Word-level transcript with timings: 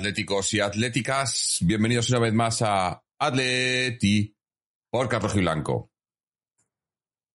Atléticos 0.00 0.54
y 0.54 0.60
atléticas, 0.60 1.58
bienvenidos 1.60 2.08
una 2.08 2.20
vez 2.20 2.32
más 2.32 2.62
a 2.62 3.02
Atleti 3.18 4.34
por 4.90 5.10
Carlos 5.10 5.36
y 5.36 5.40
Blanco. 5.40 5.90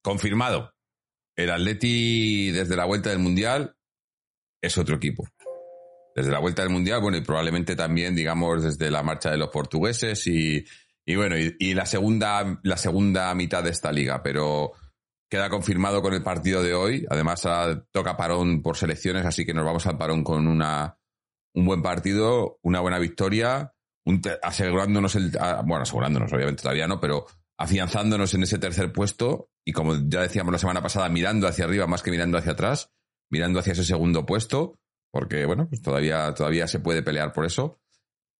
Confirmado. 0.01 0.73
El 1.35 1.51
Atleti 1.51 2.49
desde 2.49 2.75
la 2.75 2.85
vuelta 2.85 3.11
del 3.11 3.19
Mundial 3.19 3.77
es 4.59 4.79
otro 4.79 4.95
equipo. 4.95 5.27
Desde 6.15 6.31
la 6.31 6.39
vuelta 6.39 6.63
del 6.63 6.71
Mundial, 6.71 7.01
bueno, 7.01 7.17
y 7.17 7.21
probablemente 7.21 7.75
también, 7.75 8.15
digamos, 8.15 8.63
desde 8.63 8.89
la 8.89 9.03
marcha 9.03 9.29
de 9.29 9.37
los 9.37 9.49
portugueses 9.49 10.25
y, 10.25 10.65
bueno, 11.15 11.35
y, 11.37 11.73
la 11.75 11.85
segunda, 11.85 12.59
la 12.63 12.77
segunda 12.77 13.35
mitad 13.35 13.63
de 13.63 13.69
esta 13.69 13.91
liga, 13.91 14.23
pero 14.23 14.71
queda 15.29 15.51
confirmado 15.51 16.01
con 16.01 16.15
el 16.15 16.23
partido 16.23 16.63
de 16.63 16.73
hoy. 16.73 17.05
Además, 17.11 17.47
toca 17.91 18.17
parón 18.17 18.63
por 18.63 18.75
selecciones, 18.75 19.23
así 19.23 19.45
que 19.45 19.53
nos 19.53 19.65
vamos 19.65 19.85
al 19.85 19.99
parón 19.99 20.23
con 20.23 20.47
una 20.47 20.97
un 21.55 21.65
buen 21.65 21.81
partido, 21.81 22.59
una 22.61 22.81
buena 22.81 22.99
victoria, 22.99 23.73
asegurándonos 24.43 25.15
el, 25.15 25.31
bueno, 25.65 25.83
asegurándonos, 25.83 26.31
obviamente 26.31 26.61
todavía 26.61 26.87
no, 26.87 26.99
pero 26.99 27.25
afianzándonos 27.57 28.33
en 28.33 28.43
ese 28.43 28.59
tercer 28.59 28.91
puesto 28.91 29.49
y 29.63 29.71
como 29.71 29.95
ya 29.95 30.21
decíamos 30.21 30.51
la 30.51 30.59
semana 30.59 30.83
pasada, 30.83 31.07
mirando 31.09 31.47
hacia 31.47 31.65
arriba 31.65 31.87
más 31.87 32.03
que 32.03 32.11
mirando 32.11 32.37
hacia 32.37 32.51
atrás, 32.51 32.91
mirando 33.31 33.59
hacia 33.59 33.71
ese 33.71 33.85
segundo 33.85 34.25
puesto, 34.25 34.77
porque 35.11 35.45
bueno, 35.45 35.67
pues 35.69 35.81
todavía, 35.81 36.33
todavía 36.33 36.67
se 36.67 36.81
puede 36.81 37.01
pelear 37.01 37.31
por 37.31 37.45
eso. 37.45 37.79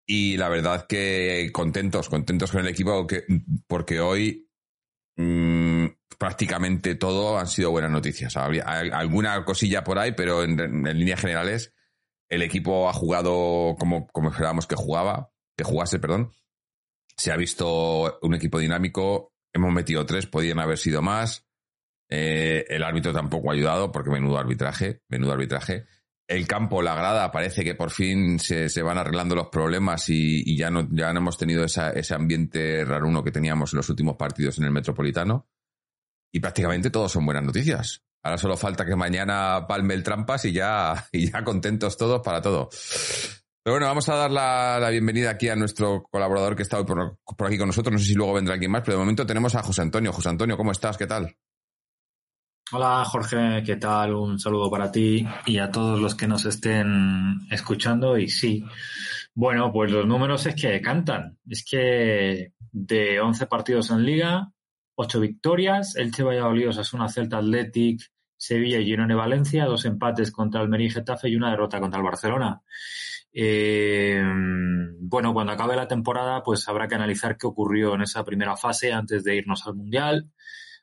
Y 0.06 0.38
la 0.38 0.50
verdad 0.50 0.86
que 0.86 1.50
contentos, 1.52 2.10
contentos 2.10 2.52
con 2.52 2.62
el 2.62 2.68
equipo, 2.68 3.08
porque 3.66 4.02
hoy 4.02 4.50
mm, 5.16 5.86
prácticamente 6.20 6.96
todo 6.96 7.40
han 7.40 7.48
sido 7.48 7.72
buenas 7.72 7.90
noticias. 7.90 8.36
Alguna 8.38 9.44
cosilla 9.46 9.84
por 9.84 9.98
ahí, 9.98 10.12
pero 10.12 10.44
en 10.44 10.84
líneas 11.00 11.22
generales 11.22 11.75
el 12.30 12.42
equipo 12.42 12.90
ha 12.90 12.94
jugado 12.94 13.76
como, 13.78 14.08
esperábamos 14.30 14.68
que 14.68 14.76
jugaba, 14.76 15.32
que 15.58 15.64
jugase, 15.64 16.00
perdón. 16.00 16.32
Se 17.18 17.32
ha 17.32 17.38
visto 17.38 18.20
un 18.22 18.36
equipo 18.36 18.60
dinámico. 18.60 19.34
Hemos 19.54 19.72
metido 19.72 20.06
tres, 20.06 20.28
podían 20.28 20.60
haber 20.60 20.78
sido 20.78 21.02
más. 21.02 21.46
Eh, 22.10 22.66
el 22.70 22.84
árbitro 22.84 23.14
tampoco 23.14 23.50
ha 23.50 23.54
ayudado, 23.54 23.92
porque 23.92 24.10
menudo 24.10 24.38
arbitraje, 24.38 25.02
menudo 25.08 25.34
arbitraje. 25.34 25.86
El 26.28 26.48
campo, 26.48 26.82
la 26.82 26.96
grada, 26.96 27.32
parece 27.32 27.64
que 27.64 27.76
por 27.76 27.92
fin 27.92 28.40
se, 28.40 28.82
van 28.82 28.98
arreglando 28.98 29.36
los 29.36 29.48
problemas 29.48 30.10
y, 30.10 30.58
ya, 30.58 30.72
no, 30.72 30.88
ya 30.92 31.14
no 31.14 31.20
hemos 31.20 31.38
tenido 31.38 31.64
ese 31.64 32.14
ambiente 32.16 32.84
raro 32.84 33.08
uno 33.08 33.24
que 33.24 33.32
teníamos 33.32 33.74
en 33.74 33.78
los 33.78 33.90
últimos 33.90 34.18
partidos 34.18 34.58
en 34.58 34.66
el 34.66 34.72
Metropolitano. 34.72 35.48
Y 36.34 36.40
prácticamente 36.40 36.90
todos 36.90 37.12
son 37.12 37.26
buenas 37.26 37.44
noticias. 37.44 38.05
Ahora 38.26 38.40
solo 38.40 38.58
falta 38.58 38.88
que 38.88 38.96
mañana 38.96 39.68
palme 39.68 39.94
el 39.94 40.02
trampas 40.02 40.46
y 40.46 40.52
ya, 40.52 41.06
y 41.12 41.30
ya 41.32 41.44
contentos 41.44 41.96
todos 41.96 42.22
para 42.24 42.42
todo. 42.42 42.70
Pero 43.62 43.76
bueno, 43.76 43.86
vamos 43.86 44.10
a 44.10 44.16
dar 44.16 44.32
la, 44.32 44.90
bienvenida 44.90 45.30
aquí 45.30 45.48
a 45.48 45.56
nuestro 45.56 46.02
colaborador 46.10 46.56
que 46.56 46.64
está 46.64 46.80
hoy 46.80 46.86
por, 46.86 47.20
aquí 47.46 47.60
con 47.60 47.68
nosotros. 47.68 47.94
No 47.94 48.00
sé 48.00 48.06
si 48.06 48.16
luego 48.16 48.34
vendrá 48.34 48.56
alguien 48.56 48.72
más, 48.72 48.82
pero 48.82 48.94
de 48.94 49.04
momento 49.04 49.28
tenemos 49.28 49.54
a 49.54 49.62
José 49.62 49.84
Antonio. 49.84 50.12
José 50.12 50.30
Antonio, 50.30 50.58
¿cómo 50.58 50.72
estás? 50.72 50.98
¿Qué 50.98 51.06
tal? 51.06 51.36
Hola 52.72 53.06
Jorge, 53.06 53.62
¿qué 53.64 53.76
tal? 53.76 54.16
Un 54.16 54.40
saludo 54.40 54.72
para 54.72 54.92
ti 54.92 55.24
y 55.46 55.60
a 55.60 55.70
todos 55.70 56.00
los 56.00 56.16
que 56.16 56.28
nos 56.28 56.46
estén 56.46 57.42
escuchando. 57.52 58.18
Y 58.18 58.28
sí, 58.28 58.66
bueno, 59.36 59.72
pues 59.72 59.92
los 59.92 60.08
números 60.08 60.48
es 60.48 60.56
que 60.56 60.82
cantan. 60.82 61.38
Es 61.48 61.64
que 61.64 62.54
de 62.72 63.20
11 63.20 63.46
partidos 63.46 63.92
en 63.92 64.04
liga, 64.04 64.52
8 64.96 65.20
victorias, 65.20 65.96
Elche 65.96 66.24
Valladolid, 66.24 66.70
una 66.94 67.08
Celta 67.08 67.38
Athletic, 67.38 68.15
Sevilla 68.38 68.80
y 68.80 68.86
Girona 68.86 69.16
Valencia, 69.16 69.66
dos 69.66 69.86
empates 69.86 70.32
contra 70.32 70.62
Almería 70.62 70.88
y 70.88 70.92
Getafe 70.92 71.30
y 71.30 71.36
una 71.36 71.52
derrota 71.52 71.80
contra 71.80 72.00
el 72.00 72.06
Barcelona. 72.06 72.62
Eh, 73.38 74.24
bueno, 75.00 75.34
cuando 75.34 75.52
acabe 75.52 75.76
la 75.76 75.88
temporada, 75.88 76.42
pues 76.42 76.68
habrá 76.70 76.88
que 76.88 76.96
analizar 76.96 77.38
qué 77.38 77.48
ocurrió 77.48 77.96
en 77.96 78.04
esa 78.04 78.24
primera 78.24 78.56
fase 78.56 78.94
antes 78.94 79.24
de 79.24 79.36
irnos 79.36 79.68
al 79.68 79.76
Mundial. 79.76 80.32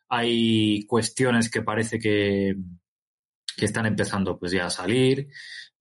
Hay 0.09 0.85
cuestiones 0.87 1.51
que 1.51 1.63
parece 1.63 1.99
que, 1.99 2.55
que 3.57 3.65
están 3.65 3.87
empezando 3.87 4.39
pues 4.39 4.53
ya 4.53 4.67
a 4.67 4.71
salir. 4.71 5.29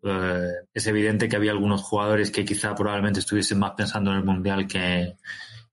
Eh, 0.03 0.47
es 0.73 0.87
evidente 0.87 1.27
que 1.27 1.35
había 1.35 1.51
algunos 1.51 1.81
jugadores 1.81 2.31
que 2.31 2.45
quizá 2.45 2.73
probablemente 2.73 3.19
estuviesen 3.19 3.59
más 3.59 3.73
pensando 3.75 4.11
en 4.11 4.17
el 4.17 4.23
Mundial 4.23 4.65
que, 4.65 5.17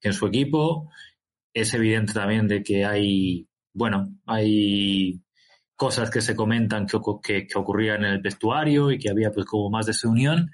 que 0.00 0.08
en 0.08 0.14
su 0.14 0.26
equipo. 0.26 0.90
Es 1.54 1.74
evidente 1.74 2.12
también 2.12 2.48
de 2.48 2.62
que 2.62 2.84
hay, 2.84 3.48
bueno, 3.72 4.16
hay 4.26 5.22
cosas 5.78 6.10
que 6.10 6.20
se 6.20 6.34
comentan 6.34 6.88
que, 7.22 7.46
que, 7.46 7.58
ocurrían 7.58 8.04
en 8.04 8.14
el 8.14 8.20
vestuario 8.20 8.90
y 8.90 8.98
que 8.98 9.10
había 9.10 9.30
pues 9.30 9.46
como 9.46 9.70
más 9.70 9.86
desunión, 9.86 10.50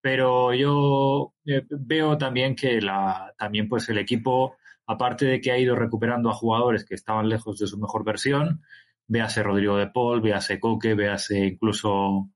pero 0.00 0.52
yo 0.52 1.32
eh, 1.46 1.62
veo 1.70 2.18
también 2.18 2.56
que 2.56 2.80
la, 2.80 3.32
también 3.38 3.68
pues 3.68 3.88
el 3.88 3.98
equipo, 3.98 4.56
aparte 4.86 5.26
de 5.26 5.40
que 5.40 5.52
ha 5.52 5.58
ido 5.58 5.76
recuperando 5.76 6.28
a 6.28 6.34
jugadores 6.34 6.84
que 6.84 6.96
estaban 6.96 7.28
lejos 7.28 7.60
de 7.60 7.68
su 7.68 7.78
mejor 7.78 8.04
versión, 8.04 8.62
véase 9.06 9.44
Rodrigo 9.44 9.76
de 9.76 9.86
Paul, 9.86 10.20
véase 10.20 10.58
Coque, 10.58 10.94
véase 10.94 11.38
incluso 11.46 12.30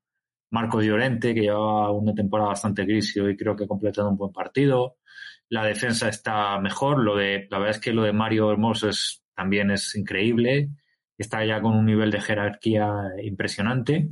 Marco 0.50 0.81
Llorente, 0.81 1.34
que 1.34 1.41
llevaba 1.41 1.91
una 1.91 2.14
temporada 2.14 2.50
bastante 2.50 2.84
gris 2.84 3.17
y 3.17 3.37
creo 3.37 3.56
que 3.56 3.64
ha 3.64 3.69
completado 3.69 4.11
un 4.11 4.17
buen 4.17 4.32
partido. 4.32 4.99
La 5.49 5.64
defensa 5.64 6.08
está 6.08 6.61
mejor, 6.61 7.00
lo 7.00 7.17
de, 7.17 7.49
la 7.50 7.58
verdad 7.58 7.76
es 7.76 7.82
que 7.82 7.93
lo 7.93 8.05
de 8.05 8.12
Mario 8.12 8.52
Hermoso 8.52 8.88
es, 8.88 9.25
también 9.34 9.73
es 9.73 9.96
increíble 9.96 10.70
está 11.19 11.44
ya 11.44 11.61
con 11.61 11.75
un 11.75 11.87
nivel 11.87 12.11
de 12.11 12.20
jerarquía 12.20 12.91
impresionante. 13.23 14.09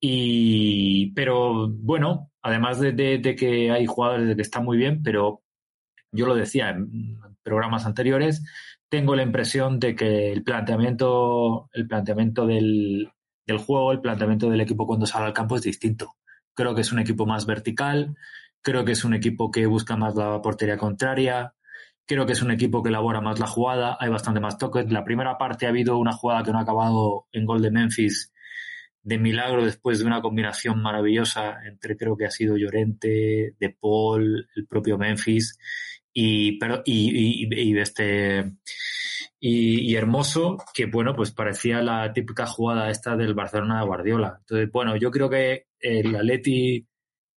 Y, 0.00 1.12
pero 1.12 1.68
bueno, 1.68 2.30
además 2.42 2.80
de, 2.80 3.36
que 3.38 3.70
hay 3.70 3.86
jugadores 3.86 4.36
que 4.36 4.42
están 4.42 4.64
muy 4.64 4.76
bien, 4.76 5.02
pero 5.02 5.42
yo 6.12 6.26
lo 6.26 6.34
decía 6.34 6.70
en 6.70 7.18
programas 7.42 7.86
anteriores, 7.86 8.42
tengo 8.88 9.16
la 9.16 9.22
impresión 9.22 9.80
de 9.80 9.94
que 9.94 10.32
el 10.32 10.44
planteamiento, 10.44 11.68
el 11.72 11.86
planteamiento 11.86 12.46
del, 12.46 13.10
del 13.46 13.58
juego, 13.58 13.92
el 13.92 14.00
planteamiento 14.00 14.50
del 14.50 14.60
equipo 14.60 14.86
cuando 14.86 15.06
sale 15.06 15.26
al 15.26 15.32
campo 15.32 15.56
es 15.56 15.62
distinto. 15.62 16.12
Creo 16.54 16.74
que 16.74 16.82
es 16.82 16.92
un 16.92 17.00
equipo 17.00 17.26
más 17.26 17.46
vertical, 17.46 18.16
creo 18.62 18.84
que 18.84 18.92
es 18.92 19.04
un 19.04 19.14
equipo 19.14 19.50
que 19.50 19.66
busca 19.66 19.96
más 19.96 20.14
la 20.14 20.40
portería 20.40 20.76
contraria, 20.76 21.54
Creo 22.06 22.26
que 22.26 22.32
es 22.32 22.42
un 22.42 22.50
equipo 22.50 22.82
que 22.82 22.90
elabora 22.90 23.20
más 23.20 23.40
la 23.40 23.46
jugada, 23.46 23.96
hay 23.98 24.10
bastante 24.10 24.40
más 24.40 24.58
toques. 24.58 24.90
La 24.92 25.04
primera 25.04 25.38
parte 25.38 25.66
ha 25.66 25.70
habido 25.70 25.96
una 25.98 26.12
jugada 26.12 26.42
que 26.42 26.52
no 26.52 26.58
ha 26.58 26.62
acabado 26.62 27.26
en 27.32 27.46
gol 27.46 27.62
de 27.62 27.70
Memphis 27.70 28.30
de 29.02 29.18
milagro 29.18 29.64
después 29.64 29.98
de 29.98 30.06
una 30.06 30.22
combinación 30.22 30.80
maravillosa 30.80 31.58
entre 31.66 31.96
creo 31.96 32.16
que 32.16 32.24
ha 32.24 32.30
sido 32.30 32.56
Llorente, 32.56 33.54
De 33.60 33.76
Paul, 33.78 34.48
el 34.56 34.66
propio 34.66 34.96
Memphis 34.96 35.58
y, 36.14 36.58
pero, 36.58 36.82
y, 36.86 37.44
y, 37.44 37.78
este 37.78 38.52
y, 39.40 39.94
Hermoso, 39.94 40.56
que 40.72 40.86
bueno, 40.86 41.14
pues 41.14 41.32
parecía 41.32 41.82
la 41.82 42.12
típica 42.12 42.46
jugada 42.46 42.88
esta 42.88 43.16
del 43.16 43.34
Barcelona 43.34 43.80
de 43.80 43.86
Guardiola. 43.86 44.36
Entonces, 44.40 44.70
bueno, 44.72 44.96
yo 44.96 45.10
creo 45.10 45.28
que 45.28 45.66
el 45.80 46.16
Atleti 46.16 46.86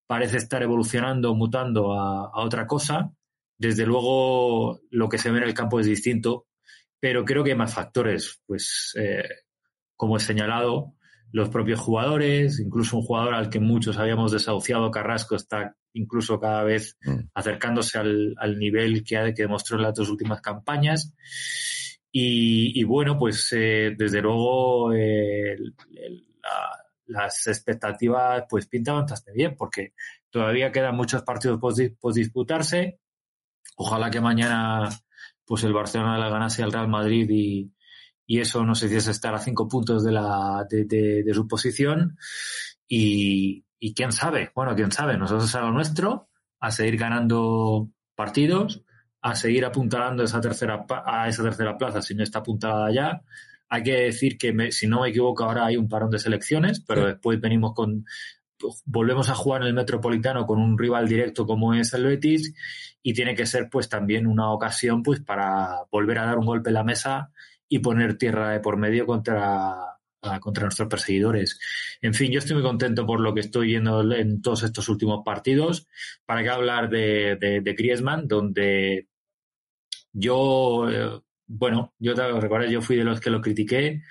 parece 0.05 0.37
estar 0.37 0.63
evolucionando, 0.63 1.35
mutando 1.35 1.93
a, 1.93 2.31
otra 2.43 2.67
cosa. 2.67 3.11
Desde 3.57 3.85
luego, 3.85 4.81
lo 4.91 5.09
que 5.09 5.17
se 5.17 5.31
ve 5.31 5.39
en 5.39 5.45
el 5.45 5.53
campo 5.53 5.79
es 5.79 5.87
distinto, 5.87 6.47
pero 6.99 7.25
creo 7.25 7.43
que 7.43 7.51
hay 7.51 7.57
más 7.57 7.73
factores. 7.73 8.41
Pues, 8.45 8.93
eh, 8.99 9.23
como 9.95 10.17
he 10.17 10.19
señalado, 10.19 10.93
los 11.31 11.49
propios 11.49 11.79
jugadores, 11.79 12.59
incluso 12.59 12.97
un 12.97 13.03
jugador 13.03 13.33
al 13.33 13.49
que 13.49 13.59
muchos 13.59 13.97
habíamos 13.97 14.31
desahuciado, 14.31 14.91
Carrasco, 14.91 15.35
está 15.35 15.75
incluso 15.93 16.39
cada 16.39 16.63
vez 16.63 16.97
mm. 17.03 17.29
acercándose 17.33 17.97
al, 17.97 18.57
nivel 18.57 19.03
que, 19.03 19.33
que 19.35 19.41
demostró 19.41 19.77
en 19.77 19.83
las 19.83 19.95
dos 19.95 20.09
últimas 20.09 20.41
campañas. 20.41 21.13
Y, 22.19 22.83
bueno, 22.83 23.15
pues 23.19 23.47
eh, 23.55 23.93
desde 23.95 24.21
luego 24.23 24.91
las 27.05 27.47
expectativas 27.47 28.45
pues 28.49 28.67
pintan 28.67 29.01
bastante 29.01 29.33
bien, 29.33 29.55
porque 29.55 29.93
todavía 30.31 30.71
quedan 30.71 30.95
muchos 30.95 31.21
partidos 31.21 31.59
por, 31.59 32.13
disputarse. 32.13 32.99
Ojalá 33.75 34.09
que 34.09 34.21
mañana 34.21 34.89
pues 35.45 35.63
el 35.63 35.73
Barcelona 35.73 36.17
le 36.17 36.29
ganase 36.29 36.61
al 36.61 36.73
Real 36.73 36.89
Madrid 36.89 37.27
y, 37.29 37.71
y 38.25 38.39
eso 38.39 38.65
no 38.65 38.75
sé 38.75 38.89
si 38.89 38.95
es 38.95 39.07
estar 39.07 39.33
a 39.33 39.39
cinco 39.39 39.67
puntos 39.67 40.03
de, 40.03 40.11
la, 40.11 40.67
de, 40.69 40.83
de, 40.85 41.33
su 41.33 41.47
posición. 41.47 42.17
Y, 42.87 43.65
y, 43.79 43.93
quién 43.93 44.11
sabe, 44.11 44.51
bueno, 44.53 44.75
quién 44.75 44.91
sabe, 44.91 45.17
nosotros 45.17 45.53
a 45.55 45.61
lo 45.61 45.71
nuestro, 45.71 46.29
a 46.59 46.71
seguir 46.71 46.97
ganando 46.97 47.89
partidos, 48.15 48.83
a 49.21 49.35
seguir 49.35 49.63
apuntalando 49.63 50.23
esa 50.23 50.41
tercera, 50.41 50.85
a 51.05 51.29
esa 51.29 51.43
tercera 51.43 51.77
plaza 51.77 52.01
si 52.01 52.13
no 52.13 52.23
está 52.23 52.39
apuntalada 52.39 52.91
ya. 52.91 53.21
Hay 53.69 53.83
que 53.83 53.93
decir 53.93 54.37
que, 54.37 54.71
si 54.71 54.87
no 54.87 55.01
me 55.01 55.09
equivoco, 55.09 55.43
ahora 55.45 55.65
hay 55.65 55.77
un 55.77 55.89
parón 55.89 56.09
de 56.09 56.19
selecciones, 56.19 56.81
pero 56.81 57.05
después 57.05 57.39
venimos 57.39 57.73
con, 57.73 58.05
volvemos 58.85 59.29
a 59.29 59.35
jugar 59.35 59.61
en 59.61 59.67
el 59.67 59.73
Metropolitano 59.73 60.45
con 60.45 60.59
un 60.59 60.77
rival 60.77 61.07
directo 61.07 61.45
como 61.45 61.73
es 61.73 61.93
el 61.93 62.05
Betis 62.05 62.53
y 63.01 63.13
tiene 63.13 63.35
que 63.35 63.45
ser 63.45 63.69
pues 63.69 63.89
también 63.89 64.27
una 64.27 64.51
ocasión 64.51 65.03
pues 65.03 65.21
para 65.21 65.83
volver 65.91 66.19
a 66.19 66.25
dar 66.25 66.37
un 66.37 66.45
golpe 66.45 66.69
en 66.69 66.75
la 66.75 66.83
mesa 66.83 67.31
y 67.69 67.79
poner 67.79 68.17
tierra 68.17 68.51
de 68.51 68.59
por 68.59 68.77
medio 68.77 69.05
contra, 69.05 69.75
contra 70.39 70.63
nuestros 70.63 70.87
perseguidores. 70.87 71.59
En 72.01 72.13
fin, 72.13 72.31
yo 72.31 72.39
estoy 72.39 72.55
muy 72.55 72.63
contento 72.63 73.05
por 73.05 73.19
lo 73.19 73.33
que 73.33 73.41
estoy 73.41 73.67
viendo 73.67 74.11
en 74.13 74.41
todos 74.41 74.63
estos 74.63 74.89
últimos 74.89 75.21
partidos. 75.23 75.87
¿Para 76.25 76.43
qué 76.43 76.49
hablar 76.49 76.89
de, 76.89 77.37
de, 77.39 77.61
de 77.61 77.73
Griezmann? 77.73 78.27
Donde 78.27 79.07
yo, 80.13 80.89
eh, 80.89 81.21
bueno, 81.45 81.93
yo 81.99 82.15
te 82.15 82.27
recuerdo, 82.31 82.67
yo 82.67 82.81
fui 82.81 82.95
de 82.95 83.03
los 83.03 83.19
que 83.19 83.29
lo 83.29 83.41
critiqué, 83.41 84.01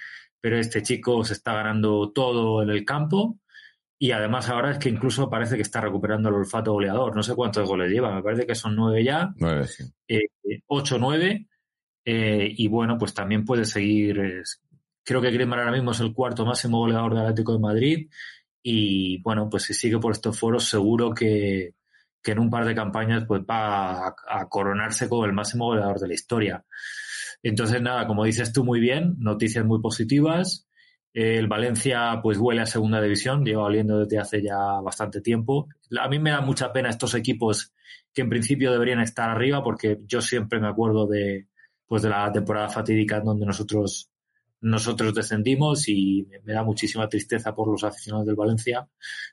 pero 0.41 0.59
este 0.59 0.83
chico 0.83 1.25
se 1.25 1.33
está 1.33 1.55
ganando 1.55 2.13
todo 2.13 2.63
en 2.63 2.71
el 2.71 2.85
campo. 2.85 3.41
Y 3.99 4.11
además 4.11 4.49
ahora 4.49 4.73
es 4.73 4.79
que 4.79 4.91
incluso 4.91 5.31
parece 5.31 5.57
que 5.57 5.63
está 5.63 5.81
recuperando 5.81 6.29
el 6.29 6.35
olfato 6.35 6.73
goleador. 6.73 7.17
No 7.17 7.23
sé 7.23 7.35
cuántos 7.35 7.67
goles 7.69 7.91
lleva, 7.91 8.15
me 8.15 8.23
parece 8.23 8.47
que 8.47 8.55
son 8.55 8.77
nueve 8.77 9.03
ya. 9.03 9.33
Nueve, 9.37 9.67
sí. 9.67 9.85
Eh, 10.07 10.29
ocho, 10.67 10.99
nueve. 10.99 11.49
Eh, 12.05 12.53
y 12.57 12.69
bueno, 12.69 12.99
pues 12.99 13.15
también 13.15 13.45
puede 13.45 13.65
seguir. 13.65 14.43
creo 15.03 15.21
que 15.21 15.31
Griezmann 15.31 15.61
ahora 15.61 15.73
mismo 15.73 15.93
es 15.93 16.01
el 16.01 16.13
cuarto 16.13 16.45
máximo 16.45 16.79
goleador 16.79 17.15
del 17.15 17.23
Atlético 17.23 17.53
de 17.55 17.59
Madrid. 17.59 18.11
Y 18.63 19.23
bueno, 19.23 19.49
pues 19.49 19.63
si 19.65 19.75
sigue 19.75 19.99
por 19.99 20.13
estos 20.13 20.39
foros, 20.39 20.65
seguro 20.65 21.15
que, 21.15 21.75
que 22.27 22.33
en 22.33 22.41
un 22.41 22.51
par 22.51 22.65
de 22.65 22.75
campañas 22.75 23.25
pues 23.27 23.43
va 23.43 24.09
a, 24.09 24.49
coronarse 24.49 25.09
como 25.09 25.25
el 25.25 25.33
máximo 25.33 25.67
goleador 25.67 26.01
de 26.01 26.09
la 26.09 26.15
historia. 26.15 26.65
Entonces, 27.41 27.81
nada, 27.81 28.09
como 28.09 28.25
dices 28.25 28.53
tú 28.53 28.65
muy 28.65 28.81
bien, 28.81 29.15
noticias 29.19 29.65
muy 29.65 29.81
positivas. 29.81 30.67
El 31.19 31.47
Valencia 31.47 32.21
pues 32.23 32.37
huele 32.37 32.61
a 32.61 32.67
segunda 32.67 33.01
división, 33.01 33.43
lleva 33.43 33.65
oliendo 33.65 34.01
desde 34.01 34.19
hace 34.19 34.43
ya 34.43 34.59
bastante 34.83 35.23
tiempo. 35.23 35.67
A 35.99 36.11
mí 36.11 36.19
me 36.19 36.29
da 36.29 36.43
mucha 36.43 36.71
pena 36.75 36.91
estos 36.91 37.15
equipos 37.15 37.73
que 38.13 38.21
en 38.21 38.29
principio 38.29 38.71
deberían 38.71 39.01
estar 39.01 39.31
arriba 39.31 39.65
porque 39.65 39.99
yo 40.05 40.21
siempre 40.21 40.61
me 40.61 40.69
acuerdo 40.69 41.07
de, 41.07 41.47
pues 41.87 42.03
de 42.03 42.11
la 42.11 42.31
temporada 42.31 42.69
fatídica 42.69 43.21
donde 43.21 43.47
nosotros, 43.47 44.11
nosotros 44.61 45.15
descendimos 45.15 45.89
y 45.89 46.29
me 46.45 46.53
da 46.53 46.63
muchísima 46.63 47.09
tristeza 47.09 47.55
por 47.55 47.69
los 47.69 47.83
aficionados 47.83 48.27
del 48.27 48.37
Valencia, 48.37 48.87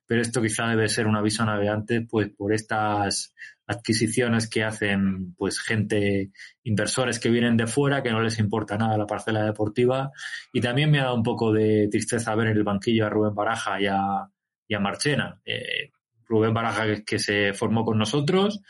pero 0.08 0.22
esto 0.22 0.42
quizá 0.42 0.68
debe 0.68 0.88
ser 0.88 1.06
un 1.06 1.18
aviso 1.18 1.44
navegante 1.44 2.08
pues 2.10 2.30
por 2.30 2.54
estas 2.54 3.36
adquisiciones 3.68 4.50
que 4.50 4.64
hacen 4.64 5.34
pues 5.36 5.60
gente, 5.60 6.32
inversores 6.64 7.20
que 7.20 7.30
vienen 7.30 7.58
de 7.58 7.68
fuera, 7.68 8.04
que 8.04 8.12
no 8.12 8.22
les 8.22 8.40
importa 8.40 8.78
nada 8.78 8.98
la 8.98 9.08
parcela 9.08 9.44
deportiva 9.46 10.12
y 10.52 10.62
también 10.62 10.92
me 10.92 11.00
ha 11.00 11.06
dado 11.06 11.16
un 11.16 11.24
poco 11.24 11.52
de 11.52 11.88
tristeza 11.90 12.36
ver 12.36 12.48
en 12.48 12.58
el 12.58 12.64
banquillo 12.64 13.06
a 13.06 13.10
Rubén 13.10 13.36
Baraja 13.36 13.82
y 13.82 13.88
a, 13.88 14.28
y 14.68 14.74
a 14.74 14.80
Marchena. 14.80 15.40
Eh, 15.46 15.92
Rubén 16.26 16.54
Baraja 16.54 16.86
que, 16.86 17.04
que 17.04 17.20
se 17.20 17.54
formó 17.54 17.86
con 17.86 17.98
nosotros 17.98 18.62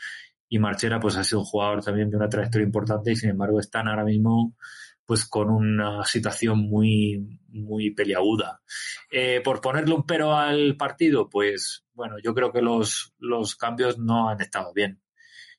y 0.48 0.58
Marchera 0.58 1.00
pues 1.00 1.16
ha 1.16 1.24
sido 1.24 1.40
un 1.40 1.46
jugador 1.46 1.82
también 1.82 2.10
de 2.10 2.16
una 2.16 2.28
trayectoria 2.28 2.66
importante 2.66 3.12
y 3.12 3.16
sin 3.16 3.30
embargo 3.30 3.58
están 3.58 3.88
ahora 3.88 4.04
mismo 4.04 4.54
pues 5.06 5.26
con 5.26 5.50
una 5.50 6.04
situación 6.04 6.58
muy 6.60 7.40
muy 7.48 7.92
peliaguda. 7.92 8.60
Eh, 9.10 9.40
por 9.42 9.60
ponerle 9.60 9.94
un 9.94 10.04
pero 10.04 10.36
al 10.36 10.76
partido, 10.76 11.28
pues 11.28 11.84
bueno, 11.92 12.16
yo 12.22 12.34
creo 12.34 12.52
que 12.52 12.62
los, 12.62 13.14
los 13.18 13.56
cambios 13.56 13.98
no 13.98 14.28
han 14.28 14.40
estado 14.40 14.72
bien. 14.74 15.00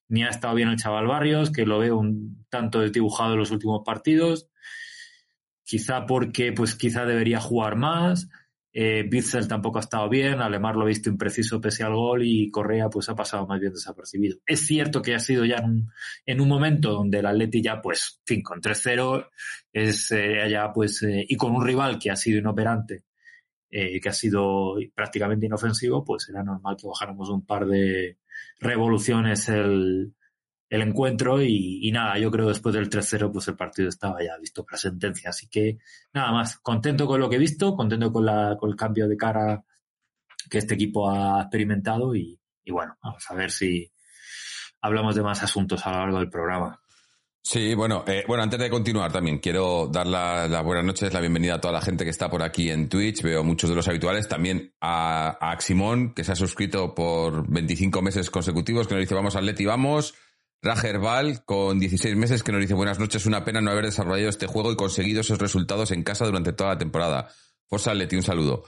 Ni 0.07 0.23
ha 0.23 0.29
estado 0.29 0.53
bien 0.53 0.69
el 0.69 0.77
chaval 0.77 1.07
Barrios, 1.07 1.51
que 1.51 1.65
lo 1.65 1.79
veo 1.79 1.97
un 1.97 2.45
tanto 2.49 2.81
desdibujado 2.81 3.33
en 3.33 3.39
los 3.39 3.51
últimos 3.51 3.81
partidos. 3.85 4.49
Quizá 5.63 6.05
porque 6.05 6.51
pues 6.51 6.75
quizá 6.75 7.05
debería 7.05 7.39
jugar 7.39 7.75
más. 7.75 8.29
Eh, 8.77 9.03
Bitzel 9.07 9.47
tampoco 9.47 9.77
ha 9.77 9.81
estado 9.81 10.09
bien, 10.09 10.41
Alemar 10.41 10.75
lo 10.75 10.81
ha 10.81 10.87
visto 10.87 11.09
impreciso 11.09 11.61
pese 11.61 11.85
al 11.85 11.95
gol 11.95 12.23
y 12.25 12.51
Correa 12.51 12.89
pues 12.89 13.07
ha 13.07 13.15
pasado 13.15 13.47
más 13.47 13.57
bien 13.57 13.71
desapercibido. 13.71 14.39
Es 14.45 14.67
cierto 14.67 15.01
que 15.01 15.15
ha 15.15 15.19
sido 15.19 15.45
ya 15.45 15.63
en, 16.25 16.41
un 16.41 16.47
momento 16.49 16.91
donde 16.91 17.19
el 17.19 17.25
Atleti 17.25 17.61
ya 17.61 17.81
pues, 17.81 18.19
fin, 18.25 18.43
con 18.43 18.59
3-0 18.59 19.29
es 19.71 20.11
eh, 20.11 20.49
ya 20.49 20.73
pues, 20.73 21.01
eh, 21.03 21.25
y 21.25 21.37
con 21.37 21.55
un 21.55 21.65
rival 21.65 21.97
que 21.97 22.11
ha 22.11 22.17
sido 22.17 22.39
inoperante, 22.39 23.05
eh, 23.71 24.01
que 24.01 24.09
ha 24.09 24.13
sido 24.13 24.75
prácticamente 24.93 25.45
inofensivo, 25.45 26.03
pues 26.03 26.27
era 26.27 26.43
normal 26.43 26.75
que 26.77 26.87
bajáramos 26.87 27.29
un 27.29 27.45
par 27.45 27.65
de 27.67 28.17
revoluciones 28.59 29.47
el, 29.47 30.13
el 30.69 30.81
encuentro 30.81 31.41
y, 31.41 31.91
nada, 31.91 32.17
yo 32.17 32.31
creo 32.31 32.47
después 32.47 32.73
del 32.73 32.89
3-0 32.89 33.31
pues 33.31 33.47
el 33.47 33.55
partido 33.55 33.89
estaba 33.89 34.23
ya 34.23 34.37
visto 34.37 34.63
para 34.65 34.77
sentencia. 34.77 35.29
Así 35.29 35.47
que 35.47 35.77
nada 36.13 36.31
más, 36.31 36.57
contento 36.57 37.05
con 37.05 37.19
lo 37.19 37.29
que 37.29 37.35
he 37.35 37.39
visto, 37.39 37.75
contento 37.75 38.11
con, 38.11 38.25
la, 38.25 38.57
con 38.59 38.69
el 38.69 38.75
cambio 38.75 39.07
de 39.07 39.17
cara 39.17 39.63
que 40.49 40.57
este 40.57 40.75
equipo 40.75 41.09
ha 41.09 41.41
experimentado 41.41 42.15
y, 42.15 42.39
bueno, 42.67 42.97
vamos 43.01 43.23
a 43.29 43.35
ver 43.35 43.51
si 43.51 43.91
hablamos 44.81 45.15
de 45.15 45.23
más 45.23 45.41
asuntos 45.43 45.85
a 45.85 45.91
lo 45.91 45.97
largo 45.99 46.19
del 46.19 46.29
programa. 46.29 46.79
Sí, 47.41 47.75
bueno, 47.75 48.03
eh, 48.07 48.23
bueno, 48.27 48.41
antes 48.41 48.59
de 48.59 48.71
continuar 48.71 49.11
también 49.11 49.37
quiero 49.37 49.85
dar 49.85 50.07
las 50.07 50.63
buenas 50.63 50.83
noches, 50.83 51.13
la 51.13 51.19
bienvenida 51.19 51.53
a 51.53 51.61
toda 51.61 51.73
la 51.73 51.81
gente 51.81 52.03
que 52.03 52.09
está 52.09 52.27
por 52.27 52.41
aquí 52.41 52.71
en 52.71 52.89
Twitch. 52.89 53.21
Veo 53.21 53.43
muchos 53.43 53.69
de 53.69 53.75
los 53.75 53.87
habituales, 53.87 54.27
también 54.27 54.73
a, 54.81 55.37
a 55.39 55.51
Aximón, 55.51 56.15
que 56.15 56.23
se 56.23 56.31
ha 56.31 56.35
suscrito 56.35 56.95
por 56.95 57.47
25 57.47 58.01
meses 58.01 58.31
consecutivos, 58.31 58.87
que 58.87 58.95
nos 58.95 59.01
dice 59.01 59.13
vamos 59.13 59.35
al 59.35 59.45
Leti, 59.45 59.63
vamos. 59.63 60.15
Rager 60.65 60.97
Val, 60.97 61.45
con 61.45 61.77
16 61.79 62.15
meses, 62.15 62.41
que 62.41 62.51
nos 62.51 62.59
dice 62.59 62.73
buenas 62.73 62.97
noches, 62.97 63.27
una 63.27 63.45
pena 63.45 63.61
no 63.61 63.69
haber 63.69 63.85
desarrollado 63.85 64.29
este 64.29 64.47
juego 64.47 64.71
y 64.71 64.75
conseguido 64.75 65.21
esos 65.21 65.37
resultados 65.37 65.91
en 65.91 66.01
casa 66.01 66.25
durante 66.25 66.53
toda 66.53 66.71
la 66.71 66.77
temporada. 66.79 67.29
Forza 67.67 67.93
Leti, 67.93 68.15
un 68.15 68.23
saludo. 68.23 68.63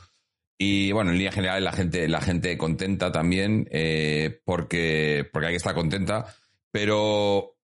Y 0.60 0.92
bueno, 0.92 1.10
en 1.10 1.18
línea 1.18 1.32
general 1.32 1.64
la 1.64 1.72
gente, 1.72 2.08
la 2.08 2.22
gente 2.22 2.56
contenta 2.56 3.12
también, 3.12 3.68
eh, 3.72 4.42
porque, 4.46 5.28
porque 5.34 5.48
hay 5.48 5.54
que 5.54 5.58
estar 5.58 5.74
contenta, 5.74 6.36
pero 6.72 7.56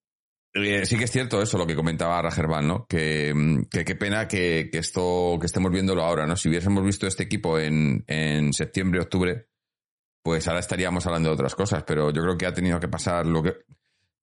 eh, 0.56 0.84
sí 0.88 0.98
que 0.98 1.04
es 1.04 1.12
cierto 1.12 1.40
eso, 1.40 1.60
lo 1.60 1.68
que 1.68 1.76
comentaba 1.76 2.20
Ragerbal, 2.24 2.68
¿no? 2.68 2.88
Que, 2.88 3.36
qué 3.70 3.96
pena 3.96 4.28
que, 4.28 4.68
esto, 4.74 5.38
que 5.40 5.46
estemos 5.46 5.72
viéndolo 5.72 6.04
ahora, 6.04 6.26
¿no? 6.26 6.36
Si 6.36 6.50
hubiésemos 6.50 6.84
visto 6.84 7.06
este 7.06 7.22
equipo 7.22 7.60
en, 7.60 8.04
en 8.08 8.52
septiembre, 8.52 9.00
octubre, 9.00 9.46
pues 10.24 10.48
ahora 10.48 10.60
estaríamos 10.60 11.06
hablando 11.06 11.30
de 11.30 11.36
otras 11.36 11.54
cosas, 11.54 11.84
pero 11.84 12.12
yo 12.12 12.24
creo 12.24 12.36
que 12.36 12.48
ha 12.48 12.54
tenido 12.54 12.80
que 12.80 12.88
pasar 12.88 13.28
lo 13.28 13.44
que, 13.44 13.54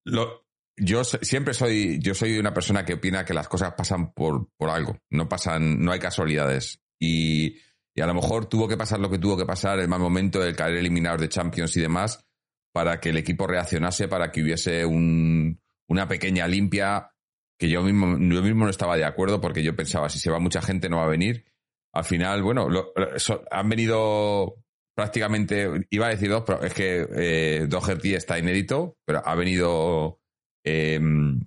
lo, 0.05 0.47
yo 0.77 1.05
siempre 1.05 1.55
soy, 1.55 1.99
yo 2.01 2.15
soy 2.15 2.39
una 2.39 2.55
persona 2.55 2.85
que 2.85 2.95
opina 2.95 3.25
que 3.25 3.35
las 3.35 3.49
cosas 3.49 3.75
pasan 3.75 4.13
por, 4.13 4.49
por 4.57 4.71
algo, 4.71 4.99
no 5.11 5.29
pasan, 5.29 5.83
no 5.83 5.93
hay 5.93 5.99
casualidades. 5.99 6.83
Y, 6.99 7.57
y, 7.95 8.01
a 8.01 8.07
lo 8.07 8.15
mejor 8.15 8.47
tuvo 8.47 8.67
que 8.67 8.77
pasar 8.77 9.01
lo 9.01 9.11
que 9.11 9.19
tuvo 9.19 9.37
que 9.37 9.47
pasar, 9.47 9.79
el 9.79 9.89
mal 9.89 10.01
momento 10.01 10.41
del 10.41 10.57
caer 10.57 10.77
eliminado 10.77 11.19
de 11.19 11.29
Champions 11.29 11.77
y 11.77 11.81
demás, 11.81 12.27
para 12.73 13.01
que 13.01 13.11
el 13.11 13.17
equipo 13.17 13.47
reaccionase, 13.47 14.09
para 14.09 14.31
que 14.31 14.43
hubiese 14.43 14.85
un, 14.85 15.61
una 15.89 16.09
pequeña 16.09 16.47
limpia 16.47 17.13
que 17.59 17.69
yo 17.69 17.83
mismo, 17.83 18.17
yo 18.17 18.43
mismo 18.43 18.65
no 18.65 18.71
estaba 18.71 18.97
de 18.97 19.05
acuerdo 19.05 19.41
porque 19.41 19.63
yo 19.63 19.77
pensaba, 19.77 20.09
si 20.09 20.19
se 20.19 20.31
va 20.31 20.39
mucha 20.39 20.63
gente 20.63 20.89
no 20.89 20.97
va 20.97 21.05
a 21.05 21.09
venir. 21.09 21.45
Al 21.93 22.05
final, 22.05 22.43
bueno, 22.43 22.69
han 23.51 23.69
venido 23.69 24.60
prácticamente, 24.95 25.87
iba 25.91 26.07
a 26.07 26.11
decir 26.11 26.31
dos, 26.31 26.45
pero 26.47 26.63
es 26.63 26.75
que 26.75 27.07
eh, 27.17 27.67
Doherty 27.69 28.15
está 28.15 28.39
inédito, 28.39 28.97
pero 29.05 29.23
ha 29.25 29.35
venido, 29.35 30.21
em, 30.65 31.41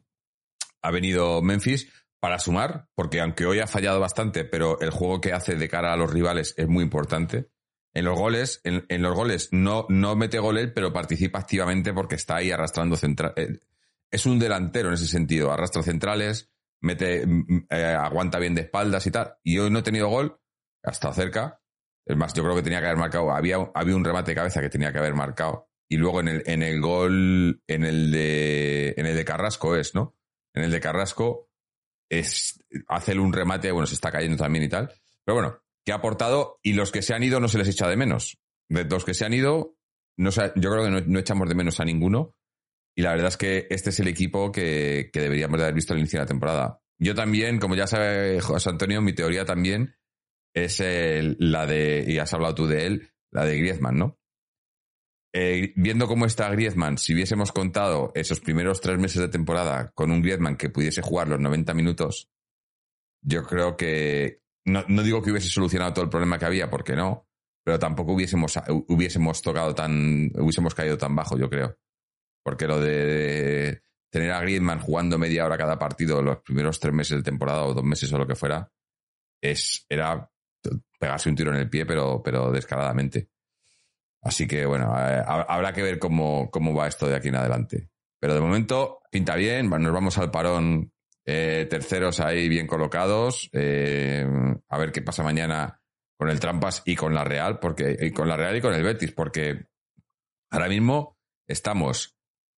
ha 0.82 0.92
venido 0.92 1.42
Memphis 1.42 1.92
para 2.20 2.40
sumar, 2.40 2.88
porque 2.96 3.22
aunque 3.22 3.46
hoy 3.46 3.60
ha 3.60 3.68
fallado 3.68 4.00
bastante, 4.00 4.46
pero 4.46 4.80
el 4.80 4.92
juego 4.92 5.20
que 5.20 5.34
hace 5.34 5.56
de 5.56 5.68
cara 5.68 5.94
a 5.94 5.98
los 5.98 6.12
rivales 6.12 6.54
es 6.58 6.68
muy 6.68 6.84
importante. 6.84 7.50
En 7.94 8.06
los 8.06 8.18
goles, 8.18 8.62
en, 8.64 9.02
los 9.02 9.14
goles 9.16 9.50
no, 9.52 9.86
no 9.90 10.16
mete 10.16 10.40
gol 10.40 10.72
pero 10.74 10.92
participa 10.92 11.40
activamente 11.40 11.94
porque 11.94 12.16
está 12.16 12.38
ahí 12.38 12.50
arrastrando 12.50 12.96
central. 12.96 13.34
Eh, 13.36 13.60
es 14.10 14.26
un 14.26 14.40
delantero 14.40 14.88
en 14.88 14.96
ese 14.96 15.08
sentido, 15.08 15.52
arrastra 15.52 15.84
centrales, 15.84 16.50
mete, 16.82 17.24
eh, 17.70 17.98
aguanta 18.00 18.40
bien 18.40 18.56
de 18.56 18.62
espaldas 18.62 19.06
y 19.06 19.12
tal. 19.12 19.36
Y 19.44 19.60
hoy 19.60 19.70
no 19.70 19.80
he 19.80 19.84
tenido 19.84 20.08
gol, 20.08 20.40
hasta 20.84 21.14
cerca, 21.14 21.63
es 22.06 22.18
más, 22.18 22.34
yo 22.34 22.44
creo 22.44 22.56
que 22.56 22.64
tenía 22.64 22.80
que 22.80 22.88
haber 22.88 22.98
marcado. 22.98 23.32
Había, 23.32 23.58
había 23.74 23.96
un 23.96 24.04
remate 24.04 24.32
de 24.32 24.36
cabeza 24.36 24.62
que 24.62 24.70
tenía 24.70 24.92
que 24.92 25.00
haber 25.00 25.14
marcado. 25.14 25.70
Y 25.88 25.98
luego 25.98 26.20
en 26.20 26.28
el, 26.28 26.44
en 26.46 26.64
el 26.64 26.82
gol, 26.82 27.62
en 27.68 27.84
el 27.84 28.12
de, 28.12 28.94
en 28.98 29.06
el 29.06 29.16
de 29.16 29.26
Carrasco 29.26 29.76
es, 29.76 29.96
¿no? 29.96 30.16
En 30.54 30.64
el 30.64 30.72
de 30.72 30.80
Carrasco 30.80 31.50
es, 32.10 32.60
hace 32.88 33.18
un 33.18 33.32
remate, 33.32 33.72
bueno, 33.72 33.88
se 33.88 33.96
está 33.96 34.12
cayendo 34.12 34.38
también 34.38 34.66
y 34.66 34.70
tal. 34.70 34.92
Pero 35.24 35.36
bueno, 35.36 35.60
que 35.86 35.92
ha 35.92 35.96
aportado 35.96 36.60
y 36.62 36.74
los 36.74 36.92
que 36.92 37.02
se 37.02 37.14
han 37.14 37.24
ido 37.24 37.40
no 37.40 37.48
se 37.48 37.58
les 37.58 37.68
echa 37.68 37.88
de 37.88 37.96
menos. 37.96 38.38
De 38.70 38.84
los 38.86 39.06
que 39.06 39.14
se 39.14 39.26
han 39.26 39.34
ido, 39.34 39.78
no, 40.18 40.30
yo 40.32 40.72
creo 40.72 40.84
que 40.84 41.02
no, 41.08 41.20
echamos 41.20 41.48
de 41.48 41.56
menos 41.56 41.80
a 41.80 41.86
ninguno. 41.86 42.36
Y 42.96 43.02
la 43.02 43.12
verdad 43.12 43.30
es 43.30 43.38
que 43.38 43.68
este 43.70 43.90
es 43.90 44.00
el 44.00 44.08
equipo 44.08 44.52
que, 44.52 45.10
que 45.12 45.22
deberíamos 45.22 45.58
de 45.58 45.64
haber 45.64 45.76
visto 45.76 45.94
al 45.94 46.00
inicio 46.00 46.20
de 46.20 46.26
la 46.26 46.28
temporada. 46.28 46.82
Yo 47.00 47.16
también, 47.16 47.60
como 47.60 47.76
ya 47.76 47.88
sabe 47.88 48.40
José 48.40 48.70
Antonio, 48.70 49.02
mi 49.02 49.14
teoría 49.14 49.46
también 49.46 49.96
es 50.54 50.82
la 51.40 51.66
de, 51.66 52.06
y 52.08 52.20
has 52.20 52.34
hablado 52.34 52.56
tú 52.56 52.68
de 52.68 52.86
él, 52.86 53.10
la 53.32 53.46
de 53.46 53.58
Griezmann, 53.58 53.98
¿no? 53.98 54.20
Eh, 55.36 55.74
viendo 55.76 56.08
cómo 56.08 56.28
está 56.28 56.50
Griezmann, 56.50 57.00
si 57.00 57.16
hubiésemos 57.16 57.52
contado 57.52 58.12
esos 58.14 58.40
primeros 58.40 58.82
tres 58.82 59.00
meses 59.00 59.20
de 59.20 59.30
temporada 59.30 59.92
con 59.96 60.12
un 60.12 60.22
Griezmann 60.22 60.58
que 60.58 60.70
pudiese 60.70 61.02
jugar 61.02 61.28
los 61.28 61.40
90 61.40 61.74
minutos, 61.74 62.30
yo 63.24 63.44
creo 63.44 63.76
que, 63.76 64.44
no, 64.66 64.84
digo 65.02 65.24
que 65.24 65.32
hubiese 65.32 65.50
solucionado 65.50 65.94
todo 65.94 66.06
el 66.06 66.12
problema 66.12 66.38
que 66.38 66.46
había, 66.46 66.70
porque 66.70 66.96
no, 66.96 67.28
pero 67.66 67.80
tampoco 67.80 68.14
hubiésemos, 68.14 68.60
hubiésemos 68.88 69.42
tocado 69.42 69.74
tan, 69.74 70.32
hubiésemos 70.36 70.76
caído 70.76 70.98
tan 70.98 71.16
bajo, 71.16 71.36
yo 71.36 71.50
creo. 71.50 71.80
Porque 72.44 72.68
lo 72.68 72.80
de 72.80 73.82
tener 74.12 74.32
a 74.32 74.42
Griezmann 74.42 74.82
jugando 74.82 75.18
media 75.18 75.46
hora 75.46 75.58
cada 75.58 75.80
partido 75.80 76.22
los 76.22 76.42
primeros 76.42 76.80
tres 76.80 76.94
meses 76.94 77.18
de 77.18 77.24
temporada 77.24 77.64
o 77.64 77.74
dos 77.74 77.84
meses 77.84 78.12
o 78.14 78.20
lo 78.20 78.28
que 78.28 78.36
fuera, 78.36 78.72
es, 79.42 79.86
era 79.90 80.30
pegarse 81.00 81.30
un 81.30 81.36
tiro 81.36 81.52
en 81.52 81.60
el 81.60 81.70
pie, 81.70 81.86
pero, 81.86 82.22
pero 82.24 82.52
descaradamente. 82.52 83.30
Así 84.22 84.48
que 84.48 84.66
bueno, 84.66 84.94
eh, 84.98 85.22
habrá 85.26 85.74
que 85.74 85.84
ver 85.84 86.00
cómo, 86.00 86.50
cómo 86.50 86.74
va 86.74 86.88
esto 86.88 87.08
de 87.08 87.16
aquí 87.16 87.28
en 87.28 87.36
adelante. 87.36 87.90
Pero 88.20 88.34
de 88.34 88.40
momento 88.40 89.02
pinta 89.12 89.36
bien, 89.36 89.70
nos 89.70 89.94
vamos 89.94 90.18
al 90.18 90.32
parón 90.32 90.94
eh, 91.26 91.68
terceros 91.70 92.22
ahí 92.22 92.48
bien 92.48 92.66
colocados. 92.66 93.50
Eh, 93.52 94.26
a 94.70 94.78
ver 94.78 94.92
qué 94.94 95.02
pasa 95.02 95.24
mañana 95.24 95.82
con 96.18 96.30
el 96.30 96.40
Trampas 96.40 96.84
y 96.86 96.96
con 96.96 97.14
la 97.14 97.26
Real, 97.26 97.60
porque, 97.60 97.98
y 98.00 98.12
con 98.12 98.30
la 98.30 98.38
Real 98.38 98.56
y 98.56 98.62
con 98.62 98.74
el 98.74 98.84
Betis, 98.84 99.12
porque 99.12 99.66
ahora 100.52 100.70
mismo 100.70 101.18
estamos 101.46 102.16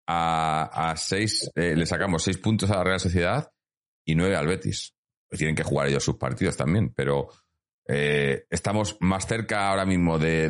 a, 0.06 0.90
a 0.90 0.98
seis, 0.98 1.50
le 1.56 1.86
sacamos 1.86 2.24
seis 2.24 2.38
puntos 2.40 2.70
a 2.72 2.78
la 2.78 2.84
Real 2.84 3.00
Sociedad 3.00 3.50
y 4.06 4.16
nueve 4.16 4.36
al 4.36 4.48
Betis. 4.48 4.94
Pues 5.30 5.40
tienen 5.40 5.56
que 5.56 5.64
jugar 5.64 5.88
ellos 5.88 6.04
sus 6.04 6.18
partidos 6.18 6.58
también, 6.58 6.94
pero 6.94 7.30
eh, 7.88 8.46
estamos 8.50 8.98
más 9.02 9.28
cerca 9.28 9.70
ahora 9.70 9.86
mismo 9.86 10.18
de, 10.18 10.50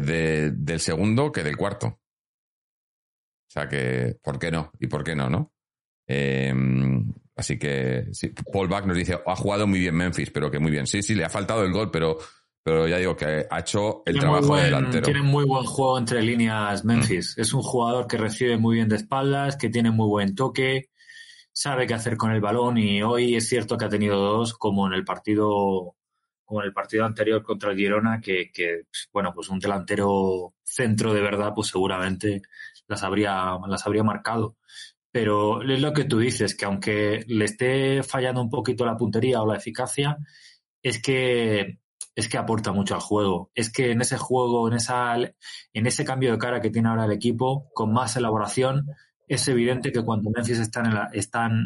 del 0.51 0.79
segundo 0.79 1.31
que 1.31 1.43
del 1.43 1.57
cuarto. 1.57 1.87
O 1.87 3.51
sea 3.53 3.67
que, 3.67 4.17
¿por 4.21 4.39
qué 4.39 4.51
no? 4.51 4.71
¿Y 4.79 4.87
por 4.87 5.03
qué 5.03 5.15
no, 5.15 5.29
no? 5.29 5.53
Em, 6.07 7.11
así 7.35 7.57
que 7.57 8.07
Paul 8.51 8.67
Back 8.67 8.85
nos 8.85 8.97
dice, 8.97 9.19
ha 9.25 9.35
jugado 9.35 9.67
muy 9.67 9.79
bien 9.79 9.95
Memphis, 9.95 10.31
pero 10.31 10.49
que 10.49 10.59
muy 10.59 10.71
bien. 10.71 10.87
Sí, 10.87 11.01
sí, 11.01 11.15
le 11.15 11.25
ha 11.25 11.29
faltado 11.29 11.63
el 11.63 11.71
gol, 11.71 11.91
pero, 11.91 12.17
pero 12.63 12.87
ya 12.87 12.97
digo 12.97 13.15
que 13.15 13.45
ha 13.49 13.59
hecho 13.59 14.03
el 14.05 14.19
trabajo 14.19 14.55
de 14.55 14.63
delantero. 14.63 15.05
Tiene 15.05 15.21
muy 15.21 15.45
buen 15.45 15.65
juego 15.65 15.97
entre 15.97 16.21
líneas 16.21 16.83
Memphis. 16.83 17.35
Mm. 17.37 17.41
Es 17.41 17.53
un 17.53 17.61
jugador 17.61 18.07
que 18.07 18.17
recibe 18.17 18.57
muy 18.57 18.75
bien 18.77 18.89
de 18.89 18.95
espaldas, 18.95 19.55
que 19.55 19.69
tiene 19.69 19.91
muy 19.91 20.07
buen 20.07 20.35
toque, 20.35 20.89
sabe 21.51 21.85
qué 21.85 21.93
hacer 21.93 22.17
con 22.17 22.31
el 22.31 22.41
balón 22.41 22.79
y 22.79 23.03
hoy 23.03 23.35
es 23.35 23.47
cierto 23.47 23.77
que 23.77 23.85
ha 23.85 23.89
tenido 23.89 24.17
dos, 24.17 24.53
como 24.55 24.87
en 24.87 24.93
el 24.93 25.05
partido 25.05 25.95
como 26.53 26.61
en 26.61 26.67
el 26.67 26.73
partido 26.73 27.03
anterior 27.03 27.41
contra 27.41 27.71
el 27.71 27.77
Girona, 27.77 28.21
que, 28.21 28.51
pues, 28.53 29.09
bueno, 29.11 29.33
pues 29.33 29.49
un 29.49 29.57
delantero 29.57 30.53
centro 30.63 31.11
de 31.11 31.21
verdad, 31.21 31.51
pues 31.55 31.69
seguramente 31.69 32.43
las 32.87 33.01
habría, 33.01 33.57
las 33.67 33.87
habría 33.87 34.03
marcado. 34.03 34.57
Pero 35.11 35.63
es 35.63 35.81
lo 35.81 35.93
que 35.93 36.03
tú 36.03 36.19
dices, 36.19 36.55
que 36.55 36.65
aunque 36.65 37.23
le 37.27 37.45
esté 37.45 38.03
fallando 38.03 38.39
un 38.39 38.51
poquito 38.51 38.85
la 38.85 38.97
puntería 38.97 39.41
o 39.41 39.47
la 39.47 39.57
eficacia, 39.57 40.17
es 40.83 41.01
que 41.01 41.79
es 42.15 42.29
que 42.29 42.37
aporta 42.37 42.71
mucho 42.71 42.93
al 42.93 43.01
juego. 43.01 43.49
Es 43.55 43.71
que 43.71 43.89
en 43.89 44.01
ese 44.01 44.19
juego, 44.19 44.67
en 44.67 44.75
esa, 44.75 45.15
en 45.15 45.87
ese 45.87 46.05
cambio 46.05 46.31
de 46.31 46.37
cara 46.37 46.61
que 46.61 46.69
tiene 46.69 46.89
ahora 46.89 47.05
el 47.05 47.11
equipo, 47.11 47.71
con 47.73 47.91
más 47.91 48.15
elaboración, 48.15 48.85
es 49.27 49.47
evidente 49.47 49.91
que 49.91 50.03
cuando 50.03 50.29
Memphis 50.29 50.59
está 50.59 50.81
en, 50.81 50.85
el, 50.85 50.99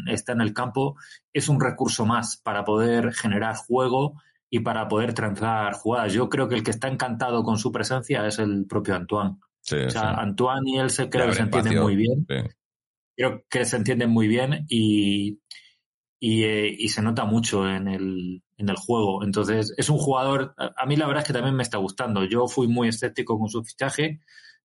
está 0.08 0.32
en 0.32 0.40
el 0.40 0.54
campo, 0.54 0.96
es 1.34 1.50
un 1.50 1.60
recurso 1.60 2.06
más 2.06 2.38
para 2.38 2.64
poder 2.64 3.12
generar 3.12 3.56
juego 3.56 4.14
y 4.50 4.60
para 4.60 4.88
poder 4.88 5.12
transar 5.14 5.74
jugadas. 5.74 6.12
Yo 6.12 6.28
creo 6.28 6.48
que 6.48 6.54
el 6.54 6.62
que 6.62 6.70
está 6.70 6.88
encantado 6.88 7.42
con 7.42 7.58
su 7.58 7.70
presencia 7.70 8.26
es 8.26 8.38
el 8.38 8.66
propio 8.66 8.94
Antoine. 8.94 9.36
o 9.86 9.90
sea, 9.90 10.14
Antoine 10.14 10.70
y 10.70 10.78
él 10.78 10.90
se 10.90 11.08
creo 11.08 11.26
que 11.26 11.34
se 11.34 11.42
entienden 11.42 11.80
muy 11.80 11.96
bien. 11.96 12.26
Creo 13.16 13.44
que 13.50 13.64
se 13.64 13.76
entienden 13.76 14.10
muy 14.10 14.28
bien 14.28 14.64
y, 14.68 15.40
eh, 16.20 16.74
y, 16.78 16.88
se 16.88 17.02
nota 17.02 17.24
mucho 17.24 17.68
en 17.68 17.88
el, 17.88 18.42
en 18.56 18.68
el 18.68 18.76
juego. 18.76 19.24
Entonces, 19.24 19.74
es 19.76 19.90
un 19.90 19.98
jugador, 19.98 20.54
a 20.56 20.86
mí 20.86 20.96
la 20.96 21.06
verdad 21.06 21.22
es 21.22 21.26
que 21.26 21.32
también 21.32 21.56
me 21.56 21.64
está 21.64 21.78
gustando. 21.78 22.24
Yo 22.24 22.46
fui 22.46 22.68
muy 22.68 22.88
escéptico 22.88 23.38
con 23.38 23.48
su 23.48 23.64
fichaje, 23.64 24.20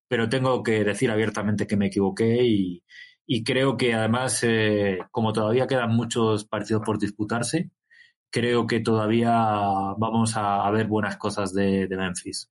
pero 0.08 0.28
tengo 0.28 0.62
que 0.62 0.84
decir 0.84 1.10
abiertamente 1.10 1.66
que 1.66 1.76
me 1.76 1.86
equivoqué 1.86 2.44
y, 2.46 2.84
y 3.26 3.42
creo 3.42 3.76
que 3.76 3.94
además, 3.94 4.42
eh, 4.44 4.98
como 5.10 5.32
todavía 5.32 5.66
quedan 5.66 5.94
muchos 5.94 6.44
partidos 6.44 6.82
por 6.84 6.98
disputarse, 6.98 7.70
creo 8.34 8.66
que 8.66 8.80
todavía 8.80 9.30
vamos 9.96 10.32
a, 10.34 10.68
ver 10.72 10.88
buenas 10.88 11.16
cosas 11.16 11.54
de, 11.54 11.86
Memphis. 11.88 12.50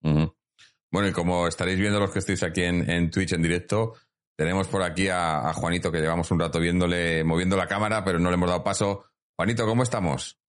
Bueno, 0.00 1.08
y 1.08 1.12
como 1.12 1.46
estaréis 1.46 1.78
viendo 1.78 2.00
los 2.00 2.10
que 2.10 2.20
estáis 2.20 2.42
aquí 2.42 2.62
en, 2.62 3.10
Twitch 3.10 3.34
en 3.34 3.42
directo, 3.42 3.92
tenemos 4.34 4.68
por 4.68 4.82
aquí 4.82 5.08
a, 5.08 5.52
Juanito 5.52 5.92
que 5.92 6.00
llevamos 6.00 6.30
un 6.30 6.40
rato 6.40 6.58
viéndole, 6.58 7.24
moviendo 7.24 7.58
la 7.58 7.66
cámara, 7.66 8.02
pero 8.02 8.18
no 8.18 8.30
le 8.30 8.36
hemos 8.36 8.48
dado 8.48 8.64
paso. 8.64 9.04
Juanito, 9.36 9.66
¿cómo 9.66 9.82
estamos? 9.82 10.40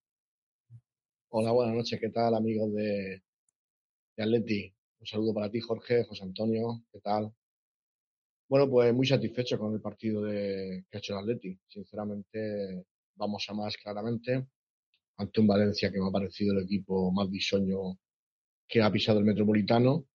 Hola, 1.28 1.52
buenas 1.52 1.74
noches. 1.74 2.00
¿Qué 2.00 2.08
tal, 2.08 2.34
amigos 2.34 2.72
de, 2.72 3.22
de 4.16 4.22
Atleti? 4.22 4.74
Un 4.98 5.06
saludo 5.06 5.34
para 5.34 5.50
ti, 5.50 5.60
Jorge, 5.60 6.04
José 6.04 6.22
Antonio. 6.22 6.84
¿Qué 6.90 7.00
tal? 7.00 7.34
Bueno, 8.48 8.70
pues 8.70 8.94
muy 8.94 9.06
satisfecho 9.06 9.58
con 9.58 9.74
el 9.74 9.82
partido 9.82 10.22
de, 10.22 10.86
que 10.90 10.96
ha 10.96 11.00
hecho 11.00 11.12
el 11.12 11.18
Atleti. 11.18 11.60
Sinceramente, 11.68 12.86
vamos 13.16 13.44
a 13.50 13.52
más 13.52 13.76
claramente 13.76 14.46
ante 15.16 15.40
un 15.40 15.46
Valencia 15.46 15.90
que 15.92 16.00
me 16.00 16.08
ha 16.08 16.12
parecido 16.12 16.52
el 16.52 16.64
equipo 16.64 17.12
más 17.12 17.30
bisoño 17.30 17.98
que 18.68 18.82
ha 18.82 18.90
pisado 18.92 19.18
el 19.18 19.24
Metropolitano. 19.24 20.06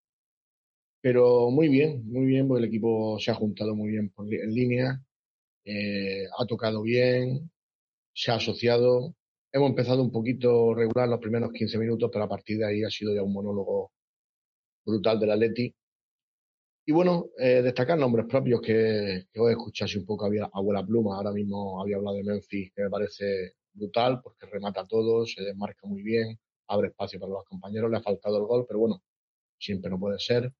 Pero 1.01 1.49
muy 1.49 1.69
bien, 1.69 2.03
muy 2.11 2.25
bien, 2.25 2.47
porque 2.47 2.63
el 2.63 2.69
equipo 2.69 3.17
se 3.19 3.31
ha 3.31 3.35
juntado 3.35 3.75
muy 3.75 3.89
bien 3.91 4.11
en 4.17 4.53
línea, 4.53 5.01
eh, 5.65 6.25
ha 6.37 6.45
tocado 6.45 6.81
bien, 6.81 7.49
se 8.13 8.31
ha 8.31 8.35
asociado. 8.35 9.15
Hemos 9.51 9.69
empezado 9.71 10.03
un 10.03 10.11
poquito 10.11 10.73
regular 10.73 11.09
los 11.09 11.19
primeros 11.19 11.51
15 11.53 11.77
minutos, 11.79 12.09
pero 12.11 12.25
a 12.25 12.29
partir 12.29 12.57
de 12.59 12.67
ahí 12.67 12.83
ha 12.83 12.89
sido 12.89 13.15
ya 13.15 13.23
un 13.23 13.33
monólogo 13.33 13.91
brutal 14.85 15.19
del 15.19 15.31
Atleti. 15.31 15.73
Y 16.85 16.91
bueno, 16.91 17.27
eh, 17.37 17.61
destacar 17.61 17.97
nombres 17.97 18.25
propios 18.25 18.61
que, 18.61 19.25
que 19.31 19.39
hoy 19.39 19.51
escuchase 19.51 19.99
un 19.99 20.05
poco 20.05 20.25
había 20.25 20.49
Abuela 20.51 20.85
Pluma, 20.85 21.15
ahora 21.17 21.31
mismo 21.31 21.81
había 21.81 21.97
hablado 21.97 22.17
de 22.17 22.23
Memphis, 22.23 22.71
que 22.75 22.83
me 22.83 22.89
parece 22.89 23.53
brutal 23.79 24.21
porque 24.21 24.45
remata 24.45 24.85
todo, 24.85 25.25
se 25.25 25.41
desmarca 25.43 25.87
muy 25.87 26.03
bien, 26.03 26.39
abre 26.67 26.89
espacio 26.89 27.19
para 27.19 27.33
los 27.33 27.45
compañeros, 27.45 27.89
le 27.89 27.97
ha 27.97 28.01
faltado 28.01 28.37
el 28.37 28.45
gol, 28.45 28.65
pero 28.67 28.79
bueno, 28.79 29.01
siempre 29.57 29.89
no 29.89 29.99
puede 29.99 30.19
ser. 30.19 30.53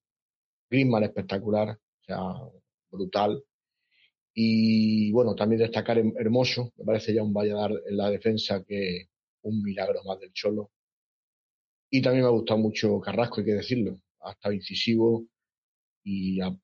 Griezmann 0.69 1.03
espectacular, 1.03 1.69
o 1.71 2.03
sea, 2.03 2.19
brutal. 2.91 3.43
Y 4.33 5.11
bueno, 5.11 5.35
también 5.35 5.61
destacar 5.61 5.97
Hermoso, 5.97 6.71
me 6.77 6.85
parece 6.85 7.13
ya 7.13 7.23
un 7.23 7.33
Valladar 7.33 7.71
en 7.87 7.97
la 7.97 8.09
defensa 8.09 8.63
que 8.63 9.09
un 9.41 9.61
milagro 9.61 10.01
más 10.05 10.19
del 10.19 10.31
Cholo. 10.33 10.71
Y 11.89 12.01
también 12.01 12.23
me 12.23 12.27
ha 12.29 12.31
gustado 12.31 12.59
mucho 12.59 12.99
Carrasco, 12.99 13.39
hay 13.39 13.45
que 13.45 13.53
decirlo. 13.53 13.99
Ha 14.21 14.31
estado 14.31 14.53
incisivo 14.53 15.25
y 16.03 16.39
ha, 16.41 16.55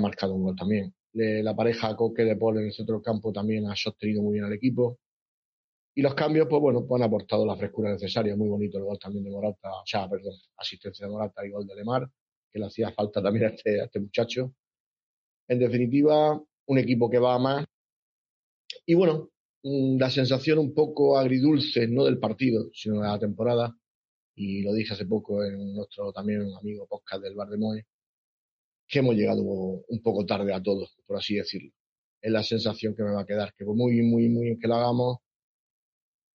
marcado 0.00 0.34
un 0.34 0.44
gol 0.44 0.56
también. 0.56 0.94
la 1.12 1.54
pareja 1.54 1.96
Coque 1.96 2.24
de 2.24 2.36
Paul 2.36 2.58
en 2.58 2.66
el 2.66 2.72
centro 2.72 2.96
del 2.96 3.04
campo 3.04 3.32
también 3.32 3.66
ha 3.66 3.76
sostenido 3.76 4.22
muy 4.22 4.34
bien 4.34 4.44
al 4.44 4.52
equipo. 4.52 4.98
Y 5.94 6.02
los 6.02 6.14
cambios, 6.14 6.46
pues 6.48 6.60
bueno, 6.60 6.86
pues 6.86 7.00
han 7.00 7.06
aportado 7.06 7.44
la 7.44 7.56
frescura 7.56 7.92
necesaria. 7.92 8.36
Muy 8.36 8.48
bonito 8.48 8.78
el 8.78 8.84
gol 8.84 8.98
también 8.98 9.24
de 9.24 9.30
Morata, 9.30 9.70
o 9.70 9.86
sea, 9.86 10.08
perdón, 10.08 10.34
asistencia 10.56 11.06
de 11.06 11.12
Morata 11.12 11.44
y 11.44 11.50
gol 11.50 11.66
de 11.66 11.74
Lemar, 11.74 12.08
que 12.50 12.58
le 12.58 12.66
hacía 12.66 12.92
falta 12.92 13.22
también 13.22 13.46
a 13.46 13.48
este, 13.48 13.80
a 13.80 13.84
este 13.84 14.00
muchacho. 14.00 14.54
En 15.48 15.58
definitiva, 15.58 16.40
un 16.66 16.78
equipo 16.78 17.10
que 17.10 17.18
va 17.18 17.34
a 17.34 17.38
más. 17.38 17.66
Y 18.86 18.94
bueno, 18.94 19.30
mm, 19.62 19.98
la 19.98 20.10
sensación 20.10 20.58
un 20.58 20.74
poco 20.74 21.18
agridulce, 21.18 21.86
no 21.88 22.04
del 22.04 22.18
partido, 22.18 22.70
sino 22.72 23.00
de 23.00 23.08
la 23.08 23.18
temporada. 23.18 23.76
Y 24.36 24.62
lo 24.62 24.72
dije 24.72 24.94
hace 24.94 25.06
poco 25.06 25.44
en 25.44 25.74
nuestro 25.74 26.12
también 26.12 26.42
amigo 26.58 26.86
podcast 26.86 27.22
del 27.22 27.34
Bar 27.34 27.48
de 27.48 27.58
Moe, 27.58 27.86
que 28.88 28.98
hemos 29.00 29.14
llegado 29.16 29.42
un 29.42 30.02
poco 30.02 30.24
tarde 30.26 30.52
a 30.54 30.62
todos, 30.62 30.96
por 31.06 31.16
así 31.16 31.34
decirlo. 31.36 31.72
Es 32.20 32.32
la 32.32 32.42
sensación 32.42 32.94
que 32.94 33.02
me 33.02 33.12
va 33.12 33.22
a 33.22 33.26
quedar, 33.26 33.54
que 33.56 33.64
por 33.64 33.76
muy, 33.76 34.02
muy, 34.02 34.28
muy 34.28 34.58
que 34.58 34.68
lo 34.68 34.74
hagamos, 34.76 35.18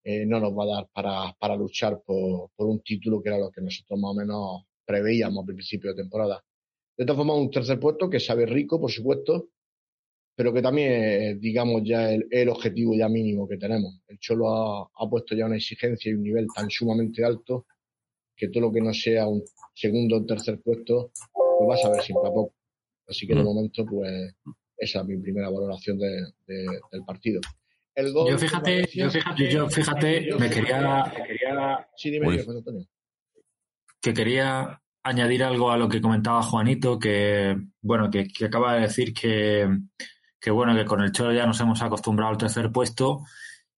eh, 0.08 0.24
no 0.24 0.40
nos 0.40 0.54
va 0.54 0.66
a 0.66 0.68
dar 0.68 0.90
para, 0.94 1.36
para 1.40 1.56
luchar 1.56 2.00
por, 2.06 2.52
por, 2.56 2.68
un 2.68 2.80
título 2.82 3.24
que 3.24 3.30
era 3.30 3.40
lo 3.40 3.50
que 3.50 3.60
nosotros 3.60 4.00
más 4.00 4.12
o 4.12 4.14
menos 4.14 4.62
preveíamos 4.86 5.42
al 5.42 5.56
principio 5.56 5.90
de 5.90 6.04
temporada. 6.04 6.44
De 6.96 7.06
todas 7.06 7.18
formas, 7.18 7.38
un 7.38 7.50
tercer 7.50 7.80
puesto 7.80 8.08
que 8.08 8.20
sabe 8.20 8.46
rico, 8.46 8.80
por 8.80 8.92
supuesto, 8.92 9.50
pero 10.36 10.54
que 10.54 10.62
también 10.62 10.92
es, 10.92 11.42
digamos, 11.42 11.82
ya 11.84 12.12
el, 12.12 12.28
el, 12.30 12.50
objetivo 12.50 12.94
ya 12.94 13.10
mínimo 13.10 13.48
que 13.48 13.58
tenemos. 13.58 14.00
El 14.08 14.20
Cholo 14.20 14.50
ha, 14.50 14.92
ha, 14.94 15.10
puesto 15.10 15.34
ya 15.34 15.48
una 15.48 15.56
exigencia 15.56 16.12
y 16.12 16.14
un 16.14 16.22
nivel 16.22 16.46
tan 16.54 16.70
sumamente 16.70 17.26
alto 17.26 17.66
que 18.38 18.50
todo 18.50 18.62
lo 18.62 18.72
que 18.72 18.82
no 18.82 18.94
sea 18.94 19.28
un 19.28 19.44
segundo 19.74 20.18
o 20.18 20.26
tercer 20.26 20.62
puesto, 20.62 21.12
pues 21.34 21.68
vas 21.68 21.84
a 21.84 21.90
ver 21.90 22.04
siempre 22.04 22.30
a 22.30 22.34
poco. 22.34 22.54
Así 23.08 23.26
que 23.26 23.34
de 23.34 23.42
mm. 23.42 23.46
momento, 23.46 23.86
pues 23.86 24.36
esa 24.78 25.00
es 25.00 25.06
mi 25.08 25.18
primera 25.18 25.50
valoración 25.50 25.98
de, 25.98 26.28
de, 26.46 26.68
del 26.92 27.04
partido. 27.08 27.42
El 27.96 28.12
gol 28.12 28.30
yo 28.30 28.38
fíjate, 28.38 28.90
yo 28.94 29.10
fíjate, 29.10 29.52
yo 29.52 29.70
fíjate, 29.70 30.36
me 30.38 30.50
quería, 30.50 31.12
sí, 31.96 32.12
dime, 32.12 32.44
que 34.02 34.14
quería 34.14 34.82
añadir 35.02 35.44
algo 35.44 35.72
a 35.72 35.78
lo 35.78 35.88
que 35.88 36.02
comentaba 36.02 36.44
Juanito, 36.44 37.00
que 37.00 37.56
bueno, 37.82 38.10
que, 38.10 38.28
que 38.28 38.46
acaba 38.46 38.76
de 38.76 38.82
decir 38.82 39.14
que, 39.14 39.68
que 40.40 40.52
bueno, 40.52 40.76
que 40.76 40.84
con 40.84 41.02
el 41.02 41.12
Cholo 41.14 41.32
ya 41.34 41.46
nos 41.46 41.60
hemos 41.62 41.82
acostumbrado 41.82 42.32
al 42.32 42.38
tercer 42.38 42.72
puesto. 42.72 43.22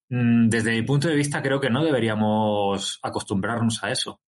Mm, 0.10 0.50
desde 0.50 0.72
mi 0.72 0.82
punto 0.82 1.08
de 1.08 1.16
vista, 1.16 1.42
creo 1.42 1.60
que 1.60 1.70
no 1.70 1.84
deberíamos 1.84 3.00
acostumbrarnos 3.04 3.84
a 3.84 3.92
eso. 3.92 4.20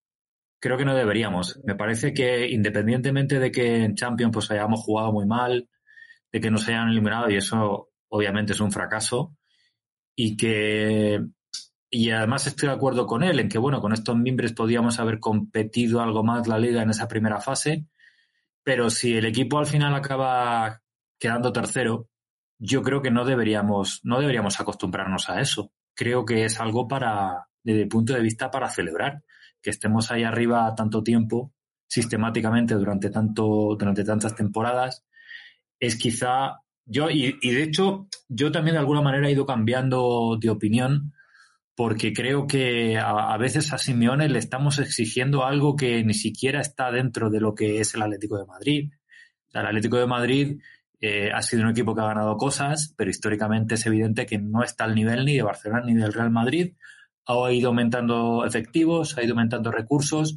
Creo 0.60 0.78
que 0.78 0.84
no 0.84 0.94
deberíamos. 0.94 1.58
Me 1.64 1.74
parece 1.74 2.14
que 2.14 2.48
independientemente 2.48 3.40
de 3.40 3.50
que 3.50 3.84
en 3.84 3.94
Champions 3.96 4.32
pues 4.32 4.50
hayamos 4.52 4.80
jugado 4.80 5.12
muy 5.12 5.26
mal, 5.26 5.68
de 6.30 6.40
que 6.40 6.50
nos 6.50 6.68
hayan 6.68 6.90
eliminado 6.90 7.28
y 7.28 7.36
eso 7.36 7.90
obviamente 8.08 8.52
es 8.52 8.60
un 8.60 8.70
fracaso 8.70 9.34
y 10.14 10.36
que 10.36 11.20
y 11.90 12.10
además 12.10 12.46
estoy 12.46 12.68
de 12.68 12.74
acuerdo 12.74 13.06
con 13.06 13.24
él 13.24 13.40
en 13.40 13.48
que, 13.48 13.58
bueno, 13.58 13.80
con 13.80 13.92
estos 13.92 14.16
miembros 14.16 14.52
podíamos 14.52 15.00
haber 15.00 15.18
competido 15.18 16.00
algo 16.00 16.22
más 16.22 16.46
la 16.46 16.58
liga 16.58 16.82
en 16.82 16.90
esa 16.90 17.08
primera 17.08 17.40
fase, 17.40 17.86
pero 18.62 18.90
si 18.90 19.16
el 19.16 19.24
equipo 19.24 19.58
al 19.58 19.66
final 19.66 19.94
acaba 19.94 20.82
quedando 21.18 21.52
tercero, 21.52 22.08
yo 22.58 22.82
creo 22.82 23.02
que 23.02 23.10
no 23.10 23.24
deberíamos, 23.24 24.00
no 24.04 24.20
deberíamos 24.20 24.60
acostumbrarnos 24.60 25.28
a 25.28 25.40
eso. 25.40 25.72
Creo 25.94 26.24
que 26.24 26.44
es 26.44 26.60
algo 26.60 26.86
para, 26.86 27.48
desde 27.64 27.82
el 27.82 27.88
punto 27.88 28.12
de 28.12 28.20
vista, 28.20 28.50
para 28.50 28.68
celebrar. 28.68 29.24
Que 29.60 29.70
estemos 29.70 30.10
ahí 30.10 30.22
arriba 30.22 30.72
tanto 30.76 31.02
tiempo, 31.02 31.52
sistemáticamente 31.88 32.74
durante 32.74 33.10
tanto, 33.10 33.76
durante 33.78 34.04
tantas 34.04 34.36
temporadas, 34.36 35.04
es 35.80 35.96
quizá 35.96 36.60
yo, 36.90 37.10
y, 37.10 37.38
y 37.40 37.50
de 37.52 37.62
hecho, 37.62 38.08
yo 38.28 38.52
también 38.52 38.74
de 38.74 38.80
alguna 38.80 39.02
manera 39.02 39.28
he 39.28 39.32
ido 39.32 39.46
cambiando 39.46 40.36
de 40.40 40.50
opinión 40.50 41.12
porque 41.80 42.12
creo 42.12 42.46
que 42.46 42.98
a, 42.98 43.34
veces 43.38 43.72
a 43.72 43.78
Simeone 43.78 44.28
le 44.28 44.38
estamos 44.38 44.78
exigiendo 44.78 45.46
algo 45.46 45.76
que 45.76 46.04
ni 46.04 46.12
siquiera 46.12 46.60
está 46.60 46.90
dentro 46.90 47.30
de 47.30 47.40
lo 47.40 47.54
que 47.54 47.80
es 47.80 47.94
el 47.94 48.02
Atlético 48.02 48.36
de 48.36 48.44
Madrid. 48.44 48.92
El 49.54 49.64
Atlético 49.64 49.96
de 49.96 50.06
Madrid 50.06 50.60
eh, 51.00 51.30
ha 51.34 51.40
sido 51.40 51.62
un 51.62 51.70
equipo 51.70 51.94
que 51.94 52.02
ha 52.02 52.08
ganado 52.08 52.36
cosas, 52.36 52.92
pero 52.98 53.08
históricamente 53.08 53.76
es 53.76 53.86
evidente 53.86 54.26
que 54.26 54.36
no 54.36 54.62
está 54.62 54.84
al 54.84 54.94
nivel 54.94 55.24
ni 55.24 55.36
de 55.36 55.42
Barcelona 55.42 55.86
ni 55.86 55.94
del 55.94 56.12
Real 56.12 56.30
Madrid. 56.30 56.74
Ha 57.24 57.50
ido 57.50 57.68
aumentando 57.68 58.44
efectivos, 58.44 59.16
ha 59.16 59.22
ido 59.22 59.32
aumentando 59.32 59.72
recursos 59.72 60.36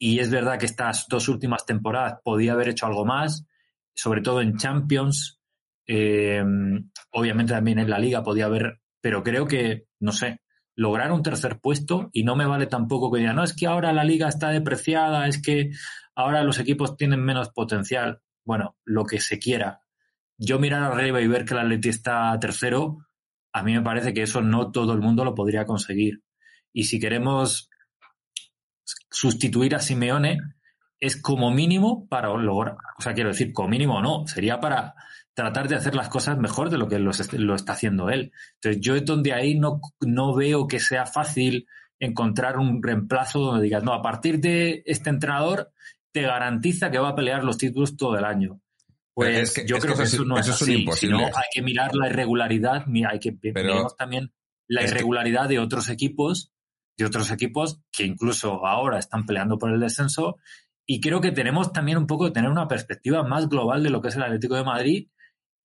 y 0.00 0.18
es 0.18 0.30
verdad 0.30 0.58
que 0.58 0.66
estas 0.66 1.06
dos 1.08 1.28
últimas 1.28 1.64
temporadas 1.64 2.18
podía 2.24 2.54
haber 2.54 2.70
hecho 2.70 2.86
algo 2.86 3.04
más, 3.04 3.46
sobre 3.94 4.20
todo 4.20 4.40
en 4.40 4.56
Champions. 4.56 5.40
Eh, 5.86 6.42
obviamente 7.12 7.52
también 7.52 7.78
en 7.78 7.90
la 7.90 7.98
liga 7.98 8.22
podía 8.22 8.46
haber, 8.46 8.80
pero 9.00 9.22
creo 9.22 9.46
que, 9.46 9.86
no 10.00 10.12
sé, 10.12 10.40
lograr 10.74 11.10
un 11.12 11.22
tercer 11.22 11.58
puesto 11.60 12.10
y 12.12 12.22
no 12.24 12.36
me 12.36 12.46
vale 12.46 12.66
tampoco 12.66 13.10
que 13.10 13.20
digan, 13.20 13.36
no, 13.36 13.44
es 13.44 13.54
que 13.54 13.66
ahora 13.66 13.92
la 13.92 14.04
liga 14.04 14.28
está 14.28 14.50
depreciada, 14.50 15.26
es 15.26 15.40
que 15.40 15.70
ahora 16.14 16.42
los 16.42 16.58
equipos 16.58 16.96
tienen 16.96 17.24
menos 17.24 17.50
potencial. 17.50 18.20
Bueno, 18.44 18.76
lo 18.84 19.04
que 19.04 19.20
se 19.20 19.38
quiera. 19.38 19.80
Yo 20.38 20.58
mirar 20.58 20.82
arriba 20.82 21.20
y 21.20 21.26
ver 21.26 21.44
que 21.44 21.54
el 21.54 21.60
Atleti 21.60 21.88
está 21.88 22.38
tercero, 22.38 22.98
a 23.52 23.62
mí 23.62 23.72
me 23.72 23.82
parece 23.82 24.12
que 24.12 24.22
eso 24.22 24.42
no 24.42 24.70
todo 24.70 24.92
el 24.92 25.00
mundo 25.00 25.24
lo 25.24 25.34
podría 25.34 25.64
conseguir. 25.64 26.22
Y 26.72 26.84
si 26.84 27.00
queremos 27.00 27.70
sustituir 29.10 29.74
a 29.74 29.80
Simeone, 29.80 30.38
es 31.00 31.20
como 31.20 31.50
mínimo 31.50 32.06
para 32.08 32.28
lograr, 32.28 32.76
o 32.98 33.02
sea, 33.02 33.14
quiero 33.14 33.30
decir, 33.30 33.52
como 33.52 33.68
mínimo 33.68 34.00
no, 34.02 34.26
sería 34.26 34.60
para 34.60 34.94
tratar 35.36 35.68
de 35.68 35.74
hacer 35.74 35.94
las 35.94 36.08
cosas 36.08 36.38
mejor 36.38 36.70
de 36.70 36.78
lo 36.78 36.88
que 36.88 36.98
lo, 36.98 37.10
lo 37.32 37.54
está 37.54 37.72
haciendo 37.74 38.08
él. 38.08 38.32
Entonces, 38.54 38.80
yo 38.80 38.98
donde 39.02 39.34
ahí 39.34 39.58
no, 39.58 39.82
no 40.00 40.34
veo 40.34 40.66
que 40.66 40.80
sea 40.80 41.04
fácil 41.04 41.68
encontrar 42.00 42.56
un 42.56 42.82
reemplazo 42.82 43.40
donde 43.40 43.64
digas, 43.64 43.84
no, 43.84 43.92
a 43.92 44.00
partir 44.00 44.40
de 44.40 44.82
este 44.86 45.10
entrenador 45.10 45.72
te 46.10 46.22
garantiza 46.22 46.90
que 46.90 46.98
va 46.98 47.10
a 47.10 47.14
pelear 47.14 47.44
los 47.44 47.58
títulos 47.58 47.98
todo 47.98 48.16
el 48.16 48.24
año. 48.24 48.62
Pues 49.12 49.38
es 49.38 49.54
que, 49.54 49.66
yo 49.66 49.76
es 49.76 49.84
creo 49.84 49.94
que, 49.94 50.04
que 50.04 50.08
eso, 50.08 50.24
no 50.24 50.38
es, 50.38 50.48
así. 50.48 50.86
Sino 50.92 51.18
hay 51.18 51.48
que 51.52 51.60
mirar 51.60 51.94
la 51.94 52.08
irregularidad, 52.08 52.86
hay 53.06 53.18
que 53.18 53.32
Pero, 53.32 53.88
también 53.88 54.32
la 54.68 54.84
irregularidad 54.84 55.50
de 55.50 55.58
otros 55.58 55.90
equipos, 55.90 56.50
de 56.96 57.04
otros 57.04 57.30
equipos 57.30 57.82
que 57.92 58.04
incluso 58.04 58.66
ahora 58.66 58.98
están 58.98 59.26
peleando 59.26 59.58
por 59.58 59.70
el 59.70 59.80
descenso. 59.80 60.38
Y 60.86 61.00
creo 61.00 61.20
que 61.20 61.32
tenemos 61.32 61.74
también 61.74 61.98
un 61.98 62.06
poco 62.06 62.24
de 62.24 62.30
tener 62.30 62.50
una 62.50 62.68
perspectiva 62.68 63.22
más 63.22 63.50
global 63.50 63.82
de 63.82 63.90
lo 63.90 64.00
que 64.00 64.08
es 64.08 64.16
el 64.16 64.22
Atlético 64.22 64.54
de 64.54 64.64
Madrid 64.64 65.08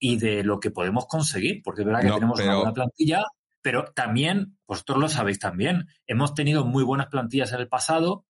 y 0.03 0.17
de 0.17 0.43
lo 0.43 0.59
que 0.59 0.71
podemos 0.71 1.05
conseguir, 1.05 1.61
porque 1.63 1.81
es 1.81 1.85
verdad 1.85 2.01
que 2.01 2.07
no, 2.07 2.15
tenemos 2.15 2.39
pero... 2.39 2.49
una 2.49 2.57
buena 2.57 2.73
plantilla, 2.73 3.25
pero 3.61 3.85
también, 3.93 4.57
vosotros 4.67 4.97
lo 4.97 5.07
sabéis 5.07 5.37
también, 5.37 5.87
hemos 6.07 6.33
tenido 6.33 6.65
muy 6.65 6.83
buenas 6.83 7.07
plantillas 7.07 7.53
en 7.53 7.59
el 7.59 7.67
pasado 7.67 8.25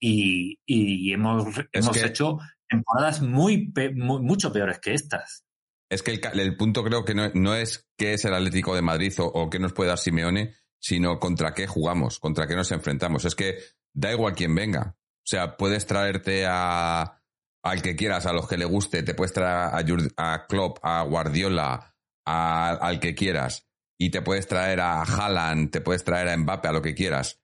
y, 0.00 0.58
y 0.64 1.12
hemos, 1.12 1.46
hemos 1.72 1.96
que... 1.96 2.06
hecho 2.06 2.38
temporadas 2.66 3.20
muy, 3.20 3.70
muy, 3.94 4.22
mucho 4.22 4.50
peores 4.50 4.78
que 4.78 4.94
estas. 4.94 5.44
Es 5.90 6.02
que 6.02 6.12
el, 6.12 6.40
el 6.40 6.56
punto 6.56 6.82
creo 6.82 7.04
que 7.04 7.14
no, 7.14 7.28
no, 7.34 7.54
es 7.54 7.86
qué 7.98 8.14
es 8.14 8.24
el 8.24 8.32
Atlético 8.32 8.74
de 8.74 8.80
Madrid 8.80 9.12
o, 9.18 9.26
o 9.26 9.50
qué 9.50 9.58
nos 9.58 9.74
puede 9.74 9.90
dar 9.90 9.98
Simeone, 9.98 10.54
sino 10.78 11.18
contra 11.18 11.52
qué 11.52 11.66
jugamos, 11.66 12.18
contra 12.18 12.46
qué 12.46 12.56
nos 12.56 12.72
enfrentamos. 12.72 13.26
Es 13.26 13.34
que 13.34 13.58
da 13.92 14.10
igual 14.10 14.34
quién 14.34 14.54
venga. 14.54 14.96
O 14.96 15.26
sea, 15.30 15.58
puedes 15.58 15.84
traerte 15.86 16.46
a, 16.48 17.19
al 17.62 17.82
que 17.82 17.96
quieras, 17.96 18.26
a 18.26 18.32
los 18.32 18.48
que 18.48 18.56
le 18.56 18.64
guste, 18.64 19.02
te 19.02 19.14
puedes 19.14 19.32
traer 19.32 19.70
a, 20.16 20.34
a 20.34 20.46
Klopp, 20.46 20.78
a 20.82 21.02
Guardiola, 21.02 21.94
a, 22.26 22.70
al 22.70 23.00
que 23.00 23.14
quieras, 23.14 23.68
y 23.98 24.10
te 24.10 24.22
puedes 24.22 24.46
traer 24.46 24.80
a 24.80 25.02
Haaland, 25.02 25.70
te 25.70 25.80
puedes 25.80 26.04
traer 26.04 26.28
a 26.28 26.36
Mbappe, 26.36 26.68
a 26.68 26.72
lo 26.72 26.82
que 26.82 26.94
quieras. 26.94 27.40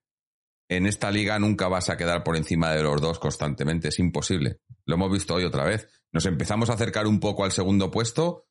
En 0.69 0.87
esta 0.87 1.11
liga 1.11 1.39
nunca 1.39 1.69
vas 1.69 1.91
a 1.91 1.97
quedar 1.97 2.25
por 2.25 2.37
encima 2.37 2.73
de 2.73 2.83
los 2.83 3.01
dos 3.01 3.19
constantemente, 3.19 3.89
es 3.89 3.99
imposible. 3.99 4.61
Lo 4.85 4.95
hemos 4.95 5.13
visto 5.13 5.35
hoy 5.35 5.45
otra 5.45 5.65
vez. 5.65 5.89
Nos 6.13 6.27
empezamos 6.27 6.71
a 6.71 6.75
acercar 6.75 7.07
un 7.07 7.21
poco 7.21 7.45
al 7.45 7.53
segundo 7.53 7.91
puesto 7.91 8.47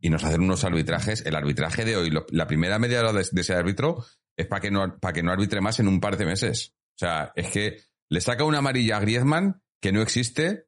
y 0.00 0.10
nos 0.10 0.24
hacen 0.24 0.42
unos 0.42 0.64
arbitrajes. 0.64 1.24
El 1.26 1.36
arbitraje 1.36 1.84
de 1.84 1.96
hoy, 1.96 2.10
la 2.30 2.46
primera 2.46 2.78
media 2.78 3.00
hora 3.00 3.12
de, 3.12 3.26
de, 3.30 3.40
ese 3.40 3.54
árbitro 3.54 4.04
es 4.36 4.46
para 4.46 4.60
que, 4.60 4.70
no, 4.70 4.98
para 4.98 5.12
que 5.12 5.22
no 5.22 5.30
arbitre 5.30 5.60
más 5.60 5.78
en 5.78 5.88
un 5.88 6.00
par 6.00 6.16
de 6.16 6.26
meses. 6.26 6.74
O 6.96 6.98
sea, 6.98 7.32
es 7.36 7.48
que 7.48 7.80
le 8.08 8.20
saca 8.20 8.44
una 8.44 8.58
amarilla 8.58 8.96
a 8.96 9.00
Griezmann 9.00 9.62
que 9.80 9.92
no 9.92 10.02
existe 10.02 10.66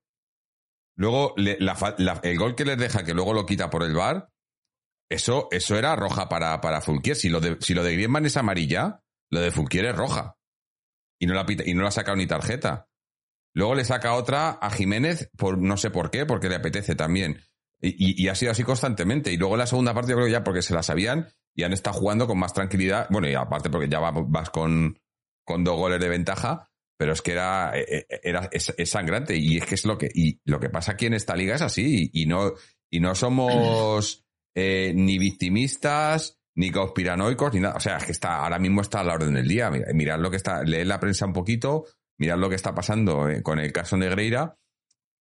Luego, 0.96 1.35
le, 1.37 1.57
la, 1.61 1.76
la, 1.98 2.20
el 2.22 2.38
gol 2.38 2.54
que 2.54 2.64
les 2.64 2.78
deja, 2.78 3.04
que 3.04 3.14
luego 3.14 3.33
lo 3.33 3.46
quita 3.46 3.70
por 3.70 3.83
el 3.83 3.94
bar, 3.94 4.30
eso, 5.11 5.48
eso 5.50 5.76
era 5.76 5.96
roja 5.96 6.28
para, 6.28 6.61
para 6.61 6.80
Fulquier. 6.80 7.16
Si 7.16 7.28
lo, 7.28 7.40
de, 7.40 7.57
si 7.61 7.74
lo 7.74 7.83
de 7.83 7.92
Griezmann 7.92 8.26
es 8.26 8.37
amarilla, 8.37 9.02
lo 9.30 9.40
de 9.40 9.50
Fulquier 9.50 9.87
es 9.87 9.96
roja. 9.96 10.37
Y 11.18 11.26
no 11.26 11.35
la, 11.35 11.46
pita, 11.46 11.64
y 11.66 11.74
no 11.74 11.83
la 11.83 11.88
ha 11.88 11.92
sacado 11.92 12.16
ni 12.16 12.26
tarjeta. 12.26 12.88
Luego 13.54 13.74
le 13.74 13.85
saca 13.85 14.14
otra 14.14 14.50
a 14.50 14.70
Jiménez, 14.70 15.30
por 15.37 15.59
no 15.59 15.76
sé 15.76 15.90
por 15.90 16.11
qué, 16.11 16.26
porque 16.26 16.48
le 16.48 16.57
apetece 16.57 16.94
también. 16.94 17.40
Y, 17.80 18.28
ha 18.28 18.35
sido 18.35 18.52
así 18.52 18.64
constantemente. 18.64 19.30
Y 19.30 19.37
luego 19.37 19.54
en 19.54 19.61
la 19.61 19.66
segunda 19.66 19.92
parte, 19.92 20.12
yo 20.12 20.16
creo 20.16 20.28
ya 20.28 20.42
porque 20.42 20.62
se 20.62 20.74
la 20.74 20.83
sabían 20.83 21.28
y 21.54 21.64
han 21.64 21.72
estado 21.72 21.98
jugando 21.98 22.26
con 22.26 22.38
más 22.38 22.54
tranquilidad. 22.54 23.07
Bueno, 23.11 23.28
y 23.28 23.35
aparte 23.35 23.68
porque 23.68 23.88
ya 23.88 24.00
vas 24.00 24.50
con, 24.50 24.98
con 25.44 25.64
dos 25.64 25.76
goles 25.76 26.00
de 26.00 26.09
ventaja 26.09 26.70
pero 26.96 27.12
es 27.12 27.22
que 27.22 27.33
era, 27.33 27.72
eh, 27.76 28.07
eh, 28.09 28.20
era 28.22 28.48
es, 28.52 28.72
es, 28.76 28.90
sangrante 28.90 29.37
y 29.37 29.57
es 29.57 29.66
que 29.66 29.74
es 29.74 29.85
lo 29.85 29.98
que 29.98 30.11
y 30.14 30.40
lo 30.44 30.61
que 30.61 30.70
pasa 30.70 30.92
aquí 30.92 31.07
en 31.07 31.14
esta 31.14 31.35
liga 31.35 31.57
es 31.57 31.62
así 31.62 32.11
y, 32.12 32.26
no 32.26 32.54
y 32.90 33.00
no 33.00 33.14
somos 33.14 34.24
eh, 34.57 34.92
ni 34.94 35.18
victimistas, 35.18 36.38
ni 36.57 36.70
conspiranoicos, 36.70 37.52
ni 37.54 37.61
nada. 37.61 37.74
O 37.74 37.80
sea, 37.80 37.96
es 37.96 38.04
que 38.04 38.12
está, 38.12 38.37
ahora 38.44 38.59
mismo 38.59 38.80
está 38.80 39.00
a 39.00 39.04
la 39.04 39.14
orden 39.14 39.35
del 39.35 39.48
día. 39.48 39.70
Mirad 39.70 40.20
lo 40.20 40.30
que 40.30 40.37
está, 40.37 40.62
leed 40.62 40.87
la 40.87 41.00
prensa 41.00 41.26
un 41.26 41.33
poquito, 41.33 41.87
mirad 42.18 42.38
lo 42.38 42.48
que 42.48 42.54
está 42.54 42.74
pasando 42.74 43.28
eh, 43.28 43.42
con 43.42 43.59
el 43.59 43.72
caso 43.72 43.96
Negreira, 43.96 44.57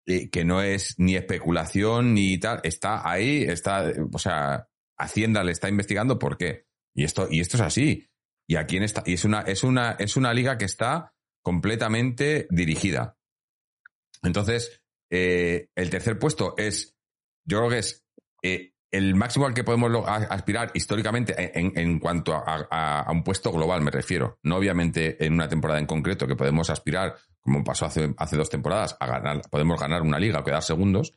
eh, 0.05 0.29
que 0.29 0.45
no 0.45 0.61
es 0.61 0.95
ni 0.99 1.15
especulación 1.15 2.13
ni 2.13 2.37
tal, 2.37 2.59
está 2.63 3.09
ahí, 3.09 3.43
está, 3.43 3.91
o 4.11 4.19
sea, 4.19 4.67
Hacienda 4.95 5.43
le 5.43 5.51
está 5.51 5.69
investigando 5.69 6.19
por 6.19 6.37
qué. 6.37 6.65
Y 6.95 7.03
esto, 7.03 7.27
y 7.29 7.39
esto 7.39 7.57
es 7.57 7.61
así. 7.61 8.07
Y 8.47 8.57
aquí 8.57 8.77
en 8.77 8.83
esta, 8.83 9.01
y 9.05 9.13
es 9.13 9.25
una, 9.25 9.41
es 9.41 9.63
una, 9.63 9.93
es 9.93 10.15
una 10.15 10.33
liga 10.33 10.57
que 10.59 10.65
está 10.65 11.12
completamente 11.43 12.47
dirigida. 12.49 13.17
Entonces, 14.23 14.81
eh, 15.11 15.67
el 15.75 15.89
tercer 15.89 16.17
puesto 16.17 16.55
es, 16.57 16.95
yo 17.45 17.59
creo 17.59 17.69
que 17.69 17.77
es 17.79 18.03
eh, 18.41 18.73
el 18.91 19.15
máximo 19.15 19.45
al 19.45 19.53
que 19.53 19.63
podemos 19.63 19.91
aspirar 20.07 20.71
históricamente 20.73 21.35
en, 21.37 21.99
cuanto 21.99 22.33
a, 22.35 23.07
un 23.11 23.23
puesto 23.23 23.51
global, 23.51 23.81
me 23.81 23.89
refiero. 23.89 24.39
No 24.43 24.55
obviamente 24.55 25.23
en 25.25 25.33
una 25.33 25.49
temporada 25.49 25.79
en 25.79 25.87
concreto 25.87 26.27
que 26.27 26.35
podemos 26.35 26.69
aspirar, 26.69 27.15
como 27.41 27.63
pasó 27.63 27.87
hace, 27.87 28.13
hace 28.17 28.37
dos 28.37 28.49
temporadas, 28.49 28.95
a 28.99 29.07
ganar, 29.07 29.41
podemos 29.49 29.79
ganar 29.79 30.03
una 30.03 30.19
liga 30.19 30.39
o 30.39 30.43
quedar 30.43 30.61
segundos, 30.61 31.13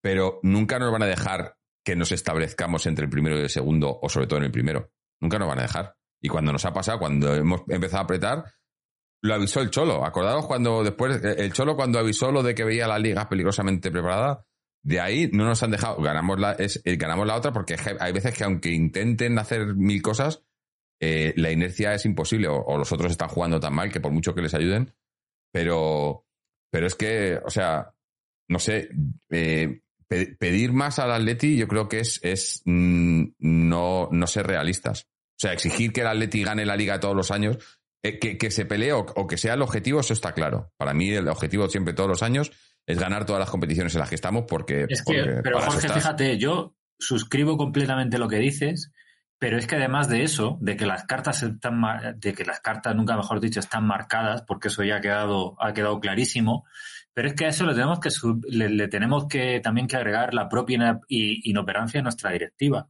pero 0.00 0.38
nunca 0.44 0.78
nos 0.78 0.92
van 0.92 1.02
a 1.02 1.06
dejar 1.06 1.56
que 1.84 1.96
nos 1.96 2.12
establezcamos 2.12 2.86
entre 2.86 3.04
el 3.06 3.10
primero 3.10 3.36
y 3.36 3.42
el 3.42 3.50
segundo, 3.50 3.98
o 4.00 4.08
sobre 4.08 4.28
todo 4.28 4.38
en 4.38 4.44
el 4.44 4.52
primero. 4.52 4.92
Nunca 5.20 5.40
nos 5.40 5.48
van 5.48 5.58
a 5.58 5.62
dejar. 5.62 5.96
Y 6.20 6.28
cuando 6.28 6.52
nos 6.52 6.64
ha 6.64 6.72
pasado, 6.72 7.00
cuando 7.00 7.34
hemos 7.34 7.62
empezado 7.68 8.02
a 8.02 8.04
apretar, 8.04 8.44
lo 9.22 9.34
avisó 9.34 9.60
el 9.60 9.70
Cholo. 9.70 10.04
Acordaros 10.04 10.46
cuando 10.46 10.82
después, 10.82 11.22
el 11.22 11.52
Cholo 11.52 11.76
cuando 11.76 11.98
avisó 11.98 12.30
lo 12.30 12.42
de 12.42 12.54
que 12.54 12.64
veía 12.64 12.88
la 12.88 12.98
liga 12.98 13.28
peligrosamente 13.28 13.90
preparada, 13.90 14.44
de 14.84 15.00
ahí 15.00 15.30
no 15.32 15.44
nos 15.44 15.62
han 15.62 15.70
dejado, 15.70 16.02
ganamos 16.02 16.40
la, 16.40 16.52
es, 16.52 16.82
eh, 16.84 16.96
ganamos 16.96 17.26
la 17.26 17.36
otra 17.36 17.52
porque 17.52 17.76
hay 18.00 18.12
veces 18.12 18.36
que 18.36 18.44
aunque 18.44 18.70
intenten 18.70 19.38
hacer 19.38 19.74
mil 19.76 20.02
cosas, 20.02 20.42
eh, 21.00 21.32
la 21.36 21.52
inercia 21.52 21.94
es 21.94 22.04
imposible 22.04 22.48
o, 22.48 22.76
los 22.76 22.90
otros 22.92 23.12
están 23.12 23.28
jugando 23.28 23.60
tan 23.60 23.74
mal 23.74 23.92
que 23.92 24.00
por 24.00 24.12
mucho 24.12 24.34
que 24.34 24.42
les 24.42 24.54
ayuden, 24.54 24.92
pero, 25.52 26.26
pero 26.70 26.86
es 26.86 26.96
que, 26.96 27.40
o 27.44 27.50
sea, 27.50 27.94
no 28.48 28.58
sé, 28.58 28.88
eh, 29.30 29.80
pedir 30.08 30.72
más 30.72 30.98
al 30.98 31.12
Atleti 31.12 31.56
yo 31.56 31.68
creo 31.68 31.88
que 31.88 32.00
es, 32.00 32.20
es 32.22 32.62
mm, 32.64 33.24
no, 33.38 34.08
no 34.10 34.26
ser 34.26 34.46
realistas. 34.46 35.06
O 35.32 35.42
sea, 35.42 35.52
exigir 35.52 35.92
que 35.92 36.02
el 36.02 36.08
Atleti 36.08 36.42
gane 36.42 36.66
la 36.66 36.76
liga 36.76 37.00
todos 37.00 37.16
los 37.16 37.30
años, 37.30 37.58
que, 38.02 38.36
que, 38.36 38.50
se 38.50 38.66
pelee 38.66 38.92
o, 38.92 39.00
o, 39.00 39.26
que 39.26 39.36
sea 39.36 39.54
el 39.54 39.62
objetivo, 39.62 40.00
eso 40.00 40.12
está 40.12 40.32
claro. 40.32 40.72
Para 40.76 40.92
mí 40.92 41.10
el 41.10 41.28
objetivo 41.28 41.68
siempre 41.68 41.94
todos 41.94 42.08
los 42.08 42.22
años 42.22 42.50
es 42.86 42.98
ganar 42.98 43.24
todas 43.26 43.40
las 43.40 43.50
competiciones 43.50 43.94
en 43.94 44.00
las 44.00 44.08
que 44.08 44.16
estamos 44.16 44.44
porque... 44.48 44.86
Es 44.88 45.04
que, 45.04 45.40
pero 45.42 45.60
Jorge, 45.60 45.88
fíjate, 45.88 46.38
yo 46.38 46.74
suscribo 46.98 47.56
completamente 47.56 48.18
lo 48.18 48.28
que 48.28 48.36
dices, 48.36 48.92
pero 49.38 49.56
es 49.58 49.66
que 49.66 49.76
además 49.76 50.08
de 50.08 50.24
eso, 50.24 50.58
de 50.60 50.76
que 50.76 50.86
las 50.86 51.04
cartas 51.04 51.42
están, 51.42 51.80
de 52.16 52.34
que 52.34 52.44
las 52.44 52.60
cartas, 52.60 52.94
nunca 52.94 53.16
mejor 53.16 53.40
dicho, 53.40 53.60
están 53.60 53.86
marcadas, 53.86 54.42
porque 54.42 54.68
eso 54.68 54.82
ya 54.82 54.96
ha 54.96 55.00
quedado, 55.00 55.56
ha 55.60 55.72
quedado 55.72 56.00
clarísimo, 56.00 56.64
pero 57.14 57.28
es 57.28 57.34
que 57.34 57.46
a 57.46 57.48
eso 57.48 57.66
le 57.66 57.74
tenemos 57.74 58.00
que, 58.00 58.08
le, 58.48 58.88
tenemos 58.88 59.26
que 59.28 59.60
también 59.60 59.86
que 59.86 59.96
agregar 59.96 60.34
la 60.34 60.48
propia 60.48 61.00
inoperancia 61.08 61.98
de 61.98 62.02
nuestra 62.04 62.30
directiva. 62.30 62.88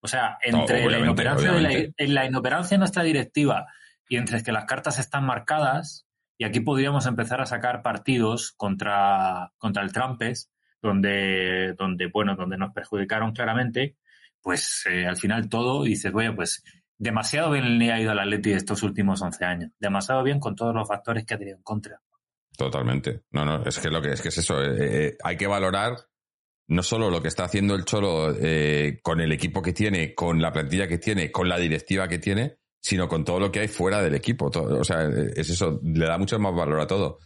O 0.00 0.08
sea, 0.08 0.36
entre 0.42 0.90
la, 0.90 0.98
inoperancia 0.98 1.52
de 1.52 2.08
la 2.08 2.26
inoperancia 2.26 2.74
de 2.74 2.80
nuestra 2.80 3.04
directiva 3.04 3.66
y 4.12 4.18
entre 4.18 4.42
que 4.42 4.52
las 4.52 4.66
cartas 4.66 4.98
están 4.98 5.24
marcadas, 5.24 6.06
y 6.36 6.44
aquí 6.44 6.60
podríamos 6.60 7.06
empezar 7.06 7.40
a 7.40 7.46
sacar 7.46 7.80
partidos 7.80 8.52
contra, 8.58 9.54
contra 9.56 9.82
el 9.82 9.90
Trampes, 9.90 10.50
donde, 10.82 11.72
donde, 11.78 12.10
bueno, 12.12 12.36
donde 12.36 12.58
nos 12.58 12.74
perjudicaron 12.74 13.32
claramente, 13.32 13.96
pues 14.42 14.84
eh, 14.84 15.06
al 15.06 15.16
final 15.16 15.48
todo 15.48 15.84
dices, 15.84 16.12
bueno, 16.12 16.36
pues 16.36 16.62
demasiado 16.98 17.52
bien 17.52 17.78
le 17.78 17.90
ha 17.90 17.98
ido 18.02 18.10
al 18.10 18.18
Atleti 18.18 18.52
estos 18.52 18.82
últimos 18.82 19.22
11 19.22 19.44
años. 19.46 19.70
Demasiado 19.78 20.22
bien 20.22 20.40
con 20.40 20.56
todos 20.56 20.74
los 20.74 20.86
factores 20.86 21.24
que 21.24 21.32
ha 21.32 21.38
tenido 21.38 21.56
en 21.56 21.62
contra. 21.62 21.98
Totalmente. 22.54 23.22
No, 23.30 23.46
no, 23.46 23.64
es 23.64 23.78
que 23.78 23.88
lo 23.88 24.02
que 24.02 24.12
es 24.12 24.20
que 24.20 24.28
es 24.28 24.36
eso. 24.36 24.62
Eh, 24.62 25.06
eh, 25.06 25.16
hay 25.24 25.38
que 25.38 25.46
valorar 25.46 25.96
no 26.66 26.82
solo 26.82 27.08
lo 27.08 27.22
que 27.22 27.28
está 27.28 27.44
haciendo 27.44 27.74
el 27.74 27.86
Cholo 27.86 28.36
con 29.02 29.22
el 29.22 29.32
equipo 29.32 29.62
que 29.62 29.72
tiene, 29.72 30.14
con 30.14 30.42
la 30.42 30.52
plantilla 30.52 30.86
que 30.86 30.98
tiene, 30.98 31.32
con 31.32 31.48
la 31.48 31.56
directiva 31.56 32.08
que 32.08 32.18
tiene, 32.18 32.58
sino 32.82 33.08
con 33.08 33.24
todo 33.24 33.38
lo 33.38 33.52
que 33.52 33.60
hay 33.60 33.68
fuera 33.68 34.02
del 34.02 34.14
equipo. 34.14 34.50
o 34.52 34.84
sea, 34.84 35.08
es 35.36 35.48
eso, 35.48 35.80
le 35.82 36.06
da 36.06 36.18
mucho 36.18 36.38
más 36.38 36.54
valor 36.54 36.80
a 36.80 36.86
todo. 36.86 37.18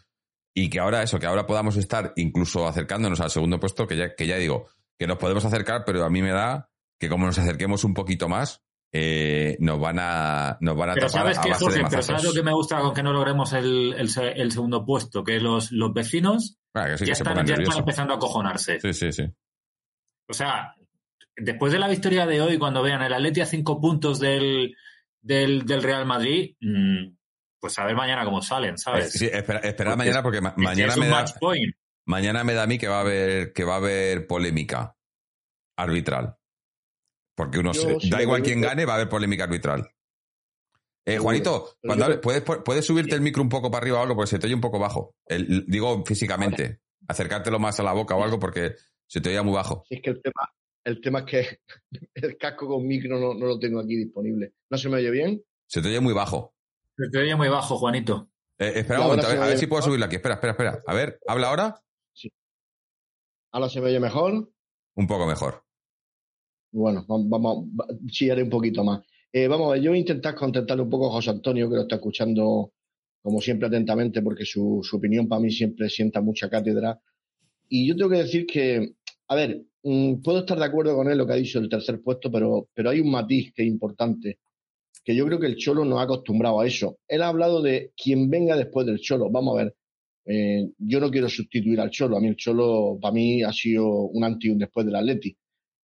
Y 0.55 0.69
que 0.71 0.79
ahora 0.79 1.03
eso, 1.03 1.19
que 1.19 1.27
ahora 1.27 1.47
podamos 1.47 1.77
estar 1.77 2.13
incluso 2.17 2.67
acercándonos 2.67 3.21
al 3.21 3.31
segundo 3.31 3.59
puesto, 3.59 3.87
que 3.87 3.97
ya, 3.97 4.15
que 4.15 4.27
ya 4.27 4.37
digo, 4.37 4.69
que 4.99 5.07
nos 5.07 5.19
podemos 5.19 5.45
acercar, 5.45 5.83
pero 5.85 6.05
a 6.05 6.11
mí 6.11 6.23
me 6.23 6.33
da 6.33 6.71
que 6.99 7.09
como 7.09 7.27
nos 7.27 7.39
acerquemos 7.39 7.85
un 7.85 7.95
poquito 7.95 8.29
más, 8.29 8.63
eh, 8.93 9.57
nos 9.61 9.81
van 9.81 9.99
a 9.99 10.57
nos 10.61 10.77
van 10.77 10.91
a 10.91 10.95
pero 10.95 11.09
sabes 11.09 11.39
que 11.39 11.53
Jorge, 11.53 11.83
pero 11.91 12.03
sabes 12.03 12.25
lo 12.25 12.33
que 12.33 12.43
me 12.43 12.53
gusta 12.53 12.81
con 12.81 12.95
que 12.95 13.03
no 13.03 13.13
logremos 13.13 13.53
el, 13.53 13.95
el, 13.99 14.53
segundo 14.53 14.85
puesto 14.85 15.25
que 15.25 15.41
los, 15.41 15.73
los 15.73 15.93
vecinos 15.93 16.59
ah, 16.73 16.95
ya, 16.97 17.13
están, 17.13 17.45
ya 17.45 17.57
están 17.57 17.79
empezando 17.79 18.15
a 18.15 18.17
acojonarse. 18.17 18.81
Sí 18.81 18.95
sí 18.95 19.13
sí. 19.13 19.25
O 20.29 20.33
sea 20.33 20.75
después 21.37 21.73
de 21.73 21.79
la 21.79 21.89
victoria 21.89 22.27
de 22.27 22.41
hoy 22.41 22.59
cuando 22.59 22.83
vean 22.83 23.03
el 23.03 23.13
Atleti 23.13 23.41
a 23.41 23.47
cinco 23.47 23.81
puntos 23.81 24.21
del 24.21 24.75
del, 25.27 25.67
del 25.67 25.83
Real 25.83 26.07
Madrid, 26.07 26.57
mm, 26.61 27.17
pues 27.61 27.79
a 27.79 27.85
ver 27.85 27.97
mañana 27.97 28.25
cómo 28.25 28.41
salen, 28.41 28.79
¿sabes? 28.79 29.13
Sí, 29.13 29.29
espera, 29.33 29.97
mañana 29.97 30.23
porque 30.23 30.41
mañana 30.41 30.97
me 30.97 31.09
da 31.09 31.25
mañana 32.07 32.45
me 32.45 32.55
da 32.55 32.63
a 32.63 32.67
mí 32.67 32.79
que 32.79 32.87
va 32.87 32.99
a 32.99 33.01
haber 33.01 33.53
que 33.53 33.65
va 33.65 33.75
a 33.75 33.79
haber 33.79 34.27
polémica 34.27 34.97
arbitral. 35.77 36.37
Porque 37.37 37.59
uno 37.59 37.73
da 38.09 38.23
igual 38.23 38.43
quién 38.43 38.61
gane, 38.61 38.87
va 38.87 38.95
a 38.95 38.97
haber 38.97 39.09
polémica 39.09 39.45
arbitral. 39.45 39.91
Eh, 41.05 41.19
Juanito, 41.19 41.77
cuando 41.83 42.21
¿puedes, 42.21 42.43
puedes 42.43 42.85
subirte 42.85 43.15
el 43.15 43.21
micro 43.21 43.43
un 43.43 43.49
poco 43.49 43.71
para 43.71 43.83
arriba 43.83 43.99
o 43.99 44.03
algo 44.03 44.17
porque 44.17 44.31
se 44.31 44.39
te 44.39 44.47
oye 44.47 44.55
un 44.55 44.61
poco 44.61 44.79
bajo. 44.79 45.15
digo 45.67 46.05
físicamente, 46.05 46.81
acercártelo 47.07 47.59
más 47.59 47.79
a 47.79 47.83
la 47.83 47.93
boca 47.93 48.15
o 48.15 48.25
algo 48.25 48.39
porque 48.39 48.75
se 49.07 49.21
te 49.21 49.31
oye 49.31 49.43
muy 49.43 49.55
bajo. 49.55 49.85
es 49.91 50.01
que 50.03 50.11
el 50.11 50.23
tema, 50.23 50.51
el 50.87 51.01
tema 51.01 51.21
es 51.21 51.25
que 51.27 51.61
el 52.15 52.39
casco 52.39 52.69
con 52.69 52.87
micro 52.87 53.19
no, 53.19 53.35
lo 53.35 53.59
tengo 53.59 53.81
aquí 53.81 53.97
disponible. 53.97 54.55
¿No 54.71 54.79
se 54.79 54.89
me 54.89 54.97
oye 54.97 55.11
bien? 55.11 55.43
Se 55.67 55.83
te 55.83 55.89
oye 55.89 56.01
muy 56.01 56.15
bajo. 56.15 56.55
Se 56.97 57.11
te 57.11 57.19
oye 57.19 57.35
muy 57.35 57.49
bajo, 57.49 57.77
Juanito. 57.77 58.31
Eh, 58.59 58.73
espera 58.77 59.01
un 59.01 59.07
momento, 59.09 59.27
a 59.27 59.47
ver, 59.47 59.59
si 59.59 59.67
puedo 59.67 59.83
subirlo 59.83 60.07
aquí. 60.07 60.17
Espera, 60.17 60.37
espera, 60.37 60.53
espera. 60.53 60.81
A 60.87 60.95
ver, 60.95 61.19
¿habla 61.27 61.49
ahora? 61.49 61.83
Sí. 62.15 62.33
¿Ahora 63.53 63.69
se 63.69 63.81
me 63.81 63.89
oye 63.89 64.01
mejor? 64.01 64.51
Un 64.95 65.07
poco 65.07 65.27
mejor. 65.27 65.65
Bueno, 66.73 67.05
vamos, 67.09 67.67
chillaré 68.07 68.45
un 68.45 68.51
poquito 68.51 68.85
más. 68.85 69.05
Eh, 69.33 69.49
vamos 69.49 69.69
a 69.69 69.73
ver, 69.73 69.83
yo 69.83 69.91
voy 69.91 69.99
a 69.99 70.01
intentar 70.01 70.35
contentarle 70.37 70.85
un 70.85 70.91
poco 70.91 71.09
a 71.09 71.13
José 71.13 71.31
Antonio, 71.31 71.69
que 71.69 71.77
lo 71.77 71.83
está 71.83 71.97
escuchando 71.97 72.73
como 73.23 73.41
siempre 73.41 73.67
atentamente, 73.67 74.23
porque 74.23 74.45
su, 74.45 74.81
su 74.85 74.97
opinión 74.97 75.29
para 75.29 75.41
mí 75.41 75.51
siempre 75.51 75.91
sienta 75.91 76.21
mucha 76.21 76.49
cátedra. 76.49 77.01
Y 77.69 77.89
yo 77.89 77.97
tengo 77.97 78.11
que 78.11 78.19
decir 78.19 78.47
que, 78.47 78.95
a 79.27 79.35
ver, 79.35 79.67
puedo 80.23 80.41
estar 80.41 80.59
de 80.59 80.65
acuerdo 80.65 80.97
con 80.97 81.09
él 81.09 81.19
lo 81.19 81.27
que 81.27 81.33
ha 81.35 81.37
dicho 81.37 81.59
el 81.59 81.69
tercer 81.69 82.01
puesto, 82.03 82.31
pero, 82.31 82.69
pero 82.75 82.91
hay 82.91 83.01
un 83.01 83.11
matiz 83.11 83.53
que 83.55 83.63
es 83.63 83.69
importante, 83.69 84.39
que 85.05 85.15
yo 85.15 85.25
creo 85.27 85.39
que 85.39 85.47
el 85.47 85.57
Cholo 85.57 85.85
no 85.85 86.01
ha 86.01 86.03
acostumbrado 86.03 86.61
a 86.61 86.67
eso. 86.67 86.99
Él 87.07 87.23
ha 87.23 87.29
hablado 87.29 87.63
de 87.63 87.93
quien 87.97 88.29
venga 88.29 88.57
después 88.57 88.87
del 88.87 88.99
Cholo. 88.99 89.31
Vamos 89.31 89.55
a 89.55 89.65
ver, 89.65 89.77
eh, 90.25 90.69
yo 90.79 90.99
no 90.99 91.11
quiero 91.11 91.29
sustituir 91.29 91.81
al 91.81 91.91
Cholo. 91.91 92.17
A 92.17 92.21
mí 92.21 92.27
el 92.27 92.37
Cholo, 92.37 92.99
para 93.01 93.15
mí, 93.15 93.45
ha 93.45 93.53
sido 93.53 93.87
un 93.87 94.25
antes 94.25 94.47
y 94.47 94.51
un 94.51 94.59
después 94.59 94.85
del 94.85 94.97
Atleti. 94.97 95.37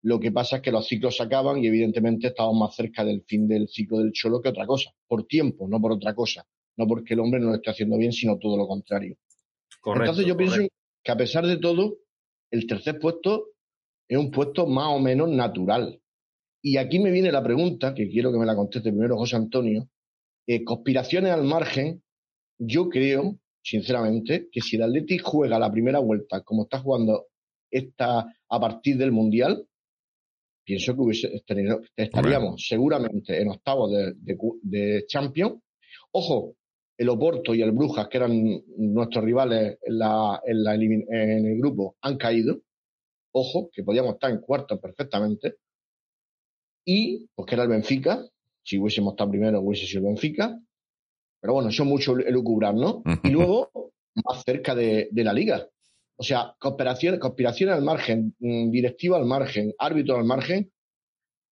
Lo 0.03 0.19
que 0.19 0.33
pasa 0.33 0.57
es 0.57 0.63
que 0.63 0.73
los 0.73 0.89
ciclos 0.89 1.17
se 1.17 1.23
acaban 1.23 1.63
y 1.63 1.69
evidentemente 1.69 2.27
estamos 2.27 2.59
más 2.59 2.75
cerca 2.75 3.05
del 3.05 3.23
fin 3.23 3.47
del 3.47 3.69
ciclo 3.69 3.99
del 3.99 4.11
Cholo 4.11 4.43
que 4.43 4.49
otra 4.49 4.67
cosa. 4.67 4.91
Por 5.07 5.27
tiempo, 5.27 5.69
no 5.69 5.81
por 5.81 5.93
otra 5.93 6.13
cosa. 6.13 6.45
No 6.77 6.89
porque 6.89 7.15
el 7.15 7.21
hombre 7.21 7.39
no 7.39 7.51
lo 7.51 7.55
esté 7.55 7.71
haciendo 7.71 7.97
bien, 7.97 8.13
sino 8.13 8.39
todo 8.39 8.57
lo 8.57 8.67
contrario. 8.67 9.17
Entonces 9.85 10.27
yo 10.27 10.37
pienso 10.37 10.57
que 11.05 11.13
a 11.13 11.17
pesar 11.17 11.47
de 11.47 11.59
todo, 11.59 11.99
el 12.51 12.67
tercer 12.67 12.99
puesto 12.99 13.52
es 14.13 14.19
un 14.19 14.31
puesto 14.31 14.67
más 14.67 14.89
o 14.89 14.99
menos 14.99 15.31
natural. 15.31 15.99
Y 16.63 16.77
aquí 16.77 16.99
me 16.99 17.11
viene 17.11 17.33
la 17.33 17.43
pregunta, 17.43 17.95
que 17.95 18.11
quiero 18.11 18.31
que 18.31 18.39
me 18.39 18.45
la 18.45 18.55
conteste 18.55 18.91
primero 18.91 19.17
José 19.17 19.37
Antonio. 19.37 19.89
Eh, 20.47 20.65
conspiraciones 20.65 21.33
al 21.33 21.45
margen, 21.45 22.03
yo 22.59 22.91
creo, 22.91 23.39
sinceramente, 23.63 24.49
que 24.53 24.61
si 24.61 24.77
el 24.77 24.83
Atleti 24.83 25.17
juega 25.17 25.59
la 25.59 25.73
primera 25.73 25.99
vuelta 25.99 26.43
como 26.43 26.65
está 26.65 26.81
jugando 26.81 27.29
esta 27.71 28.27
a 28.51 28.61
partir 28.61 28.99
del 28.99 29.13
Mundial, 29.13 29.67
pienso 30.63 30.95
que 30.95 31.41
estaríamos 31.97 32.67
seguramente 32.69 33.41
en 33.41 33.49
octavos 33.49 33.93
de, 33.93 34.15
de, 34.63 35.07
Champions. 35.07 35.55
Ojo, 36.11 36.57
el 36.99 37.09
Oporto 37.09 37.55
y 37.55 37.63
el 37.63 37.73
Brujas, 37.73 38.09
que 38.09 38.19
eran 38.19 38.63
nuestros 38.77 39.25
rivales 39.25 39.79
en, 39.83 39.99
la, 39.99 40.43
en 40.45 41.47
el 41.47 41.59
grupo, 41.59 41.97
han 42.03 42.19
caído 42.19 42.61
ojo, 43.33 43.71
que 43.73 43.83
podíamos 43.83 44.15
estar 44.15 44.31
en 44.31 44.41
cuarto 44.41 44.81
perfectamente, 44.81 45.57
y 46.85 47.27
pues 47.35 47.47
que 47.47 47.55
era 47.55 47.65
el 47.65 47.71
Benfica, 47.71 48.25
si 48.63 48.79
hubiésemos 48.79 49.13
estado 49.13 49.31
primero 49.31 49.61
hubiese 49.61 49.87
sido 49.87 50.01
el 50.01 50.07
Benfica, 50.07 50.59
pero 51.41 51.55
bueno, 51.55 51.71
eso 51.71 51.83
es 51.83 51.89
mucho 51.89 52.17
elucubrar, 52.19 52.75
¿no? 52.75 53.03
Y 53.25 53.31
luego, 53.31 53.71
más 54.15 54.43
cerca 54.45 54.75
de, 54.75 55.09
la 55.13 55.33
liga, 55.33 55.67
O 56.17 56.23
sea, 56.23 56.55
conspiración, 56.59 57.19
conspiración 57.19 57.71
al 57.71 57.83
margen, 57.83 58.35
mm, 58.39 58.71
directiva 58.71 59.17
al 59.17 59.25
margen, 59.25 59.73
árbitro 59.79 60.17
al 60.17 60.25
margen, 60.25 60.73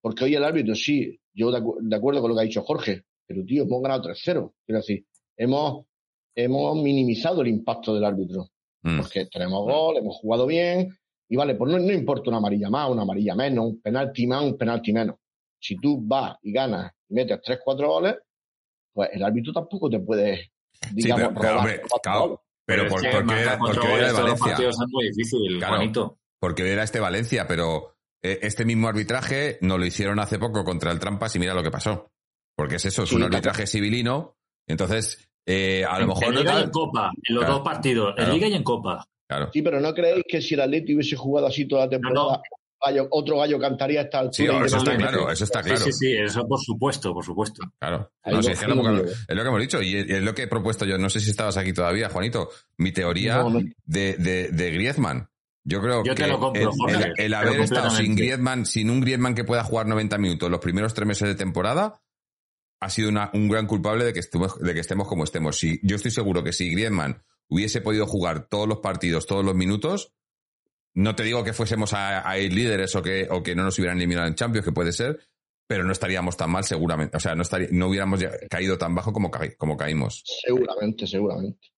porque 0.00 0.24
hoy 0.24 0.34
el 0.34 0.44
árbitro 0.44 0.74
sí, 0.74 1.18
yo 1.34 1.50
de, 1.50 1.96
acuerdo 1.96 2.20
con 2.20 2.30
lo 2.30 2.36
que 2.36 2.42
ha 2.42 2.44
dicho 2.44 2.62
Jorge, 2.62 3.02
pero 3.26 3.44
tío, 3.44 3.64
hemos 3.64 3.82
ganado 3.82 4.02
3-0. 4.02 4.52
Quiero 4.64 4.80
decir, 4.80 5.06
hemos, 5.36 5.86
hemos 6.34 6.82
minimizado 6.82 7.42
el 7.42 7.48
impacto 7.48 7.94
del 7.94 8.04
árbitro. 8.04 8.48
Mm. 8.82 8.98
Porque 8.98 9.26
tenemos 9.26 9.64
gol, 9.64 9.98
hemos 9.98 10.16
jugado 10.16 10.46
bien, 10.46 10.96
y 11.30 11.36
vale, 11.36 11.54
pues 11.54 11.72
no, 11.72 11.78
no 11.78 11.92
importa 11.92 12.28
una 12.28 12.38
amarilla 12.38 12.68
más, 12.68 12.90
una 12.90 13.02
amarilla 13.02 13.36
menos, 13.36 13.64
un 13.64 13.80
penalti 13.80 14.26
más, 14.26 14.42
un 14.42 14.58
penalti 14.58 14.92
menos. 14.92 15.16
Si 15.60 15.76
tú 15.76 16.00
vas 16.02 16.36
y 16.42 16.52
ganas 16.52 16.92
y 17.08 17.14
metes 17.14 17.40
3-4 17.40 17.86
goles, 17.86 18.16
pues 18.92 19.10
el 19.12 19.22
árbitro 19.22 19.52
tampoco 19.52 19.88
te 19.88 20.00
puede, 20.00 20.50
digamos, 20.92 21.28
sí, 21.28 21.34
pero, 21.40 21.58
hombre, 21.58 21.82
claro, 22.02 22.42
pero 22.66 22.88
por, 22.88 23.00
porque, 23.00 23.40
era, 23.40 23.58
porque 23.58 23.94
era 23.94 24.06
de 24.08 24.12
Valencia. 24.12 24.56
muy 24.88 25.04
difícil, 25.08 25.58
claro, 25.58 26.18
porque 26.40 26.72
era 26.72 26.82
este 26.82 26.98
Valencia, 26.98 27.46
pero 27.46 27.94
eh, 28.22 28.40
este 28.42 28.64
mismo 28.64 28.88
arbitraje 28.88 29.58
nos 29.60 29.78
lo 29.78 29.86
hicieron 29.86 30.18
hace 30.18 30.38
poco 30.38 30.64
contra 30.64 30.90
el 30.90 30.98
Trampas 30.98 31.36
y 31.36 31.38
mira 31.38 31.54
lo 31.54 31.62
que 31.62 31.70
pasó. 31.70 32.10
Porque 32.56 32.76
es 32.76 32.84
eso, 32.86 33.04
es 33.04 33.12
un 33.12 33.22
arbitraje 33.22 33.66
civilino. 33.66 34.36
Entonces, 34.66 35.30
eh, 35.46 35.84
a 35.88 35.98
lo 36.00 36.08
mejor. 36.08 36.24
En 36.24 36.34
Liga 36.34 36.58
y 36.58 36.62
en 36.64 36.70
Copa, 36.70 37.10
en 37.22 37.34
los 37.36 37.46
dos 37.46 37.60
partidos, 37.60 38.14
en 38.18 38.32
Liga 38.32 38.48
y 38.48 38.54
en 38.54 38.62
Copa. 38.64 39.06
Claro. 39.30 39.48
Sí, 39.52 39.62
pero 39.62 39.80
¿no 39.80 39.94
creéis 39.94 40.24
que 40.26 40.42
si 40.42 40.54
el 40.54 40.60
Atleti 40.62 40.92
hubiese 40.92 41.14
jugado 41.14 41.46
así 41.46 41.64
toda 41.68 41.84
la 41.84 41.90
temporada, 41.90 42.42
otro 43.10 43.38
gallo 43.38 43.60
cantaría 43.60 44.00
hasta 44.00 44.22
el 44.22 44.32
Sí, 44.32 44.44
eso 44.44 44.78
está 44.78 44.96
claro, 44.96 45.30
eso 45.30 45.44
está 45.44 45.62
claro. 45.62 45.78
Sí, 45.78 45.92
sí, 45.92 45.98
sí, 46.00 46.16
eso 46.16 46.48
por 46.48 46.58
supuesto, 46.58 47.14
por 47.14 47.24
supuesto. 47.24 47.62
Claro. 47.78 48.10
No, 48.26 48.40
es, 48.40 48.60
lo, 48.66 49.42
que 49.42 49.48
hemos 49.48 49.60
dicho 49.60 49.80
y 49.80 49.94
es 49.94 50.22
lo 50.24 50.34
que 50.34 50.42
he 50.42 50.46
propuesto 50.48 50.84
yo. 50.84 50.98
No 50.98 51.08
sé 51.08 51.20
si 51.20 51.30
estabas 51.30 51.56
aquí 51.58 51.72
todavía, 51.72 52.08
Juanito. 52.08 52.50
Mi 52.76 52.90
teoría 52.90 53.44
De, 53.84 54.16
de, 54.16 54.48
de 54.48 54.70
Griezmann. 54.72 55.30
Yo 55.62 55.80
creo 55.80 56.02
que 56.02 56.10
el, 57.18 57.34
haber 57.34 57.60
estado 57.60 57.90
sin 57.90 58.16
Griezmann, 58.16 58.66
sin 58.66 58.90
un 58.90 59.00
Griezmann 59.00 59.36
que 59.36 59.44
pueda 59.44 59.62
jugar 59.62 59.86
90 59.86 60.18
minutos 60.18 60.50
los 60.50 60.58
primeros 60.58 60.92
tres 60.92 61.06
meses 61.06 61.28
de 61.28 61.36
temporada, 61.36 62.02
ha 62.80 62.90
sido 62.90 63.10
un 63.10 63.48
gran 63.48 63.68
culpable 63.68 64.06
de 64.06 64.12
que, 64.12 64.18
estemos, 64.18 64.58
de 64.58 64.74
que 64.74 64.80
estemos 64.80 65.06
como 65.06 65.22
estemos. 65.22 65.56
Si, 65.56 65.78
yo 65.84 65.94
estoy 65.94 66.10
seguro 66.10 66.42
que 66.42 66.52
si 66.52 66.68
Griezmann 66.72 67.22
hubiese 67.50 67.80
podido 67.80 68.06
jugar 68.06 68.48
todos 68.48 68.66
los 68.66 68.78
partidos, 68.78 69.26
todos 69.26 69.44
los 69.44 69.54
minutos, 69.54 70.14
no 70.94 71.14
te 71.14 71.22
digo 71.22 71.44
que 71.44 71.52
fuésemos 71.52 71.92
a, 71.92 72.38
ir 72.38 72.52
líderes 72.52 72.94
o 72.96 73.02
que, 73.02 73.28
o 73.30 73.42
que 73.42 73.54
no 73.54 73.64
nos 73.64 73.78
hubieran 73.78 73.98
eliminado 73.98 74.26
en 74.26 74.34
Champions, 74.34 74.64
que 74.64 74.72
puede 74.72 74.92
ser, 74.92 75.20
pero 75.66 75.84
no 75.84 75.92
estaríamos 75.92 76.36
tan 76.36 76.50
mal 76.50 76.64
seguramente. 76.64 77.16
O 77.16 77.20
sea, 77.20 77.34
no, 77.34 77.42
estaría, 77.42 77.68
no 77.70 77.88
hubiéramos 77.88 78.20
caído 78.48 78.76
tan 78.78 78.94
bajo 78.94 79.12
como, 79.12 79.30
como 79.56 79.76
caímos. 79.76 80.24
Seguramente, 80.44 81.06
seguramente. 81.06 81.68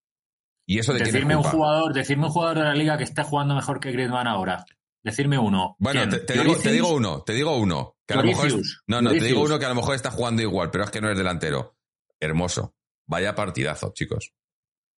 Y 0.67 0.79
eso 0.79 0.93
de 0.93 1.01
decirme 1.01 1.37
un 1.37 1.43
jugador, 1.43 1.93
decirme 1.93 2.27
un 2.27 2.33
jugador 2.33 2.59
de 2.59 2.65
la 2.65 2.75
liga 2.75 2.97
que 2.97 3.05
está 3.05 3.25
jugando 3.25 3.55
mejor 3.55 3.81
que 3.81 3.93
Griezmann 3.93 4.27
ahora. 4.27 4.65
Decirme 5.03 5.37
uno. 5.37 5.77
Bueno, 5.81 6.09
te, 6.09 6.33
digo, 6.33 6.57
te, 6.57 6.71
digo, 6.71 6.95
uno, 6.95 7.23
te 7.23 7.33
digo 7.33 7.57
uno. 7.57 7.97
Que 8.07 8.15
a 8.15 8.19
lo 8.19 8.23
mejor 8.23 8.53
no, 8.87 9.03
no, 9.03 9.11
te 9.11 9.21
digo 9.21 9.43
uno 9.43 9.59
que 9.59 9.67
a 9.67 9.69
lo 9.69 9.75
mejor 9.75 9.97
está 9.97 10.13
jugando 10.13 10.43
igual, 10.43 10.71
pero 10.71 10.85
es 10.85 10.91
que 10.91 11.01
no 11.01 11.11
es 11.11 11.17
delantero. 11.17 11.77
Hermoso. 12.21 12.77
Vaya 13.07 13.35
partidazo, 13.35 13.93
chicos. 13.93 14.33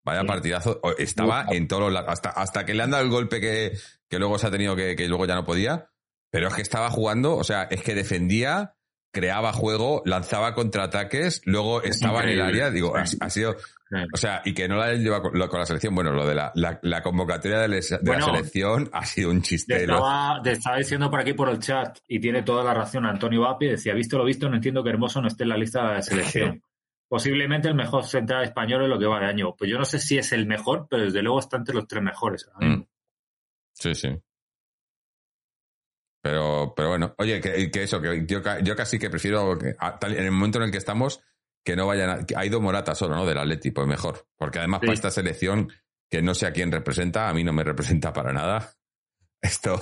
Vaya 0.05 0.25
partidazo. 0.25 0.81
Estaba 0.99 1.47
en 1.51 1.69
todos 1.69 1.83
los 1.83 1.93
lados. 1.93 2.11
Hasta, 2.11 2.31
hasta 2.31 2.65
que 2.65 2.75
le 2.75 2.83
han 2.83 2.91
dado 2.91 3.05
el 3.05 3.11
golpe 3.11 3.41
que, 3.41 3.73
que 4.09 4.19
luego 4.19 4.39
se 4.39 4.49
ha 4.49 4.51
tenido 4.51 4.75
que, 4.75 4.97
que 4.97 5.09
luego 5.09 5.27
ya 5.27 5.35
no 5.35 5.45
podía. 5.45 5.91
Pero 6.31 6.49
es 6.49 6.55
que 6.55 6.63
estaba 6.63 6.91
jugando, 6.91 7.37
o 7.37 7.45
sea, 7.45 7.65
es 7.65 7.83
que 7.83 7.95
defendía, 7.95 8.75
creaba 9.13 9.53
juego, 9.53 10.03
lanzaba 10.07 10.55
contraataques, 10.55 11.43
luego 11.45 11.83
estaba 11.83 12.23
en 12.23 12.31
el 12.31 12.41
área. 12.41 12.71
Digo, 12.71 12.95
ha, 12.97 13.31
sido. 13.31 13.57
O 14.13 14.17
sea, 14.17 14.41
y 14.45 14.55
que 14.55 14.67
no 14.67 14.77
la 14.77 14.95
lleva 14.95 15.21
con, 15.21 15.39
la 15.39 15.67
selección. 15.67 15.95
Bueno, 15.95 16.13
lo 16.13 16.27
de 16.27 16.35
la, 16.35 16.51
la, 16.55 17.03
convocatoria 17.03 17.59
de, 17.59 17.69
la 17.69 17.83
selección 17.83 18.89
ha 18.93 19.05
sido 19.05 19.31
un 19.31 19.43
chiste. 19.43 19.83
Estaba, 19.83 20.41
te 20.43 20.53
estaba 20.53 20.79
diciendo 20.79 21.11
por 21.11 21.21
aquí 21.21 21.35
por 21.35 21.51
el 21.51 21.59
chat, 21.59 21.99
y 22.09 22.19
tiene 22.19 22.43
toda 22.43 22.65
la 22.65 22.73
razón 22.73 23.05
Antonio 23.05 23.43
Vapi, 23.43 23.67
decía, 23.67 23.93
visto 23.93 24.17
lo 24.17 24.25
visto, 24.25 24.49
no 24.49 24.57
entiendo 24.57 24.83
que 24.83 24.89
Hermoso 24.89 25.21
no 25.21 25.29
esté 25.29 25.43
en 25.43 25.51
la 25.51 25.59
lista 25.59 25.87
de 25.87 25.95
la 25.95 26.03
selección. 26.03 26.63
Posiblemente 27.13 27.69
el 27.69 27.75
mejor 27.75 28.07
central 28.07 28.43
español 28.43 28.85
en 28.85 28.89
lo 28.89 28.99
que 28.99 29.05
va 29.05 29.21
de 29.21 29.27
año. 29.27 29.55
Pues 29.55 29.71
yo 29.71 29.77
no 29.77 29.85
sé 29.85 29.99
si 29.99 30.17
es 30.17 30.33
el 30.33 30.47
mejor, 30.47 30.87
pero 30.89 31.05
desde 31.05 31.21
luego 31.21 31.41
está 31.41 31.59
entre 31.59 31.75
los 31.75 31.87
tres 31.87 32.03
mejores. 32.03 32.49
Mm. 32.59 32.85
Sí, 33.75 33.95
sí. 33.95 34.19
Pero, 36.23 36.73
pero 36.75 36.89
bueno, 36.89 37.15
oye, 37.19 37.39
que, 37.39 37.83
eso, 37.83 38.01
que 38.01 38.25
yo, 38.25 38.41
yo, 38.63 38.75
casi 38.75 38.99
que 38.99 39.11
prefiero, 39.11 39.59
que, 39.59 39.77
en 40.07 40.25
el 40.25 40.31
momento 40.31 40.57
en 40.57 40.65
el 40.65 40.71
que 40.71 40.79
estamos, 40.79 41.23
que 41.63 41.77
no 41.77 41.87
vayan 41.87 42.09
a, 42.09 42.27
ha 42.35 42.47
ido 42.47 42.63
Morata 42.63 42.95
solo, 42.95 43.15
¿no? 43.15 43.27
Del 43.27 43.37
Atleti, 43.37 43.73
pues 43.73 43.87
mejor. 43.87 44.27
Porque 44.39 44.61
además 44.61 44.81
para 44.81 44.95
esta 44.95 45.11
selección, 45.11 45.71
que 46.09 46.23
no 46.23 46.35
sé 46.35 46.47
a 46.47 46.55
quién 46.55 46.73
representa, 46.73 47.29
a 47.29 47.35
mí 47.35 47.45
no 47.45 47.53
me 47.53 47.63
representa 47.63 48.15
para 48.15 48.33
nada. 48.33 48.73
Esto, 49.43 49.79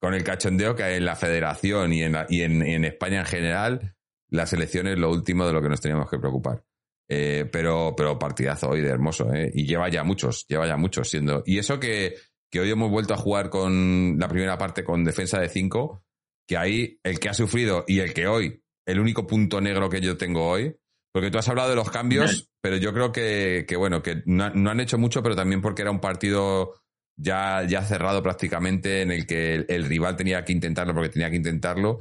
con 0.00 0.12
el 0.12 0.24
cachondeo 0.24 0.74
que 0.74 0.82
hay 0.82 0.96
en 0.96 1.04
la 1.04 1.14
federación 1.14 1.92
y 1.92 2.02
en, 2.02 2.16
y 2.30 2.40
en, 2.42 2.84
España 2.84 3.20
en 3.20 3.26
general, 3.26 3.93
la 4.34 4.46
selección 4.46 4.86
es 4.88 4.98
lo 4.98 5.10
último 5.10 5.46
de 5.46 5.52
lo 5.52 5.62
que 5.62 5.68
nos 5.68 5.80
teníamos 5.80 6.10
que 6.10 6.18
preocupar. 6.18 6.64
Eh, 7.08 7.48
pero, 7.52 7.94
pero 7.96 8.18
partidazo 8.18 8.70
hoy 8.70 8.80
de 8.80 8.88
hermoso, 8.88 9.32
¿eh? 9.32 9.50
Y 9.54 9.66
lleva 9.66 9.88
ya 9.90 10.04
muchos, 10.04 10.46
lleva 10.48 10.66
ya 10.66 10.76
muchos 10.76 11.10
siendo. 11.10 11.42
Y 11.44 11.58
eso 11.58 11.78
que, 11.78 12.16
que 12.50 12.60
hoy 12.60 12.70
hemos 12.70 12.90
vuelto 12.90 13.14
a 13.14 13.18
jugar 13.18 13.50
con 13.50 14.16
la 14.18 14.28
primera 14.28 14.56
parte 14.56 14.84
con 14.84 15.04
defensa 15.04 15.38
de 15.38 15.48
5, 15.48 16.02
que 16.48 16.56
ahí 16.56 16.98
el 17.02 17.18
que 17.18 17.28
ha 17.28 17.34
sufrido 17.34 17.84
y 17.86 18.00
el 18.00 18.14
que 18.14 18.26
hoy, 18.26 18.62
el 18.86 19.00
único 19.00 19.26
punto 19.26 19.60
negro 19.60 19.88
que 19.88 20.00
yo 20.00 20.16
tengo 20.16 20.46
hoy, 20.46 20.74
porque 21.12 21.30
tú 21.30 21.38
has 21.38 21.48
hablado 21.48 21.70
de 21.70 21.76
los 21.76 21.90
cambios, 21.90 22.50
pero 22.60 22.76
yo 22.76 22.92
creo 22.92 23.12
que, 23.12 23.64
que 23.68 23.76
bueno, 23.76 24.02
que 24.02 24.22
no, 24.26 24.44
han 24.44 24.80
hecho 24.80 24.98
mucho, 24.98 25.22
pero 25.22 25.36
también 25.36 25.60
porque 25.60 25.82
era 25.82 25.92
un 25.92 26.00
partido 26.00 26.80
ya, 27.16 27.64
ya 27.68 27.82
cerrado 27.82 28.22
prácticamente 28.22 29.02
en 29.02 29.12
el 29.12 29.26
que 29.26 29.54
el, 29.68 29.84
rival 29.84 30.16
tenía 30.16 30.44
que 30.44 30.52
intentarlo 30.52 30.92
porque 30.92 31.10
tenía 31.10 31.30
que 31.30 31.36
intentarlo. 31.36 32.00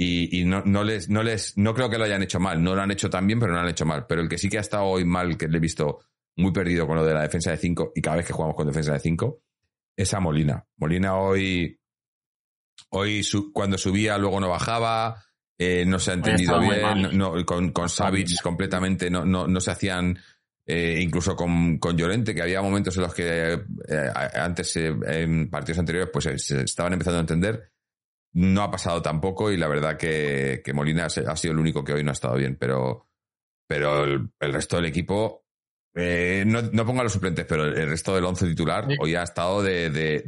Y, 0.00 0.40
y 0.40 0.44
no, 0.44 0.62
no, 0.64 0.84
les, 0.84 1.08
no 1.08 1.24
les, 1.24 1.58
no 1.58 1.74
creo 1.74 1.90
que 1.90 1.98
lo 1.98 2.04
hayan 2.04 2.22
hecho 2.22 2.38
mal. 2.38 2.62
No 2.62 2.76
lo 2.76 2.82
han 2.82 2.92
hecho 2.92 3.10
tan 3.10 3.26
bien, 3.26 3.40
pero 3.40 3.50
no 3.50 3.58
lo 3.58 3.64
han 3.64 3.70
hecho 3.70 3.84
mal. 3.84 4.06
Pero 4.06 4.22
el 4.22 4.28
que 4.28 4.38
sí 4.38 4.48
que 4.48 4.58
ha 4.58 4.60
estado 4.60 4.84
hoy 4.84 5.04
mal, 5.04 5.36
que 5.36 5.48
le 5.48 5.58
he 5.58 5.60
visto 5.60 5.98
muy 6.36 6.52
perdido 6.52 6.86
con 6.86 6.96
lo 6.96 7.04
de 7.04 7.14
la 7.14 7.22
defensa 7.22 7.50
de 7.50 7.56
5, 7.56 7.92
y 7.96 8.00
cada 8.00 8.18
vez 8.18 8.26
que 8.26 8.32
jugamos 8.32 8.54
con 8.54 8.68
defensa 8.68 8.92
de 8.92 9.00
5, 9.00 9.42
esa 9.96 10.20
Molina. 10.20 10.64
Molina 10.76 11.16
hoy, 11.16 11.80
hoy 12.90 13.26
cuando 13.52 13.76
subía 13.76 14.16
luego 14.18 14.38
no 14.38 14.48
bajaba, 14.48 15.20
eh, 15.58 15.84
no 15.84 15.98
se 15.98 16.12
ha 16.12 16.14
entendido 16.14 16.60
bien, 16.60 17.18
no, 17.18 17.44
con, 17.44 17.72
con 17.72 17.88
Savage 17.88 18.36
completamente 18.40 19.10
no, 19.10 19.24
no, 19.24 19.48
no 19.48 19.60
se 19.60 19.72
hacían, 19.72 20.16
eh, 20.64 21.00
incluso 21.02 21.34
con, 21.34 21.78
con 21.78 21.96
Llorente, 21.96 22.32
que 22.32 22.42
había 22.42 22.62
momentos 22.62 22.96
en 22.96 23.02
los 23.02 23.12
que 23.12 23.54
eh, 23.54 24.12
antes, 24.36 24.76
en 24.76 25.50
partidos 25.50 25.80
anteriores, 25.80 26.10
pues 26.12 26.28
se 26.40 26.62
estaban 26.62 26.92
empezando 26.92 27.18
a 27.18 27.22
entender. 27.22 27.72
No 28.34 28.62
ha 28.62 28.70
pasado 28.70 29.02
tampoco 29.02 29.50
y 29.50 29.56
la 29.56 29.68
verdad 29.68 29.96
que, 29.96 30.60
que 30.64 30.72
Molina 30.72 31.06
ha 31.06 31.36
sido 31.36 31.52
el 31.52 31.58
único 31.58 31.82
que 31.82 31.94
hoy 31.94 32.04
no 32.04 32.10
ha 32.10 32.12
estado 32.12 32.36
bien, 32.36 32.56
pero, 32.56 33.08
pero 33.66 34.04
el 34.04 34.52
resto 34.52 34.76
del 34.76 34.86
equipo 34.86 35.44
eh, 35.94 36.44
no, 36.46 36.62
no 36.62 36.86
ponga 36.86 37.02
los 37.02 37.12
suplentes, 37.12 37.44
pero 37.46 37.64
el 37.64 37.88
resto 37.88 38.14
del 38.14 38.24
once 38.24 38.46
titular 38.46 38.86
hoy 39.00 39.14
ha 39.16 39.24
estado 39.24 39.62
de, 39.62 39.90
de, 39.90 40.22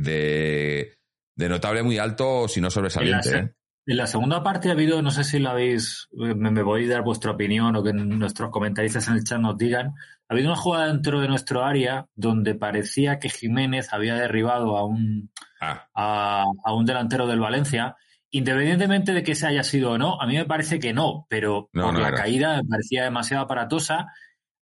de, 1.37 1.49
notable 1.49 1.83
muy 1.83 1.99
alto, 1.99 2.49
si 2.49 2.61
no 2.61 2.71
sobresaliente. 2.71 3.29
En 3.29 3.35
la, 3.35 3.41
¿eh? 3.43 3.55
En 3.91 3.97
la, 3.97 4.07
segunda 4.07 4.43
parte 4.43 4.69
ha 4.69 4.73
habido, 4.73 5.03
no 5.03 5.11
sé 5.11 5.25
si 5.25 5.39
lo 5.39 5.51
habéis, 5.51 6.09
me, 6.13 6.35
me 6.35 6.61
a 6.61 6.89
dar 6.89 7.03
vuestra 7.03 7.33
opinión 7.33 7.75
o 7.77 7.83
que 7.83 7.93
nuestros 7.93 8.51
comentaristas 8.51 9.09
en 9.09 9.15
el 9.15 9.25
chat 9.25 9.41
nos 9.41 9.57
digan, 9.57 9.89
ha 10.29 10.33
habido 10.35 10.49
una 10.49 10.61
jugada 10.61 10.87
dentro 10.87 11.21
de 11.21 11.29
nuestro 11.29 11.65
área 11.65 12.07
donde 12.15 12.55
parecía 12.55 13.19
que 13.19 13.29
Jiménez 13.29 13.93
había 13.93 14.15
derribado 14.15 14.77
a 14.77 14.85
un, 14.85 15.31
ah. 15.61 15.89
a, 15.95 16.45
a 16.65 16.75
un 16.75 16.87
delantero 16.87 17.27
del 17.27 17.41
Valencia 17.41 17.97
independientemente 18.31 19.13
de 19.13 19.23
que 19.23 19.35
se 19.35 19.47
haya 19.47 19.65
sido 19.65 19.93
o 19.93 19.99
no, 19.99 20.21
a 20.21 20.27
mí 20.27 20.37
me 20.37 20.45
parece 20.45 20.79
que 20.79 20.93
no, 20.93 21.27
pero 21.29 21.69
por 21.73 21.99
la 21.99 22.13
caída 22.13 22.57
me 22.57 22.65
parecía 22.65 23.05
demasiado 23.05 23.43
aparatosa. 23.43 24.07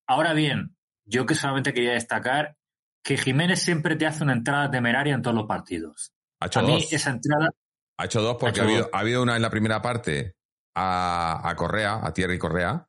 Ahora 0.07 0.33
bien, 0.33 0.75
yo 1.05 1.27
que 1.27 1.35
solamente 1.35 1.75
quería 1.75 1.93
destacar 1.93 2.57
que 3.03 3.17
Jiménez 3.17 3.61
siempre 3.61 3.97
te 3.97 4.07
hace 4.07 4.25
una 4.25 4.33
entrada 4.33 4.71
temeraria 4.71 5.15
en 5.15 5.23
todos 5.23 5.37
los 5.37 5.47
partidos. 5.47 6.13
Ha 6.41 6.47
hecho 6.47 6.61
a 6.61 6.63
dos. 6.63 6.71
mí 6.71 6.87
esa 6.91 7.11
entrada... 7.11 7.51
Ha 7.99 8.05
hecho 8.05 8.23
dos 8.23 8.37
porque 8.39 8.61
ha, 8.61 8.65
habido, 8.65 8.91
ha, 8.93 9.01
habido, 9.01 9.23
una 9.23 9.37
en 9.37 9.43
la 9.43 9.51
primera 9.51 9.83
parte 9.83 10.37
a, 10.75 11.41
a 11.49 11.57
Correa, 11.57 12.01
a 12.03 12.13
Thierry 12.13 12.39
Correa, 12.39 12.89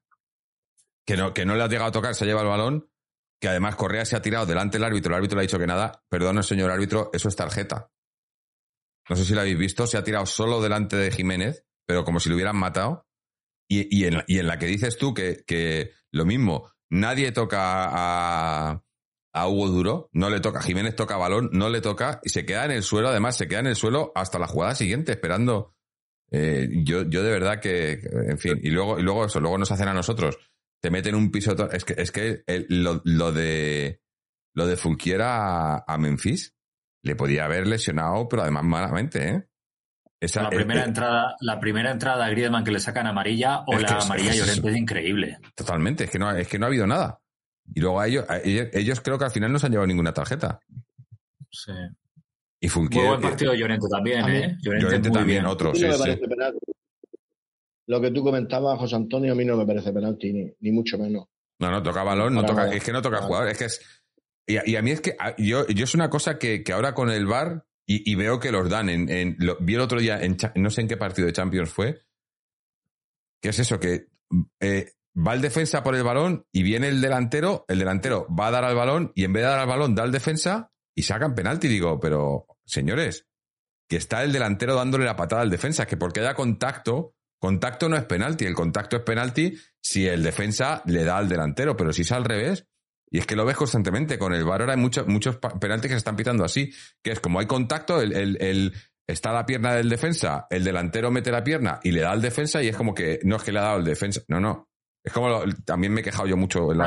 que 1.06 1.18
no, 1.18 1.34
que 1.34 1.46
no 1.46 1.56
le 1.56 1.64
ha 1.64 1.68
llegado 1.68 1.90
a 1.90 1.92
tocar, 1.92 2.16
se 2.16 2.26
lleva 2.26 2.42
el 2.42 2.48
balón, 2.48 2.90
que 3.42 3.48
además 3.48 3.76
Correa 3.76 4.06
se 4.06 4.16
ha 4.16 4.22
tirado 4.22 4.46
delante 4.46 4.78
del 4.78 4.86
árbitro, 4.86 5.12
el 5.12 5.18
árbitro 5.18 5.38
le 5.38 5.42
ha 5.42 5.48
dicho 5.48 5.60
que 5.60 5.68
nada, 5.68 6.04
perdón 6.10 6.42
señor 6.44 6.72
árbitro, 6.72 7.10
eso 7.14 7.28
es 7.28 7.36
tarjeta. 7.36 7.92
No 9.10 9.16
sé 9.16 9.26
si 9.26 9.34
lo 9.34 9.42
habéis 9.42 9.58
visto, 9.58 9.88
se 9.88 9.98
ha 9.98 10.04
tirado 10.04 10.26
solo 10.28 10.62
delante 10.62 10.96
de 10.96 11.12
Jiménez, 11.12 11.66
pero 11.88 12.06
como 12.06 12.20
si 12.20 12.30
lo 12.30 12.36
hubieran 12.36 12.58
matado. 12.58 13.08
Y, 13.68 13.88
y, 13.96 14.06
en, 14.06 14.24
y 14.28 14.40
en, 14.40 14.48
la 14.48 14.58
que 14.58 14.66
dices 14.68 14.98
tú 14.98 15.14
que, 15.14 15.44
que 15.46 15.92
lo 16.12 16.26
mismo, 16.26 16.72
Nadie 16.90 17.32
toca 17.32 17.90
a, 17.92 18.84
a 19.34 19.48
Hugo 19.48 19.68
Duro, 19.68 20.10
no 20.14 20.30
le 20.30 20.40
toca. 20.40 20.62
Jiménez 20.62 20.96
toca 20.96 21.18
balón, 21.18 21.50
no 21.54 21.70
le 21.70 21.82
toca 21.82 22.20
y 22.24 22.30
se 22.30 22.46
queda 22.46 22.66
en 22.66 22.72
el 22.72 22.84
suelo. 22.84 23.10
Además, 23.10 23.38
se 23.38 23.48
queda 23.48 23.60
en 23.60 23.68
el 23.68 23.76
suelo 23.76 24.12
hasta 24.16 24.40
la 24.40 24.48
jugada 24.48 24.76
siguiente, 24.76 25.12
esperando. 25.12 25.76
Eh, 26.32 26.70
yo, 26.84 27.04
yo 27.04 27.24
de 27.24 27.32
verdad 27.32 27.60
que, 27.60 28.02
en 28.04 28.38
fin, 28.38 28.60
y 28.62 28.70
luego, 28.70 29.00
y 29.00 29.04
luego 29.04 29.26
eso, 29.26 29.40
luego 29.40 29.58
nos 29.58 29.72
hacen 29.72 29.88
a 29.88 29.94
nosotros. 29.94 30.38
Te 30.82 30.92
meten 30.92 31.16
un 31.16 31.32
piso. 31.32 31.56
Es 31.72 31.86
que, 31.86 31.96
es 31.98 32.12
que 32.12 32.44
lo, 32.70 33.02
lo, 33.04 33.32
de 33.32 34.02
lo 34.56 34.66
de 34.66 34.78
Fulquiera 34.78 35.84
a, 35.86 35.98
Memphis, 35.98 36.56
le 37.04 37.16
podía 37.16 37.46
haber 37.46 37.68
lesionado, 37.68 38.28
pero 38.28 38.44
además 38.44 38.64
malamente, 38.64 39.30
¿eh? 39.30 39.46
Esa, 40.22 40.44
la 40.44 40.50
primera 40.50 40.84
entrada, 40.84 41.38
la 41.40 41.62
primera 41.62 41.92
entrada 41.92 42.26
a 42.26 42.30
Griezmann 42.30 42.66
que 42.66 42.72
le 42.72 42.82
sacan 42.82 43.08
amarilla 43.08 43.64
o 43.66 43.80
la 43.80 44.00
amarilla 44.00 44.34
Llorente 44.34 44.70
es 44.70 44.76
increíble. 44.76 45.38
Totalmente, 45.56 46.04
es 46.04 46.10
que 46.10 46.20
no, 46.20 46.30
es 46.32 46.46
que 46.46 46.60
no 46.60 46.66
ha 46.66 46.68
habido 46.68 46.86
nada. 46.86 47.22
Y 47.74 47.80
luego 47.82 48.00
a 48.00 48.08
ellos, 48.08 48.26
ellos, 48.44 49.02
creo 49.02 49.18
que 49.18 49.26
al 49.26 49.32
final 49.32 49.52
no 49.52 49.60
se 49.60 49.68
han 49.68 49.72
llevado 49.72 49.88
ninguna 49.88 50.14
tarjeta. 50.14 50.60
Sí. 51.52 51.72
Y 52.62 52.68
Muy 52.68 52.88
buen 52.90 53.22
partido 53.22 53.52
de 53.52 53.60
Llorente 53.60 53.88
también, 53.90 54.30
¿eh? 54.30 54.58
Llorente, 54.62 55.10
también, 55.10 55.46
otro, 55.46 55.74
sí, 55.74 55.86
Lo 57.88 58.02
que 58.02 58.12
tú 58.12 58.24
comentabas, 58.24 58.78
José 58.80 58.96
Antonio, 58.96 59.32
a 59.32 59.36
mí 59.36 59.46
no 59.46 59.56
me 59.56 59.66
parece 59.66 59.94
penalti, 59.94 60.34
ni, 60.34 60.54
ni 60.60 60.72
mucho 60.72 60.98
menos. 60.98 61.28
No, 61.60 61.72
no, 61.72 61.82
toca 61.84 62.04
balón, 62.04 62.34
no 62.34 62.46
toca, 62.46 62.74
es 62.74 62.84
que 62.84 62.92
no 62.92 63.02
toca 63.02 63.22
jugador, 63.22 63.50
es 63.50 63.58
que 63.58 63.66
es... 63.66 64.02
Y, 64.48 64.76
a 64.76 64.82
mí 64.82 64.92
es 64.92 65.02
que 65.02 65.16
yo, 65.38 65.68
yo 65.68 65.84
es 65.84 65.94
una 65.94 66.10
cosa 66.10 66.40
que, 66.40 66.64
que 66.64 66.74
ahora 66.74 66.96
con 66.96 67.12
el 67.12 67.28
VAR 67.28 67.66
y, 67.86 68.16
veo 68.16 68.40
que 68.40 68.52
los 68.52 68.70
dan. 68.70 68.90
En, 68.90 69.38
vi 69.62 69.74
el 69.74 69.82
otro 69.82 70.00
día, 70.00 70.22
en, 70.22 70.38
no 70.56 70.70
sé 70.70 70.82
en 70.82 70.88
qué 70.88 70.98
partido 70.98 71.26
de 71.26 71.34
Champions 71.34 71.70
fue, 71.72 72.04
que 73.42 73.50
es 73.50 73.60
eso, 73.60 73.80
que 73.80 74.10
eh, 74.60 74.92
va 75.20 75.34
el 75.34 75.42
defensa 75.42 75.84
por 75.84 75.96
el 75.96 76.04
balón 76.04 76.46
y 76.52 76.64
viene 76.64 76.88
el 76.88 77.02
delantero, 77.02 77.66
el 77.68 77.80
delantero 77.80 78.28
va 78.34 78.48
a 78.48 78.52
dar 78.52 78.64
al 78.64 78.76
balón 78.76 79.12
y 79.16 79.24
en 79.26 79.34
vez 79.34 79.44
de 79.44 79.50
dar 79.50 79.60
al 79.60 79.68
balón 79.68 79.96
da 79.96 80.04
al 80.04 80.12
defensa 80.12 80.72
y 80.96 81.04
sacan 81.04 81.36
penalti. 81.36 81.68
Digo, 81.68 82.00
pero 82.00 82.48
señores, 82.66 83.28
que 83.88 83.98
está 83.98 84.24
el 84.24 84.32
delantero 84.32 84.76
dándole 84.76 85.06
la 85.06 85.16
patada 85.16 85.42
al 85.42 85.50
defensa, 85.50 85.86
que 85.86 85.98
porque 85.98 86.20
haya 86.22 86.36
contacto, 86.36 87.16
contacto 87.40 87.90
no 87.90 87.98
es 87.98 88.06
penalti, 88.06 88.46
el 88.46 88.54
contacto 88.54 88.98
es 88.98 89.04
penalti 89.04 89.58
si 89.82 90.08
el 90.08 90.24
defensa 90.24 90.84
le 90.86 91.04
da 91.04 91.18
al 91.18 91.28
delantero, 91.28 91.76
pero 91.76 91.92
si 91.92 92.04
es 92.04 92.12
al 92.12 92.26
revés, 92.26 92.68
y 93.12 93.18
es 93.18 93.26
que 93.26 93.36
lo 93.36 93.46
ves 93.46 93.58
constantemente. 93.58 94.20
Con 94.20 94.34
el 94.34 94.44
VAR 94.44 94.62
ahora 94.62 94.74
hay 94.74 94.80
muchos, 94.80 95.08
muchos 95.08 95.38
penaltis 95.38 95.90
que 95.90 95.96
se 95.96 95.98
están 95.98 96.16
pitando 96.16 96.44
así, 96.44 96.72
que 97.02 97.12
es 97.12 97.20
como 97.20 97.40
hay 97.40 97.48
contacto, 97.48 98.02
el, 98.02 98.14
el, 98.14 98.74
está 99.08 99.32
la 99.32 99.46
pierna 99.46 99.74
del 99.74 99.90
defensa, 99.90 100.46
el 100.50 100.64
delantero 100.64 101.10
mete 101.10 101.32
la 101.32 101.44
pierna 101.44 101.80
y 101.84 101.92
le 101.92 102.02
da 102.02 102.12
al 102.12 102.22
defensa 102.22 102.62
y 102.62 102.68
es 102.68 102.76
como 102.76 102.94
que 102.94 103.20
no 103.24 103.38
es 103.38 103.44
que 103.44 103.52
le 103.52 103.60
ha 103.60 103.64
dado 103.64 103.76
al 103.78 103.86
defensa, 103.86 104.22
no, 104.28 104.40
no. 104.40 104.69
Es 105.04 105.14
como 105.14 105.30
también 105.66 105.94
me 105.94 106.02
he 106.02 106.04
quejado 106.04 106.28
yo 106.28 106.38
mucho 106.38 106.72
en 106.72 106.80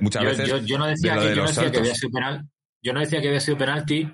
muchas 0.00 0.24
veces. 0.24 0.64
Yo, 0.64 0.78
no 0.78 0.86
decía, 0.86 1.18
que, 1.18 1.34
yo 1.34 1.42
no 1.42 1.48
decía 1.48 1.70
que 1.70 1.78
había 1.78 1.94
sido 1.94 2.12
penal, 2.12 2.48
yo 2.82 2.92
no 2.92 3.00
decía 3.00 3.20
que 3.20 3.28
había 3.28 3.40
sido 3.40 3.58
penalti 3.58 4.10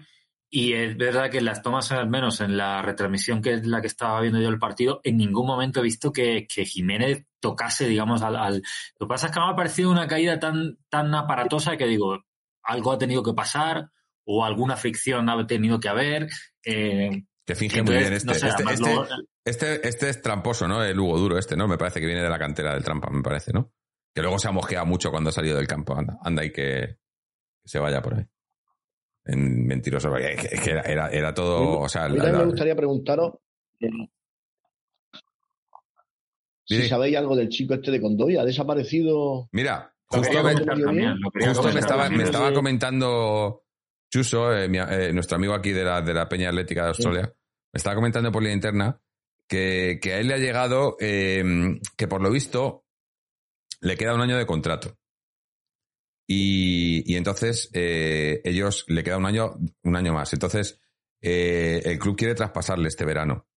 y 0.50 0.72
es 0.72 0.96
verdad 0.96 1.30
que 1.30 1.38
en 1.38 1.46
las 1.46 1.62
tomas, 1.62 1.90
al 1.92 2.08
menos 2.08 2.40
en 2.40 2.56
la 2.56 2.80
retransmisión 2.80 3.42
que 3.42 3.54
es 3.54 3.66
la 3.66 3.80
que 3.80 3.88
estaba 3.88 4.20
viendo 4.20 4.40
yo 4.40 4.48
el 4.48 4.58
partido, 4.58 5.00
en 5.02 5.16
ningún 5.16 5.46
momento 5.46 5.80
he 5.80 5.82
visto 5.82 6.12
que, 6.12 6.46
que 6.46 6.64
Jiménez 6.64 7.26
tocase, 7.40 7.88
digamos, 7.88 8.22
al, 8.22 8.36
al, 8.36 8.62
Lo 8.98 9.06
que 9.06 9.10
pasa 9.10 9.26
es 9.26 9.32
que 9.32 9.40
me 9.40 9.50
ha 9.50 9.56
parecido 9.56 9.90
una 9.90 10.06
caída 10.06 10.38
tan, 10.38 10.78
tan 10.88 11.14
aparatosa 11.14 11.76
que 11.76 11.86
digo, 11.86 12.24
algo 12.62 12.92
ha 12.92 12.98
tenido 12.98 13.22
que 13.22 13.34
pasar 13.34 13.90
o 14.24 14.44
alguna 14.44 14.76
fricción 14.76 15.28
ha 15.28 15.46
tenido 15.46 15.80
que 15.80 15.88
haber. 15.88 16.28
Eh, 16.64 17.24
que 17.44 17.54
finge 17.54 17.82
muy 17.82 17.96
bien 17.96 18.12
este. 18.12 18.32
este, 18.32 18.48
este, 18.48 18.90
este, 19.44 19.88
este, 19.88 20.08
es 20.08 20.22
tramposo, 20.22 20.66
¿no? 20.66 20.82
El 20.82 20.98
Hugo 20.98 21.18
Duro 21.18 21.38
este, 21.38 21.56
¿no? 21.56 21.68
Me 21.68 21.78
parece 21.78 22.00
que 22.00 22.06
viene 22.06 22.22
de 22.22 22.30
la 22.30 22.38
cantera 22.38 22.74
del 22.74 22.84
trampa, 22.84 23.10
me 23.10 23.22
parece, 23.22 23.52
¿no? 23.52 23.72
Que 24.14 24.22
luego 24.22 24.38
se 24.38 24.48
ha 24.48 24.52
mosqueado 24.52 24.86
mucho 24.86 25.10
cuando 25.10 25.30
ha 25.30 25.32
salido 25.32 25.56
del 25.56 25.66
campo. 25.66 25.96
Anda, 25.96 26.18
anda 26.22 26.44
y 26.44 26.50
que 26.50 26.98
se 27.64 27.78
vaya 27.78 28.00
por 28.00 28.14
ahí 28.14 28.26
en 29.26 29.66
mentiroso. 29.66 30.14
Es 30.16 30.60
que 30.60 30.70
era, 30.70 31.08
era 31.08 31.34
todo. 31.34 31.80
O 31.80 31.88
sea, 31.88 32.08
me 32.08 32.44
gustaría 32.44 32.76
preguntaros 32.76 33.34
eh, 33.80 33.88
si 36.64 36.88
sabéis 36.88 37.16
algo 37.16 37.36
del 37.36 37.48
chico 37.48 37.74
este 37.74 37.90
de 37.90 38.00
Condoya. 38.00 38.42
¿Ha 38.42 38.44
desaparecido? 38.44 39.48
Mira, 39.52 39.94
justo, 40.06 40.42
me, 40.42 41.80
estaba, 41.80 42.52
comentando 42.52 43.63
Chuso, 44.14 44.56
eh, 44.56 44.66
eh, 44.66 45.12
nuestro 45.12 45.34
amigo 45.34 45.54
aquí 45.54 45.72
de 45.72 45.82
la, 45.82 46.00
de 46.00 46.14
la 46.14 46.28
Peña 46.28 46.48
Atlética 46.48 46.82
de 46.82 46.88
Australia, 46.90 47.22
me 47.22 47.78
estaba 47.78 47.96
comentando 47.96 48.30
por 48.30 48.42
línea 48.42 48.54
interna 48.54 49.00
que, 49.48 49.98
que 50.00 50.12
a 50.12 50.18
él 50.20 50.28
le 50.28 50.34
ha 50.34 50.38
llegado 50.38 50.96
que 50.96 52.08
por 52.08 52.22
lo 52.22 52.30
visto 52.30 52.84
le 53.80 53.96
queda 53.96 54.14
un 54.14 54.20
año 54.20 54.38
de 54.38 54.46
contrato. 54.46 54.96
Y, 56.28 57.12
y 57.12 57.16
entonces 57.16 57.70
eh, 57.72 58.40
ellos 58.44 58.84
le 58.86 59.02
queda 59.02 59.18
un 59.18 59.26
año, 59.26 59.56
un 59.82 59.96
año 59.96 60.12
más. 60.12 60.32
Entonces 60.32 60.80
eh, 61.20 61.82
el 61.84 61.98
club 61.98 62.16
quiere 62.16 62.36
traspasarle 62.36 62.86
este 62.86 63.04
verano. 63.04 63.48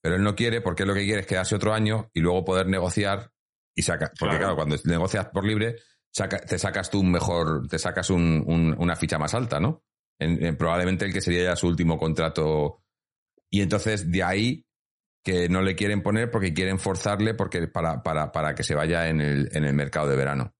Pero 0.00 0.14
él 0.14 0.22
no 0.22 0.36
quiere 0.36 0.60
porque 0.60 0.86
lo 0.86 0.94
que 0.94 1.04
quiere 1.04 1.22
es 1.22 1.26
quedarse 1.26 1.56
otro 1.56 1.74
año 1.74 2.12
y 2.14 2.20
luego 2.20 2.44
poder 2.44 2.68
negociar 2.68 3.32
y 3.74 3.82
sacar. 3.82 4.12
Porque 4.16 4.38
claro, 4.38 4.54
cuando 4.54 4.76
negocias 4.84 5.26
por 5.30 5.44
libre, 5.44 5.78
te 6.12 6.58
sacas 6.58 6.90
tú 6.90 7.00
un 7.00 7.10
mejor, 7.10 7.68
te 7.68 7.78
sacas 7.78 8.10
un, 8.10 8.74
una 8.78 8.96
ficha 8.96 9.18
más 9.18 9.34
alta, 9.34 9.60
¿no? 9.60 9.84
En, 10.18 10.56
probablemente 10.56 11.04
el 11.04 11.12
que 11.12 11.20
sería 11.20 11.44
ya 11.44 11.56
su 11.56 11.66
último 11.66 11.98
contrato. 11.98 12.82
Y 13.50 13.62
entonces 13.62 14.10
de 14.10 14.22
ahí 14.22 14.66
que 15.22 15.48
no 15.48 15.62
le 15.62 15.76
quieren 15.76 16.02
poner 16.02 16.30
porque 16.30 16.54
quieren 16.54 16.78
forzarle 16.78 17.34
porque 17.34 17.68
para, 17.68 18.02
para, 18.02 18.32
para 18.32 18.54
que 18.54 18.62
se 18.62 18.74
vaya 18.74 19.08
en 19.08 19.20
el, 19.20 19.48
en 19.52 19.64
el 19.64 19.74
mercado 19.74 20.08
de 20.08 20.16
verano. 20.16 20.54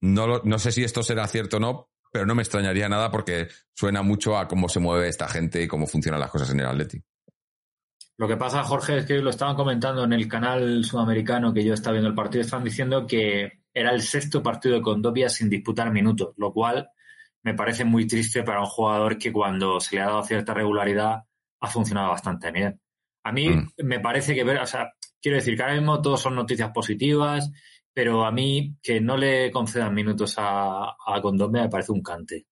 No, 0.00 0.40
no 0.42 0.58
sé 0.58 0.72
si 0.72 0.82
esto 0.82 1.02
será 1.02 1.26
cierto 1.28 1.58
o 1.58 1.60
no, 1.60 1.90
pero 2.12 2.26
no 2.26 2.34
me 2.34 2.42
extrañaría 2.42 2.88
nada 2.88 3.10
porque 3.10 3.48
suena 3.74 4.02
mucho 4.02 4.36
a 4.36 4.48
cómo 4.48 4.68
se 4.68 4.80
mueve 4.80 5.08
esta 5.08 5.28
gente 5.28 5.62
y 5.62 5.68
cómo 5.68 5.86
funcionan 5.86 6.20
las 6.20 6.30
cosas 6.30 6.50
en 6.50 6.60
el 6.60 6.66
Atleti. 6.66 7.02
Lo 8.18 8.28
que 8.28 8.36
pasa, 8.36 8.62
Jorge, 8.62 8.98
es 8.98 9.06
que 9.06 9.18
lo 9.18 9.30
estaban 9.30 9.56
comentando 9.56 10.04
en 10.04 10.12
el 10.12 10.28
canal 10.28 10.84
sudamericano 10.84 11.52
que 11.52 11.64
yo 11.64 11.74
estaba 11.74 11.94
viendo 11.94 12.08
el 12.08 12.14
partido, 12.14 12.42
estaban 12.42 12.64
diciendo 12.64 13.06
que 13.06 13.61
era 13.72 13.90
el 13.90 14.02
sexto 14.02 14.42
partido 14.42 14.76
de 14.76 14.82
Condovia 14.82 15.28
sin 15.28 15.48
disputar 15.48 15.92
minutos, 15.92 16.34
lo 16.36 16.52
cual 16.52 16.90
me 17.42 17.54
parece 17.54 17.84
muy 17.84 18.06
triste 18.06 18.42
para 18.42 18.60
un 18.60 18.66
jugador 18.66 19.18
que 19.18 19.32
cuando 19.32 19.80
se 19.80 19.96
le 19.96 20.02
ha 20.02 20.06
dado 20.06 20.22
cierta 20.22 20.54
regularidad 20.54 21.22
ha 21.60 21.66
funcionado 21.68 22.10
bastante 22.10 22.50
bien. 22.50 22.80
A 23.24 23.32
mí 23.32 23.48
mm. 23.48 23.72
me 23.84 24.00
parece 24.00 24.34
que, 24.34 24.42
o 24.42 24.66
sea, 24.66 24.92
quiero 25.20 25.36
decir 25.36 25.56
que 25.56 25.62
ahora 25.62 25.74
mismo 25.74 26.00
todos 26.02 26.20
son 26.20 26.34
noticias 26.34 26.70
positivas 26.72 27.50
pero 27.94 28.24
a 28.24 28.32
mí 28.32 28.76
que 28.82 29.00
no 29.00 29.16
le 29.16 29.50
concedan 29.50 29.94
minutos 29.94 30.34
a, 30.38 30.90
a 30.90 31.22
me 31.50 31.68
parece 31.68 31.92
un 31.92 32.02
cante. 32.02 32.46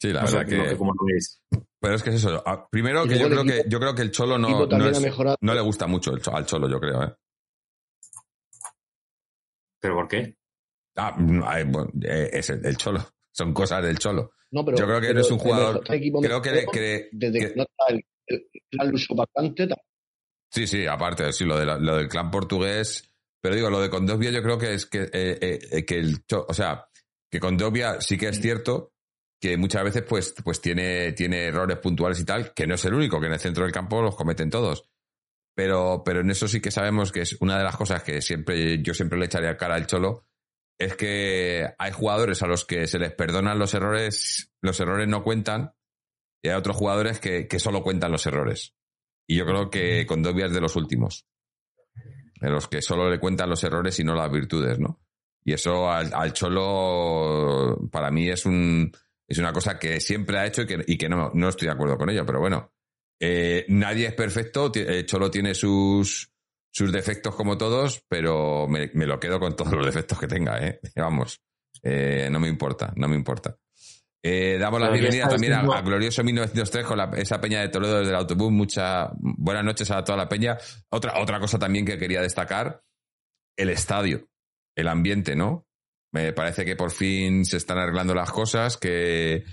Sí, 0.00 0.12
la 0.12 0.24
verdad 0.24 0.46
que... 0.46 0.76
Pero 1.80 1.94
es 1.94 2.02
que 2.02 2.10
es 2.10 2.16
eso. 2.16 2.42
Ah, 2.44 2.66
primero 2.68 3.04
que 3.04 3.18
yo 3.18 3.28
creo 3.28 3.44
que 3.44 3.64
yo 3.68 3.78
creo 3.78 3.94
que 3.94 4.02
el 4.02 4.10
Cholo 4.10 4.38
no, 4.38 4.66
no, 4.66 5.54
le 5.54 5.60
gusta 5.60 5.86
mucho 5.86 6.12
al 6.32 6.46
Cholo, 6.46 6.68
yo 6.68 6.80
creo, 6.80 7.02
¿eh? 7.04 7.14
¿Pero 9.84 9.96
por 9.96 10.08
qué? 10.08 10.34
Ah, 10.96 11.14
eh, 12.02 12.30
es 12.32 12.48
el, 12.48 12.76
Cholo. 12.78 13.06
Son 13.30 13.52
cosas 13.52 13.82
del 13.82 13.98
Cholo. 13.98 14.32
yo 14.50 14.64
creo 14.64 15.00
que 15.00 15.12
no 15.12 15.20
es 15.20 15.30
un 15.30 15.38
jugador. 15.38 15.84
Creo 15.84 16.40
que, 16.40 16.64
que, 16.72 17.08
desde 17.12 17.38
que, 17.38 17.54
no 17.54 17.64
está 17.64 17.84
el, 17.88 18.02
el, 18.26 18.46
el 18.80 19.76
Sí, 20.50 20.66
sí, 20.66 20.86
aparte, 20.86 21.30
sí, 21.34 21.44
lo, 21.44 21.58
de 21.58 21.66
lo 21.66 21.96
del 21.96 22.08
clan 22.08 22.30
portugués 22.30 23.14
pero 23.44 23.56
digo, 23.56 23.68
lo 23.68 23.82
de 23.82 23.90
Condovia 23.90 24.30
yo 24.30 24.42
creo 24.42 24.56
que 24.56 24.72
es 24.72 24.86
que, 24.86 25.02
eh, 25.12 25.58
eh, 25.70 25.84
que 25.84 25.98
el, 25.98 26.24
o 26.48 26.54
sea, 26.54 26.88
que 27.30 27.38
Condovia 27.38 28.00
sí 28.00 28.16
que 28.16 28.28
es 28.28 28.40
cierto 28.40 28.94
que 29.38 29.58
muchas 29.58 29.84
veces 29.84 30.02
pues, 30.08 30.34
pues 30.42 30.62
tiene, 30.62 31.12
tiene 31.12 31.48
errores 31.48 31.76
puntuales 31.76 32.18
y 32.20 32.24
tal, 32.24 32.54
que 32.54 32.66
no 32.66 32.76
es 32.76 32.84
el 32.86 32.94
único, 32.94 33.20
que 33.20 33.26
en 33.26 33.34
el 33.34 33.38
centro 33.38 33.64
del 33.64 33.72
campo 33.74 34.00
los 34.00 34.16
cometen 34.16 34.48
todos. 34.48 34.88
Pero, 35.54 36.02
pero 36.04 36.20
en 36.20 36.30
eso 36.30 36.48
sí 36.48 36.60
que 36.60 36.70
sabemos 36.70 37.12
que 37.12 37.20
es 37.20 37.36
una 37.40 37.56
de 37.56 37.64
las 37.64 37.76
cosas 37.76 38.02
que 38.02 38.20
siempre, 38.20 38.82
yo 38.82 38.92
siempre 38.92 39.18
le 39.18 39.26
echaría 39.26 39.56
cara 39.56 39.76
al 39.76 39.86
cholo, 39.86 40.26
es 40.78 40.96
que 40.96 41.72
hay 41.78 41.92
jugadores 41.92 42.42
a 42.42 42.48
los 42.48 42.64
que 42.64 42.86
se 42.88 42.98
les 42.98 43.12
perdonan 43.12 43.58
los 43.58 43.74
errores, 43.74 44.52
los 44.60 44.80
errores 44.80 45.08
no 45.08 45.22
cuentan, 45.22 45.74
y 46.42 46.48
hay 46.48 46.56
otros 46.56 46.76
jugadores 46.76 47.20
que, 47.20 47.46
que 47.46 47.60
solo 47.60 47.82
cuentan 47.82 48.10
los 48.10 48.26
errores. 48.26 48.74
Y 49.28 49.36
yo 49.36 49.46
creo 49.46 49.70
que 49.70 50.04
Condovia 50.06 50.46
es 50.46 50.52
de 50.52 50.60
los 50.60 50.76
últimos 50.76 51.26
en 52.40 52.52
los 52.52 52.68
que 52.68 52.82
solo 52.82 53.10
le 53.10 53.18
cuentan 53.18 53.48
los 53.48 53.64
errores 53.64 53.98
y 53.98 54.04
no 54.04 54.14
las 54.14 54.30
virtudes, 54.30 54.78
¿no? 54.78 55.00
Y 55.44 55.52
eso 55.52 55.90
al, 55.90 56.32
Cholo, 56.32 57.78
para 57.90 58.10
mí, 58.10 58.28
es, 58.28 58.46
un, 58.46 58.92
es 59.26 59.38
una 59.38 59.52
cosa 59.52 59.78
que 59.78 60.00
siempre 60.00 60.38
ha 60.38 60.46
hecho 60.46 60.62
y 60.62 60.66
que, 60.66 60.84
y 60.86 60.98
que 60.98 61.08
no, 61.08 61.30
no 61.34 61.48
estoy 61.48 61.68
de 61.68 61.74
acuerdo 61.74 61.98
con 61.98 62.10
ello, 62.10 62.24
pero 62.24 62.40
bueno, 62.40 62.73
eh, 63.26 63.64
nadie 63.68 64.08
es 64.08 64.12
perfecto, 64.12 64.70
el 64.74 65.06
Cholo 65.06 65.30
tiene 65.30 65.54
sus, 65.54 66.30
sus 66.70 66.92
defectos 66.92 67.34
como 67.34 67.56
todos, 67.56 68.04
pero 68.06 68.68
me, 68.68 68.90
me, 68.92 69.06
lo 69.06 69.18
quedo 69.18 69.40
con 69.40 69.56
todos 69.56 69.72
los 69.72 69.86
defectos 69.86 70.18
que 70.18 70.26
tenga, 70.26 70.58
¿eh? 70.58 70.78
Vamos, 70.96 71.40
eh, 71.82 72.28
no 72.30 72.38
me 72.38 72.48
importa, 72.48 72.92
no 72.96 73.08
me 73.08 73.16
importa. 73.16 73.56
Eh, 74.22 74.58
damos 74.58 74.78
la 74.78 74.90
bienvenida 74.90 75.28
también 75.28 75.54
a, 75.54 75.80
Glorioso 75.80 76.22
1903 76.22 76.86
con 76.86 77.18
esa 77.18 77.40
peña 77.40 77.60
de 77.60 77.68
Toledo 77.68 77.98
desde 77.98 78.10
el 78.10 78.16
autobús. 78.16 78.52
Muchas 78.52 79.08
buenas 79.14 79.64
noches 79.64 79.90
a 79.90 80.04
toda 80.04 80.18
la 80.18 80.28
peña. 80.28 80.58
Otra, 80.90 81.18
otra 81.18 81.40
cosa 81.40 81.58
también 81.58 81.86
que 81.86 81.98
quería 81.98 82.20
destacar, 82.20 82.82
el 83.56 83.70
estadio, 83.70 84.28
el 84.76 84.88
ambiente, 84.88 85.34
¿no? 85.34 85.66
Me 86.12 86.34
parece 86.34 86.66
que 86.66 86.76
por 86.76 86.90
fin 86.90 87.46
se 87.46 87.56
están 87.56 87.78
arreglando 87.78 88.14
las 88.14 88.30
cosas, 88.30 88.76
que, 88.76 89.44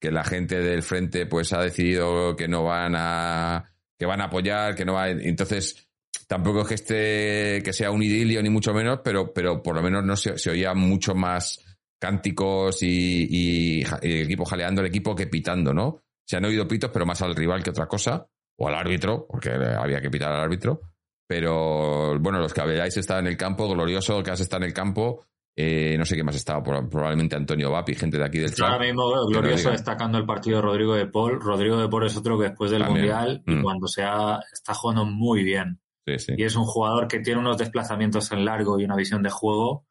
que 0.00 0.10
la 0.10 0.24
gente 0.24 0.60
del 0.60 0.82
frente 0.82 1.26
pues 1.26 1.52
ha 1.52 1.60
decidido 1.60 2.36
que 2.36 2.48
no 2.48 2.64
van 2.64 2.94
a 2.96 3.64
que 3.98 4.06
van 4.06 4.20
a 4.20 4.24
apoyar, 4.24 4.74
que 4.74 4.84
no 4.84 4.94
va 4.94 5.08
entonces 5.08 5.88
tampoco 6.26 6.62
es 6.62 6.68
que 6.68 6.74
esté 6.74 7.62
que 7.62 7.72
sea 7.72 7.90
un 7.90 8.02
idilio 8.02 8.42
ni 8.42 8.50
mucho 8.50 8.74
menos, 8.74 9.00
pero 9.02 9.32
pero 9.32 9.62
por 9.62 9.74
lo 9.74 9.82
menos 9.82 10.04
no 10.04 10.16
se, 10.16 10.50
oía 10.50 10.74
mucho 10.74 11.14
más 11.14 11.60
cánticos 11.98 12.82
y, 12.82 13.82
el 14.02 14.22
equipo 14.22 14.44
jaleando 14.44 14.80
el 14.82 14.88
equipo 14.88 15.14
que 15.14 15.26
pitando, 15.26 15.72
¿no? 15.72 16.02
Se 16.24 16.36
han 16.36 16.44
oído 16.44 16.68
pitos, 16.68 16.90
pero 16.92 17.06
más 17.06 17.22
al 17.22 17.34
rival 17.34 17.62
que 17.62 17.70
otra 17.70 17.86
cosa, 17.86 18.26
o 18.56 18.68
al 18.68 18.74
árbitro, 18.74 19.26
porque 19.28 19.50
había 19.50 20.00
que 20.00 20.10
pitar 20.10 20.32
al 20.32 20.40
árbitro. 20.40 20.80
Pero 21.26 22.18
bueno, 22.20 22.38
los 22.38 22.52
que 22.52 22.60
habéis 22.60 22.96
estado 22.96 23.20
en 23.20 23.26
el 23.26 23.36
campo, 23.36 23.68
glorioso 23.68 24.22
que 24.22 24.30
has 24.30 24.40
estado 24.40 24.62
en 24.62 24.68
el 24.68 24.74
campo, 24.74 25.24
eh, 25.58 25.96
no 25.96 26.04
sé 26.04 26.16
qué 26.16 26.22
más 26.22 26.36
estaba, 26.36 26.62
probablemente 26.62 27.34
Antonio 27.34 27.70
Vapi, 27.70 27.94
gente 27.94 28.18
de 28.18 28.24
aquí 28.24 28.38
del 28.38 28.54
chat. 28.54 28.68
Ahora 28.68 28.84
mismo 28.84 29.08
glorioso 29.26 29.70
destacando 29.70 30.18
el 30.18 30.26
partido 30.26 30.56
de 30.56 30.62
Rodrigo 30.62 30.94
de 30.94 31.06
Paul. 31.06 31.40
Rodrigo 31.40 31.78
de 31.78 31.88
Paul 31.88 32.06
es 32.06 32.16
otro 32.16 32.38
que 32.38 32.48
después 32.48 32.70
del 32.70 32.84
Mundial 32.84 33.42
y 33.46 33.54
mm. 33.54 33.62
cuando 33.62 33.88
sea 33.88 34.38
está 34.52 34.74
jugando 34.74 35.06
muy 35.06 35.42
bien. 35.44 35.80
Y 36.04 36.44
es 36.44 36.54
un 36.54 36.64
jugador 36.64 37.08
que 37.08 37.20
tiene 37.20 37.40
unos 37.40 37.56
desplazamientos 37.56 38.30
en 38.32 38.44
largo 38.44 38.78
y 38.78 38.84
una 38.84 38.94
visión 38.94 39.22
de 39.22 39.30
juego 39.30 39.86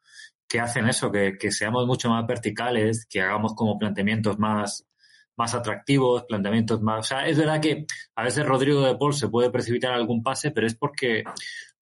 que 0.48 0.60
hacen 0.60 0.88
eso, 0.88 1.10
que, 1.10 1.50
seamos 1.50 1.86
mucho 1.86 2.08
más 2.08 2.24
verticales, 2.26 3.04
que 3.10 3.20
hagamos 3.20 3.54
como 3.54 3.76
planteamientos 3.78 4.38
más, 4.38 4.86
más 5.36 5.54
atractivos, 5.54 6.24
planteamientos 6.28 6.80
más. 6.80 7.00
O 7.00 7.02
sea, 7.02 7.26
es 7.26 7.36
verdad 7.36 7.60
que 7.60 7.86
a 8.14 8.22
veces 8.22 8.46
Rodrigo 8.46 8.82
de 8.82 8.96
Paul 8.96 9.12
se 9.12 9.28
puede 9.28 9.50
precipitar 9.50 9.92
algún 9.92 10.22
pase, 10.22 10.52
pero 10.52 10.66
es 10.66 10.76
porque 10.76 11.24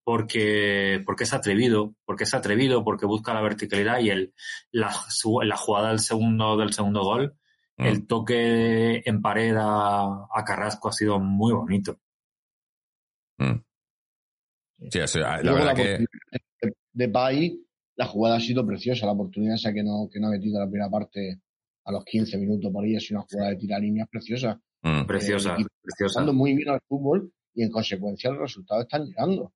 porque, 0.05 1.03
porque 1.05 1.25
es 1.25 1.33
atrevido, 1.33 1.95
porque 2.05 2.25
es 2.25 2.35
atrevido, 2.35 2.85
porque 2.85 3.07
busca 3.07 3.33
la 3.33 3.41
verticalidad 3.41 4.01
y 4.01 4.11
el, 4.11 4.35
la, 4.71 4.95
la 5.43 5.57
jugada 5.57 5.89
del 5.89 5.99
segundo, 5.99 6.57
del 6.59 6.73
segundo 6.73 7.03
gol, 7.03 7.37
mm. 7.79 7.85
el 7.85 8.07
toque 8.07 9.03
en 9.05 9.23
pared 9.23 9.57
a, 9.59 10.29
Carrasco 10.47 10.91
ha 10.91 10.93
sido 10.93 11.19
muy 11.19 11.55
bonito. 11.55 11.99
Mm. 13.39 13.61
Sí, 14.91 15.19
la 15.19 15.41
verdad 15.41 15.75
que... 15.75 16.05
De 16.93 17.09
Pai, 17.09 17.59
la 17.97 18.07
jugada 18.07 18.37
ha 18.37 18.41
sido 18.41 18.65
preciosa, 18.65 19.07
la 19.07 19.13
oportunidad 19.13 19.55
esa 19.55 19.73
que 19.73 19.83
no, 19.83 20.09
que 20.13 20.21
no 20.21 20.29
ha 20.29 20.31
metido 20.31 20.61
la 20.61 20.69
primera 20.69 20.91
parte 20.91 21.41
a 21.87 21.93
los 21.93 22.05
15 22.05 22.39
minutos 22.39 22.71
por 22.73 22.85
ahí, 22.85 22.97
ha 22.97 23.01
sido 23.01 23.21
una 23.21 23.27
jugada 23.29 23.51
de 23.51 23.57
tirar 23.57 23.81
líneas 23.81 24.09
preciosa. 24.09 24.61
Mm. 24.83 25.07
Preciosa, 25.07 25.57
eh, 25.59 25.65
preciosa. 25.83 26.21
muy 26.33 26.55
bien 26.55 26.69
al 26.69 26.81
fútbol 26.87 27.33
y 27.55 27.63
en 27.63 27.71
consecuencia 27.71 28.31
los 28.31 28.41
resultados 28.41 28.85
están 28.85 29.07
llegando. 29.07 29.53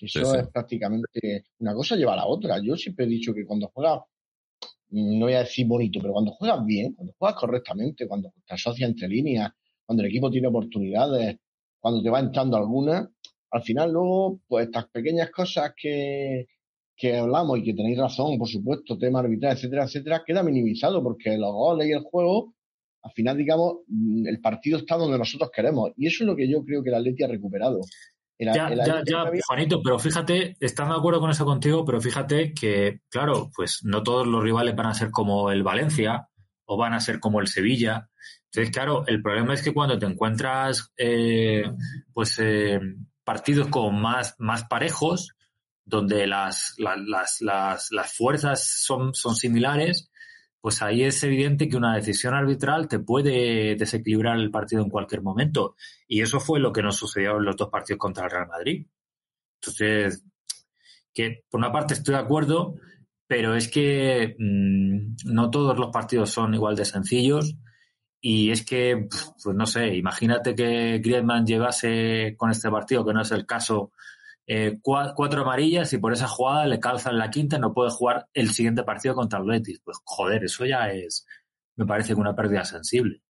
Eso 0.00 0.34
es 0.34 0.48
prácticamente 0.48 1.44
una 1.58 1.74
cosa 1.74 1.96
lleva 1.96 2.14
a 2.14 2.16
la 2.16 2.26
otra. 2.26 2.58
Yo 2.62 2.76
siempre 2.76 3.04
he 3.04 3.08
dicho 3.08 3.34
que 3.34 3.44
cuando 3.44 3.68
juegas, 3.68 4.00
no 4.90 5.26
voy 5.26 5.34
a 5.34 5.40
decir 5.40 5.66
bonito, 5.66 6.00
pero 6.00 6.14
cuando 6.14 6.32
juegas 6.32 6.64
bien, 6.64 6.94
cuando 6.94 7.14
juegas 7.18 7.38
correctamente, 7.38 8.08
cuando 8.08 8.32
te 8.46 8.54
asocias 8.54 8.90
entre 8.90 9.08
líneas, 9.08 9.50
cuando 9.84 10.02
el 10.02 10.08
equipo 10.08 10.30
tiene 10.30 10.48
oportunidades, 10.48 11.36
cuando 11.78 12.02
te 12.02 12.10
va 12.10 12.20
entrando 12.20 12.56
alguna, 12.56 13.10
al 13.50 13.62
final 13.62 13.92
luego, 13.92 14.40
pues 14.46 14.66
estas 14.66 14.88
pequeñas 14.88 15.30
cosas 15.30 15.72
que, 15.76 16.46
que 16.96 17.16
hablamos 17.16 17.58
y 17.58 17.64
que 17.64 17.74
tenéis 17.74 17.98
razón, 17.98 18.38
por 18.38 18.48
supuesto, 18.48 18.98
tema 18.98 19.20
arbitral, 19.20 19.56
etcétera, 19.56 19.84
etcétera, 19.84 20.22
queda 20.24 20.42
minimizado 20.42 21.02
porque 21.02 21.36
los 21.36 21.52
goles 21.52 21.88
y 21.88 21.92
el 21.92 22.02
juego, 22.02 22.54
al 23.02 23.12
final, 23.12 23.36
digamos, 23.38 23.78
el 24.26 24.40
partido 24.40 24.78
está 24.78 24.96
donde 24.96 25.18
nosotros 25.18 25.50
queremos. 25.50 25.92
Y 25.96 26.06
eso 26.06 26.24
es 26.24 26.28
lo 26.28 26.36
que 26.36 26.48
yo 26.48 26.64
creo 26.64 26.82
que 26.82 26.90
el 26.90 26.96
Atleti 26.96 27.22
ha 27.22 27.28
recuperado 27.28 27.80
ya, 28.40 28.74
ya, 28.74 29.02
ya, 29.04 29.30
Juanito, 29.46 29.82
pero 29.82 29.98
fíjate, 29.98 30.56
estando 30.60 30.94
de 30.94 31.00
acuerdo 31.00 31.20
con 31.20 31.30
eso 31.30 31.44
contigo, 31.44 31.84
pero 31.84 32.00
fíjate 32.00 32.54
que, 32.54 33.00
claro, 33.10 33.50
pues 33.54 33.80
no 33.84 34.02
todos 34.02 34.26
los 34.26 34.42
rivales 34.42 34.74
van 34.74 34.86
a 34.86 34.94
ser 34.94 35.10
como 35.10 35.50
el 35.50 35.62
Valencia 35.62 36.28
o 36.64 36.76
van 36.76 36.94
a 36.94 37.00
ser 37.00 37.20
como 37.20 37.40
el 37.40 37.48
Sevilla. 37.48 38.08
Entonces, 38.46 38.72
claro, 38.72 39.04
el 39.06 39.22
problema 39.22 39.54
es 39.54 39.62
que 39.62 39.74
cuando 39.74 39.98
te 39.98 40.06
encuentras, 40.06 40.90
eh, 40.96 41.70
pues, 42.12 42.38
eh, 42.38 42.80
partidos 43.24 43.68
con 43.68 44.00
más, 44.00 44.34
más 44.38 44.64
parejos, 44.64 45.36
donde 45.84 46.26
las, 46.26 46.74
las, 46.78 47.40
las, 47.40 47.88
las 47.90 48.16
fuerzas 48.16 48.64
son, 48.84 49.14
son 49.14 49.34
similares, 49.34 50.09
pues 50.60 50.82
ahí 50.82 51.04
es 51.04 51.22
evidente 51.22 51.68
que 51.68 51.76
una 51.76 51.96
decisión 51.96 52.34
arbitral 52.34 52.86
te 52.88 52.98
puede 52.98 53.76
desequilibrar 53.76 54.36
el 54.38 54.50
partido 54.50 54.82
en 54.82 54.90
cualquier 54.90 55.22
momento. 55.22 55.74
Y 56.06 56.20
eso 56.20 56.38
fue 56.38 56.60
lo 56.60 56.72
que 56.72 56.82
nos 56.82 56.96
sucedió 56.96 57.38
en 57.38 57.44
los 57.44 57.56
dos 57.56 57.70
partidos 57.70 57.98
contra 57.98 58.24
el 58.24 58.30
Real 58.30 58.48
Madrid. 58.48 58.86
Entonces, 59.60 60.24
que 61.14 61.44
por 61.50 61.60
una 61.60 61.72
parte 61.72 61.94
estoy 61.94 62.14
de 62.14 62.20
acuerdo, 62.20 62.74
pero 63.26 63.54
es 63.54 63.68
que 63.68 64.36
mm, 64.38 65.32
no 65.32 65.50
todos 65.50 65.78
los 65.78 65.90
partidos 65.90 66.30
son 66.30 66.54
igual 66.54 66.76
de 66.76 66.84
sencillos. 66.84 67.56
Y 68.20 68.50
es 68.50 68.64
que, 68.64 69.08
pues 69.08 69.56
no 69.56 69.64
sé, 69.64 69.94
imagínate 69.96 70.54
que 70.54 70.98
Griezmann 70.98 71.46
llevase 71.46 72.34
con 72.36 72.50
este 72.50 72.70
partido, 72.70 73.04
que 73.04 73.14
no 73.14 73.22
es 73.22 73.30
el 73.32 73.46
caso, 73.46 73.92
eh, 74.52 74.80
cuatro 74.82 75.42
amarillas 75.42 75.92
y 75.92 75.98
por 75.98 76.12
esa 76.12 76.26
jugada 76.26 76.66
le 76.66 76.80
calzan 76.80 77.16
la 77.16 77.30
quinta 77.30 77.56
y 77.56 77.60
no 77.60 77.72
puede 77.72 77.90
jugar 77.90 78.26
el 78.34 78.50
siguiente 78.50 78.82
partido 78.82 79.14
contra 79.14 79.38
el 79.38 79.44
Betis. 79.44 79.80
Pues 79.84 79.98
joder, 80.02 80.42
eso 80.42 80.66
ya 80.66 80.90
es, 80.90 81.24
me 81.76 81.86
parece 81.86 82.14
que 82.14 82.20
una 82.20 82.34
pérdida 82.34 82.64
sensible. 82.64 83.22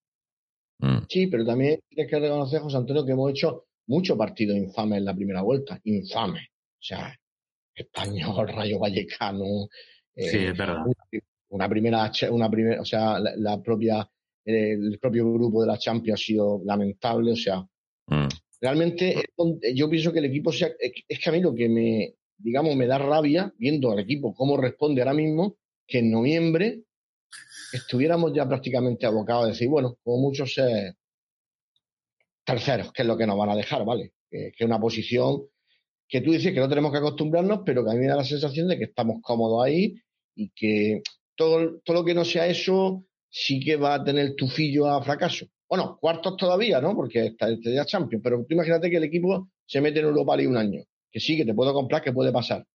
Mm. 0.79 1.01
Sí, 1.07 1.27
pero 1.27 1.45
también 1.45 1.79
tienes 1.91 2.11
que 2.11 2.21
reconocer, 2.21 2.63
José 2.63 2.79
Antonio, 2.79 3.05
que 3.05 3.13
hemos 3.13 3.31
hecho 3.33 3.67
muchos 3.89 4.17
partidos 4.17 4.57
infames 4.57 4.97
en 4.97 5.05
la 5.05 5.15
primera 5.15 5.43
vuelta. 5.43 5.79
Infames. 5.85 6.49
O 6.49 6.83
sea, 6.83 7.15
Español, 7.75 8.49
Rayo 8.57 8.79
Vallecano. 8.79 9.69
Eh, 10.15 10.23
sí, 10.23 10.39
es 10.39 10.57
verdad. 10.57 10.87
Una, 11.51 11.69
primera, 11.69 12.11
una 12.31 12.49
primera, 12.51 12.81
o 12.81 12.85
sea, 12.87 13.19
la, 13.19 13.61
propia, 13.61 14.11
el 14.43 14.99
propio 14.99 15.31
grupo 15.35 15.61
de 15.61 15.67
la 15.67 15.77
Champions 15.77 16.19
ha 16.19 16.25
sido 16.25 16.63
lamentable. 16.65 17.33
O 17.33 17.37
sea, 17.37 17.61
mm. 18.07 18.29
Realmente 18.61 19.23
yo 19.75 19.89
pienso 19.89 20.13
que 20.13 20.19
el 20.19 20.27
equipo 20.27 20.53
sea, 20.53 20.71
es 20.79 21.19
que 21.19 21.31
a 21.31 21.33
mí 21.33 21.41
lo 21.41 21.55
que 21.55 21.69
me, 21.69 22.15
digamos, 22.37 22.77
me 22.77 22.87
da 22.87 22.99
rabia 22.99 23.53
viendo 23.57 23.91
al 23.91 24.01
equipo 24.01 24.35
cómo 24.35 24.57
responde 24.57 25.01
ahora 25.01 25.15
mismo, 25.15 25.57
que 25.87 25.99
en 25.99 26.11
noviembre 26.11 26.83
estuviéramos 27.73 28.33
ya 28.35 28.47
prácticamente 28.47 29.07
abocados 29.07 29.45
a 29.45 29.49
decir, 29.49 29.69
bueno, 29.69 29.97
como 30.03 30.19
muchos 30.19 30.55
terceros, 32.45 32.93
que 32.93 33.03
es 33.03 33.09
lo 33.09 33.17
que 33.17 33.27
nos 33.27 33.39
van 33.39 33.51
a 33.51 33.57
dejar, 33.57 33.85
¿vale? 33.85 34.13
Que, 34.31 34.49
es 34.49 34.61
una 34.61 34.81
posición 34.81 35.47
que 36.09 36.21
tú 36.21 36.33
dices 36.33 36.53
que 36.53 36.61
no 36.61 36.69
tenemos 36.69 36.91
que 36.93 36.99
acostumbrarnos, 36.99 37.61
pero 37.65 37.85
que 37.85 37.93
a 37.93 37.95
mí 37.95 38.01
me 38.01 38.09
da 38.09 38.17
la 38.17 38.25
sensación 38.25 38.69
de 38.69 38.77
que 38.77 38.85
estamos 38.85 39.19
cómodos 39.23 39.65
ahí 39.65 39.95
y 40.35 40.51
que 40.51 41.03
todo, 41.37 41.81
todo 41.85 41.99
lo 41.99 42.05
que 42.05 42.15
no 42.15 42.25
sea 42.25 42.47
eso 42.47 43.05
sí 43.29 43.61
que 43.61 43.77
va 43.77 43.95
a 43.95 44.05
tener 44.05 44.35
tufillo 44.35 44.89
a 44.89 45.03
fracaso. 45.03 45.47
Bueno, 45.71 45.97
cuartos 46.01 46.37
todavía, 46.37 46.81
¿no? 46.81 46.97
Porque 46.97 47.27
está 47.27 47.49
este 47.49 47.71
día 47.71 47.85
Champions. 47.85 48.23
Pero 48.25 48.39
tú 48.39 48.55
imagínate 48.55 48.91
que 48.91 48.97
el 48.97 49.05
equipo 49.05 49.51
se 49.65 49.81
mete 49.81 50.01
en 50.01 50.07
Europa 50.07 50.37
League 50.37 50.51
un 50.51 50.57
año. 50.57 50.83
Que 51.09 51.21
sí, 51.21 51.37
que 51.37 51.45
te 51.45 51.55
puedo 51.55 51.73
comprar, 51.73 52.03
que 52.03 52.13
puede 52.13 52.33
pasar. 52.33 52.67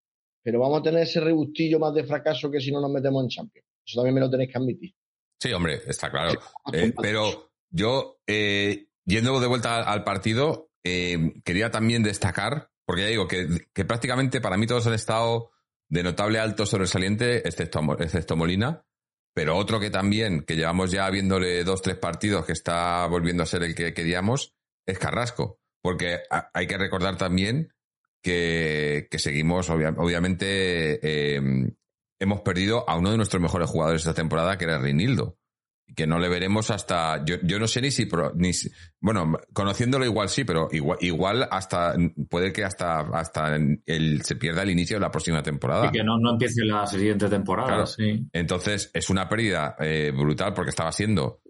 Pero 0.45 0.61
vamos 0.61 0.79
a 0.79 0.83
tener 0.85 1.03
ese 1.03 1.21
rebustillo 1.21 1.81
más 1.81 1.93
de 1.93 2.05
fracaso 2.05 2.49
que 2.51 2.61
si 2.61 2.71
no 2.71 2.81
nos 2.81 2.93
metemos 2.93 3.25
en 3.25 3.31
Champions. 3.31 3.67
Eso 3.85 3.97
también 3.97 4.15
me 4.15 4.21
lo 4.21 4.31
tenéis 4.31 4.53
que 4.53 4.59
admitir. 4.59 4.95
Sí, 5.41 5.53
hombre, 5.53 5.81
está 5.87 6.09
claro. 6.09 6.39
Eh, 6.73 6.93
pero 7.01 7.51
yo, 7.69 8.19
eh, 8.29 8.87
yendo 9.05 9.41
de 9.41 9.47
vuelta 9.49 9.83
al 9.83 10.05
partido, 10.05 10.71
eh, 10.85 11.35
quería 11.45 11.71
también 11.71 12.03
destacar, 12.05 12.71
porque 12.87 13.03
ya 13.03 13.09
digo 13.09 13.27
que, 13.27 13.49
que, 13.73 13.85
prácticamente 13.85 14.41
para 14.41 14.57
mí 14.57 14.67
todos 14.67 14.87
han 14.87 14.95
estado 14.95 15.51
de 15.89 16.03
notable 16.03 16.39
alto 16.39 16.65
sobresaliente, 16.65 17.47
excepto, 17.47 17.81
excepto 17.99 18.37
Molina. 18.37 18.85
Pero 19.35 19.57
otro 19.57 19.80
que 19.80 19.91
también, 19.91 20.45
que 20.45 20.57
llevamos 20.57 20.91
ya 20.93 21.11
viéndole 21.11 21.64
dos, 21.64 21.82
tres 21.82 21.97
partidos, 21.97 22.47
que 22.47 22.53
está 22.53 23.07
volviendo 23.07 23.43
a 23.43 23.47
ser 23.47 23.64
el 23.64 23.74
que 23.74 23.93
queríamos, 23.93 24.55
es 24.87 24.99
Carrasco. 24.99 25.59
Porque 25.82 26.20
hay 26.30 26.66
que 26.66 26.78
recordar 26.78 27.18
también 27.18 27.74
que, 28.22 29.09
seguimos, 29.18 29.68
obviamente, 29.68 31.37
em, 31.37 31.74
hemos 32.18 32.41
perdido 32.41 32.89
a 32.89 32.97
uno 32.97 33.11
de 33.11 33.16
nuestros 33.16 33.43
mejores 33.43 33.68
jugadores 33.68 34.03
esta 34.03 34.14
temporada, 34.14 34.57
que 34.57 34.64
era 34.64 34.78
Reinildo 34.78 35.37
que 35.95 36.07
no 36.07 36.18
le 36.18 36.28
veremos 36.28 36.70
hasta. 36.70 37.24
Yo, 37.24 37.37
yo 37.43 37.59
no 37.59 37.66
sé 37.66 37.80
ni 37.80 37.91
si, 37.91 38.09
ni 38.37 38.51
Bueno, 39.01 39.39
conociéndolo 39.53 40.05
igual 40.05 40.28
sí, 40.28 40.45
pero 40.45 40.68
igual, 40.72 40.99
igual 41.01 41.49
hasta. 41.51 41.95
Puede 42.28 42.53
que 42.53 42.64
hasta, 42.64 43.01
hasta 43.01 43.57
el, 43.57 44.22
se 44.22 44.37
pierda 44.37 44.62
el 44.62 44.70
inicio 44.70 44.97
de 44.97 45.01
la 45.01 45.11
próxima 45.11 45.43
temporada. 45.43 45.87
Y 45.87 45.91
que 45.91 46.03
no, 46.03 46.18
no 46.18 46.32
empiece 46.32 46.64
la 46.64 46.87
siguiente 46.87 47.28
temporada, 47.28 47.87
sí. 47.87 48.26
Entonces, 48.32 48.91
es 48.95 49.11
una 49.11 49.28
pérdida 49.28 49.76
eh, 49.78 50.12
brutal 50.14 50.55
porque 50.55 50.70
estaba 50.70 50.93
siendo. 50.93 51.41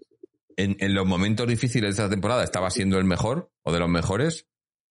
En, 0.57 0.77
en 0.79 0.93
los 0.93 1.05
momentos 1.05 1.47
difíciles 1.47 1.95
de 1.95 2.03
esta 2.03 2.09
temporada 2.09 2.43
estaba 2.43 2.69
siendo 2.69 2.97
el 2.97 3.05
mejor 3.05 3.51
o 3.63 3.73
de 3.73 3.79
los 3.79 3.89
mejores. 3.89 4.47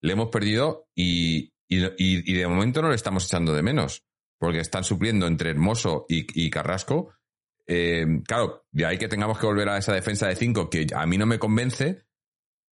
Le 0.01 0.13
hemos 0.13 0.29
perdido 0.29 0.87
y, 0.95 1.53
y, 1.67 1.83
y, 1.97 2.33
de 2.33 2.47
momento 2.47 2.81
no 2.81 2.89
le 2.89 2.95
estamos 2.95 3.25
echando 3.25 3.53
de 3.53 3.63
menos. 3.63 4.05
Porque 4.37 4.59
están 4.59 4.85
supliendo 4.85 5.27
entre 5.27 5.49
Hermoso 5.49 6.05
y, 6.07 6.25
y 6.33 6.49
Carrasco 6.49 7.13
eh, 7.71 8.23
claro, 8.25 8.65
de 8.71 8.83
ahí 8.87 8.97
que 8.97 9.07
tengamos 9.07 9.37
que 9.37 9.45
volver 9.45 9.69
a 9.69 9.77
esa 9.77 9.93
defensa 9.93 10.27
de 10.27 10.35
5 10.35 10.71
que 10.71 10.87
a 10.95 11.05
mí 11.05 11.19
no 11.19 11.27
me 11.27 11.37
convence. 11.37 12.03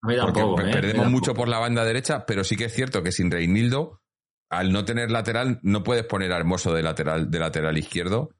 Tampoco, 0.02 0.60
¿eh? 0.62 0.72
perdemos 0.72 1.12
mucho 1.12 1.36
por 1.36 1.48
la 1.48 1.60
banda 1.60 1.86
derecha, 1.86 2.26
pero 2.26 2.44
sí 2.44 2.56
que 2.56 2.66
es 2.66 2.74
cierto 2.74 3.04
que 3.04 3.12
sin 3.12 3.30
Reinildo, 3.30 4.02
al 4.50 4.72
no 4.72 4.86
tener 4.86 5.12
lateral, 5.12 5.60
no 5.62 5.84
puedes 5.84 6.04
poner 6.04 6.32
a 6.34 6.38
Hermoso 6.38 6.74
de 6.74 6.82
lateral, 6.82 7.30
de 7.30 7.40
lateral 7.40 7.78
izquierdo. 7.78 8.32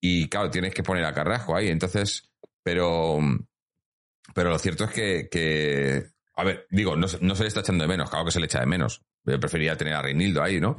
Y 0.00 0.30
claro, 0.30 0.50
tienes 0.50 0.72
que 0.72 0.82
poner 0.82 1.04
a 1.04 1.12
Carrasco 1.12 1.54
ahí. 1.54 1.68
Entonces, 1.68 2.32
pero, 2.62 3.18
pero 4.34 4.48
lo 4.48 4.58
cierto 4.58 4.84
es 4.84 4.90
que, 5.28 6.06
a 6.36 6.44
ver, 6.44 6.66
digo, 6.70 6.96
no, 6.96 7.06
se 7.06 7.18
le 7.20 7.48
está 7.48 7.60
echando 7.60 7.84
de 7.84 7.88
menos, 7.88 8.08
claro 8.08 8.24
que 8.24 8.32
se 8.32 8.40
le 8.40 8.46
echa 8.46 8.60
de 8.60 8.66
menos. 8.66 9.02
Yo 9.24 9.38
preferiría 9.38 9.76
tener 9.76 9.92
a 9.92 10.00
Reinildo 10.00 10.42
ahí, 10.42 10.58
¿no? 10.58 10.78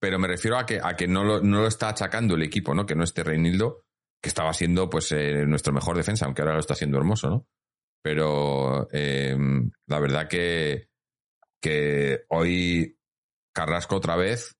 Pero 0.00 0.18
me 0.18 0.28
refiero 0.28 0.56
a 0.56 0.64
que, 0.64 0.80
a 0.82 0.96
que 0.96 1.06
no, 1.06 1.22
lo, 1.22 1.42
no 1.42 1.60
lo 1.60 1.66
está 1.66 1.90
achacando 1.90 2.34
el 2.34 2.42
equipo, 2.42 2.74
¿no? 2.74 2.86
Que 2.86 2.94
no 2.94 3.04
esté 3.04 3.22
Reinildo 3.22 3.84
que 4.20 4.28
estaba 4.28 4.52
siendo 4.52 4.90
pues 4.90 5.12
eh, 5.12 5.44
nuestro 5.46 5.72
mejor 5.72 5.96
defensa, 5.96 6.26
aunque 6.26 6.42
ahora 6.42 6.54
lo 6.54 6.60
está 6.60 6.74
siendo 6.74 6.98
hermoso, 6.98 7.30
¿no? 7.30 7.46
Pero 8.02 8.88
eh, 8.92 9.36
la 9.86 10.00
verdad 10.00 10.28
que, 10.28 10.88
que 11.60 12.24
hoy 12.28 12.98
Carrasco 13.52 13.96
otra 13.96 14.16
vez 14.16 14.56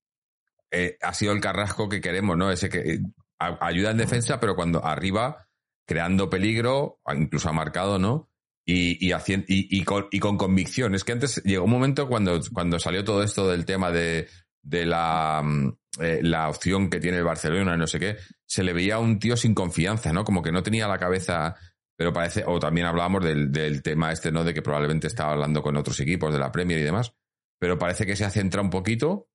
eh, 0.70 0.98
ha 1.02 1.14
sido 1.14 1.32
el 1.32 1.40
Carrasco 1.40 1.88
que 1.88 2.00
queremos, 2.00 2.36
¿no? 2.36 2.50
Ese 2.50 2.68
que 2.68 3.00
ayuda 3.38 3.90
en 3.90 3.96
defensa, 3.96 4.38
pero 4.38 4.54
cuando 4.54 4.84
arriba, 4.84 5.48
creando 5.86 6.30
peligro, 6.30 7.00
incluso 7.14 7.48
ha 7.48 7.52
marcado, 7.52 7.98
¿no? 7.98 8.30
Y, 8.66 9.04
y, 9.04 9.14
y, 9.48 9.84
con, 9.84 10.06
y, 10.10 10.20
con, 10.20 10.36
convicción. 10.36 10.94
Es 10.94 11.02
que 11.02 11.12
antes 11.12 11.42
llegó 11.44 11.64
un 11.64 11.70
momento 11.70 12.06
cuando, 12.06 12.38
cuando 12.52 12.78
salió 12.78 13.02
todo 13.02 13.22
esto 13.22 13.48
del 13.48 13.64
tema 13.64 13.90
de, 13.90 14.28
de 14.62 14.86
la, 14.86 15.42
mm, 15.42 15.72
eh, 16.00 16.20
la 16.22 16.48
opción 16.48 16.90
que 16.90 17.00
tiene 17.00 17.18
el 17.18 17.24
Barcelona, 17.24 17.76
no 17.76 17.86
sé 17.86 17.98
qué, 17.98 18.16
se 18.50 18.64
le 18.64 18.72
veía 18.72 18.96
a 18.96 18.98
un 18.98 19.20
tío 19.20 19.36
sin 19.36 19.54
confianza, 19.54 20.12
¿no? 20.12 20.24
Como 20.24 20.42
que 20.42 20.50
no 20.50 20.64
tenía 20.64 20.88
la 20.88 20.98
cabeza, 20.98 21.54
pero 21.96 22.12
parece, 22.12 22.42
o 22.44 22.58
también 22.58 22.88
hablábamos 22.88 23.24
del, 23.24 23.52
del 23.52 23.80
tema 23.80 24.10
este, 24.10 24.32
¿no? 24.32 24.42
De 24.42 24.52
que 24.52 24.60
probablemente 24.60 25.06
estaba 25.06 25.34
hablando 25.34 25.62
con 25.62 25.76
otros 25.76 26.00
equipos 26.00 26.32
de 26.32 26.40
la 26.40 26.50
Premier 26.50 26.80
y 26.80 26.82
demás, 26.82 27.14
pero 27.60 27.78
parece 27.78 28.04
que 28.04 28.16
se 28.16 28.24
ha 28.24 28.30
centrado 28.30 28.64
un 28.64 28.70
poquito 28.70 29.28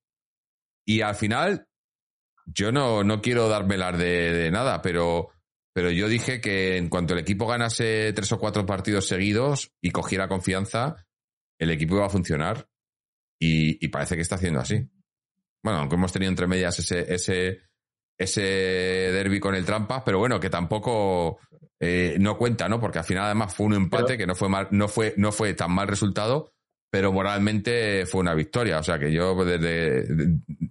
y 0.84 1.00
al 1.00 1.14
final, 1.14 1.66
yo 2.44 2.72
no, 2.72 3.04
no 3.04 3.22
quiero 3.22 3.48
darmelar 3.48 3.96
de, 3.96 4.34
de 4.34 4.50
nada, 4.50 4.82
pero, 4.82 5.30
pero 5.72 5.90
yo 5.90 6.08
dije 6.08 6.42
que 6.42 6.76
en 6.76 6.90
cuanto 6.90 7.14
el 7.14 7.20
equipo 7.20 7.46
ganase 7.46 8.12
tres 8.12 8.30
o 8.32 8.38
cuatro 8.38 8.66
partidos 8.66 9.08
seguidos 9.08 9.72
y 9.80 9.92
cogiera 9.92 10.28
confianza, 10.28 11.06
el 11.58 11.70
equipo 11.70 11.96
iba 11.96 12.06
a 12.06 12.10
funcionar. 12.10 12.68
Y, 13.40 13.82
y 13.84 13.88
parece 13.88 14.14
que 14.14 14.22
está 14.22 14.36
haciendo 14.36 14.60
así. 14.60 14.88
Bueno, 15.62 15.80
aunque 15.80 15.96
hemos 15.96 16.12
tenido 16.12 16.30
entre 16.30 16.46
medias 16.46 16.78
ese, 16.78 17.12
ese, 17.12 17.62
ese 18.18 18.42
derby 18.42 19.40
con 19.40 19.54
el 19.54 19.64
Trampas, 19.64 20.02
pero 20.04 20.18
bueno, 20.18 20.40
que 20.40 20.50
tampoco 20.50 21.38
eh, 21.78 22.16
no 22.18 22.38
cuenta, 22.38 22.68
¿no? 22.68 22.80
Porque 22.80 22.98
al 22.98 23.04
final 23.04 23.24
además 23.24 23.54
fue 23.54 23.66
un 23.66 23.74
empate 23.74 24.16
que 24.16 24.26
no 24.26 24.34
fue 24.34 24.48
mal, 24.48 24.68
no 24.70 24.88
fue, 24.88 25.14
no 25.16 25.32
fue 25.32 25.54
tan 25.54 25.72
mal 25.72 25.88
resultado, 25.88 26.52
pero 26.90 27.12
moralmente 27.12 28.06
fue 28.06 28.20
una 28.20 28.34
victoria. 28.34 28.78
O 28.78 28.82
sea 28.82 28.98
que 28.98 29.12
yo 29.12 29.34
desde 29.44 30.06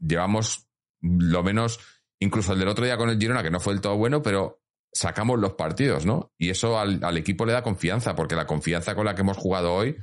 llevamos 0.02 0.68
lo 1.02 1.44
menos, 1.44 1.80
incluso 2.20 2.54
el 2.54 2.60
del 2.60 2.70
otro 2.70 2.86
día 2.86 2.98
con 2.98 3.10
el 3.10 3.20
Girona, 3.20 3.44
que 3.44 3.52
no 3.52 3.60
fue 3.60 3.74
el 3.74 3.82
todo 3.82 3.96
bueno, 3.98 4.22
pero 4.22 4.62
sacamos 4.92 5.40
los 5.40 5.54
partidos, 5.54 6.06
¿no? 6.06 6.32
Y 6.38 6.50
eso 6.50 6.80
al, 6.80 7.04
al 7.04 7.18
equipo 7.18 7.46
le 7.46 7.54
da 7.54 7.62
confianza, 7.62 8.16
porque 8.16 8.36
la 8.36 8.48
confianza 8.48 8.96
con 8.96 9.06
la 9.06 9.14
que 9.14 9.22
hemos 9.22 9.38
jugado 9.38 9.74
hoy, 9.74 9.96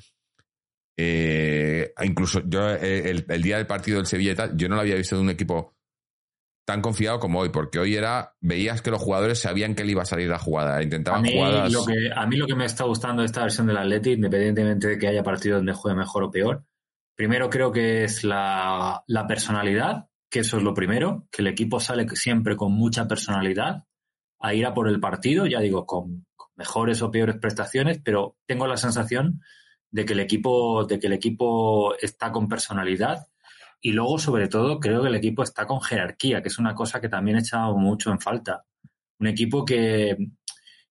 eh, 0.97 1.93
incluso 2.03 2.43
yo 2.47 2.71
eh, 2.71 3.11
el, 3.11 3.25
el, 3.29 3.43
día 3.43 3.57
del 3.57 3.67
partido 3.67 3.97
del 3.97 4.07
Sevilla 4.07 4.33
y 4.33 4.35
tal, 4.35 4.57
yo 4.57 4.69
no 4.69 4.77
lo 4.77 4.83
había 4.83 4.95
visto 4.95 5.17
de 5.17 5.23
un 5.23 5.31
equipo 5.31 5.75
tan 6.65 6.81
confiado 6.81 7.19
como 7.19 7.41
hoy, 7.41 7.49
porque 7.49 7.79
hoy 7.79 7.97
era, 7.97 8.35
veías 8.41 8.83
que 8.83 8.91
los 8.91 9.03
jugadores 9.03 9.41
sabían 9.41 9.75
que 9.75 9.85
le 9.85 9.93
iba 9.93 10.03
a 10.03 10.07
salir 10.07 10.29
la 10.29 10.39
jugada, 10.39 10.83
intentaban 10.83 11.21
a 11.21 11.23
mí, 11.23 11.33
jugadas. 11.33 11.73
Lo 11.73 11.85
que, 11.85 12.11
a 12.15 12.27
mí 12.27 12.37
lo 12.37 12.47
que 12.47 12.55
me 12.55 12.65
está 12.65 12.85
gustando 12.85 13.23
de 13.23 13.27
esta 13.27 13.43
versión 13.43 13.67
del 13.67 13.79
Atleti, 13.79 14.13
independientemente 14.13 14.89
de 14.89 14.99
que 14.99 15.09
haya 15.09 15.23
partidos 15.23 15.59
donde 15.59 15.73
juegue 15.73 15.97
mejor 15.97 16.25
o 16.25 16.31
peor, 16.31 16.65
primero 17.17 17.51
creo 17.51 17.73
que 17.73 18.05
es 18.05 18.23
la, 18.23 19.03
la 19.07 19.27
personalidad, 19.27 20.07
que 20.31 20.41
eso 20.41 20.57
es 20.57 20.63
lo 20.63 20.73
primero, 20.73 21.27
que 21.31 21.43
el 21.43 21.49
equipo 21.49 21.81
sale 21.81 22.07
siempre 22.11 22.57
con 22.57 22.73
mucha 22.73 23.09
personalidad 23.09 23.85
a 24.39 24.55
ir 24.55 24.65
a 24.67 24.75
por 24.75 24.89
el 24.89 25.01
partido, 25.01 25.47
ya 25.47 25.61
digo, 25.61 25.85
con, 25.85 26.27
con 26.37 26.49
mejores 26.57 27.03
o 27.03 27.11
peores 27.11 27.37
prestaciones, 27.37 28.01
pero 28.03 28.37
tengo 28.47 28.67
la 28.67 28.77
sensación 28.77 29.41
de 29.91 30.05
que 30.05 30.15
el 30.15 30.21
equipo, 30.21 30.85
de 30.85 30.99
que 30.99 31.09
el 31.09 31.13
equipo 31.13 31.95
está 31.97 32.33
con 32.33 32.49
personalidad 32.49 33.27
y 33.85 33.93
luego, 33.93 34.17
sobre 34.17 34.47
todo, 34.47 34.79
creo 34.79 35.03
que 35.03 35.09
el 35.09 35.17
equipo 35.17 35.43
está 35.43 35.67
con 35.67 35.81
jerarquía, 35.81 36.41
que 36.41 36.49
es 36.49 36.59
una 36.59 36.73
cosa 36.73 37.01
que 37.01 37.09
también 37.09 37.37
he 37.37 37.41
echado 37.41 37.77
mucho 37.77 38.13
en 38.13 38.21
falta. 38.21 38.65
Un 39.19 39.27
equipo 39.27 39.65
que, 39.65 40.17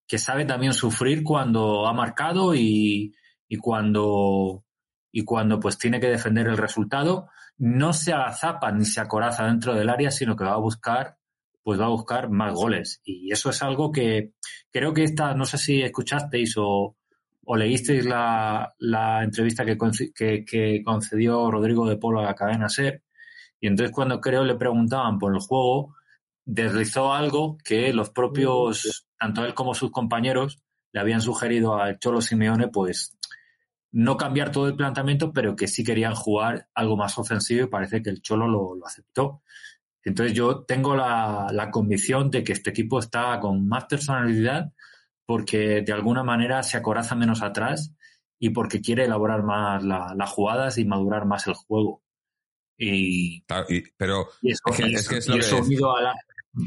que 0.06 0.18
sabe 0.18 0.44
también 0.44 0.74
sufrir 0.74 1.24
cuando 1.24 1.88
ha 1.88 1.94
marcado 1.94 2.54
y, 2.54 3.16
y, 3.48 3.58
cuando 3.58 4.66
y 5.10 5.24
cuando 5.24 5.58
pues 5.60 5.78
tiene 5.78 6.02
que 6.02 6.10
defender 6.10 6.48
el 6.48 6.58
resultado. 6.58 7.30
No 7.58 7.94
se 7.94 8.12
agazapa 8.12 8.72
ni 8.74 8.84
se 8.84 9.00
acoraza 9.00 9.46
dentro 9.46 9.74
del 9.74 9.90
área, 9.90 10.12
sino 10.12 10.36
que 10.36 10.44
va 10.44 10.54
a 10.54 10.58
buscar 10.58 11.18
pues 11.64 11.80
va 11.80 11.86
a 11.86 11.90
buscar 11.90 12.30
más 12.30 12.54
goles. 12.54 13.02
Y 13.06 13.32
eso 13.32 13.50
es 13.50 13.62
algo 13.62 13.92
que 13.92 14.34
creo 14.72 14.94
que 14.94 15.04
esta, 15.04 15.34
no 15.34 15.46
sé 15.46 15.58
si 15.58 15.82
escuchasteis 15.82 16.56
o, 16.58 16.98
o 17.46 17.56
leísteis 17.56 18.06
la, 18.06 18.74
la 18.80 19.24
entrevista 19.24 19.66
que, 19.66 19.78
que, 20.14 20.46
que, 20.46 20.82
concedió 20.84 21.50
Rodrigo 21.50 21.88
de 21.88 21.98
Polo 21.98 22.20
a 22.20 22.24
la 22.24 22.36
cadena 22.36 22.70
SER, 22.70 23.04
y 23.60 23.68
entonces 23.68 23.94
cuando 23.94 24.20
creo 24.22 24.44
le 24.44 24.56
preguntaban 24.56 25.20
por 25.20 25.34
el 25.34 25.42
juego, 25.42 25.96
deslizó 26.46 27.14
algo 27.14 27.58
que 27.64 27.94
los 27.94 28.10
propios, 28.10 29.08
tanto 29.20 29.46
él 29.46 29.54
como 29.54 29.74
sus 29.74 29.92
compañeros, 29.92 30.62
le 30.92 31.00
habían 31.00 31.22
sugerido 31.22 31.76
al 31.78 32.00
Cholo 32.00 32.22
Simeone, 32.22 32.68
pues 32.68 33.18
no 33.92 34.18
cambiar 34.18 34.52
todo 34.52 34.68
el 34.68 34.76
planteamiento, 34.76 35.32
pero 35.34 35.56
que 35.56 35.68
sí 35.68 35.84
querían 35.84 36.16
jugar 36.16 36.68
algo 36.74 36.98
más 36.98 37.18
ofensivo 37.18 37.66
y 37.66 37.70
parece 37.70 38.02
que 38.02 38.10
el 38.10 38.22
Cholo 38.22 38.48
lo, 38.48 38.76
lo 38.76 38.86
aceptó. 38.86 39.44
Entonces 40.04 40.34
yo 40.34 40.64
tengo 40.64 40.96
la, 40.96 41.48
la 41.52 41.70
convicción 41.70 42.32
de 42.32 42.44
que 42.44 42.54
este 42.54 42.72
equipo 42.72 43.00
está 43.00 43.40
con 43.40 43.68
más 43.68 43.86
personalidad, 43.86 44.72
porque 45.32 45.82
de 45.82 45.94
alguna 45.94 46.24
manera 46.24 46.62
se 46.62 46.76
acoraza 46.76 47.16
menos 47.16 47.42
atrás 47.42 47.94
y 48.38 48.50
porque 48.50 48.82
quiere 48.82 49.06
elaborar 49.06 49.44
más 49.44 49.82
la, 49.82 50.14
las 50.14 50.30
jugadas 50.30 50.78
y 50.78 50.84
madurar 50.84 51.26
más 51.26 51.48
el 51.48 51.54
juego. 51.54 52.04
Y, 52.78 53.38
y 53.70 53.84
pero 53.96 54.28
y 54.42 54.52
eso, 54.52 54.62
es, 54.66 54.76
que, 54.76 54.84
es, 54.92 55.08
que 55.08 55.18
es, 55.20 55.28
lo 55.30 55.36
que 55.36 55.40
eso 55.40 55.58
dec- 55.60 55.66
unido 55.68 55.96
a 55.96 56.02
la, 56.02 56.14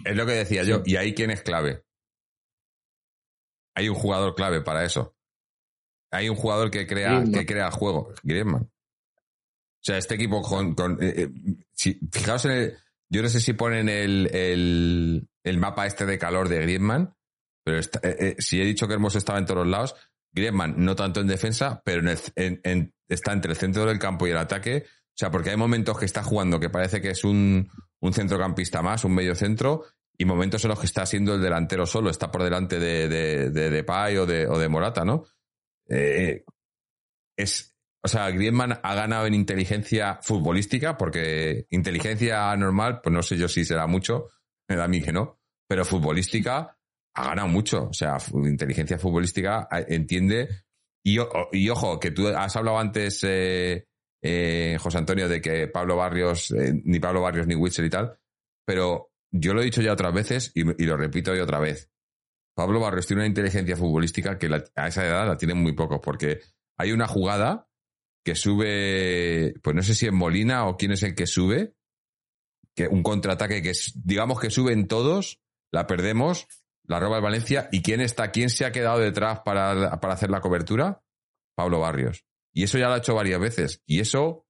es 0.07 0.17
lo 0.17 0.25
que 0.25 0.33
decía 0.33 0.63
yo. 0.63 0.81
Y 0.87 0.97
ahí 0.97 1.13
quién 1.13 1.31
es 1.31 1.43
clave. 1.43 1.85
Hay 3.75 3.91
un 3.91 3.97
jugador 3.97 4.35
clave 4.35 4.63
para 4.63 4.83
eso. 4.83 5.15
Hay 6.11 6.31
un 6.31 6.37
jugador 6.37 6.71
que 6.71 6.87
crea, 6.87 7.19
Griezmann. 7.19 7.33
que 7.33 7.45
crea 7.45 7.71
juego. 7.71 8.15
Griezmann. 8.23 8.63
O 8.63 9.83
sea, 9.83 9.99
este 9.99 10.15
equipo 10.15 10.41
con. 10.41 10.75
con 10.75 11.03
eh, 11.03 11.15
eh, 11.19 11.29
si, 11.75 12.01
fijaos 12.11 12.47
en 12.47 12.53
el. 12.53 12.79
Yo 13.11 13.21
no 13.21 13.29
sé 13.29 13.43
si 13.43 13.53
ponen 13.53 13.91
el, 13.91 14.35
el, 14.35 15.29
el 15.43 15.59
mapa 15.59 15.85
este 15.85 16.07
de 16.07 16.19
calor 16.19 16.49
de 16.49 16.61
Griezmann, 16.63 17.15
pero 17.65 17.79
está- 17.79 18.01
eh, 18.03 18.17
eh, 18.21 18.37
si 18.39 18.61
he 18.61 18.65
dicho 18.65 18.87
que 18.87 18.95
Hermoso 18.95 19.19
estaba 19.19 19.39
en 19.39 19.47
todos 19.47 19.67
lados, 19.67 19.95
Griezmann 20.33 20.75
no 20.77 20.95
tanto 20.95 21.21
en 21.21 21.27
defensa, 21.27 21.81
pero 21.85 22.01
en 22.01 22.09
el- 22.37 22.61
en- 22.65 22.95
está 23.09 23.33
entre 23.33 23.53
el 23.53 23.57
centro 23.57 23.87
del 23.87 23.99
campo 23.99 24.27
y 24.27 24.31
el 24.31 24.37
ataque. 24.37 24.85
O 24.87 25.17
sea, 25.17 25.31
porque 25.31 25.51
hay 25.51 25.57
momentos 25.57 25.99
que 25.99 26.05
está 26.07 26.23
jugando 26.23 26.59
que 26.59 26.71
parece 26.71 27.01
que 27.01 27.11
es 27.11 27.23
un, 27.25 27.71
un 28.01 28.13
centrocampista 28.13 28.83
más, 28.83 29.05
un 29.05 29.15
medio 29.15 29.35
centro, 29.35 29.85
y 30.17 30.25
momentos 30.25 30.65
en 30.65 30.71
los 30.71 30.79
que 30.81 30.87
está 30.87 31.07
siendo 31.07 31.35
el 31.35 31.41
delantero 31.43 31.87
solo, 31.87 32.11
está 32.11 32.31
por 32.31 32.43
delante 32.43 32.79
de, 32.79 33.09
de, 33.09 33.51
de 33.51 33.71
Depay 33.71 34.17
o 34.17 34.27
de, 34.27 34.47
o 34.47 34.59
de 34.59 34.69
Morata, 34.69 35.05
¿no? 35.05 35.25
Eh, 35.89 36.45
es, 37.37 37.77
o 38.03 38.09
sea, 38.09 38.31
Griezmann 38.31 38.79
ha 38.83 38.95
ganado 38.95 39.27
en 39.27 39.35
inteligencia 39.35 40.19
futbolística, 40.23 40.97
porque 40.97 41.67
inteligencia 41.71 42.55
normal, 42.57 43.01
pues 43.03 43.13
no 43.13 43.23
sé 43.23 43.37
yo 43.37 43.49
si 43.49 43.65
será 43.65 43.87
mucho, 43.87 44.29
me 44.69 44.77
da 44.77 44.85
a 44.85 44.89
mí 44.89 45.01
que 45.01 45.13
no, 45.13 45.41
pero 45.69 45.85
futbolística 45.85 46.77
ha 47.15 47.29
ganado 47.29 47.49
mucho. 47.49 47.89
O 47.89 47.93
sea, 47.93 48.19
inteligencia 48.33 48.99
futbolística 48.99 49.69
entiende. 49.89 50.49
Y, 51.05 51.19
y 51.53 51.69
ojo, 51.69 52.01
que 52.01 52.11
tú 52.11 52.29
has 52.29 52.57
hablado 52.57 52.79
antes, 52.79 53.23
eh, 53.25 53.87
eh, 54.23 54.79
José 54.81 54.99
Antonio, 54.99 55.29
de 55.29 55.41
que 55.41 55.69
Pablo 55.69 55.97
Barrios, 55.97 56.51
eh, 56.51 56.81
ni 56.85 56.99
Pablo 56.99 57.21
Barrios 57.21 57.47
ni 57.47 57.55
Witzel 57.55 57.85
y 57.85 57.91
tal, 57.91 58.19
pero 58.65 59.11
yo 59.31 59.53
lo 59.53 59.61
he 59.61 59.67
dicho 59.67 59.83
ya 59.83 59.93
otras 59.93 60.15
veces 60.15 60.51
y, 60.55 60.63
lo 60.63 60.97
repito 60.97 61.33
hoy 61.33 61.41
otra 61.41 61.59
vez. 61.59 61.91
Pablo 62.57 62.81
Barrios 62.81 63.07
tiene 63.07 63.23
una 63.23 63.29
inteligencia 63.29 63.77
futbolística 63.77 64.39
que 64.39 64.49
a 64.77 64.87
esa 64.87 65.05
edad 65.05 65.27
la 65.27 65.37
tienen 65.37 65.59
muy 65.59 65.73
pocos, 65.73 66.01
porque 66.03 66.41
hay 66.79 66.93
una 66.93 67.07
jugada 67.07 67.69
que 68.25 68.35
sube, 68.35 69.55
pues 69.63 69.77
no 69.77 69.83
sé 69.83 69.95
si 69.95 70.07
es 70.07 70.13
Molina 70.13 70.67
o 70.67 70.77
quién 70.77 70.93
es 70.93 71.03
el 71.03 71.15
que 71.15 71.27
sube, 71.27 71.75
que 72.75 72.89
un 72.89 73.03
contraataque 73.03 73.61
que 73.61 73.73
digamos 73.97 74.41
que 74.41 74.51
suben 74.51 74.89
todos, 74.89 75.43
la 75.71 75.87
perdemos, 75.87 76.47
la 76.87 77.01
roba 77.01 77.17
el 77.17 77.23
Valencia, 77.23 77.69
y 77.73 77.83
quién 77.83 78.01
está, 78.01 78.31
quién 78.31 78.51
se 78.51 78.65
ha 78.65 78.73
quedado 78.73 78.99
detrás 78.99 79.41
para, 79.45 79.99
para 80.01 80.15
hacer 80.15 80.31
la 80.31 80.41
cobertura, 80.41 81.03
Pablo 81.55 81.81
Barrios. 81.81 82.25
Y 82.53 82.65
eso 82.65 82.79
ya 82.79 82.89
lo 82.89 82.95
ha 82.95 82.99
hecho 82.99 83.15
varias 83.15 83.41
veces. 83.41 83.83
Y 83.87 84.01
eso, 84.01 84.47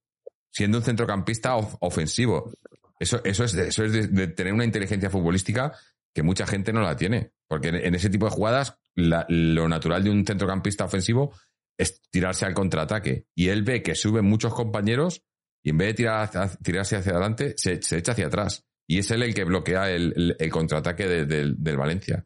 siendo 0.51 0.77
un 0.79 0.83
centrocampista 0.83 1.55
of- 1.55 1.75
ofensivo. 1.79 2.51
Eso, 2.99 3.21
eso 3.23 3.43
es, 3.43 3.53
de, 3.53 3.67
eso 3.69 3.83
es 3.83 4.13
de, 4.13 4.27
tener 4.27 4.53
una 4.53 4.65
inteligencia 4.65 5.09
futbolística 5.09 5.73
que 6.13 6.23
mucha 6.23 6.45
gente 6.45 6.71
no 6.71 6.81
la 6.81 6.95
tiene. 6.95 7.31
Porque 7.47 7.69
en, 7.69 7.95
ese 7.95 8.09
tipo 8.09 8.25
de 8.25 8.31
jugadas, 8.31 8.77
la- 8.95 9.25
lo 9.29 9.67
natural 9.67 10.03
de 10.03 10.09
un 10.09 10.25
centrocampista 10.25 10.85
ofensivo 10.85 11.33
es 11.77 12.01
tirarse 12.09 12.45
al 12.45 12.53
contraataque. 12.53 13.27
Y 13.35 13.49
él 13.49 13.63
ve 13.63 13.81
que 13.81 13.95
suben 13.95 14.25
muchos 14.25 14.53
compañeros 14.53 15.23
y 15.63 15.71
en 15.71 15.77
vez 15.77 15.87
de 15.89 15.93
tirar 15.95 16.29
tirarse 16.61 16.95
hacia 16.97 17.11
adelante, 17.11 17.55
se 17.57 17.73
echa 17.97 18.11
hacia 18.11 18.27
atrás. 18.27 18.65
Y 18.87 18.99
es 18.99 19.09
él 19.11 19.23
el 19.23 19.33
que 19.33 19.43
bloquea 19.43 19.89
el, 19.91 20.13
el- 20.15 20.35
el 20.39 20.51
contraataque 20.51 21.07
de- 21.07 21.25
del- 21.25 21.55
del 21.57 21.77
Valencia. 21.77 22.25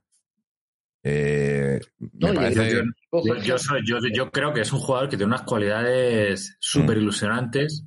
Eh, 1.03 1.80
me 1.97 2.34
parece... 2.34 2.72
yo- 2.74 2.82
Ojo, 3.12 3.28
Yo, 3.28 3.36
yo, 3.38 3.57
soy- 3.57 3.82
yo, 3.86 3.97
yo 4.14 4.30
creo 4.32 4.53
que 4.53 4.62
es 4.62 4.72
un 4.74 4.80
jugador 4.80 5.10
que 5.10 5.16
tiene 5.18 5.34
unas 5.34 5.43
cualidades 5.43 6.57
súper 6.60 6.97
ilusionantes. 6.97 7.86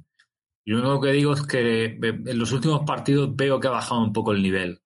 Y 0.64 0.70
lo 0.73 0.79
único 0.79 1.01
que 1.03 1.12
digo 1.12 1.33
es 1.35 1.43
que 1.47 1.85
en 2.01 2.39
los 2.39 2.53
últimos 2.53 2.83
partidos 2.87 3.35
veo 3.37 3.61
que 3.61 3.68
ha 3.68 3.73
bajado 3.73 4.03
un 4.03 4.12
poco 4.12 4.33
el 4.33 4.43
nivel. 4.43 4.81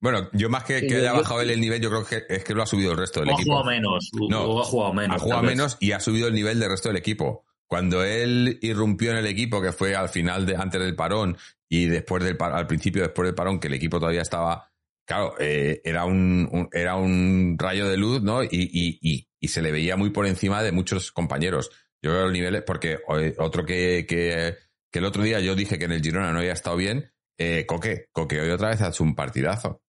Bueno, 0.00 0.28
yo 0.34 0.50
más 0.50 0.64
que, 0.64 0.86
que 0.86 0.96
haya 0.96 1.12
bajado 1.14 1.40
él 1.40 1.50
el 1.50 1.60
nivel, 1.60 1.80
yo 1.80 1.88
creo 1.88 2.04
que 2.04 2.24
es 2.28 2.44
que 2.44 2.52
lo 2.54 2.62
ha 2.62 2.66
subido 2.66 2.92
el 2.92 2.98
resto 2.98 3.20
del 3.20 3.30
equipo. 3.30 3.52
Ha 3.54 3.62
jugado 3.62 3.70
menos. 3.70 4.10
No, 4.28 4.60
ha 4.60 4.64
jugado 4.64 4.92
menos. 4.92 5.16
Ha 5.16 5.18
jugado 5.20 5.42
menos 5.42 5.76
y 5.80 5.92
ha 5.92 6.00
subido 6.00 6.28
el 6.28 6.34
nivel 6.34 6.60
del 6.60 6.68
resto 6.68 6.90
del 6.90 6.96
equipo. 6.98 7.43
Cuando 7.66 8.04
él 8.04 8.58
irrumpió 8.62 9.10
en 9.10 9.18
el 9.18 9.26
equipo, 9.26 9.60
que 9.60 9.72
fue 9.72 9.94
al 9.94 10.08
final, 10.08 10.46
de, 10.46 10.56
antes 10.56 10.80
del 10.80 10.94
parón 10.94 11.36
y 11.68 11.86
después 11.86 12.22
del 12.22 12.36
al 12.40 12.66
principio, 12.66 13.02
después 13.02 13.26
del 13.26 13.34
parón, 13.34 13.58
que 13.58 13.68
el 13.68 13.74
equipo 13.74 13.98
todavía 13.98 14.22
estaba, 14.22 14.70
claro, 15.06 15.34
eh, 15.40 15.80
era 15.84 16.04
un, 16.04 16.68
era 16.72 16.96
un 16.96 17.56
rayo 17.58 17.88
de 17.88 17.96
luz, 17.96 18.22
¿no? 18.22 18.42
Y, 18.44 18.48
y, 18.50 18.98
y, 19.00 19.28
y, 19.40 19.48
se 19.48 19.62
le 19.62 19.72
veía 19.72 19.96
muy 19.96 20.10
por 20.10 20.26
encima 20.26 20.62
de 20.62 20.72
muchos 20.72 21.10
compañeros. 21.10 21.70
Yo 22.02 22.10
creo 22.10 22.24
los 22.24 22.32
niveles, 22.32 22.62
porque 22.62 22.98
otro 23.38 23.64
que, 23.64 24.04
que, 24.06 24.56
que, 24.92 24.98
el 24.98 25.04
otro 25.04 25.22
día 25.22 25.40
yo 25.40 25.54
dije 25.54 25.78
que 25.78 25.86
en 25.86 25.92
el 25.92 26.02
Girona 26.02 26.32
no 26.32 26.40
había 26.40 26.52
estado 26.52 26.76
bien, 26.76 27.10
eh, 27.38 27.64
Coque, 27.66 28.08
Coque 28.12 28.40
hoy 28.40 28.50
otra 28.50 28.68
vez 28.68 28.82
ha 28.82 28.88
hecho 28.88 29.04
un 29.04 29.14
partidazo. 29.14 29.80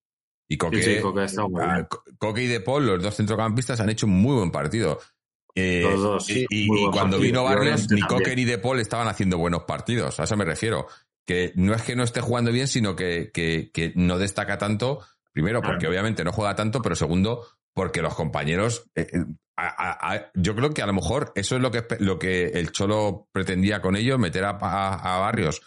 Y 0.47 0.57
Coque, 0.57 1.01
Coque 2.17 2.43
y 2.43 2.47
De 2.47 2.59
Paul, 2.61 2.85
los 2.85 3.03
dos 3.03 3.15
centrocampistas, 3.15 3.79
han 3.79 3.89
hecho 3.89 4.05
un 4.05 4.13
muy 4.13 4.35
buen 4.35 4.51
partido. 4.51 4.99
Eh, 5.57 5.95
y, 6.49 6.67
cuando 6.91 7.17
vino 7.17 7.45
Barrios, 7.45 7.89
ni 7.89 8.01
Cocker 8.01 8.35
ni 8.35 8.43
De 8.43 8.57
Paul 8.57 8.81
estaban 8.81 9.07
haciendo 9.07 9.37
buenos 9.37 9.63
partidos. 9.63 10.19
A 10.19 10.23
eso 10.23 10.35
me 10.35 10.45
refiero. 10.45 10.87
Que 11.25 11.53
no 11.55 11.73
es 11.73 11.81
que 11.81 11.95
no 11.95 12.03
esté 12.03 12.21
jugando 12.21 12.51
bien, 12.51 12.67
sino 12.67 12.95
que, 12.95 13.31
que, 13.33 13.93
no 13.95 14.19
destaca 14.19 14.57
tanto. 14.57 14.99
Primero, 15.31 15.61
porque 15.61 15.87
obviamente 15.87 16.23
no 16.23 16.31
juega 16.31 16.55
tanto, 16.55 16.81
pero 16.81 16.95
segundo, 16.95 17.45
porque 17.73 18.01
los 18.01 18.13
compañeros. 18.13 18.91
Eh, 18.95 19.07
eh, 19.11 20.25
yo 20.35 20.55
creo 20.55 20.71
que 20.71 20.81
a 20.81 20.85
lo 20.85 20.93
mejor 20.93 21.31
eso 21.35 21.55
es 21.55 21.61
lo 21.61 21.71
que, 21.71 21.83
lo 21.99 22.19
que 22.19 22.47
el 22.47 22.71
Cholo 22.71 23.27
pretendía 23.31 23.81
con 23.81 23.95
ellos, 23.95 24.19
meter 24.19 24.43
a, 24.45 24.53
Barrios 24.53 25.61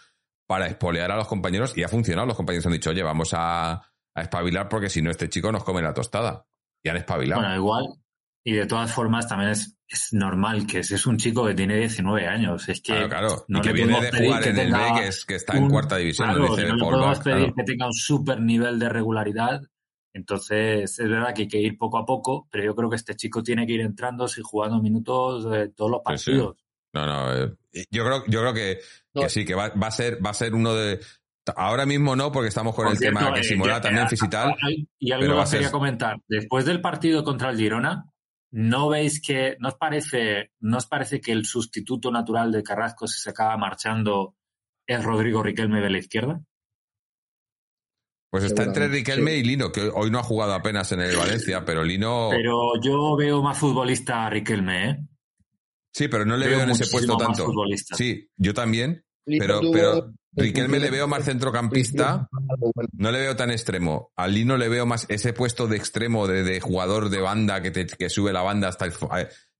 para 0.47 0.67
espolear 0.67 1.11
a 1.11 1.17
los 1.17 1.27
compañeros 1.27 1.75
y 1.75 1.83
ha 1.83 1.89
funcionado. 1.89 2.27
Los 2.27 2.37
compañeros 2.37 2.65
han 2.67 2.73
dicho, 2.73 2.91
oye, 2.91 3.03
vamos 3.03 3.33
a, 3.33 3.73
a 3.73 4.21
espabilar 4.21 4.69
porque 4.69 4.89
si 4.89 5.01
no, 5.01 5.11
este 5.11 5.29
chico 5.29 5.51
nos 5.51 5.63
come 5.63 5.81
la 5.81 5.93
tostada. 5.93 6.45
Y 6.81 6.89
han 6.89 6.97
espabilado. 6.97 7.41
Bueno, 7.41 7.55
igual, 7.57 7.99
y 8.43 8.53
de 8.53 8.65
todas 8.65 8.93
formas, 8.93 9.27
también 9.27 9.51
es, 9.51 9.78
es 9.89 10.13
normal 10.13 10.67
que 10.67 10.79
es 10.79 11.05
un 11.07 11.17
chico 11.17 11.45
que 11.45 11.55
tiene 11.55 11.77
19 11.77 12.27
años. 12.27 12.69
Es 12.69 12.79
que 12.81 12.93
claro, 12.93 13.09
claro. 13.09 13.45
y 13.47 13.61
que 13.61 13.73
viene 13.73 13.99
de 13.99 14.11
jugar 14.11 14.47
en 14.47 14.57
el 14.59 14.71
B, 14.71 14.79
que, 14.95 15.07
es, 15.07 15.25
que 15.25 15.35
está 15.35 15.57
en 15.57 15.69
cuarta 15.69 15.97
división. 15.97 16.29
Claro, 16.29 16.47
no 16.47 16.55
le 16.55 16.77
podemos 16.77 17.19
pedir 17.19 17.53
que 17.53 17.63
tenga 17.63 17.87
un 17.87 17.93
súper 17.93 18.39
nivel 18.39 18.77
de 18.77 18.87
regularidad. 18.87 19.61
Entonces, 20.13 20.99
es 20.99 21.09
verdad 21.09 21.33
que 21.33 21.43
hay 21.43 21.47
que 21.47 21.59
ir 21.59 21.77
poco 21.77 21.97
a 21.97 22.05
poco, 22.05 22.47
pero 22.51 22.63
yo 22.63 22.75
creo 22.75 22.89
que 22.89 22.95
este 22.97 23.15
chico 23.15 23.41
tiene 23.41 23.65
que 23.65 23.73
ir 23.73 23.81
entrando 23.81 24.25
y 24.25 24.41
jugando 24.41 24.81
minutos 24.81 25.49
de 25.49 25.69
todos 25.69 25.91
los 25.91 26.01
partidos. 26.03 26.55
No, 26.93 27.05
no, 27.05 27.33
eh, 27.35 27.85
yo 27.91 28.03
creo, 28.03 28.23
yo 28.27 28.41
creo 28.41 28.53
que, 28.53 29.29
sí, 29.29 29.45
que 29.45 29.53
va, 29.53 29.69
va, 29.69 29.87
a 29.87 29.91
ser, 29.91 30.23
va 30.25 30.31
a 30.31 30.33
ser 30.33 30.55
uno 30.55 30.73
de, 30.73 30.99
Ahora 31.55 31.85
mismo 31.85 32.15
no, 32.15 32.31
porque 32.31 32.49
estamos 32.49 32.75
con 32.75 32.87
el 32.87 32.99
tema 32.99 33.33
que 33.33 33.43
si 33.43 33.53
eh, 33.53 33.79
también 33.81 34.07
fisical. 34.07 34.55
Y 34.99 35.11
algo 35.11 35.43
que 35.43 35.51
quería 35.51 35.71
comentar. 35.71 36.17
Después 36.27 36.65
del 36.65 36.81
partido 36.81 37.23
contra 37.23 37.49
el 37.49 37.57
Girona, 37.57 38.08
¿No 38.51 38.89
veis 38.89 39.21
que, 39.21 39.55
no 39.59 39.69
os 39.69 39.75
parece, 39.75 40.51
no 40.59 40.77
os 40.77 40.87
parece 40.87 41.21
que 41.21 41.31
el 41.31 41.45
sustituto 41.45 42.11
natural 42.11 42.51
de 42.51 42.63
Carrasco 42.63 43.07
si 43.07 43.19
se 43.19 43.29
acaba 43.29 43.55
marchando 43.57 44.35
es 44.87 45.03
Rodrigo 45.03 45.43
Riquelme 45.43 45.81
de 45.81 45.89
la 45.89 45.99
izquierda? 45.99 46.41
Pues 48.31 48.43
está 48.43 48.63
entre 48.63 48.87
Riquelme 48.87 49.35
y 49.35 49.43
Lino, 49.43 49.71
que 49.71 49.89
hoy 49.93 50.11
no 50.11 50.19
ha 50.19 50.23
jugado 50.23 50.53
apenas 50.53 50.91
en 50.91 51.01
el 51.01 51.15
Valencia, 51.15 51.65
pero 51.65 51.83
Lino. 51.83 52.29
Pero 52.31 52.79
yo 52.81 53.15
veo 53.15 53.41
más 53.41 53.57
futbolista 53.57 54.25
a 54.25 54.29
Riquelme, 54.29 54.89
¿eh? 54.89 54.97
Sí, 55.91 56.07
pero 56.07 56.25
no 56.25 56.37
le 56.37 56.47
veo, 56.47 56.61
en 56.61 56.69
ese 56.69 56.87
puesto 56.87 57.17
tanto. 57.17 57.51
Sí, 57.95 58.29
yo 58.37 58.53
también. 58.53 59.03
Pero, 59.25 59.59
pero 59.71 60.13
Riquelme 60.31 60.79
le 60.79 60.91
veo 60.91 61.07
más 61.07 61.25
centrocampista, 61.25 62.29
no 62.93 63.11
le 63.11 63.19
veo 63.19 63.35
tan 63.35 63.51
extremo. 63.51 64.11
A 64.15 64.27
Lino 64.27 64.57
le 64.57 64.69
veo 64.69 64.85
más 64.85 65.05
ese 65.09 65.33
puesto 65.33 65.67
de 65.67 65.77
extremo, 65.77 66.27
de, 66.27 66.59
jugador 66.59 67.09
de 67.09 67.19
banda 67.19 67.61
que, 67.61 67.71
te, 67.71 67.87
que 67.87 68.09
sube 68.09 68.31
la 68.31 68.41
banda 68.41 68.67
hasta 68.67 68.85
el, 68.85 68.93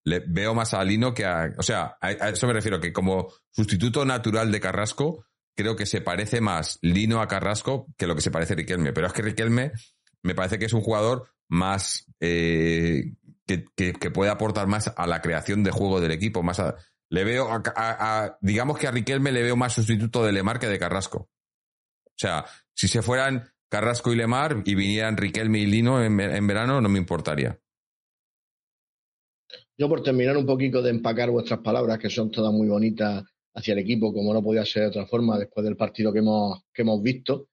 Le 0.04 0.20
veo 0.28 0.54
más 0.54 0.74
a 0.74 0.84
Lino 0.84 1.14
que 1.14 1.26
a... 1.26 1.54
O 1.58 1.64
sea, 1.64 1.98
a, 2.00 2.12
eso 2.12 2.48
me 2.48 2.54
refiero, 2.54 2.80
que 2.80 2.94
como 2.94 3.32
sustituto 3.52 4.06
natural 4.06 4.52
de 4.52 4.60
Carrasco, 4.60 5.26
creo 5.56 5.76
que 5.76 5.86
se 5.86 6.02
parece 6.02 6.40
más 6.40 6.78
Lino 6.82 7.22
a 7.22 7.28
Carrasco 7.28 7.88
que 7.98 8.08
lo 8.08 8.16
que 8.16 8.22
se 8.22 8.32
parece 8.32 8.56
Riquelme. 8.56 8.94
Pero 8.94 9.08
es 9.08 9.14
que 9.14 9.24
Riquelme 9.24 9.72
me 10.22 10.36
parece 10.36 10.60
que 10.60 10.66
es 10.66 10.74
un 10.74 10.82
jugador 10.82 11.30
más... 11.48 12.06
Eh, 12.20 13.14
que, 13.48 13.66
que, 13.76 14.12
puede 14.12 14.30
aportar 14.30 14.68
más 14.68 14.94
a 14.96 15.08
la 15.08 15.24
creación 15.24 15.64
de 15.64 15.72
juego 15.72 16.00
del 16.00 16.12
equipo, 16.12 16.44
más 16.44 16.60
a, 16.60 16.76
le 17.10 17.24
veo, 17.24 17.48
a, 17.52 18.38
digamos 18.42 18.78
que 18.78 18.88
a 18.88 18.92
Riquelme 18.92 19.32
le 19.32 19.44
veo 19.44 19.56
más 19.56 19.74
sustituto 19.74 20.24
de 20.24 20.32
Lemar 20.32 20.60
que 20.60 20.68
de 20.68 20.78
Carrasco. 20.78 21.30
O 22.06 22.16
sea, 22.16 22.46
si 22.74 22.88
se 22.88 23.02
fueran 23.02 23.44
Carrasco 23.68 24.14
y 24.14 24.16
Lemar 24.16 24.62
y 24.66 24.76
vinieran 24.76 25.18
Riquelme 25.18 25.60
y 25.60 25.66
Lino 25.66 26.04
en, 26.04 26.48
verano, 26.48 26.82
no 26.82 26.90
me 26.90 27.00
importaría. 27.00 27.60
Yo 29.78 29.88
por 29.88 30.04
terminar 30.04 30.38
un 30.38 30.46
poquito 30.46 30.82
de 30.82 30.92
empacar 30.92 31.32
vuestras 31.32 31.62
palabras, 31.62 31.98
que 31.98 32.10
son 32.10 32.30
todas 32.30 32.54
muy 32.54 32.68
bonitas 32.68 33.24
hacia 33.56 33.72
el 33.72 33.80
equipo, 33.80 34.14
como 34.14 34.34
no 34.34 34.44
podía 34.44 34.66
ser 34.66 34.84
de 34.84 34.90
otra 34.90 35.08
forma 35.08 35.40
después 35.40 35.64
del 35.64 35.78
partido 35.78 36.14
que 36.14 36.20
hemos, 36.20 36.64
que 36.74 36.82
hemos 36.84 37.02
visto. 37.02 37.48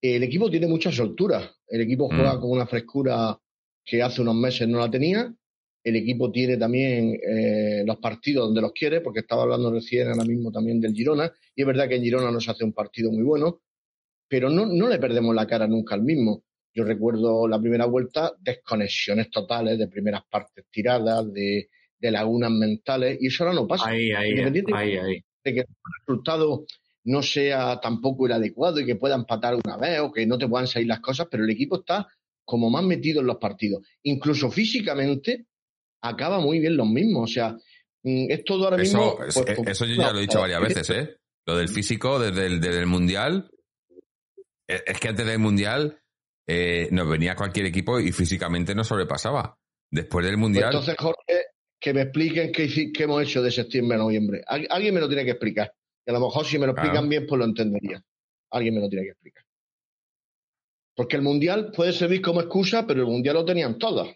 El 0.00 0.24
equipo 0.24 0.50
tiene 0.50 0.66
mucha 0.66 0.90
soltura. 0.90 1.50
El 1.66 1.80
equipo 1.82 2.08
juega 2.08 2.34
mm. 2.34 2.40
con 2.40 2.50
una 2.50 2.66
frescura 2.66 3.38
que 3.84 4.02
hace 4.02 4.20
unos 4.20 4.34
meses 4.34 4.68
no 4.68 4.80
la 4.80 4.90
tenía 4.90 5.32
el 5.84 5.96
equipo 5.96 6.30
tiene 6.30 6.56
también 6.56 7.18
eh, 7.26 7.82
los 7.84 7.96
partidos 7.96 8.46
donde 8.46 8.60
los 8.60 8.72
quiere, 8.72 9.00
porque 9.00 9.20
estaba 9.20 9.42
hablando 9.42 9.72
recién 9.72 10.08
ahora 10.08 10.24
mismo 10.24 10.52
también 10.52 10.80
del 10.80 10.94
Girona, 10.94 11.32
y 11.54 11.62
es 11.62 11.66
verdad 11.66 11.88
que 11.88 11.96
en 11.96 12.02
Girona 12.02 12.30
nos 12.30 12.48
hace 12.48 12.64
un 12.64 12.72
partido 12.72 13.10
muy 13.10 13.22
bueno, 13.22 13.62
pero 14.28 14.48
no, 14.48 14.66
no 14.66 14.88
le 14.88 14.98
perdemos 14.98 15.34
la 15.34 15.46
cara 15.46 15.66
nunca 15.66 15.94
al 15.94 16.02
mismo. 16.02 16.44
Yo 16.74 16.84
recuerdo 16.84 17.46
la 17.48 17.60
primera 17.60 17.84
vuelta, 17.84 18.32
desconexiones 18.40 19.30
totales 19.30 19.78
de 19.78 19.88
primeras 19.88 20.22
partes 20.30 20.64
tiradas, 20.70 21.30
de, 21.32 21.68
de 21.98 22.10
lagunas 22.10 22.50
mentales, 22.50 23.18
y 23.20 23.26
eso 23.26 23.44
ahora 23.44 23.56
no 23.56 23.66
pasa. 23.66 23.90
Ahí, 23.90 24.10
ahí, 24.12 24.38
ahí, 24.38 25.24
De 25.44 25.52
que 25.52 25.60
el 25.60 25.66
resultado 26.00 26.64
no 27.04 27.22
sea 27.22 27.80
tampoco 27.80 28.26
el 28.26 28.32
adecuado 28.32 28.80
y 28.80 28.86
que 28.86 28.96
pueda 28.96 29.16
empatar 29.16 29.56
una 29.62 29.76
vez 29.76 30.00
o 30.00 30.12
que 30.12 30.26
no 30.26 30.38
te 30.38 30.48
puedan 30.48 30.66
salir 30.66 30.88
las 30.88 31.00
cosas, 31.00 31.26
pero 31.30 31.44
el 31.44 31.50
equipo 31.50 31.80
está 31.80 32.06
como 32.44 32.70
más 32.70 32.84
metido 32.84 33.20
en 33.20 33.26
los 33.26 33.36
partidos. 33.36 33.86
Incluso 34.02 34.50
físicamente, 34.50 35.46
acaba 36.02 36.40
muy 36.40 36.58
bien 36.58 36.76
los 36.76 36.86
mismos. 36.86 37.30
O 37.30 37.32
sea, 37.32 37.56
mm, 38.02 38.30
es 38.30 38.44
todo 38.44 38.64
ahora 38.64 38.76
mismo. 38.76 39.18
Eso, 39.26 39.44
pues, 39.44 39.58
eso 39.66 39.86
yo 39.86 39.94
ya 39.94 40.12
lo 40.12 40.18
he 40.18 40.22
dicho 40.22 40.40
varias 40.40 40.60
veces, 40.60 40.90
¿eh? 40.90 41.16
Lo 41.46 41.56
del 41.56 41.68
físico 41.68 42.18
desde 42.18 42.46
el, 42.46 42.60
desde 42.60 42.80
el 42.80 42.86
Mundial. 42.86 43.50
E, 44.68 44.82
es 44.86 45.00
que 45.00 45.08
antes 45.08 45.26
del 45.26 45.38
Mundial 45.38 46.00
eh, 46.46 46.88
nos 46.90 47.08
venía 47.08 47.34
cualquier 47.34 47.66
equipo 47.66 47.98
y 47.98 48.12
físicamente 48.12 48.74
nos 48.74 48.88
sobrepasaba. 48.88 49.58
Después 49.90 50.24
del 50.24 50.36
Mundial. 50.36 50.70
Pues 50.72 50.88
entonces, 50.88 50.96
Jorge, 50.98 51.44
que 51.80 51.92
me 51.92 52.02
expliquen 52.02 52.52
qué, 52.52 52.92
qué, 52.92 53.02
hemos 53.02 53.22
hecho 53.22 53.42
de 53.42 53.50
septiembre 53.50 53.96
a 53.96 53.98
noviembre. 53.98 54.42
alguien 54.46 54.94
me 54.94 55.00
lo 55.00 55.08
tiene 55.08 55.24
que 55.24 55.32
explicar. 55.32 55.72
Y 56.06 56.10
a 56.10 56.14
lo 56.14 56.20
mejor 56.20 56.46
si 56.46 56.58
me 56.58 56.66
lo 56.66 56.72
explican 56.72 57.08
bien, 57.08 57.26
pues 57.26 57.38
lo 57.38 57.44
entendería. 57.44 58.02
Alguien 58.50 58.74
me 58.74 58.80
lo 58.80 58.88
tiene 58.88 59.04
que 59.04 59.10
explicar. 59.10 59.44
Porque 60.94 61.16
el 61.16 61.22
Mundial 61.22 61.72
puede 61.74 61.92
servir 61.92 62.20
como 62.20 62.40
excusa, 62.40 62.86
pero 62.86 63.00
el 63.00 63.06
Mundial 63.06 63.34
lo 63.34 63.44
tenían 63.44 63.78
todos. 63.78 64.14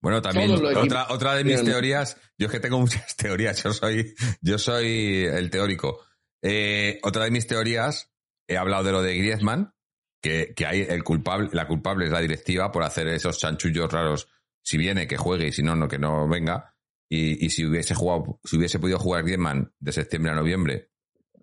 Bueno, 0.00 0.22
también 0.22 0.50
otra, 0.50 1.08
otra 1.10 1.34
de 1.34 1.44
mis 1.44 1.62
teorías, 1.62 2.16
yo 2.38 2.46
es 2.46 2.52
que 2.52 2.60
tengo 2.60 2.78
muchas 2.80 3.16
teorías, 3.16 3.62
yo 3.62 3.72
soy, 3.72 4.14
yo 4.40 4.58
soy 4.58 5.24
el 5.24 5.50
teórico. 5.50 6.00
Eh, 6.42 6.98
otra 7.02 7.24
de 7.24 7.30
mis 7.30 7.46
teorías, 7.46 8.10
he 8.48 8.56
hablado 8.56 8.84
de 8.84 8.92
lo 8.92 9.02
de 9.02 9.16
Griezmann, 9.16 9.74
que, 10.22 10.54
que 10.54 10.66
hay 10.66 10.82
el 10.82 11.04
culpable, 11.04 11.50
la 11.52 11.66
culpable 11.66 12.06
es 12.06 12.10
la 12.10 12.20
directiva 12.20 12.72
por 12.72 12.82
hacer 12.82 13.08
esos 13.08 13.38
chanchullos 13.38 13.92
raros. 13.92 14.28
Si 14.62 14.76
viene, 14.76 15.06
que 15.06 15.16
juegue, 15.16 15.48
y 15.48 15.52
si 15.52 15.62
no, 15.62 15.74
no, 15.74 15.88
que 15.88 15.98
no 15.98 16.28
venga. 16.28 16.74
Y, 17.08 17.44
y 17.44 17.50
si 17.50 17.64
hubiese 17.64 17.94
jugado, 17.94 18.38
si 18.44 18.56
hubiese 18.56 18.78
podido 18.78 18.98
jugar 18.98 19.24
Griezmann 19.24 19.72
de 19.78 19.92
septiembre 19.92 20.32
a 20.32 20.34
noviembre, 20.34 20.90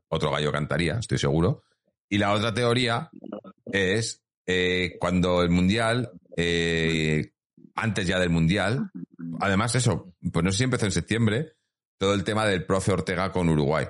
otro 0.10 0.32
gallo 0.32 0.52
cantaría, 0.52 0.98
estoy 1.00 1.18
seguro. 1.18 1.64
Y 2.10 2.18
la 2.18 2.34
otra 2.34 2.54
teoría 2.54 3.10
es 3.66 4.24
eh, 4.46 4.96
cuando 5.00 5.44
el 5.44 5.50
Mundial 5.50 6.12
eh, 6.38 7.34
antes 7.78 8.06
ya 8.08 8.20
del 8.20 8.30
Mundial. 8.30 8.92
Además, 9.40 9.76
eso, 9.76 10.14
pues 10.34 10.44
no 10.44 10.52
sé 10.52 10.58
si 10.60 10.64
empezó 10.66 10.86
en 10.86 10.92
septiembre, 10.92 11.54
todo 11.98 12.14
el 12.14 12.24
tema 12.24 12.46
del 12.46 12.66
profe 12.66 12.92
Ortega 12.92 13.32
con 13.32 13.50
Uruguay. 13.50 13.86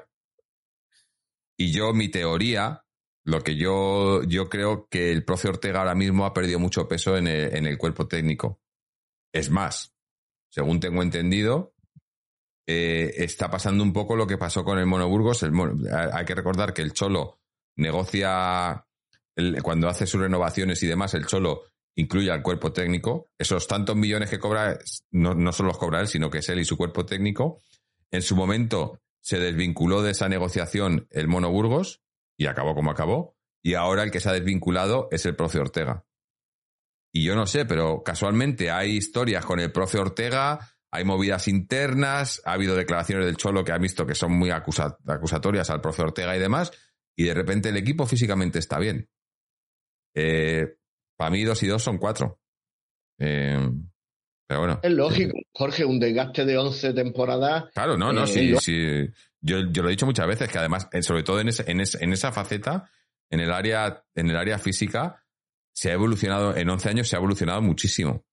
Y 1.58 1.72
yo, 1.72 1.94
mi 1.94 2.10
teoría, 2.10 2.84
lo 3.24 3.42
que 3.42 3.56
yo, 3.56 4.24
yo 4.24 4.50
creo 4.50 4.88
que 4.90 5.12
el 5.12 5.26
profe 5.26 5.50
Ortega 5.50 5.80
ahora 5.80 5.96
mismo 5.96 6.26
ha 6.26 6.34
perdido 6.34 6.60
mucho 6.60 6.88
peso 6.88 7.18
en 7.18 7.28
el, 7.28 7.56
en 7.56 7.66
el 7.66 7.78
cuerpo 7.78 8.08
técnico. 8.08 8.62
Es 9.34 9.50
más, 9.50 9.96
según 10.50 10.80
tengo 10.80 11.02
entendido, 11.02 11.74
eh, 12.68 13.14
está 13.24 13.50
pasando 13.50 13.84
un 13.84 13.94
poco 13.94 14.16
lo 14.16 14.28
que 14.28 14.38
pasó 14.38 14.64
con 14.64 14.78
el 14.78 14.86
Monoburgos. 14.86 15.44
El 15.44 15.54
hay 16.14 16.26
que 16.26 16.36
recordar 16.36 16.74
que 16.74 16.82
el 16.82 16.94
Cholo 16.94 17.40
negocia, 17.78 18.86
cuando 19.64 19.88
hace 19.88 20.06
sus 20.06 20.22
renovaciones 20.22 20.82
y 20.84 20.88
demás, 20.88 21.14
el 21.14 21.26
Cholo 21.26 21.64
incluye 21.98 22.32
al 22.32 22.42
cuerpo 22.42 22.72
técnico. 22.72 23.30
Esos 23.38 23.68
tantos 23.68 23.96
millones 23.96 24.30
que 24.30 24.40
cobra, 24.40 24.80
no, 25.12 25.34
no 25.34 25.52
solo 25.52 25.70
los 25.70 25.78
cobra 25.78 26.00
él, 26.00 26.08
sino 26.08 26.30
que 26.30 26.40
es 26.40 26.50
él 26.50 26.60
y 26.60 26.66
su 26.66 26.78
cuerpo 26.78 27.06
técnico. 27.06 27.60
En 28.12 28.22
su 28.22 28.36
momento 28.36 29.02
se 29.20 29.40
desvinculó 29.40 30.02
de 30.02 30.12
esa 30.12 30.30
negociación 30.30 31.08
el 31.12 31.28
Mono 31.28 31.52
Burgos 31.52 32.02
y 32.38 32.46
acabó 32.46 32.76
como 32.76 32.92
acabó. 32.92 33.36
y 33.64 33.74
ahora 33.74 34.04
el 34.04 34.12
que 34.12 34.22
se 34.22 34.30
ha 34.30 34.34
desvinculado 34.34 35.10
es 35.12 35.26
el 35.26 35.36
profe 35.36 35.60
Ortega. 35.60 36.06
Y 37.12 37.26
yo 37.26 37.36
no 37.36 37.48
sé, 37.48 37.66
pero 37.66 38.04
casualmente 38.04 38.70
hay 38.70 38.92
historias 38.92 39.44
con 39.44 39.60
el 39.60 39.72
profe 39.72 39.98
Ortega, 39.98 40.60
hay 40.92 41.04
movidas 41.04 41.48
internas, 41.48 42.42
ha 42.46 42.54
habido 42.54 42.76
declaraciones 42.76 43.26
del 43.26 43.36
Cholo 43.38 43.66
que 43.66 43.72
ha 43.72 43.78
visto 43.78 44.06
que 44.06 44.16
son 44.16 44.32
muy 44.34 44.52
acusatorias 44.52 45.70
al 45.70 45.82
profe 45.82 46.04
Ortega 46.04 46.38
y 46.38 46.40
demás, 46.40 46.72
y 47.16 47.26
de 47.26 47.34
repente 47.34 47.70
el 47.70 47.78
equipo 47.78 48.06
físicamente 48.06 48.60
está 48.60 48.78
bien. 48.78 49.10
Eh, 50.16 50.78
para 51.18 51.32
mí 51.32 51.44
dos 51.44 51.62
y 51.64 51.68
dos 51.68 51.84
son 51.84 51.98
cuatro. 51.98 52.40
Eh, 53.20 53.70
pero 54.48 54.62
bueno. 54.62 54.80
Es 54.82 54.92
lógico, 54.92 55.38
Jorge, 55.52 55.84
un 55.84 56.00
desgaste 56.00 56.46
de 56.46 56.58
11 56.58 56.94
temporadas. 56.94 57.66
Claro, 57.74 57.98
no, 57.98 58.14
no, 58.14 58.24
eh, 58.24 58.28
sí, 58.28 58.56
sí. 58.62 59.10
Yo, 59.42 59.60
yo, 59.72 59.84
lo 59.84 59.90
he 59.90 59.92
dicho 59.92 60.06
muchas 60.06 60.28
veces, 60.28 60.50
que 60.50 60.58
además, 60.58 60.88
sobre 61.02 61.24
todo 61.24 61.42
en, 61.42 61.50
ese, 61.50 61.70
en, 61.70 61.82
en 61.82 62.14
esa 62.14 62.32
faceta, 62.32 62.90
en 63.30 63.42
el 63.42 63.52
área, 63.52 64.04
en 64.16 64.30
el 64.30 64.38
área 64.38 64.58
física, 64.58 65.26
se 65.74 65.92
ha 65.92 65.94
evolucionado, 65.94 66.56
en 66.56 66.70
11 66.70 66.90
años 66.90 67.08
se 67.10 67.16
ha 67.16 67.20
evolucionado 67.20 67.62
muchísimo. 67.62 68.26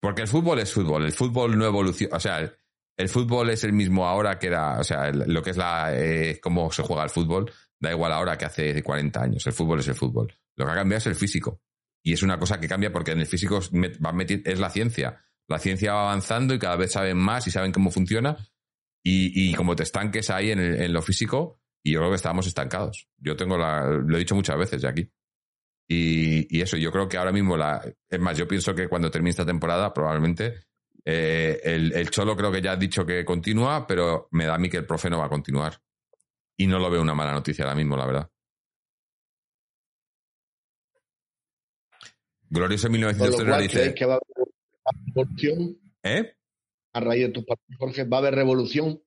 Porque 0.00 0.22
el 0.22 0.28
fútbol 0.28 0.58
es 0.60 0.72
fútbol, 0.72 1.04
el 1.04 1.12
fútbol 1.12 1.58
no 1.58 1.66
evoluciona, 1.66 2.16
o 2.16 2.20
sea, 2.20 2.50
el, 2.96 3.08
fútbol 3.08 3.50
es 3.50 3.64
el 3.64 3.74
mismo 3.74 4.06
ahora 4.06 4.38
que 4.38 4.46
era, 4.46 4.78
o 4.78 4.84
sea, 4.84 5.12
lo 5.12 5.42
que 5.42 5.50
es 5.50 5.58
la, 5.58 5.90
eh, 5.94 6.40
cómo 6.42 6.72
se 6.72 6.82
juega 6.82 7.04
el 7.04 7.10
fútbol, 7.10 7.52
da 7.78 7.90
igual 7.90 8.12
ahora 8.12 8.38
que 8.38 8.46
hace 8.46 8.82
40 8.82 9.22
años, 9.22 9.46
el 9.46 9.52
fútbol 9.52 9.80
es 9.80 9.88
el 9.88 9.94
fútbol. 9.94 10.32
Lo 10.56 10.64
que 10.64 10.72
ha 10.72 10.74
cambiado 10.74 10.98
es 10.98 11.06
el 11.06 11.14
físico. 11.14 11.60
Y 12.02 12.12
es 12.12 12.22
una 12.22 12.38
cosa 12.38 12.60
que 12.60 12.68
cambia 12.68 12.92
porque 12.92 13.12
en 13.12 13.20
el 13.20 13.26
físico 13.26 13.58
es 13.58 14.58
la 14.58 14.70
ciencia. 14.70 15.22
La 15.48 15.58
ciencia 15.58 15.92
va 15.92 16.02
avanzando 16.02 16.54
y 16.54 16.58
cada 16.58 16.76
vez 16.76 16.92
saben 16.92 17.18
más 17.18 17.46
y 17.46 17.50
saben 17.50 17.72
cómo 17.72 17.90
funciona. 17.90 18.36
Y, 19.02 19.54
como 19.54 19.74
te 19.76 19.82
estanques 19.82 20.28
ahí 20.30 20.50
en, 20.50 20.60
en, 20.60 20.92
lo 20.92 21.00
físico, 21.00 21.60
y 21.82 21.92
yo 21.92 22.00
creo 22.00 22.10
que 22.10 22.16
estamos 22.16 22.46
estancados. 22.46 23.08
Yo 23.16 23.34
tengo 23.34 23.56
la, 23.56 23.86
lo 23.86 24.16
he 24.16 24.18
dicho 24.18 24.34
muchas 24.34 24.58
veces 24.58 24.82
ya 24.82 24.90
aquí. 24.90 25.10
Y, 25.92 26.60
eso, 26.60 26.76
yo 26.76 26.92
creo 26.92 27.08
que 27.08 27.16
ahora 27.16 27.32
mismo, 27.32 27.56
la, 27.56 27.82
es 28.08 28.20
más, 28.20 28.38
yo 28.38 28.46
pienso 28.46 28.74
que 28.76 28.86
cuando 28.86 29.10
termine 29.10 29.30
esta 29.30 29.44
temporada, 29.44 29.92
probablemente 29.92 30.60
eh, 31.04 31.60
el, 31.64 32.10
Cholo 32.10 32.36
creo 32.36 32.52
que 32.52 32.62
ya 32.62 32.72
ha 32.72 32.76
dicho 32.76 33.04
que 33.04 33.24
continúa, 33.24 33.88
pero 33.88 34.28
me 34.30 34.46
da 34.46 34.54
a 34.54 34.58
mí 34.58 34.68
que 34.68 34.76
el 34.76 34.86
profe 34.86 35.10
no 35.10 35.18
va 35.18 35.26
a 35.26 35.30
continuar. 35.30 35.82
Y 36.56 36.68
no 36.68 36.78
lo 36.78 36.90
veo 36.90 37.02
una 37.02 37.14
mala 37.14 37.32
noticia 37.32 37.64
ahora 37.64 37.74
mismo, 37.74 37.96
la 37.96 38.06
verdad. 38.06 38.30
Glorioso 42.50 42.90
1903 42.90 43.62
dice. 43.62 43.94
que 43.94 44.04
va 44.04 44.14
a 44.14 44.16
haber 44.16 44.48
revolución? 45.06 45.78
¿Eh? 46.02 46.34
A 46.92 47.00
raíz 47.00 47.22
de 47.22 47.28
tus 47.28 47.44
partidos, 47.44 47.78
Jorge, 47.78 48.04
¿va 48.04 48.16
a 48.16 48.20
haber 48.20 48.34
revolución? 48.34 49.00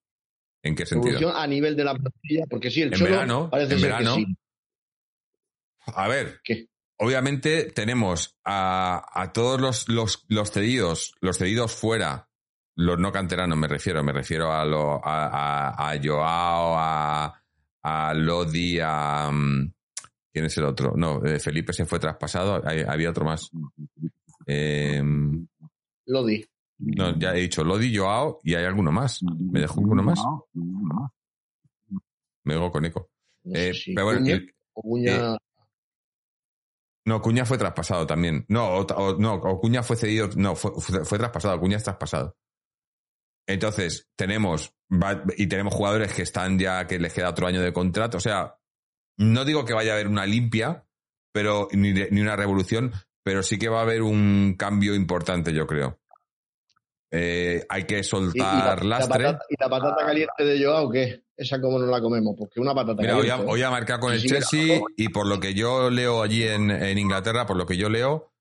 ¿En 0.63 0.75
qué 0.75 0.85
sentido? 0.85 1.19
Revolución 1.19 1.43
a 1.43 1.45
nivel 1.47 1.75
de 1.75 1.83
la 1.83 1.93
plantilla, 1.93 2.45
porque 2.49 2.71
sí, 2.71 2.81
el 2.81 2.93
en 2.93 2.99
Cholo 2.99 3.11
verano, 3.11 3.49
parece 3.51 3.73
en 3.73 3.79
ser 3.79 3.89
verano, 3.89 4.15
que 4.15 4.21
sí. 4.21 4.37
A 5.87 6.07
ver, 6.07 6.39
¿Qué? 6.45 6.67
obviamente 6.97 7.65
tenemos 7.65 8.37
a, 8.45 9.05
a 9.13 9.33
todos 9.33 9.59
los, 9.59 9.89
los, 9.89 10.23
los, 10.29 10.51
cedidos, 10.51 11.13
los 11.19 11.37
cedidos 11.37 11.73
fuera, 11.73 12.29
los 12.75 12.97
no 12.97 13.11
canteranos 13.11 13.57
me 13.57 13.67
refiero, 13.67 14.01
me 14.03 14.13
refiero 14.13 14.53
a, 14.53 14.63
lo, 14.63 15.05
a, 15.05 15.27
a, 15.27 15.91
a 15.91 15.99
Joao, 16.01 16.75
a, 16.77 17.43
a 17.81 18.13
Lodi, 18.13 18.79
a... 18.81 19.29
mm, 19.29 19.72
¿Quién 20.33 20.45
es 20.45 20.57
el 20.57 20.65
otro? 20.65 20.93
No, 20.97 21.23
eh, 21.23 21.39
Felipe 21.39 21.71
se 21.73 21.85
fue 21.85 21.99
traspasado, 21.99 22.61
hay- 22.67 22.81
había 22.81 23.11
otro 23.11 23.23
más. 23.23 23.51
Eh, 24.47 25.01
Lodi. 26.07 26.43
no, 26.79 27.17
ya 27.17 27.33
he 27.35 27.41
dicho 27.41 27.63
Lodi, 27.63 27.95
Joao 27.95 28.39
y 28.43 28.55
hay 28.55 28.65
alguno 28.65 28.91
más. 28.91 29.21
¿Me 29.23 29.59
dejó 29.61 29.79
alguno 29.79 30.01
más? 30.03 30.19
Me 32.45 32.55
oigo 32.55 32.71
con 32.71 32.83
eco. 32.85 33.09
No 33.45 33.53
sé 33.55 33.69
Eh, 33.69 33.73
si 33.73 33.93
pero 33.93 34.05
bueno, 34.07 34.19
Cuña, 34.21 34.33
el- 34.35 34.55
Cuña- 34.73 35.37
No, 37.05 37.21
Cuña 37.21 37.45
fue 37.45 37.57
traspasado 37.57 38.07
también. 38.07 38.45
No, 38.47 38.77
o, 38.77 38.81
o- 38.81 39.17
no, 39.19 39.33
o 39.35 39.59
Cuña 39.59 39.83
fue 39.83 39.95
cedido. 39.97 40.29
No, 40.37 40.55
fue, 40.55 40.71
fue, 40.79 41.03
fue 41.05 41.17
traspasado. 41.17 41.59
Cuña 41.59 41.77
es 41.77 41.83
traspasado. 41.83 42.35
Entonces, 43.47 44.07
tenemos. 44.15 44.73
y 45.37 45.47
tenemos 45.47 45.73
jugadores 45.73 46.13
que 46.13 46.21
están 46.21 46.57
ya, 46.59 46.85
que 46.87 46.99
les 46.99 47.13
queda 47.13 47.29
otro 47.29 47.47
año 47.47 47.61
de 47.61 47.73
contrato. 47.73 48.17
O 48.17 48.21
sea, 48.21 48.55
no 49.17 49.45
digo 49.45 49.65
que 49.65 49.73
vaya 49.73 49.91
a 49.91 49.95
haber 49.95 50.07
una 50.07 50.25
limpia, 50.25 50.85
pero 51.31 51.67
ni, 51.71 51.93
ni 51.93 52.21
una 52.21 52.35
revolución, 52.35 52.91
pero 53.23 53.43
sí 53.43 53.57
que 53.57 53.69
va 53.69 53.79
a 53.79 53.83
haber 53.83 54.01
un 54.01 54.55
cambio 54.57 54.95
importante, 54.95 55.53
yo 55.53 55.65
creo. 55.67 55.99
Eh, 57.11 57.65
hay 57.69 57.83
que 57.85 57.95
y, 57.95 57.97
y 57.97 58.01
la, 58.01 58.03
soltar 58.03 58.83
y 58.83 58.87
la 58.87 58.97
lastre. 58.99 59.23
patata, 59.25 59.45
¿Y 59.49 59.55
la 59.59 59.69
patata 59.69 60.05
caliente 60.05 60.43
de 60.43 60.65
Joao 60.65 60.89
qué? 60.89 61.23
¿Esa 61.37 61.61
cómo 61.61 61.79
no 61.79 61.85
la 61.85 62.01
comemos? 62.01 62.35
Porque 62.37 62.59
una 62.59 62.73
patata 62.73 63.01
Mira, 63.01 63.17
hoy 63.17 63.27
caliente. 63.27 63.49
ha, 63.49 63.53
hoy 63.53 63.61
ha 63.63 63.69
marcado 63.69 63.99
con 64.01 64.13
el 64.13 64.21
sí, 64.21 64.27
Chelsea 64.27 64.65
claro. 64.65 64.85
y 64.97 65.09
por 65.09 65.27
lo 65.27 65.39
que 65.39 65.53
yo 65.53 65.89
leo 65.89 66.23
allí 66.23 66.43
en, 66.47 66.71
en 66.71 66.97
Inglaterra, 66.97 67.45
por 67.45 67.57
lo 67.57 67.65
que 67.65 67.77
yo 67.77 67.89
leo, 67.89 68.33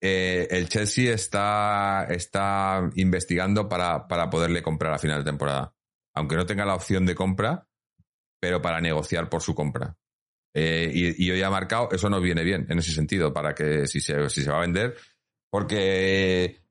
eh, 0.00 0.46
el 0.50 0.68
Chelsea 0.68 1.12
está, 1.12 2.06
está 2.10 2.88
investigando 2.96 3.68
para, 3.68 4.06
para 4.08 4.30
poderle 4.30 4.62
comprar 4.62 4.92
a 4.94 4.98
final 4.98 5.24
de 5.24 5.30
temporada. 5.30 5.74
Aunque 6.14 6.36
no 6.36 6.46
tenga 6.46 6.64
la 6.64 6.74
opción 6.74 7.06
de 7.06 7.14
compra, 7.14 7.66
pero 8.40 8.60
para 8.62 8.80
negociar 8.80 9.28
por 9.28 9.42
su 9.42 9.54
compra. 9.54 9.96
Eh, 10.54 10.90
y, 10.92 11.26
y 11.26 11.30
hoy 11.30 11.42
ha 11.42 11.50
marcado, 11.50 11.88
eso 11.92 12.08
nos 12.08 12.22
viene 12.22 12.42
bien 12.42 12.66
en 12.68 12.78
ese 12.78 12.92
sentido, 12.92 13.32
para 13.32 13.54
que 13.54 13.86
si 13.86 14.00
se, 14.00 14.28
si 14.28 14.42
se 14.42 14.50
va 14.50 14.58
a 14.58 14.62
vender, 14.62 14.96
porque 15.50 16.62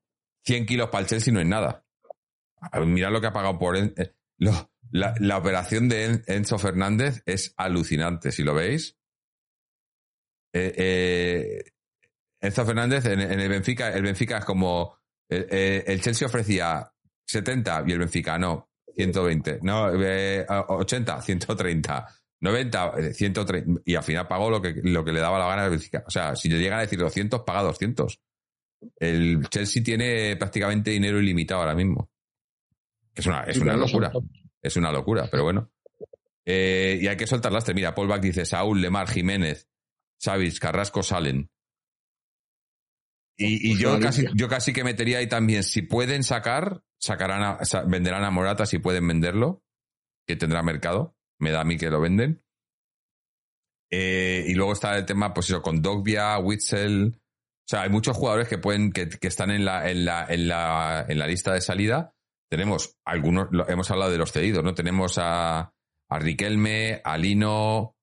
100 0.45 0.65
kilos 0.65 0.89
para 0.89 1.01
el 1.03 1.07
Chelsea 1.07 1.33
no 1.33 1.39
es 1.39 1.45
nada. 1.45 1.85
Mira 2.85 3.09
lo 3.09 3.21
que 3.21 3.27
ha 3.27 3.33
pagado 3.33 3.57
por... 3.59 3.77
Eh, 3.77 3.93
la, 4.91 5.37
operación 5.37 5.89
de 5.89 6.05
En- 6.05 6.23
Enzo 6.27 6.57
Fernández 6.57 7.21
es 7.25 7.53
alucinante, 7.57 8.31
si 8.31 8.43
lo 8.43 8.53
veis. 8.53 8.97
Eh, 10.53 11.63
Enzo 12.39 12.65
Fernández 12.65 13.05
en, 13.05 13.19
el 13.19 13.49
Benfica, 13.49 13.93
el 13.93 14.03
Benfica 14.03 14.37
es 14.39 14.45
como... 14.45 14.97
el 15.29 16.01
Chelsea 16.01 16.27
ofrecía 16.27 16.91
70 17.25 17.83
y 17.87 17.91
el 17.91 17.99
Benfica 17.99 18.37
no, 18.37 18.69
120. 18.95 19.59
No, 19.61 19.91
eh, 20.01 20.45
80, 20.47 21.21
130. 21.21 22.07
90, 22.41 22.93
eh, 22.97 23.13
130. 23.13 23.81
Y 23.85 23.95
al 23.95 24.03
final 24.03 24.27
pagó 24.27 24.49
lo 24.49 24.61
que, 24.61 24.75
lo 24.83 25.03
que 25.03 25.11
le 25.11 25.19
daba 25.19 25.39
la 25.39 25.47
gana. 25.47 25.77
O 26.05 26.11
sea, 26.11 26.35
si 26.35 26.49
le 26.49 26.59
llegan 26.59 26.79
a 26.79 26.81
decir 26.83 26.99
200, 26.99 27.41
paga 27.41 27.63
200. 27.63 28.19
El 28.99 29.47
Chelsea 29.49 29.81
tiene 29.83 30.35
prácticamente 30.35 30.91
dinero 30.91 31.19
ilimitado 31.19 31.61
ahora 31.61 31.75
mismo. 31.75 32.11
Es 33.15 33.25
una, 33.25 33.43
es 33.43 33.57
una 33.57 33.75
locura. 33.75 34.11
Es 34.61 34.75
una 34.75 34.91
locura, 34.91 35.27
pero 35.31 35.43
bueno. 35.43 35.71
Eh, 36.45 36.99
y 37.01 37.07
hay 37.07 37.17
que 37.17 37.27
soltar 37.27 37.51
lastre. 37.51 37.73
Mira, 37.73 37.95
Paul 37.95 38.07
Bach 38.07 38.21
dice 38.21 38.45
Saúl, 38.45 38.79
Lemar, 38.81 39.09
Jiménez, 39.09 39.67
Savic, 40.19 40.59
Carrasco 40.59 41.01
salen. 41.03 41.49
Y, 43.35 43.67
y 43.67 43.71
Pues 43.73 43.79
yo 43.79 43.99
casi, 43.99 44.25
yo 44.35 44.47
casi 44.47 44.73
que 44.73 44.83
metería 44.83 45.19
ahí 45.19 45.27
también, 45.27 45.63
si 45.63 45.81
pueden 45.83 46.23
sacar, 46.23 46.83
sacarán 46.99 47.43
a- 47.43 47.83
venderán 47.85 48.23
a 48.23 48.31
Morata 48.31 48.65
si 48.65 48.79
pueden 48.79 49.07
venderlo, 49.07 49.63
que 50.25 50.35
tendrá 50.35 50.63
mercado. 50.63 51.16
Me 51.39 51.51
da 51.51 51.61
a 51.61 51.65
mí 51.65 51.77
que 51.77 51.89
lo 51.89 52.01
venden. 52.01 52.43
Eh, 53.91 54.45
y 54.47 54.53
luego 54.53 54.73
está 54.73 54.97
el 54.97 55.05
tema, 55.05 55.33
pues 55.33 55.49
eso, 55.49 55.61
con 55.61 55.81
Dogbia, 55.81 56.37
Witzel. 56.39 57.15
O 57.15 57.69
sea, 57.69 57.83
hay 57.83 57.89
muchos 57.89 58.15
jugadores 58.17 58.47
que 58.47 58.57
pueden, 58.57 58.91
que, 58.91 59.09
que 59.09 59.27
están 59.27 59.51
en 59.51 59.65
la, 59.65 59.89
en 59.89 60.05
la, 60.05 60.25
en 60.27 60.47
la, 60.47 61.05
en 61.07 61.19
la 61.19 61.27
lista 61.27 61.53
de 61.53 61.61
salida. 61.61 62.13
Tenemos 62.49 62.95
algunos, 63.05 63.49
hemos 63.67 63.91
hablado 63.91 64.11
de 64.11 64.17
los 64.17 64.31
cedidos, 64.31 64.63
¿no? 64.63 64.73
Tenemos 64.73 65.17
a, 65.17 65.73
a 66.09 66.19
Riquelme, 66.19 67.01
a 67.03 67.17
Lino, 67.17 67.95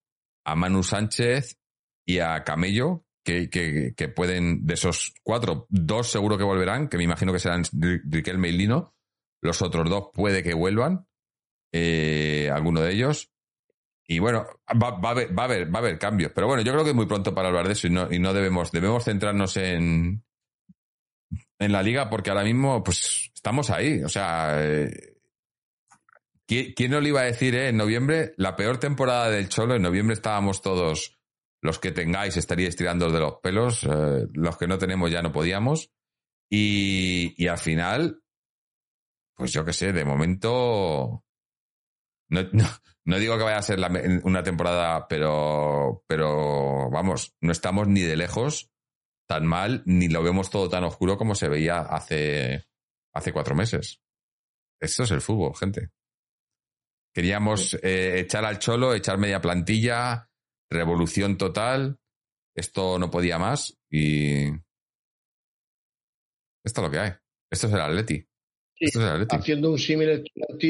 a 0.45 0.55
Manu 0.55 0.83
Sánchez 0.83 1.57
y 2.05 2.19
a 2.19 2.43
Camello, 2.43 3.05
que, 3.23 3.49
que, 3.49 3.93
que 3.95 4.07
pueden, 4.07 4.67
de 4.67 4.75
esos 4.75 5.15
cuatro, 5.23 5.65
dos 5.69 6.11
seguro 6.11 6.37
que 6.37 6.43
volverán, 6.43 6.87
que 6.87 6.97
me 6.97 7.03
imagino 7.03 7.33
que 7.33 7.39
serán 7.39 7.63
Ri- 7.63 8.01
Riquelme 8.05 8.49
y 8.49 8.51
Lino. 8.51 8.93
Los 9.41 9.63
otros 9.63 9.89
dos 9.89 10.09
puede 10.13 10.43
que 10.43 10.53
vuelvan, 10.53 11.07
eh, 11.77 12.49
alguno 12.49 12.79
de 12.79 12.93
ellos. 12.93 13.29
Y 14.07 14.19
bueno, 14.19 14.47
va, 14.81 14.87
a 14.87 15.11
haber, 15.11 15.37
va, 15.37 15.43
a 15.43 15.77
haber, 15.79 15.99
cambios. 15.99 16.31
Pero 16.33 16.47
bueno, 16.47 16.63
yo 16.63 16.71
creo 16.71 16.85
que 16.85 16.91
es 16.91 16.95
muy 16.95 17.05
pronto 17.05 17.35
para 17.35 17.49
hablar 17.49 17.67
de 17.67 17.73
eso 17.73 17.87
y 17.87 17.89
no, 17.89 18.33
debemos, 18.33 18.71
debemos 18.71 19.03
centrarnos 19.03 19.57
en, 19.57 20.23
en 21.59 21.71
la 21.71 21.83
liga 21.83 22.09
porque 22.09 22.29
ahora 22.29 22.45
mismo, 22.45 22.81
pues, 22.81 23.29
estamos 23.33 23.71
ahí. 23.71 24.01
O 24.03 24.07
sea, 24.07 24.63
eh, 24.63 25.17
¿quién, 26.47 26.71
quién 26.73 26.91
no 26.91 27.01
le 27.01 27.09
iba 27.09 27.21
a 27.21 27.25
decir, 27.25 27.55
eh, 27.55 27.69
en 27.69 27.77
noviembre, 27.77 28.33
la 28.37 28.55
peor 28.55 28.77
temporada 28.77 29.29
del 29.29 29.49
Cholo? 29.49 29.75
En 29.75 29.81
noviembre 29.81 30.13
estábamos 30.13 30.61
todos, 30.61 31.19
los 31.61 31.77
que 31.79 31.91
tengáis 31.91 32.37
estaríais 32.37 32.77
tirando 32.77 33.11
de 33.11 33.19
los 33.19 33.39
pelos, 33.43 33.83
los 33.83 34.57
que 34.57 34.67
no 34.67 34.77
tenemos 34.77 35.11
ya 35.11 35.21
no 35.21 35.33
podíamos. 35.33 35.91
Y, 36.49 37.33
y 37.37 37.47
al 37.47 37.57
final, 37.57 38.21
pues 39.35 39.51
yo 39.51 39.65
qué 39.65 39.73
sé, 39.73 39.91
de 39.91 40.05
momento. 40.05 41.24
No, 42.35 42.49
no, 42.51 42.65
no 43.05 43.19
digo 43.19 43.37
que 43.37 43.43
vaya 43.43 43.57
a 43.57 43.63
ser 43.63 43.79
la 43.79 43.91
una 44.23 44.43
temporada, 44.43 45.07
pero, 45.07 46.03
pero 46.07 46.89
vamos, 46.89 47.35
no 47.41 47.51
estamos 47.51 47.87
ni 47.87 48.01
de 48.01 48.17
lejos 48.17 48.71
tan 49.27 49.45
mal, 49.45 49.83
ni 49.85 50.07
lo 50.07 50.21
vemos 50.23 50.49
todo 50.49 50.69
tan 50.69 50.83
oscuro 50.83 51.17
como 51.17 51.35
se 51.35 51.49
veía 51.49 51.79
hace, 51.79 52.65
hace 53.13 53.33
cuatro 53.33 53.55
meses. 53.55 54.01
Esto 54.79 55.03
es 55.03 55.11
el 55.11 55.21
fútbol, 55.21 55.55
gente. 55.55 55.89
Queríamos 57.13 57.75
eh, 57.81 58.19
echar 58.19 58.43
al 58.45 58.59
cholo, 58.59 58.93
echar 58.93 59.17
media 59.17 59.41
plantilla, 59.41 60.29
revolución 60.69 61.37
total, 61.37 61.97
esto 62.55 62.99
no 62.99 63.09
podía 63.09 63.37
más 63.37 63.77
y 63.89 64.47
esto 66.63 66.81
es 66.81 66.83
lo 66.83 66.91
que 66.91 66.99
hay. 66.99 67.11
Esto 67.51 67.67
es 67.67 67.73
el 67.73 67.81
Atleti. 67.81 68.27
esto 68.79 68.99
es 68.99 69.05
el 69.05 69.11
Atleti. 69.11 69.35
Haciendo 69.35 69.71
un 69.71 69.77
símil 69.77 70.23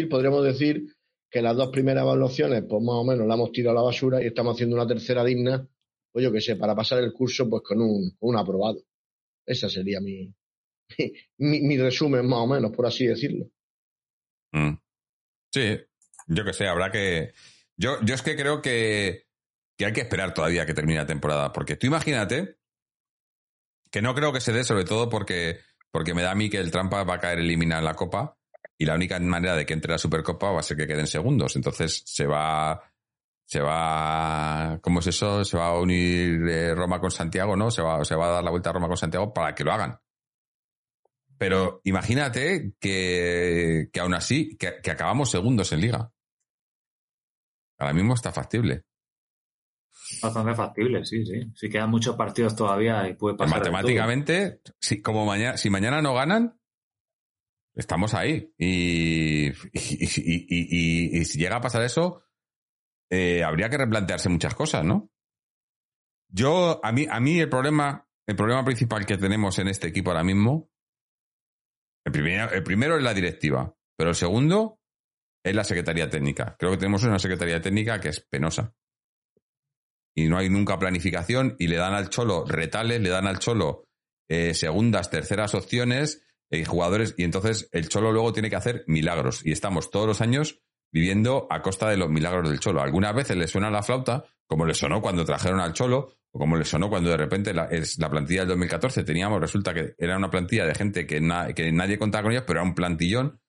podríamos 0.09 0.43
decir 0.43 0.95
que 1.35 1.41
las 1.41 1.57
dos 1.57 1.67
primeras 1.67 2.03
evaluaciones, 2.03 2.63
pues 2.63 2.81
más 2.81 2.95
o 2.95 3.03
menos 3.03 3.27
la 3.27 3.33
hemos 3.33 3.51
tirado 3.51 3.77
a 3.77 3.81
la 3.81 3.85
basura 3.85 4.23
y 4.23 4.27
estamos 4.27 4.55
haciendo 4.55 4.77
una 4.77 4.87
tercera 4.87 5.21
digna, 5.21 5.67
pues 6.09 6.23
yo 6.23 6.31
qué 6.31 6.39
sé, 6.39 6.55
para 6.55 6.73
pasar 6.73 7.03
el 7.03 7.11
curso 7.11 7.49
pues 7.49 7.61
con 7.61 7.81
un, 7.81 8.15
un 8.21 8.37
aprobado. 8.37 8.81
Ese 9.45 9.69
sería 9.69 9.99
mi, 9.99 10.33
mi, 11.39 11.59
mi, 11.59 11.77
resumen, 11.77 12.25
más 12.25 12.39
o 12.39 12.47
menos, 12.47 12.71
por 12.71 12.85
así 12.85 13.05
decirlo. 13.05 13.47
Mm. 14.53 14.75
Sí, 15.53 15.77
yo 16.27 16.45
que 16.45 16.53
sé, 16.53 16.67
habrá 16.67 16.89
que. 16.89 17.33
Yo, 17.75 17.97
yo 18.05 18.15
es 18.15 18.21
que 18.21 18.37
creo 18.37 18.61
que, 18.61 19.27
que 19.77 19.87
hay 19.87 19.91
que 19.91 20.01
esperar 20.03 20.33
todavía 20.33 20.65
que 20.65 20.73
termine 20.73 20.99
la 20.99 21.05
temporada. 21.05 21.51
Porque 21.51 21.75
tú 21.75 21.85
imagínate 21.85 22.59
que 23.91 24.01
no 24.01 24.15
creo 24.15 24.31
que 24.31 24.39
se 24.39 24.53
dé, 24.53 24.63
sobre 24.63 24.85
todo 24.85 25.09
porque, 25.09 25.59
porque 25.91 26.13
me 26.13 26.21
da 26.21 26.31
a 26.31 26.35
mí 26.35 26.49
que 26.49 26.59
el 26.59 26.71
Trampa 26.71 27.03
va 27.03 27.15
a 27.15 27.19
caer 27.19 27.39
eliminado 27.39 27.79
en 27.79 27.85
la 27.87 27.95
Copa 27.95 28.37
y 28.77 28.85
la 28.85 28.95
única 28.95 29.19
manera 29.19 29.55
de 29.55 29.65
que 29.65 29.73
entre 29.73 29.91
la 29.91 29.97
Supercopa 29.97 30.51
va 30.51 30.59
a 30.59 30.63
ser 30.63 30.77
que 30.77 30.87
queden 30.87 31.07
segundos. 31.07 31.55
Entonces 31.55 32.03
se 32.05 32.25
va. 32.25 32.91
Se 33.45 33.61
va. 33.61 34.79
¿Cómo 34.81 34.99
es 34.99 35.07
eso? 35.07 35.45
Se 35.45 35.57
va 35.57 35.67
a 35.67 35.79
unir 35.79 36.47
eh, 36.49 36.73
Roma 36.73 36.99
con 36.99 37.11
Santiago, 37.11 37.55
¿no? 37.55 37.69
Se 37.69 37.81
va, 37.81 38.03
se 38.03 38.15
va 38.15 38.27
a 38.27 38.31
dar 38.31 38.43
la 38.43 38.49
vuelta 38.49 38.71
a 38.71 38.73
Roma 38.73 38.87
con 38.87 38.97
Santiago 38.97 39.33
para 39.33 39.53
que 39.53 39.63
lo 39.63 39.71
hagan. 39.71 39.99
Pero 41.37 41.81
imagínate 41.83 42.73
que, 42.79 43.89
que 43.91 43.99
aún 43.99 44.13
así, 44.13 44.55
que, 44.57 44.75
que, 44.81 44.91
acabamos 44.91 45.29
segundos 45.29 45.71
en 45.73 45.81
liga. 45.81 46.11
Ahora 47.77 47.93
mismo 47.93 48.13
está 48.13 48.31
factible. 48.31 48.83
Bastante 50.21 50.55
factible, 50.55 51.05
sí, 51.05 51.25
sí. 51.25 51.51
Si 51.55 51.69
quedan 51.69 51.89
muchos 51.89 52.15
partidos 52.15 52.55
todavía 52.55 53.07
y 53.07 53.15
puede 53.15 53.35
pasar. 53.35 53.59
Matemáticamente, 53.59 54.61
si, 54.79 55.01
como 55.01 55.25
mañana, 55.25 55.57
si 55.57 55.69
mañana 55.69 56.01
no 56.01 56.13
ganan, 56.13 56.57
estamos 57.75 58.13
ahí. 58.13 58.53
Y, 58.57 59.47
y, 59.47 59.51
y, 59.73 61.19
y 61.19 61.25
si 61.25 61.39
llega 61.39 61.57
a 61.57 61.61
pasar 61.61 61.83
eso, 61.83 62.23
eh, 63.11 63.43
habría 63.43 63.69
que 63.69 63.77
replantearse 63.77 64.29
muchas 64.29 64.55
cosas, 64.55 64.83
¿no? 64.83 65.11
Yo, 66.29 66.79
a 66.83 66.91
mí, 66.91 67.05
a 67.09 67.19
mí 67.19 67.39
el 67.39 67.49
problema, 67.49 68.07
el 68.27 68.35
problema 68.35 68.65
principal 68.65 69.05
que 69.05 69.17
tenemos 69.17 69.59
en 69.59 69.67
este 69.67 69.87
equipo 69.87 70.09
ahora 70.09 70.23
mismo 70.23 70.69
el 72.05 72.63
primero, 72.63 72.97
es 72.97 73.03
la 73.03 73.13
directiva, 73.13 73.75
pero 73.97 74.11
el 74.11 74.15
segundo 74.15 74.79
es 75.43 75.55
la 75.55 75.63
Secretaría 75.63 76.09
Técnica. 76.09 76.55
Creo 76.57 76.71
que 76.71 76.77
tenemos 76.77 77.03
una 77.03 77.17
Secretaría 77.17 77.61
Técnica 77.61 77.99
que 77.99 78.09
es 78.09 78.19
penosa. 78.19 78.75
Y 80.15 80.27
no 80.27 80.37
hay 80.37 80.49
nunca 80.49 80.77
planificación 80.77 81.55
y 81.59 81.67
le 81.67 81.77
dan 81.77 81.93
al 81.93 82.09
Cholo 82.09 82.45
retales, 82.45 83.01
le 83.01 83.09
dan 83.09 83.27
al 83.27 83.39
Cholo 83.39 83.87
eh, 84.29 84.53
segundas, 84.53 85.09
terceras 85.09 85.55
opciones 85.55 86.23
eh, 86.51 86.65
jugadores 86.65 87.15
y 87.17 87.23
entonces 87.23 87.69
el 87.71 87.89
Cholo 87.89 88.11
luego 88.11 88.33
tiene 88.33 88.49
que 88.49 88.55
hacer 88.55 88.83
milagros 88.87 89.45
y 89.45 89.51
estamos 89.51 89.89
todos 89.89 90.07
los 90.07 90.21
años 90.21 90.61
viviendo 90.91 91.47
a 91.49 91.61
costa 91.61 91.89
de 91.89 91.97
los 91.97 92.09
milagros 92.09 92.49
del 92.49 92.59
Cholo. 92.59 92.81
Algunas 92.81 93.13
veces 93.13 93.35
le 93.35 93.47
suena 93.47 93.69
la 93.69 93.83
flauta, 93.83 94.25
como 94.47 94.65
le 94.65 94.73
sonó 94.73 95.01
cuando 95.01 95.25
trajeron 95.25 95.59
al 95.59 95.73
Cholo, 95.73 96.13
o 96.31 96.39
como 96.39 96.55
le 96.55 96.65
sonó 96.65 96.89
cuando 96.89 97.09
de 97.09 97.17
repente 97.17 97.53
la, 97.53 97.65
es, 97.65 97.97
la 97.97 98.09
plantilla 98.09 98.41
del 98.41 98.49
2014 98.49 99.03
teníamos, 99.03 99.41
resulta 99.41 99.73
que 99.73 99.95
era 99.97 100.17
una 100.17 100.29
plantilla 100.29 100.65
de 100.65 100.75
gente 100.75 101.05
que, 101.05 101.21
que 101.55 101.71
nadie 101.71 101.97
contaba 101.97 102.23
con 102.23 102.31
ellos, 102.31 102.43
pero 102.47 102.59
era 102.59 102.69
un 102.69 102.75
plantillón, 102.75 103.41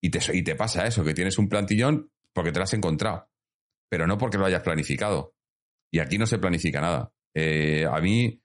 y 0.00 0.10
te, 0.10 0.20
y 0.36 0.42
te 0.42 0.54
pasa 0.54 0.86
eso, 0.86 1.04
que 1.04 1.14
tienes 1.14 1.38
un 1.38 1.48
plantillón 1.48 2.10
porque 2.32 2.52
te 2.52 2.58
lo 2.58 2.64
has 2.64 2.74
encontrado, 2.74 3.30
pero 3.88 4.06
no 4.06 4.18
porque 4.18 4.38
lo 4.38 4.46
hayas 4.46 4.62
planificado. 4.62 5.34
Y 5.90 5.98
aquí 5.98 6.18
no 6.18 6.26
se 6.26 6.38
planifica 6.38 6.80
nada. 6.80 7.12
Eh, 7.34 7.86
a 7.90 8.00
mí, 8.00 8.42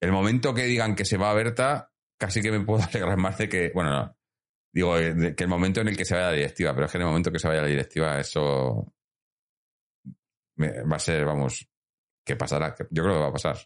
el 0.00 0.12
momento 0.12 0.54
que 0.54 0.64
digan 0.64 0.94
que 0.94 1.04
se 1.04 1.16
va 1.16 1.30
a 1.30 1.34
Berta, 1.34 1.92
casi 2.18 2.40
que 2.40 2.50
me 2.50 2.64
puedo 2.64 2.82
alegrar 2.90 3.16
más 3.16 3.38
de 3.38 3.48
que, 3.48 3.70
bueno, 3.74 3.90
no, 3.90 4.16
Digo, 4.76 4.98
eh, 4.98 5.34
que 5.34 5.44
el 5.44 5.48
momento 5.48 5.80
en 5.80 5.88
el 5.88 5.96
que 5.96 6.04
se 6.04 6.14
vaya 6.14 6.26
la 6.26 6.36
directiva, 6.36 6.74
pero 6.74 6.84
es 6.84 6.92
que 6.92 6.98
en 6.98 7.02
el 7.02 7.08
momento 7.08 7.32
que 7.32 7.38
se 7.38 7.48
vaya 7.48 7.62
la 7.62 7.68
directiva, 7.68 8.20
eso 8.20 8.92
va 10.60 10.96
a 10.96 10.98
ser, 10.98 11.24
vamos, 11.24 11.66
¿qué 12.22 12.36
pasará? 12.36 12.74
Yo 12.90 13.02
creo 13.02 13.14
que 13.14 13.20
va 13.20 13.28
a 13.28 13.32
pasar. 13.32 13.56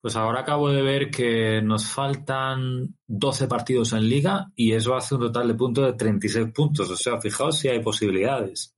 Pues 0.00 0.16
ahora 0.16 0.40
acabo 0.40 0.70
de 0.70 0.80
ver 0.80 1.10
que 1.10 1.60
nos 1.60 1.90
faltan 1.90 2.96
12 3.06 3.48
partidos 3.48 3.92
en 3.92 4.08
liga 4.08 4.50
y 4.56 4.72
eso 4.72 4.94
hace 4.94 5.14
un 5.14 5.20
total 5.20 5.48
de 5.48 5.54
puntos 5.54 5.84
de 5.84 5.92
36 5.92 6.52
puntos. 6.54 6.90
O 6.90 6.96
sea, 6.96 7.20
fijaos 7.20 7.58
si 7.58 7.68
hay 7.68 7.82
posibilidades. 7.82 8.72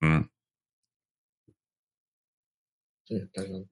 Mm. 0.00 0.22
Sí, 3.04 3.16
está 3.16 3.44
claro. 3.44 3.68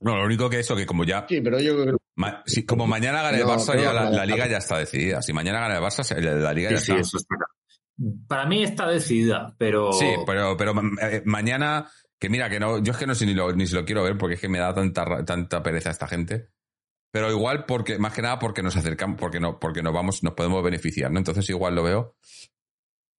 No, 0.00 0.16
lo 0.16 0.24
único 0.24 0.48
que 0.48 0.60
eso, 0.60 0.76
que 0.76 0.86
como 0.86 1.02
ya. 1.02 1.26
Sí, 1.28 1.40
pero 1.40 1.58
yo 1.58 1.74
creo 1.82 1.98
si, 2.46 2.64
como 2.64 2.86
mañana 2.86 3.22
gana 3.22 3.38
el 3.38 3.44
Barça, 3.44 3.80
ya 3.80 3.92
la, 3.92 4.26
liga 4.26 4.46
ya 4.46 4.58
está 4.58 4.78
decidida. 4.78 5.22
Si 5.22 5.32
mañana 5.32 5.60
gana 5.60 5.76
el 5.76 5.82
Barça, 5.82 6.16
la 6.18 6.52
liga 6.52 6.70
ya 6.70 6.76
está. 6.76 6.94
Para 8.28 8.46
mí 8.46 8.62
está 8.62 8.86
decidida, 8.88 9.54
pero. 9.58 9.92
Sí, 9.92 10.06
pero, 10.26 10.56
pero 10.56 10.72
eh, 11.00 11.22
mañana, 11.24 11.90
que 12.18 12.28
mira, 12.28 12.48
que 12.48 12.60
no, 12.60 12.78
yo 12.82 12.92
es 12.92 12.98
que 12.98 13.06
no 13.06 13.14
sé 13.14 13.26
ni, 13.26 13.34
lo, 13.34 13.52
ni 13.52 13.66
si 13.66 13.74
lo 13.74 13.84
quiero 13.84 14.04
ver 14.04 14.16
porque 14.16 14.34
es 14.34 14.40
que 14.40 14.48
me 14.48 14.58
da 14.58 14.72
tanta, 14.72 15.24
tanta 15.24 15.62
pereza 15.62 15.90
esta 15.90 16.06
gente. 16.06 16.50
Pero 17.10 17.30
igual 17.30 17.64
porque, 17.64 17.98
más 17.98 18.12
que 18.12 18.22
nada 18.22 18.38
porque 18.38 18.62
nos 18.62 18.76
acercamos, 18.76 19.18
porque 19.18 19.40
no, 19.40 19.58
porque 19.58 19.82
nos 19.82 19.94
vamos, 19.94 20.22
nos 20.22 20.34
podemos 20.34 20.62
beneficiar, 20.62 21.10
¿no? 21.10 21.18
Entonces 21.18 21.48
igual 21.50 21.74
lo 21.74 21.82
veo. 21.82 22.16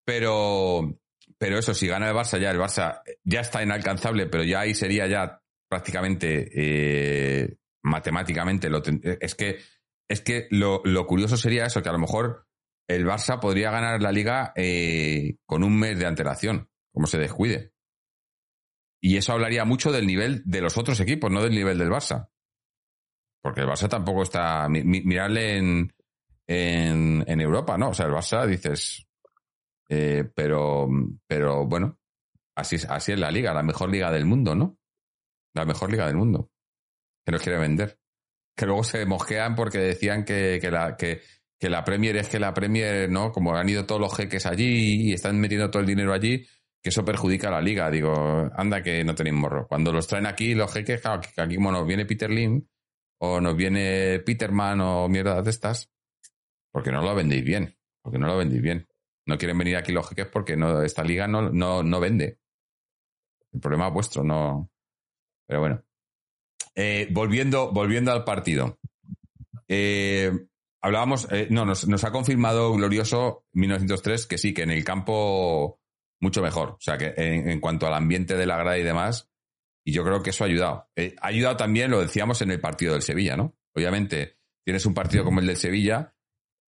Pero, 0.06 1.00
pero 1.38 1.58
eso, 1.58 1.74
si 1.74 1.88
gana 1.88 2.10
el 2.10 2.16
Barça 2.16 2.40
ya, 2.40 2.52
el 2.52 2.60
Barça 2.60 3.02
ya 3.24 3.42
está 3.42 3.64
inalcanzable, 3.64 4.28
pero 4.28 4.44
ya 4.44 4.62
ahí 4.62 4.74
sería 4.74 5.08
ya 5.08 5.42
prácticamente 5.68 6.50
eh, 6.54 7.58
matemáticamente. 7.84 8.70
Lo 8.70 8.82
es 8.84 9.36
que, 9.36 9.60
es 10.08 10.22
que 10.22 10.48
lo, 10.52 10.82
lo, 10.84 11.06
curioso 11.08 11.38
sería 11.38 11.66
eso, 11.66 11.82
que 11.82 11.90
a 11.90 11.94
lo 11.94 12.00
mejor 12.00 12.48
el 12.88 13.06
Barça 13.06 13.40
podría 13.40 13.72
ganar 13.72 14.02
la 14.02 14.12
liga 14.12 14.52
eh, 14.56 15.38
con 15.46 15.64
un 15.64 15.78
mes 15.78 16.00
de 16.00 16.08
antelación, 16.08 16.70
como 16.92 17.08
se 17.08 17.20
descuide. 17.20 17.74
Y 19.02 19.18
eso 19.18 19.32
hablaría 19.32 19.64
mucho 19.64 19.92
del 19.92 20.08
nivel 20.08 20.42
de 20.46 20.62
los 20.62 20.78
otros 20.78 21.00
equipos, 21.00 21.32
no 21.32 21.42
del 21.42 21.54
nivel 21.54 21.78
del 21.78 21.90
Barça. 21.90 22.30
Porque 23.42 23.62
el 23.62 23.68
Barça 23.68 23.88
tampoco 23.88 24.24
está. 24.24 24.68
mirarle 24.68 25.58
en, 25.58 25.94
en, 26.48 27.24
en, 27.26 27.42
Europa, 27.42 27.78
¿no? 27.78 27.90
O 27.90 27.94
sea, 27.94 28.08
el 28.08 28.12
Barça 28.12 28.46
dices. 28.46 29.06
Eh, 29.88 30.30
pero, 30.36 30.88
pero 31.26 31.66
bueno, 31.66 31.98
así, 32.56 32.76
así 32.90 33.12
es 33.14 33.20
la 33.20 33.32
liga, 33.32 33.54
la 33.54 33.64
mejor 33.64 33.90
liga 33.90 34.12
del 34.12 34.26
mundo, 34.26 34.54
¿no? 34.56 34.78
La 35.54 35.66
mejor 35.66 35.92
liga 35.92 36.06
del 36.08 36.18
mundo. 36.18 36.52
Que 37.30 37.34
nos 37.34 37.44
quiere 37.44 37.60
vender. 37.60 38.00
Que 38.56 38.66
luego 38.66 38.84
se 38.84 39.06
mosquean 39.06 39.54
porque 39.54 39.78
decían 39.78 40.26
que, 40.26 40.58
que 40.60 40.72
la, 40.72 40.98
que, 40.98 41.22
la 41.62 41.84
Premier 41.84 42.18
es 42.18 42.28
que 42.28 42.40
la 42.40 42.56
Premier, 42.56 43.08
¿no? 43.08 43.32
Como 43.32 43.56
han 43.56 43.70
ido 43.70 43.86
todos 43.86 44.02
los 44.02 44.18
jeques 44.18 44.48
allí 44.48 45.10
y 45.10 45.14
están 45.14 45.40
metiendo 45.40 45.70
todo 45.70 45.82
el 45.82 45.88
dinero 45.88 46.12
allí, 46.12 46.44
que 46.82 46.90
eso 46.90 47.06
perjudica 47.06 47.50
a 47.50 47.52
la 47.52 47.62
liga. 47.62 47.92
Digo, 47.92 48.50
anda 48.56 48.82
que 48.82 49.04
no 49.04 49.14
tenéis 49.14 49.36
morro. 49.36 49.68
Cuando 49.68 49.94
los 49.94 50.08
traen 50.08 50.26
aquí 50.26 50.56
los 50.56 50.74
jeques, 50.74 51.02
claro, 51.02 51.22
que 51.22 51.40
aquí 51.40 51.58
como 51.58 51.72
nos 51.72 51.86
viene 51.86 52.08
Peter 52.08 52.32
Lim 52.32 52.66
o 53.20 53.40
nos 53.40 53.56
viene 53.56 54.22
Peterman 54.26 54.82
o 54.82 55.08
mierda 55.08 55.40
de 55.44 55.52
estas, 55.52 55.88
porque 56.72 56.92
no 56.92 57.04
lo 57.04 57.14
vendéis 57.14 57.44
bien. 57.44 57.78
Porque 58.02 58.18
no 58.18 58.26
lo 58.26 58.38
vendéis 58.38 58.64
bien. 58.64 58.88
No 59.28 59.38
quieren 59.38 59.56
venir 59.56 59.78
aquí 59.78 59.92
los 59.92 60.10
jeques 60.10 60.26
porque 60.26 60.58
no, 60.58 60.82
esta 60.82 61.04
liga 61.04 61.28
no, 61.28 61.52
no, 61.52 61.84
no 61.84 62.00
vende. 62.00 62.40
El 63.52 63.60
problema 63.60 63.90
es 63.90 63.94
vuestro, 63.94 64.24
no. 64.24 64.72
Pero 65.46 65.60
bueno. 65.60 65.84
Eh, 66.76 67.08
volviendo, 67.12 67.72
volviendo 67.72 68.12
al 68.12 68.24
partido. 68.24 68.80
Eh, 69.68 70.32
hablábamos, 70.82 71.28
eh, 71.32 71.48
no, 71.50 71.66
nos, 71.66 71.88
nos, 71.88 72.04
ha 72.04 72.12
confirmado 72.12 72.74
Glorioso 72.74 73.46
1903 73.54 74.28
que 74.28 74.38
sí, 74.38 74.54
que 74.54 74.64
en 74.64 74.72
el 74.72 74.84
campo 74.84 75.80
mucho 76.22 76.42
mejor. 76.42 76.70
O 76.70 76.82
sea, 76.82 76.98
que 76.98 77.14
en, 77.18 77.60
cuanto 77.60 77.88
al 77.88 77.94
ambiente 77.94 78.36
de 78.36 78.46
la 78.46 78.58
grada 78.58 78.78
y 78.78 78.84
demás, 78.84 79.30
y 79.86 79.92
yo 79.92 80.04
creo 80.04 80.22
que 80.22 80.32
eso 80.32 80.44
ha 80.44 80.48
ayudado. 80.48 80.90
ha 80.96 81.28
ayudado 81.28 81.58
también, 81.58 81.92
lo 81.92 82.02
decíamos 82.02 82.42
en 82.42 82.52
el 82.52 82.60
partido 82.60 82.94
del 82.94 83.02
Sevilla, 83.02 83.36
¿no? 83.36 83.56
Obviamente, 83.76 84.38
tienes 84.66 84.86
un 84.86 84.94
partido 84.94 85.24
como 85.24 85.40
el 85.40 85.48
del 85.48 85.58
Sevilla 85.58 86.14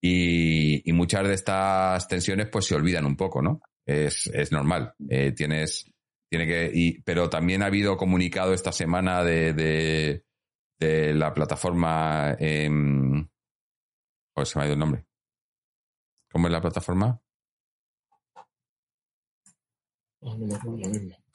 y, 0.02 0.90
y 0.90 0.94
muchas 0.94 1.28
de 1.28 1.34
estas 1.34 2.08
tensiones 2.08 2.48
pues 2.48 2.66
se 2.66 2.76
olvidan 2.76 3.06
un 3.06 3.16
poco, 3.16 3.42
¿no? 3.42 3.62
Es, 3.86 4.28
es 4.28 4.52
normal. 4.52 4.94
tienes 5.36 5.92
tiene 6.32 6.48
que, 6.48 6.72
y, 6.74 7.02
pero 7.02 7.30
también 7.30 7.62
ha 7.62 7.66
habido 7.66 7.98
comunicado 7.98 8.54
esta 8.54 8.72
semana 8.72 9.22
de, 9.22 9.52
de, 9.54 10.26
de 10.80 11.14
la 11.14 11.34
plataforma. 11.34 12.38
Eh, 12.40 12.70
oh, 14.36 14.46
se 14.46 14.58
me 14.58 14.64
ha 14.64 14.68
ido 14.68 14.76
el 14.76 14.80
nombre. 14.80 15.06
¿Cómo 16.32 16.48
es 16.48 16.54
la 16.54 16.62
plataforma? 16.62 17.22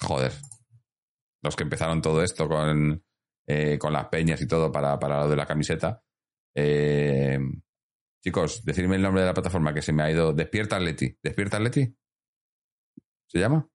Joder. 0.01 0.32
Los 1.42 1.55
que 1.55 1.64
empezaron 1.64 2.01
todo 2.01 2.22
esto 2.22 2.49
con, 2.49 3.05
eh, 3.47 3.78
con 3.78 3.92
las 3.92 4.09
peñas 4.09 4.40
y 4.40 4.49
todo 4.49 4.72
para, 4.72 4.99
para 4.99 5.20
lo 5.20 5.28
de 5.28 5.36
la 5.36 5.44
camiseta. 5.44 6.03
Eh, 6.55 7.38
chicos, 8.24 8.64
decirme 8.64 8.97
el 8.97 9.03
nombre 9.03 9.20
de 9.20 9.26
la 9.26 9.34
plataforma 9.34 9.74
que 9.74 9.82
se 9.82 9.92
me 9.92 10.05
ha 10.05 10.11
ido. 10.11 10.32
Despierta 10.32 10.80
Leti. 10.80 11.18
¿Despierta 11.22 11.61
Leti? 11.61 11.94
¿Se 13.28 13.38
llama? 13.38 13.68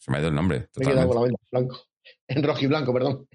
Se 0.00 0.10
me 0.10 0.16
ha 0.16 0.20
ido 0.20 0.30
el 0.30 0.34
nombre. 0.34 0.68
Me 0.76 0.84
he 0.84 0.88
quedado 0.88 1.08
con 1.08 1.16
la 1.16 1.22
venda 1.22 1.38
blanco. 1.52 1.86
En 2.26 2.42
rojo 2.42 2.64
y 2.64 2.66
blanco, 2.66 2.92
perdón. 2.92 3.28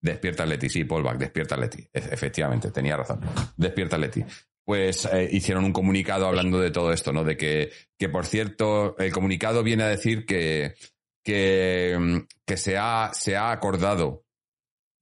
Despierta 0.00 0.46
Leti, 0.46 0.68
sí, 0.68 0.84
Paul 0.84 1.02
Back, 1.02 1.18
despierta 1.18 1.56
Leti. 1.56 1.80
E, 1.92 1.98
efectivamente, 1.98 2.70
tenía 2.70 2.96
razón. 2.96 3.20
Despierta 3.56 3.98
Leti. 3.98 4.24
Pues 4.64 5.06
eh, 5.06 5.28
hicieron 5.32 5.64
un 5.64 5.72
comunicado 5.72 6.26
hablando 6.26 6.60
de 6.60 6.70
todo 6.70 6.92
esto, 6.92 7.12
¿no? 7.12 7.24
De 7.24 7.36
que, 7.36 7.72
que, 7.98 8.08
por 8.08 8.26
cierto, 8.26 8.96
el 8.98 9.12
comunicado 9.12 9.62
viene 9.62 9.84
a 9.84 9.88
decir 9.88 10.26
que, 10.26 10.74
que, 11.24 12.26
que 12.44 12.56
se, 12.56 12.76
ha, 12.76 13.10
se 13.14 13.36
ha 13.36 13.50
acordado 13.50 14.24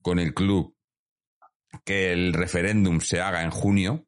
con 0.02 0.20
el 0.20 0.32
club 0.34 0.76
que 1.84 2.12
el 2.12 2.32
referéndum 2.32 3.00
se 3.00 3.20
haga 3.20 3.42
en 3.42 3.50
junio, 3.50 4.06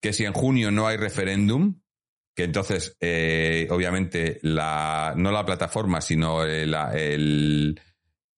que 0.00 0.12
si 0.12 0.24
en 0.24 0.34
junio 0.34 0.70
no 0.70 0.86
hay 0.86 0.98
referéndum, 0.98 1.80
que 2.40 2.44
entonces, 2.44 2.96
eh, 3.00 3.68
obviamente, 3.70 4.38
la, 4.44 5.12
no 5.14 5.30
la 5.30 5.44
plataforma, 5.44 6.00
sino 6.00 6.42
el, 6.42 6.74
el 6.94 7.80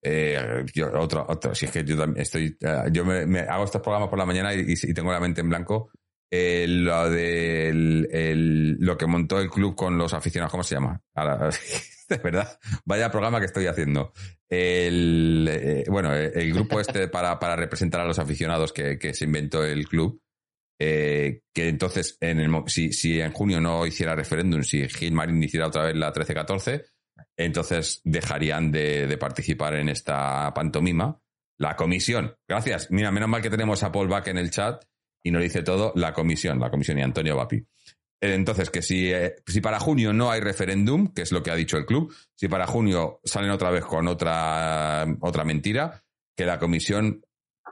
eh, 0.02 0.64
otro, 0.92 1.24
otro, 1.28 1.54
si 1.54 1.66
es 1.66 1.70
que 1.70 1.84
yo 1.84 1.96
también 1.96 2.22
estoy, 2.22 2.56
eh, 2.60 2.88
yo 2.90 3.04
me, 3.04 3.40
hago 3.42 3.62
estos 3.62 3.80
programas 3.80 4.08
por 4.08 4.18
la 4.18 4.26
mañana 4.26 4.52
y, 4.54 4.74
tengo 4.92 5.12
la 5.12 5.20
mente 5.20 5.40
en 5.40 5.50
blanco. 5.50 5.92
Eh, 6.28 6.66
lo 6.66 7.10
de 7.10 7.68
el, 7.68 8.76
lo 8.80 8.96
que 8.96 9.06
montó 9.06 9.38
el 9.38 9.48
club 9.48 9.76
con 9.76 9.96
los 9.96 10.14
aficionados, 10.14 10.50
¿cómo 10.50 10.64
se 10.64 10.74
llama? 10.74 11.00
de 12.08 12.16
verdad, 12.16 12.58
vaya 12.84 13.08
programa 13.08 13.38
que 13.38 13.46
estoy 13.46 13.66
haciendo. 13.68 14.12
El, 14.48 15.48
eh, 15.48 15.84
bueno, 15.88 16.12
el 16.12 16.52
grupo 16.52 16.80
este 16.80 17.06
para, 17.06 17.38
para 17.38 17.54
representar 17.54 18.00
a 18.00 18.06
los 18.06 18.18
aficionados 18.18 18.72
que 18.72 19.14
se 19.14 19.24
inventó 19.26 19.64
el 19.64 19.86
club, 19.86 20.20
eh, 20.84 21.42
que 21.54 21.68
entonces, 21.68 22.18
si, 22.66 23.20
en 23.20 23.32
junio 23.32 23.60
no 23.60 23.86
hiciera 23.86 24.16
referéndum, 24.16 24.64
si 24.64 24.88
Gilmarín 24.88 25.40
hiciera 25.40 25.68
otra 25.68 25.84
vez 25.84 25.94
la 25.94 26.12
13-14, 26.12 26.84
entonces 27.36 28.00
dejarían 28.02 28.72
de, 28.72 29.16
participar 29.16 29.76
en 29.76 29.88
esta 29.88 30.52
pantomima. 30.52 31.20
La 31.56 31.76
comisión, 31.76 32.34
gracias. 32.48 32.90
Mira, 32.90 33.12
menos 33.12 33.28
mal 33.28 33.40
que 33.40 33.50
tenemos 33.50 33.84
a 33.84 33.92
Paul 33.92 34.08
Back 34.08 34.26
en 34.26 34.38
el 34.38 34.50
chat 34.50 34.84
y 35.22 35.30
nos 35.30 35.42
dice 35.42 35.62
todo 35.62 35.92
la 35.94 36.12
comisión, 36.12 36.58
la 36.58 36.70
comisión 36.70 36.98
y 36.98 37.02
Antonio 37.02 37.36
Vapi. 37.36 37.64
Entonces, 38.20 38.68
que 38.68 38.82
si, 38.82 39.12
eh, 39.12 39.36
si 39.46 39.60
para 39.60 39.78
junio 39.78 40.12
no 40.12 40.32
hay 40.32 40.40
referéndum, 40.40 41.12
que 41.14 41.22
es 41.22 41.30
lo 41.30 41.44
que 41.44 41.52
ha 41.52 41.56
dicho 41.56 41.76
el 41.76 41.86
club, 41.86 42.12
si 42.34 42.48
para 42.48 42.66
junio 42.66 43.20
salen 43.22 43.50
otra 43.50 43.70
vez 43.70 43.84
con 43.84 44.08
otra, 44.08 45.06
otra 45.20 45.44
mentira, 45.44 46.02
que 46.36 46.44
la 46.44 46.58
comisión 46.58 47.22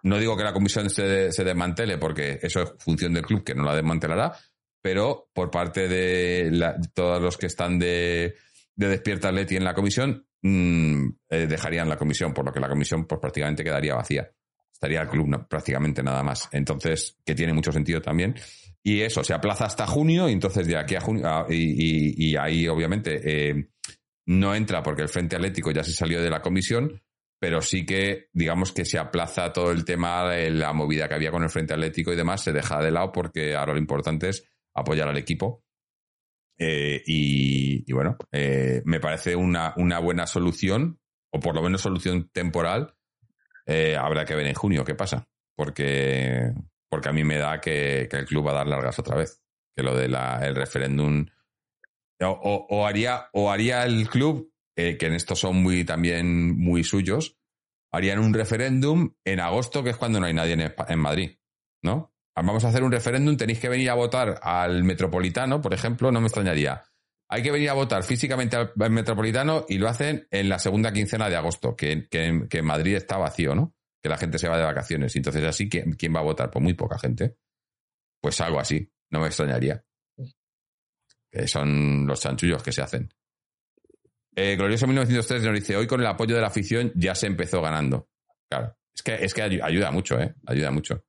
no 0.02 0.18
digo 0.18 0.36
que 0.36 0.44
la 0.44 0.52
comisión 0.52 0.90
se, 0.90 1.32
se 1.32 1.44
desmantele, 1.44 1.98
porque 1.98 2.38
eso 2.42 2.62
es 2.62 2.72
función 2.78 3.14
del 3.14 3.24
club, 3.24 3.44
que 3.44 3.54
no 3.54 3.64
la 3.64 3.74
desmantelará, 3.74 4.36
pero 4.82 5.28
por 5.32 5.50
parte 5.50 5.88
de 5.88 6.72
todos 6.94 7.22
los 7.22 7.36
que 7.36 7.46
están 7.46 7.78
de, 7.78 8.34
de 8.74 8.88
Despierta 8.88 9.30
Leti 9.30 9.56
en 9.56 9.64
la 9.64 9.74
comisión, 9.74 10.26
mm, 10.42 11.08
eh, 11.28 11.46
dejarían 11.46 11.88
la 11.88 11.96
comisión, 11.96 12.32
por 12.32 12.44
lo 12.46 12.52
que 12.52 12.60
la 12.60 12.68
comisión 12.68 13.06
pues, 13.06 13.20
prácticamente 13.20 13.62
quedaría 13.62 13.94
vacía. 13.94 14.30
Estaría 14.72 15.02
el 15.02 15.08
club 15.08 15.46
prácticamente 15.46 16.02
nada 16.02 16.22
más. 16.22 16.48
Entonces, 16.52 17.18
que 17.24 17.34
tiene 17.34 17.52
mucho 17.52 17.72
sentido 17.72 18.00
también. 18.00 18.34
Y 18.82 19.02
eso, 19.02 19.22
se 19.22 19.34
aplaza 19.34 19.66
hasta 19.66 19.86
junio, 19.86 20.28
y 20.28 20.32
entonces 20.32 20.66
de 20.66 20.78
aquí 20.78 20.94
a 20.94 21.02
junio, 21.02 21.46
y, 21.50 22.34
ahí 22.36 22.66
obviamente 22.66 23.20
eh, 23.22 23.68
no 24.24 24.54
entra 24.54 24.82
porque 24.82 25.02
el 25.02 25.10
Frente 25.10 25.36
Atlético 25.36 25.70
ya 25.70 25.84
se 25.84 25.92
salió 25.92 26.22
de 26.22 26.30
la 26.30 26.40
comisión, 26.40 27.02
pero 27.40 27.62
sí 27.62 27.86
que, 27.86 28.28
digamos 28.34 28.70
que 28.70 28.84
se 28.84 28.98
aplaza 28.98 29.50
todo 29.50 29.72
el 29.72 29.86
tema 29.86 30.28
de 30.28 30.50
la 30.50 30.74
movida 30.74 31.08
que 31.08 31.14
había 31.14 31.30
con 31.30 31.42
el 31.42 31.48
Frente 31.48 31.72
Atlético 31.72 32.12
y 32.12 32.16
demás, 32.16 32.42
se 32.42 32.52
deja 32.52 32.82
de 32.82 32.90
lado 32.90 33.12
porque 33.12 33.56
ahora 33.56 33.72
lo 33.72 33.78
importante 33.78 34.28
es 34.28 34.46
apoyar 34.74 35.08
al 35.08 35.16
equipo. 35.16 35.64
Eh, 36.58 37.02
y, 37.06 37.90
bueno, 37.90 38.18
eh, 38.30 38.82
me 38.84 39.00
parece 39.00 39.34
una, 39.34 39.72
una, 39.78 39.98
buena 40.00 40.26
solución, 40.26 41.00
o 41.32 41.40
por 41.40 41.54
lo 41.54 41.62
menos 41.62 41.80
solución 41.80 42.28
temporal. 42.30 42.94
Eh, 43.64 43.96
habrá 43.96 44.26
que 44.26 44.34
ver 44.34 44.46
en 44.46 44.54
junio 44.54 44.84
qué 44.84 44.94
pasa, 44.94 45.26
porque, 45.56 46.52
porque 46.90 47.08
a 47.08 47.12
mí 47.12 47.24
me 47.24 47.38
da 47.38 47.58
que, 47.58 48.02
el 48.02 48.26
club 48.26 48.48
va 48.48 48.50
a 48.50 48.56
dar 48.56 48.66
largas 48.66 48.98
otra 48.98 49.16
vez, 49.16 49.42
que 49.74 49.82
lo 49.82 49.96
del 49.96 50.14
el 50.42 50.54
referéndum. 50.54 51.24
o, 52.20 52.86
haría, 52.86 53.30
o 53.32 53.50
haría 53.50 53.86
el 53.86 54.10
club 54.10 54.49
que 54.98 55.06
en 55.06 55.14
esto 55.14 55.34
son 55.34 55.62
muy 55.62 55.84
también 55.84 56.58
muy 56.58 56.84
suyos, 56.84 57.36
harían 57.92 58.18
un 58.18 58.32
referéndum 58.32 59.14
en 59.24 59.40
agosto, 59.40 59.82
que 59.82 59.90
es 59.90 59.96
cuando 59.96 60.20
no 60.20 60.26
hay 60.26 60.34
nadie 60.34 60.72
en, 60.88 60.98
Madrid, 60.98 61.38
¿no? 61.82 62.14
Vamos 62.36 62.64
a 62.64 62.68
hacer 62.68 62.82
un 62.82 62.92
referéndum, 62.92 63.36
tenéis 63.36 63.58
que 63.60 63.68
venir 63.68 63.90
a 63.90 63.94
votar 63.94 64.40
al 64.42 64.84
Metropolitano, 64.84 65.60
por 65.60 65.74
ejemplo, 65.74 66.10
no 66.10 66.20
me 66.20 66.28
extrañaría. 66.28 66.82
Hay 67.28 67.42
que 67.42 67.50
venir 67.50 67.68
a 67.70 67.74
votar 67.74 68.02
físicamente 68.02 68.56
al, 68.56 68.72
Metropolitano 68.90 69.66
y 69.68 69.78
lo 69.78 69.88
hacen 69.88 70.26
en 70.30 70.48
la 70.48 70.58
segunda 70.58 70.92
quincena 70.92 71.28
de 71.28 71.36
agosto, 71.36 71.76
que, 71.76 72.08
que, 72.08 72.62
Madrid 72.62 72.94
está 72.94 73.18
vacío, 73.18 73.54
¿no? 73.54 73.74
Que 74.02 74.08
la 74.08 74.16
gente 74.16 74.38
se 74.38 74.48
va 74.48 74.56
de 74.56 74.64
vacaciones. 74.64 75.14
Entonces, 75.14 75.44
así, 75.44 75.68
¿quién, 75.68 75.92
¿quién 75.92 76.14
va 76.14 76.20
a 76.20 76.24
votar? 76.24 76.50
Pues 76.50 76.62
muy 76.62 76.74
poca 76.74 76.98
gente. 76.98 77.36
Pues 78.20 78.40
algo 78.40 78.58
así, 78.58 78.90
no 79.10 79.20
me 79.20 79.26
extrañaría. 79.26 79.84
Que 81.30 81.46
son 81.46 82.06
los 82.06 82.20
chanchullos 82.20 82.62
que 82.62 82.72
se 82.72 82.82
hacen. 82.82 83.12
Eh, 84.34 84.56
Glorioso 84.56 84.86
1903 84.86 85.42
nos 85.42 85.54
dice, 85.54 85.76
hoy 85.76 85.86
con 85.86 86.00
el 86.00 86.06
apoyo 86.06 86.34
de 86.34 86.40
la 86.40 86.48
afición 86.48 86.92
ya 86.94 87.14
se 87.14 87.26
empezó 87.26 87.60
ganando. 87.60 88.08
Claro, 88.48 88.76
es 88.94 89.02
que, 89.02 89.14
es 89.14 89.34
que 89.34 89.42
ayuda 89.42 89.90
mucho, 89.90 90.20
¿eh? 90.20 90.34
Ayuda 90.46 90.70
mucho. 90.70 91.04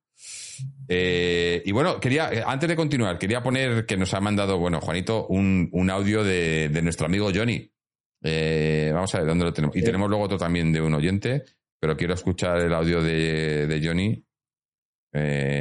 Eh, 0.88 1.62
y 1.64 1.72
bueno, 1.72 1.98
quería, 1.98 2.32
eh, 2.32 2.42
antes 2.46 2.68
de 2.68 2.76
continuar, 2.76 3.18
quería 3.18 3.42
poner 3.42 3.86
que 3.86 3.96
nos 3.96 4.12
ha 4.14 4.20
mandado, 4.20 4.58
bueno, 4.58 4.80
Juanito, 4.80 5.26
un, 5.28 5.68
un 5.72 5.90
audio 5.90 6.22
de, 6.22 6.68
de, 6.68 6.82
nuestro 6.82 7.06
amigo 7.06 7.30
Johnny. 7.34 7.70
vamos 8.22 9.14
a 9.14 9.18
ver 9.18 9.26
dónde 9.26 9.44
lo 9.44 9.52
tenemos. 9.52 9.76
Y 9.76 9.82
tenemos 9.82 10.08
luego 10.08 10.24
otro 10.24 10.38
también 10.38 10.72
de 10.72 10.80
un 10.80 10.94
oyente, 10.94 11.44
pero 11.80 11.96
quiero 11.96 12.14
escuchar 12.14 12.58
el 12.60 12.74
audio 12.74 13.02
de, 13.02 13.66
de 13.66 13.86
Johnny. 13.86 14.24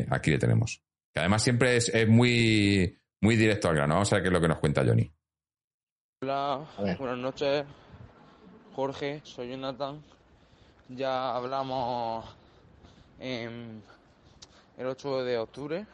aquí 0.09 0.31
le 0.31 0.37
tenemos. 0.37 0.83
Que 1.13 1.19
además 1.19 1.43
siempre 1.43 1.75
es, 1.77 1.89
es, 1.89 2.07
muy, 2.07 2.97
muy 3.21 3.35
directo 3.35 3.69
al 3.69 3.75
grano. 3.75 3.95
Vamos 3.95 4.11
a 4.11 4.15
ver 4.15 4.23
qué 4.23 4.29
es 4.29 4.33
lo 4.33 4.41
que 4.41 4.47
nos 4.47 4.59
cuenta 4.59 4.85
Johnny. 4.85 5.11
Hola, 6.23 6.67
buenas 6.99 7.17
noches. 7.17 7.65
Jorge, 8.75 9.21
soy 9.23 9.49
Jonathan. 9.49 10.03
Ya 10.87 11.35
hablamos 11.35 12.23
en 13.17 13.81
el 14.77 14.85
8 14.85 15.23
de 15.23 15.39
octubre, 15.39 15.87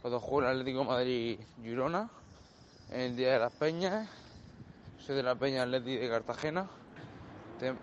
cuando 0.00 0.20
jugó 0.20 0.42
el 0.42 0.46
Atlético 0.46 0.84
Madrid 0.84 1.40
Girona, 1.60 2.08
el 2.92 3.16
Día 3.16 3.32
de 3.32 3.38
las 3.40 3.52
Peñas. 3.52 4.08
Soy 5.04 5.16
de 5.16 5.24
la 5.24 5.34
Peña 5.34 5.64
Atlético 5.64 6.02
de 6.02 6.08
Cartagena. 6.08 6.68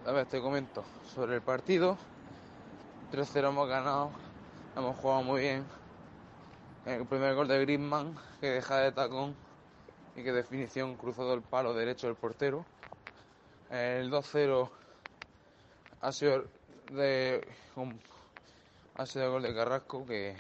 a 0.06 0.12
ver, 0.14 0.28
te 0.28 0.40
comento 0.40 0.86
sobre 1.14 1.36
el 1.36 1.42
partido. 1.42 1.98
3-0 3.12 3.50
hemos 3.50 3.68
ganado, 3.68 4.12
hemos 4.78 4.96
jugado 4.96 5.24
muy 5.24 5.42
bien. 5.42 5.66
El 6.86 7.06
primer 7.06 7.36
gol 7.36 7.50
de 7.50 7.60
Griezmann, 7.60 8.16
que 8.40 8.48
deja 8.50 8.78
de 8.78 8.94
tacón 8.94 9.49
y 10.20 10.24
qué 10.24 10.34
definición 10.34 10.96
cruzó 10.96 11.34
el 11.34 11.42
palo 11.42 11.74
derecho 11.74 12.08
del 12.08 12.16
portero. 12.16 12.66
El 13.70 14.12
2-0 14.12 14.70
ha 16.02 16.12
sido 16.12 16.46
de 16.92 17.48
ha 18.96 19.06
sido 19.06 19.26
el 19.26 19.32
gol 19.32 19.44
de 19.44 19.56
Carrasco 19.56 20.06
que 20.06 20.36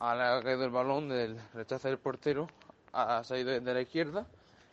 ha 0.00 0.40
caído 0.42 0.64
el 0.64 0.70
balón 0.70 1.08
del 1.08 1.38
rechazo 1.52 1.88
del 1.88 1.98
portero, 1.98 2.46
ha 2.92 3.22
salido 3.24 3.50
desde 3.50 3.74
la 3.74 3.80
izquierda 3.82 4.26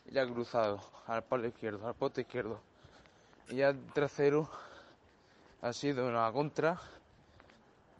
y 0.10 0.18
ha 0.18 0.26
cruzado 0.26 0.80
al 1.08 1.24
palo 1.24 1.48
izquierdo, 1.48 1.86
al 1.88 1.96
poste 1.96 2.22
izquierdo. 2.22 2.62
Y 3.50 3.58
ya 3.58 3.70
el 3.70 3.86
3-0 3.92 4.48
ha 5.62 5.74
sido 5.74 6.08
una 6.08 6.32
contra 6.32 6.80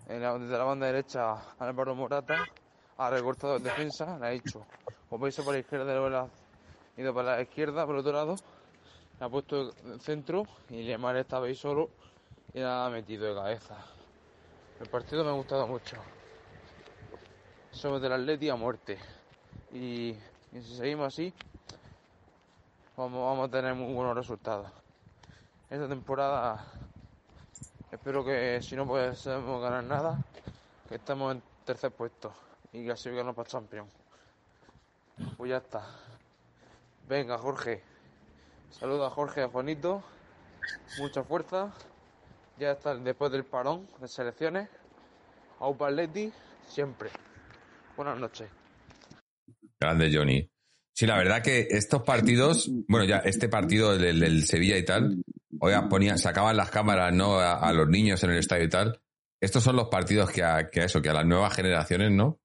desde 0.08 0.58
la 0.58 0.64
banda 0.64 0.86
derecha 0.86 1.36
Álvaro 1.60 1.96
Morata 1.96 2.46
ha 2.98 3.10
recortado 3.10 3.58
en 3.58 3.64
defensa, 3.64 4.18
la 4.20 4.28
ha 4.28 4.32
hecho 4.32 4.66
como 5.14 5.26
veis 5.26 5.36
por 5.42 5.54
la 5.54 5.60
izquierda, 5.60 5.94
ha 5.94 7.00
ido 7.00 7.14
para 7.14 7.36
la 7.36 7.42
izquierda, 7.44 7.86
por 7.86 7.98
otro 7.98 8.12
lado, 8.14 8.36
la 9.20 9.28
ha 9.28 9.30
puesto 9.30 9.72
en 9.86 10.00
centro 10.00 10.48
y 10.72 10.82
Lemar 10.82 11.16
estaba 11.18 11.46
ahí 11.46 11.54
solo 11.54 11.92
y 12.52 12.60
la 12.60 12.88
ha 12.88 12.90
metido 12.90 13.28
de 13.28 13.36
cabeza. 13.36 13.78
El 14.80 14.90
partido 14.90 15.24
me 15.24 15.30
ha 15.30 15.34
gustado 15.34 15.68
mucho. 15.68 15.98
Somos 17.70 18.02
del 18.02 18.14
Atleti 18.14 18.50
a 18.50 18.56
muerte. 18.56 18.98
Y, 19.72 20.18
si 20.52 20.76
seguimos 20.76 21.14
así, 21.14 21.32
vamos, 22.98 23.48
a 23.48 23.52
tener 23.52 23.76
muy 23.76 23.94
buenos 23.94 24.16
resultados. 24.16 24.72
Esta 25.70 25.88
temporada 25.88 26.66
espero 27.92 28.26
que 28.26 28.64
si 28.64 28.76
no 28.76 28.88
podemos 28.88 29.62
ganar 29.62 29.84
nada, 29.84 30.18
que 30.90 30.96
estemos 30.96 31.36
en 31.36 31.44
tercer 31.64 31.92
puesto 31.92 32.34
y 32.72 32.84
ganamos 32.84 33.36
para 33.36 33.48
Champions. 33.48 34.03
Pues 35.38 35.50
ya 35.50 35.58
está. 35.58 35.86
Venga, 37.08 37.38
Jorge. 37.38 37.84
Saluda 38.72 39.08
a 39.08 39.10
Jorge, 39.10 39.44
a 39.44 39.50
Juanito. 39.50 40.04
Mucha 41.00 41.24
fuerza. 41.24 41.74
Ya 42.60 42.72
está 42.72 42.96
después 42.96 43.32
del 43.32 43.44
parón 43.44 43.88
de 44.00 44.08
selecciones. 44.08 44.70
Aupa 45.60 45.90
siempre. 46.68 47.10
Buenas 47.96 48.20
noches. 48.20 48.50
Grande 49.80 50.12
Johnny. 50.14 50.50
Sí, 50.94 51.08
la 51.08 51.18
verdad 51.18 51.42
que 51.42 51.68
estos 51.70 52.04
partidos, 52.04 52.70
bueno, 52.88 53.06
ya 53.06 53.18
este 53.18 53.50
partido 53.50 53.98
del, 53.98 54.46
Sevilla 54.46 54.78
y 54.78 54.86
tal, 54.86 55.24
hoy 55.60 55.74
ponían, 55.90 56.20
sacaban 56.20 56.56
las 56.56 56.70
cámaras, 56.70 57.14
¿no? 57.14 57.40
A, 57.40 57.72
los 57.74 57.90
niños 57.90 58.24
en 58.24 58.32
el 58.32 58.38
estadio 58.38 58.66
y 58.66 58.70
tal. 58.70 59.02
Estos 59.42 59.64
son 59.64 59.76
los 59.76 59.88
partidos 59.90 60.32
que 60.32 60.44
a 60.44 60.70
eso, 60.74 61.02
que 61.02 61.10
a 61.10 61.14
las 61.14 61.26
nuevas 61.26 61.56
generaciones, 61.56 62.12
¿no? 62.12 62.40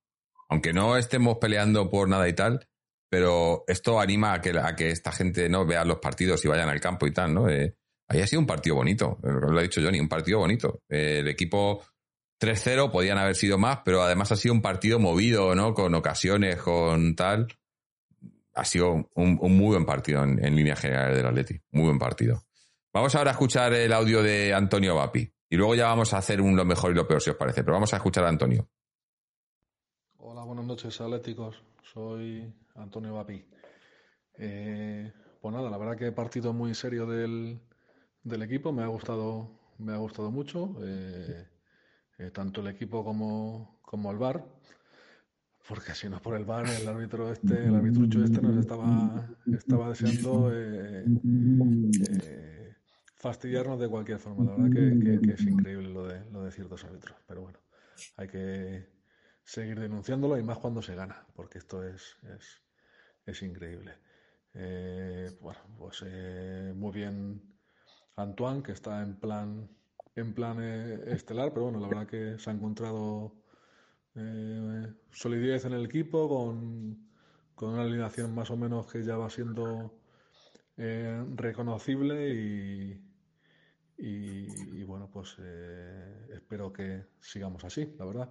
Aunque 0.49 0.72
no 0.72 0.96
estemos 0.96 1.38
peleando 1.38 1.90
por 1.90 2.09
nada 2.09 2.28
y 2.28 2.32
tal, 2.32 2.66
pero 3.11 3.64
esto 3.66 4.01
anima 4.01 4.34
a 4.34 4.40
que, 4.40 4.51
a 4.59 4.74
que 4.76 4.90
esta 4.90 5.12
gente 5.12 5.49
no 5.49 5.66
vea 5.66 5.84
los 5.84 5.99
partidos 5.99 6.44
y 6.44 6.49
vayan 6.49 6.68
al 6.68 6.80
campo 6.80 7.07
y 7.07 7.12
tal, 7.12 7.34
¿no? 7.34 7.49
Eh, 7.49 7.74
ahí 8.09 8.20
ha 8.20 8.26
sido 8.26 8.40
un 8.40 8.46
partido 8.46 8.76
bonito, 8.76 9.18
lo 9.22 9.59
ha 9.59 9.62
dicho 9.62 9.80
Johnny, 9.82 10.01
un 10.01 10.09
partido 10.09 10.38
bonito. 10.38 10.82
Eh, 10.88 11.18
el 11.20 11.28
equipo 11.28 11.82
3-0 12.40 12.90
podían 12.90 13.18
haber 13.18 13.34
sido 13.34 13.59
más, 13.59 13.80
pero 13.84 14.03
además 14.03 14.32
ha 14.32 14.36
sido 14.36 14.55
un 14.55 14.62
partido 14.62 14.99
movido, 14.99 15.55
¿no? 15.55 15.74
Con 15.74 15.94
ocasiones, 15.94 16.57
con 16.57 17.14
tal. 17.14 17.49
Ha 18.55 18.64
sido 18.64 19.09
un, 19.14 19.34
muy 19.36 19.68
buen 19.68 19.84
partido 19.84 20.24
en, 20.24 20.44
en 20.44 20.57
línea 20.57 20.76
general 20.76 21.14
del 21.14 21.26
Atleti. 21.26 21.61
Muy 21.70 21.84
buen 21.84 21.99
partido. 21.99 22.42
Vamos 22.92 23.14
ahora 23.14 23.30
a 23.30 23.32
escuchar 23.32 23.72
el 23.74 23.92
audio 23.92 24.22
de 24.22 24.53
Antonio 24.53 24.96
Vapi. 24.96 25.30
Y 25.51 25.57
luego 25.57 25.74
ya 25.74 25.86
vamos 25.86 26.12
a 26.12 26.18
hacer 26.18 26.40
un 26.40 26.57
lo 26.57 26.64
mejor 26.64 26.90
y 26.90 26.94
lo 26.94 27.07
peor, 27.07 27.22
si 27.22 27.30
os 27.30 27.36
parece. 27.36 27.62
Pero 27.62 27.74
vamos 27.74 27.92
a 27.94 27.96
escuchar 27.96 28.24
a 28.24 28.28
Antonio. 28.28 28.68
Buenas 30.49 30.64
noches, 30.64 30.99
atléticos. 31.03 31.62
Soy 31.92 32.51
Antonio 32.76 33.12
Vapi. 33.12 33.44
Eh, 34.38 35.12
pues 35.42 35.55
nada, 35.55 35.68
la 35.68 35.76
verdad 35.76 35.94
que 35.94 36.07
he 36.07 36.12
partido 36.12 36.55
muy 36.55 36.74
serio 36.74 37.05
del, 37.05 37.61
del 38.22 38.42
equipo. 38.42 38.72
Me 38.72 38.82
ha 38.82 38.86
gustado, 38.86 39.51
me 39.76 39.92
ha 39.92 39.99
gustado 39.99 40.30
mucho. 40.30 40.74
Eh, 40.80 41.46
eh, 42.16 42.30
tanto 42.30 42.62
el 42.62 42.68
equipo 42.68 43.05
como, 43.05 43.78
como 43.82 44.11
el 44.11 44.16
bar, 44.16 44.42
porque 45.68 45.94
si 45.94 46.09
no 46.09 46.18
por 46.22 46.34
el 46.34 46.46
bar, 46.46 46.64
el 46.66 46.88
árbitro 46.88 47.30
este, 47.30 47.66
el 47.66 47.74
arbitrucho 47.74 48.24
este 48.24 48.40
nos 48.40 48.57
estaba, 48.57 49.28
estaba 49.53 49.90
deseando 49.90 50.51
fastidiarnos 53.16 53.78
de 53.78 53.88
cualquier 53.88 54.18
forma. 54.18 54.46
La 54.46 54.57
verdad 54.57 54.70
que, 54.72 55.30
es 55.30 55.42
increíble 55.42 55.90
lo 55.90 56.07
de, 56.07 56.24
lo 56.30 56.42
de 56.42 56.53
ciertos 56.53 56.82
árbitros, 56.84 57.18
pero 57.26 57.42
bueno, 57.42 57.59
hay 58.16 58.28
que 58.28 58.97
seguir 59.49 59.80
denunciándolo 59.80 60.36
y 60.36 60.42
más 60.42 60.59
cuando 60.59 60.82
se 60.82 60.94
gana, 60.94 61.26
porque 61.34 61.59
esto 61.59 61.82
es, 61.82 62.16
es, 62.36 62.62
es 63.24 63.42
increíble. 63.42 63.94
bueno, 65.40 65.61
pues 65.78 66.03
muy 66.74 66.92
bien 66.92 67.42
Antoine, 68.16 68.62
que 68.62 68.72
está 68.72 69.03
en 69.03 69.16
plan 69.18 69.68
en 70.20 70.34
plan 70.34 70.59
eh, 70.61 71.01
estelar, 71.07 71.53
pero 71.53 71.64
bueno, 71.64 71.80
la 71.80 71.88
verdad 71.88 72.07
que 72.07 72.38
se 72.38 72.51
ha 72.51 72.53
encontrado 72.53 73.32
eh, 74.14 74.92
solidez 75.11 75.64
en 75.64 75.72
el 75.72 75.86
equipo 75.86 76.28
con, 76.28 77.09
una 77.61 77.82
alineación 77.82 78.34
más 78.34 78.51
o 78.51 78.57
menos 78.57 78.86
que 78.86 79.03
ya 79.03 79.16
va 79.16 79.28
siendo 79.30 79.99
eh, 80.76 81.24
reconocible 81.34 82.32
y, 82.32 83.05
y, 83.96 84.84
bueno, 84.84 85.11
pues 85.12 85.36
espero 86.32 86.72
que 86.72 87.07
sigamos 87.20 87.64
así, 87.64 87.96
la 87.99 88.05
verdad. 88.05 88.28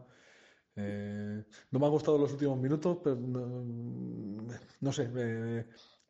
No 0.78 1.80
me 1.80 1.86
han 1.86 1.92
gustado 1.92 2.18
los 2.18 2.32
últimos 2.32 2.60
minutos, 2.60 3.00
pero 3.04 3.18
no, 3.18 4.92
sé, 4.92 5.08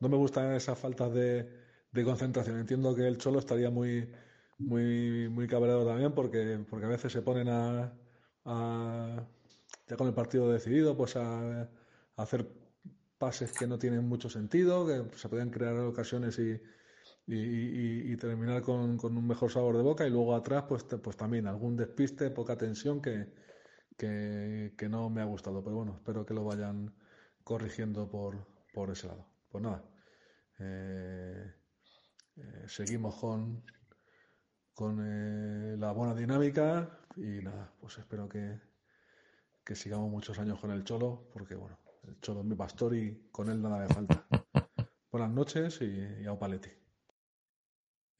no 0.00 0.08
me 0.08 0.16
gusta 0.16 0.56
esa 0.56 0.76
falta 0.76 1.08
de, 1.08 1.48
de 1.90 2.04
concentración. 2.04 2.58
Entiendo 2.58 2.94
que 2.94 3.06
el 3.06 3.18
Cholo 3.18 3.38
estaría 3.38 3.70
muy 3.70 4.08
muy, 4.58 5.28
muy 5.28 5.46
cabreado 5.46 5.86
también 5.86 6.12
porque, 6.12 6.64
porque 6.68 6.86
a 6.86 6.88
veces 6.88 7.12
se 7.12 7.22
ponen 7.22 7.48
a, 7.48 7.92
ya 9.86 9.96
con 9.96 10.06
el 10.08 10.14
partido 10.14 10.50
decidido, 10.52 10.96
pues 10.96 11.16
a, 11.16 11.68
hacer 12.16 12.46
pases 13.18 13.52
que 13.52 13.66
no 13.66 13.78
tienen 13.78 14.04
mucho 14.08 14.28
sentido, 14.28 14.86
que 14.86 15.16
se 15.16 15.28
pueden 15.28 15.50
crear 15.50 15.76
ocasiones 15.78 16.38
y, 16.38 16.60
y, 17.26 18.16
terminar 18.16 18.62
con, 18.62 18.96
con, 18.96 19.16
un 19.16 19.26
mejor 19.26 19.50
sabor 19.52 19.76
de 19.76 19.82
boca 19.82 20.06
y 20.06 20.10
luego 20.10 20.34
atrás 20.34 20.64
pues, 20.68 20.84
pues 20.84 21.16
también 21.16 21.46
algún 21.46 21.76
despiste, 21.76 22.30
poca 22.30 22.56
tensión 22.56 23.00
que, 23.00 23.28
que, 23.98 24.74
que, 24.78 24.88
no 24.88 25.10
me 25.10 25.20
ha 25.20 25.24
gustado. 25.24 25.62
Pero 25.62 25.76
bueno, 25.76 25.96
espero 25.96 26.24
que 26.24 26.32
lo 26.32 26.44
vayan 26.44 26.94
corrigiendo 27.44 28.08
por, 28.08 28.46
por 28.72 28.90
ese 28.90 29.08
lado. 29.08 29.26
Pues 29.50 29.62
nada, 29.62 29.84
eh, 30.58 31.52
eh, 32.36 32.64
seguimos 32.66 33.16
con, 33.16 33.64
con 34.72 34.98
eh, 35.00 35.76
la 35.76 35.92
buena 35.92 36.14
dinámica 36.14 37.00
y 37.16 37.42
nada, 37.42 37.72
pues 37.80 37.98
espero 37.98 38.28
que, 38.28 38.60
que, 39.64 39.74
sigamos 39.74 40.10
muchos 40.10 40.38
años 40.38 40.60
con 40.60 40.70
el 40.70 40.84
Cholo, 40.84 41.28
porque 41.32 41.54
bueno, 41.54 41.78
el 42.04 42.20
Cholo 42.20 42.40
es 42.40 42.46
mi 42.46 42.54
pastor 42.54 42.94
y 42.94 43.28
con 43.32 43.48
él 43.48 43.60
nada 43.60 43.78
me 43.78 43.88
falta. 43.88 44.26
Buenas 45.10 45.30
noches 45.30 45.80
y, 45.80 46.22
y 46.22 46.26
a 46.26 46.32
Opaletti. 46.32 46.70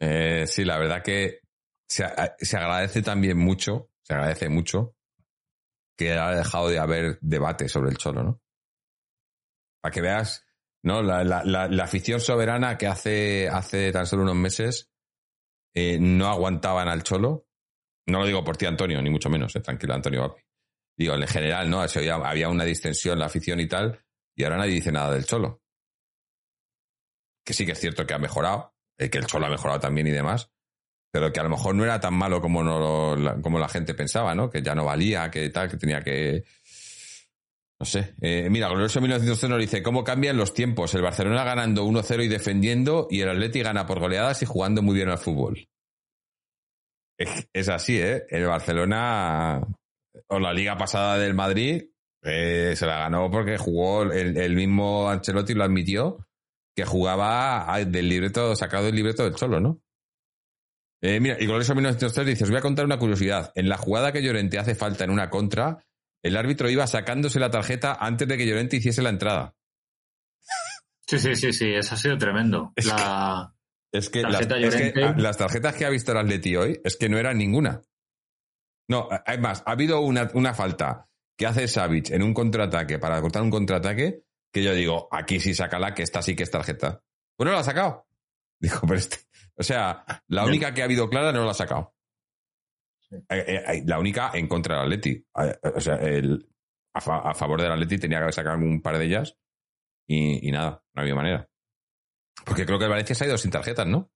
Eh, 0.01 0.47
sí, 0.47 0.64
la 0.64 0.79
verdad 0.79 1.03
que 1.03 1.41
se, 1.87 2.05
se, 2.39 2.57
agradece 2.57 3.03
también 3.03 3.37
mucho, 3.37 3.91
se 4.03 4.14
agradece 4.14 4.49
mucho 4.49 4.97
que 5.99 6.12
haya 6.12 6.30
dejado 6.30 6.68
de 6.68 6.78
haber 6.78 7.18
debate 7.20 7.68
sobre 7.68 7.90
el 7.90 7.99
Cholo, 7.99 8.22
¿no? 8.22 8.40
Para 9.82 9.92
que 9.92 10.01
veas, 10.01 10.46
¿no? 10.82 11.03
La, 11.03 11.24
la, 11.24 11.44
la, 11.44 11.68
la 11.68 11.84
afición 11.84 12.20
soberana 12.20 12.78
que 12.78 12.86
hace, 12.86 13.49
hace 13.49 13.92
tan 13.92 14.07
solo 14.07 14.22
unos 14.22 14.36
meses 14.36 14.90
eh, 15.74 15.99
no 16.01 16.28
aguantaban 16.28 16.88
al 16.88 17.03
Cholo. 17.03 17.46
No 18.07 18.20
lo 18.20 18.26
digo 18.26 18.44
por 18.44 18.57
ti, 18.57 18.64
Antonio, 18.64 19.03
ni 19.03 19.11
mucho 19.11 19.28
menos, 19.28 19.55
eh, 19.57 19.61
tranquilo, 19.61 19.94
Antonio 19.94 20.36
Digo, 20.99 21.14
en 21.14 21.26
general, 21.28 21.70
¿no? 21.70 21.80
había, 21.80 22.49
una 22.49 22.64
distensión 22.64 23.12
en 23.12 23.18
la 23.20 23.26
afición 23.26 23.61
y 23.61 23.68
tal, 23.68 24.05
y 24.36 24.42
ahora 24.42 24.57
nadie 24.57 24.72
dice 24.72 24.90
nada 24.90 25.12
del 25.12 25.24
Cholo. 25.24 25.62
Que 27.44 27.55
sí 27.55 27.64
que 27.64 27.72
es 27.72 27.78
cierto 27.78 28.05
que 28.05 28.14
ha 28.14 28.18
mejorado, 28.18 28.74
eh, 28.99 29.09
que 29.09 29.18
el 29.18 29.26
Cholo 29.26 29.46
ha 29.46 29.51
mejorado 29.51 29.78
también 29.78 30.09
y 30.09 30.11
demás, 30.11 30.51
pero 31.11 31.32
que 31.32 31.40
a 31.40 31.42
lo 31.42 31.50
mejor 31.50 31.74
no 31.74 31.84
era 31.84 32.00
tan 32.00 32.14
malo 32.14 32.40
como, 32.40 32.62
no, 32.62 33.16
la, 33.16 33.40
como 33.40 33.59
la 33.59 33.68
gente 33.68 33.94
pensaba, 33.94 34.34
¿no? 34.34 34.50
Que 34.50 34.62
ya 34.62 34.74
no 34.74 34.84
valía, 34.84 35.30
que 35.30 35.48
tal, 35.50 35.70
que 35.70 35.76
tenía 35.76 36.02
que... 36.02 36.44
No 37.80 37.86
sé. 37.86 38.14
Eh, 38.20 38.48
mira, 38.50 38.68
Glorioso 38.68 39.00
1900 39.00 39.50
nos 39.50 39.61
dice, 39.61 39.82
¿cómo 39.82 40.02
cambian 40.02 40.36
los 40.36 40.52
tiempos? 40.52 40.94
El 40.94 41.02
Barcelona 41.02 41.44
ganando 41.44 41.86
1-0 41.86 42.24
y 42.24 42.28
defendiendo, 42.28 43.06
y 43.09 43.20
el 43.20 43.28
Atleti 43.28 43.62
gana 43.62 43.86
por 43.86 44.00
goleadas 44.00 44.42
y 44.42 44.46
jugando 44.46 44.82
muy 44.82 44.96
bien 44.96 45.09
al 45.09 45.18
fútbol. 45.18 45.68
Es, 47.16 47.68
así, 47.68 47.98
¿eh? 47.98 48.26
El 48.28 48.46
Barcelona, 48.46 49.61
o 50.28 50.38
la 50.38 50.52
liga 50.52 50.76
pasada 50.76 51.18
del 51.18 51.34
Madrid, 51.34 51.84
eh, 52.22 52.74
se 52.76 52.86
la 52.86 52.98
ganó 52.98 53.30
porque 53.30 53.59
jugó, 53.59 54.02
el, 54.02 54.54
mismo 54.54 55.09
Ancelotti 55.09 55.54
lo 55.54 55.64
admitió, 55.64 56.26
que 56.76 56.84
jugaba 56.84 57.76
del 57.86 58.09
libreto, 58.09 58.54
sacado 58.54 58.86
del 58.86 58.94
libreto 58.94 59.24
del 59.24 59.34
Cholo, 59.34 59.61
¿no? 59.61 59.80
Eh, 61.01 61.20
mira, 61.20 61.36
y 61.38 61.46
Glorioso 61.46 61.74
1903 61.74 62.26
dice, 62.26 62.44
os 62.44 62.51
voy 62.51 62.59
a 62.59 62.62
contar 62.62 62.85
una 62.85 62.98
curiosidad. 62.98 63.52
En 63.55 63.68
la 63.68 63.77
jugada 63.77 64.12
que 64.12 64.23
Llorente 64.23 64.59
hace 64.59 64.74
falta 64.74 65.05
en 65.05 65.10
una 65.10 65.31
contra, 65.31 65.78
el 66.23 66.36
árbitro 66.36 66.68
iba 66.68 66.86
sacándose 66.86 67.39
la 67.39 67.51
tarjeta 67.51 67.94
antes 67.94 68.27
de 68.27 68.36
que 68.36 68.47
Llorente 68.47 68.77
hiciese 68.77 69.02
la 69.02 69.10
entrada. 69.10 69.55
Sí, 71.06 71.18
sí, 71.18 71.36
sí, 71.36 71.52
sí, 71.52 71.73
eso 71.73 71.94
ha 71.94 71.98
sido 71.98 72.18
tremendo. 72.18 72.73
Es 73.90 74.10
que, 74.10 74.23
las, 74.23 75.39
tarjetas 75.39 75.74
que 75.74 75.86
ha 75.86 75.90
visto 75.90 76.12
el 76.12 76.18
Atleti 76.18 76.56
hoy 76.56 76.81
es 76.85 76.97
que 76.97 77.09
no 77.09 77.16
eran 77.16 77.39
ninguna. 77.39 77.81
No, 78.89 79.09
además, 79.10 79.62
ha 79.64 79.73
habido 79.73 80.01
una, 80.01 80.31
una 80.35 80.52
falta 80.52 81.09
que 81.39 81.47
hace 81.47 81.68
Savic 81.68 82.10
en 82.10 82.23
un 82.23 82.35
contraataque 82.35 82.98
para 82.98 83.20
cortar 83.23 83.43
un 83.43 83.51
contraataque 83.51 84.24
que 84.52 84.62
yo 84.62 84.74
digo, 84.74 85.09
aquí 85.10 85.40
sí 85.40 85.55
sácala, 85.55 85.94
que 85.94 86.02
esta 86.02 86.20
sí 86.20 86.35
que 86.35 86.43
es 86.43 86.51
tarjeta. 86.51 87.01
Pues 87.36 87.47
no 87.47 87.52
la 87.52 87.60
ha 87.60 87.64
sacado. 87.64 88.06
Dijo, 88.60 88.86
pero 88.86 88.98
este. 88.98 89.18
O 89.59 89.62
sea, 89.62 90.05
la 90.28 90.44
única 90.44 90.72
que 90.72 90.82
ha 90.82 90.85
habido 90.85 91.10
clara 91.10 91.32
no 91.32 91.44
la 91.44 91.51
ha 91.51 91.55
sacado. 91.55 91.94
Eh, 93.10 93.24
eh, 93.28 93.82
la 93.86 93.98
única 93.98 94.30
en 94.35 94.47
contra 94.47 94.76
del 94.76 94.85
Atleti. 94.85 95.26
O 95.74 95.80
sea, 95.80 95.97
el, 95.97 96.48
a, 96.94 97.35
favor 97.35 97.60
del 97.60 97.72
Atleti 97.72 97.98
tenía 97.98 98.18
que 98.18 98.22
haber 98.22 98.35
sacado 98.35 98.56
un 98.59 98.80
par 98.80 98.98
de 98.98 99.06
ellas 99.06 99.36
y, 100.06 100.51
nada, 100.51 100.82
no 100.94 101.02
había 101.02 101.14
manera. 101.14 101.48
Porque 102.44 102.64
creo 102.64 102.78
que 102.78 102.85
el 102.85 102.90
Valencia 102.90 103.14
se 103.14 103.24
ha 103.24 103.28
ido 103.28 103.39
sin 103.39 103.51
tarjetas, 103.51 103.86
¿no? 103.86 104.10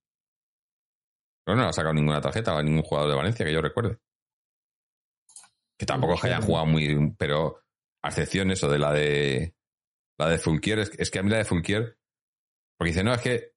Pero 1.45 1.57
no 1.57 1.67
ha 1.67 1.73
sacado 1.73 1.93
ninguna 1.93 2.21
tarjeta 2.21 2.57
a 2.57 2.63
ningún 2.63 2.83
jugador 2.83 3.09
de 3.11 3.17
Valencia 3.17 3.45
que 3.45 3.53
yo 3.53 3.61
recuerde. 3.61 3.99
Que 5.77 5.85
tampoco 5.85 6.13
es 6.13 6.21
que 6.21 6.27
hayan 6.27 6.41
jugado 6.41 6.65
muy. 6.67 7.13
Pero 7.17 7.59
a 8.01 8.07
excepción 8.07 8.49
eso 8.51 8.69
de 8.69 8.79
la 8.79 8.93
de. 8.93 9.55
La 10.17 10.29
de 10.29 10.37
Fulquier, 10.37 10.79
es, 10.79 11.11
que 11.11 11.19
a 11.19 11.23
mí 11.23 11.29
la 11.29 11.37
de 11.37 11.45
Fulquier. 11.45 11.97
Porque 12.77 12.91
dice, 12.91 13.03
no, 13.03 13.13
es 13.13 13.21
que 13.21 13.52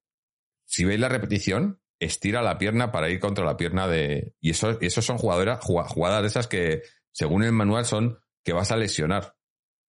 si 0.67 0.85
veis 0.85 0.99
la 0.99 1.09
repetición, 1.09 1.79
estira 1.99 2.41
la 2.41 2.57
pierna 2.57 2.91
para 2.91 3.09
ir 3.09 3.19
contra 3.19 3.45
la 3.45 3.57
pierna 3.57 3.87
de. 3.87 4.35
Y 4.39 4.51
eso, 4.51 4.79
esos 4.81 5.03
son 5.05 5.17
jugadoras, 5.17 5.59
jugadas 5.63 6.21
de 6.21 6.27
esas 6.27 6.47
que, 6.47 6.83
según 7.11 7.43
el 7.43 7.53
manual, 7.53 7.85
son 7.85 8.19
que 8.43 8.53
vas 8.53 8.71
a 8.71 8.77
lesionar. 8.77 9.35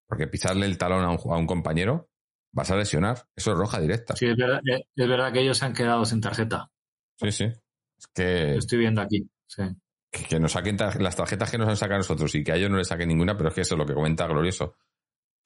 Porque 0.07 0.27
pisarle 0.27 0.65
el 0.65 0.79
talón 0.79 1.05
a 1.05 1.11
un, 1.11 1.19
a 1.33 1.37
un 1.37 1.47
compañero, 1.47 2.09
vas 2.53 2.71
a 2.71 2.77
lesionar. 2.77 3.27
Eso 3.37 3.53
es 3.53 3.59
roja 3.59 3.81
directa. 3.81 4.17
Sí, 4.17 4.27
es 4.27 4.37
verdad, 4.37 4.61
eh, 4.67 4.87
es 4.95 5.09
verdad 5.09 5.33
que 5.33 5.41
ellos 5.41 5.59
se 5.59 5.67
han 5.67 5.75
quedado 5.75 6.05
sin 6.05 6.21
tarjeta. 6.21 6.71
Sí, 7.17 7.33
sí. 7.33 7.45
Es 7.45 8.07
que. 8.15 8.55
estoy 8.55 8.79
viendo 8.79 9.01
aquí, 9.01 9.29
sí. 9.47 9.63
Que, 10.11 10.41
nos 10.41 10.53
saquen 10.53 10.77
las 11.01 11.17
tarjetas 11.17 11.51
que 11.51 11.59
nos 11.59 11.69
han 11.69 11.77
sacado 11.77 11.97
a 11.97 11.99
nosotros 11.99 12.35
y 12.35 12.43
que 12.43 12.53
a 12.53 12.57
ellos 12.57 12.71
no 12.71 12.79
les 12.79 12.89
saquen 12.89 13.09
ninguna, 13.09 13.37
pero 13.37 13.51
es 13.51 13.55
que 13.55 13.61
eso 13.61 13.75
es 13.75 13.79
lo 13.79 13.85
que 13.85 13.93
comenta 13.93 14.27
Glorioso. 14.27 14.77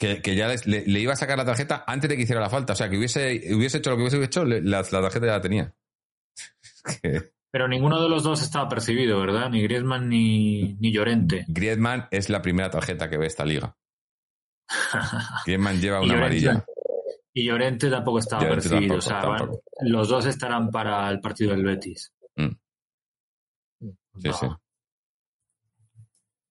Que, 0.02 0.20
que 0.20 0.34
ya 0.34 0.48
le, 0.48 0.98
iba 0.98 1.12
a 1.12 1.16
sacar 1.16 1.38
la 1.38 1.44
tarjeta 1.44 1.84
antes 1.86 2.10
de 2.10 2.16
que 2.16 2.22
hiciera 2.22 2.40
la 2.40 2.50
falta. 2.50 2.72
O 2.72 2.76
sea, 2.76 2.88
que 2.90 2.98
hubiese, 2.98 3.54
hubiese 3.54 3.78
hecho 3.78 3.90
lo 3.90 3.96
que 3.96 4.02
hubiese 4.02 4.20
hecho, 4.20 4.44
la, 4.44 4.58
la 4.60 4.82
tarjeta 4.82 5.26
ya 5.26 5.32
la 5.34 5.40
tenía. 5.40 5.72
Pero 7.52 7.68
ninguno 7.68 8.02
de 8.02 8.08
los 8.08 8.24
dos 8.24 8.42
estaba 8.42 8.68
percibido, 8.68 9.20
¿verdad? 9.20 9.48
Ni 9.48 9.62
Griezmann 9.62 10.08
ni, 10.08 10.74
ni 10.80 10.92
Llorente. 10.92 11.44
Griezmann 11.46 12.08
es 12.10 12.30
la 12.30 12.42
primera 12.42 12.68
tarjeta 12.68 13.08
que 13.08 13.16
ve 13.16 13.26
esta 13.26 13.44
liga. 13.44 13.76
Griezmann 15.46 15.80
lleva 15.80 16.00
una 16.00 16.14
amarilla. 16.14 16.64
Y 17.32 17.44
Llorente 17.44 17.88
tampoco 17.88 18.18
estaba 18.18 18.42
percibido. 18.42 18.96
o 18.96 19.00
sea, 19.00 19.22
los 19.82 20.08
dos 20.08 20.26
estarán 20.26 20.72
para 20.72 21.08
el 21.10 21.20
partido 21.20 21.52
del 21.52 21.64
Betis. 21.64 22.12
Mm. 22.34 22.50
Sí, 24.18 24.32
sí. 24.32 24.46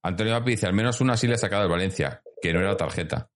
Antonio 0.03 0.38
Api 0.38 0.52
dice, 0.52 0.68
al 0.68 0.73
menos 0.73 1.02
una 1.02 1.18
sí 1.18 1.28
le 1.28 1.34
ha 1.34 1.38
sacado 1.38 1.64
el 1.64 1.69
Valencia, 1.69 2.23
que 2.41 2.53
no 2.53 2.61
era 2.61 2.78
tarjeta. 2.78 3.30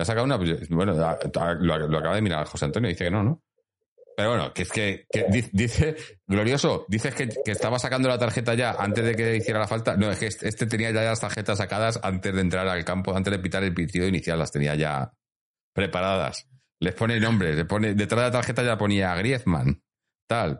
¿Le 0.00 0.02
ha 0.02 0.06
sacado 0.06 0.24
una? 0.24 0.38
Bueno, 0.70 0.94
lo, 0.94 1.98
acaba 1.98 2.14
de 2.14 2.22
mirar 2.22 2.46
José 2.46 2.64
Antonio, 2.64 2.88
dice 2.88 3.04
que 3.04 3.10
no, 3.10 3.22
¿no? 3.22 3.42
Pero 4.16 4.30
bueno, 4.30 4.50
que 4.54 4.62
es 4.62 4.72
que, 4.72 5.06
dice, 5.52 5.94
glorioso, 6.26 6.86
dices 6.88 7.14
que, 7.14 7.28
estaba 7.44 7.78
sacando 7.78 8.08
la 8.08 8.18
tarjeta 8.18 8.54
ya 8.54 8.76
antes 8.78 9.04
de 9.04 9.14
que 9.14 9.36
hiciera 9.36 9.60
la 9.60 9.68
falta. 9.68 9.98
No, 9.98 10.10
es 10.10 10.18
que 10.18 10.28
este, 10.28 10.48
este 10.48 10.64
tenía 10.64 10.90
ya 10.90 11.02
las 11.02 11.20
tarjetas 11.20 11.58
sacadas 11.58 12.00
antes 12.02 12.34
de 12.34 12.40
entrar 12.40 12.66
al 12.66 12.82
campo, 12.82 13.14
antes 13.14 13.30
de 13.30 13.40
pitar 13.40 13.62
el 13.62 13.74
pitido 13.74 14.06
inicial, 14.06 14.38
las 14.38 14.50
tenía 14.50 14.74
ya 14.74 15.12
preparadas. 15.74 16.48
Les 16.78 16.94
pone 16.94 17.16
el 17.16 17.20
nombre, 17.20 17.54
le 17.54 17.66
pone, 17.66 17.92
detrás 17.92 18.20
de 18.20 18.26
la 18.28 18.32
tarjeta 18.32 18.62
ya 18.62 18.78
ponía 18.78 19.14
Griezmann 19.16 19.82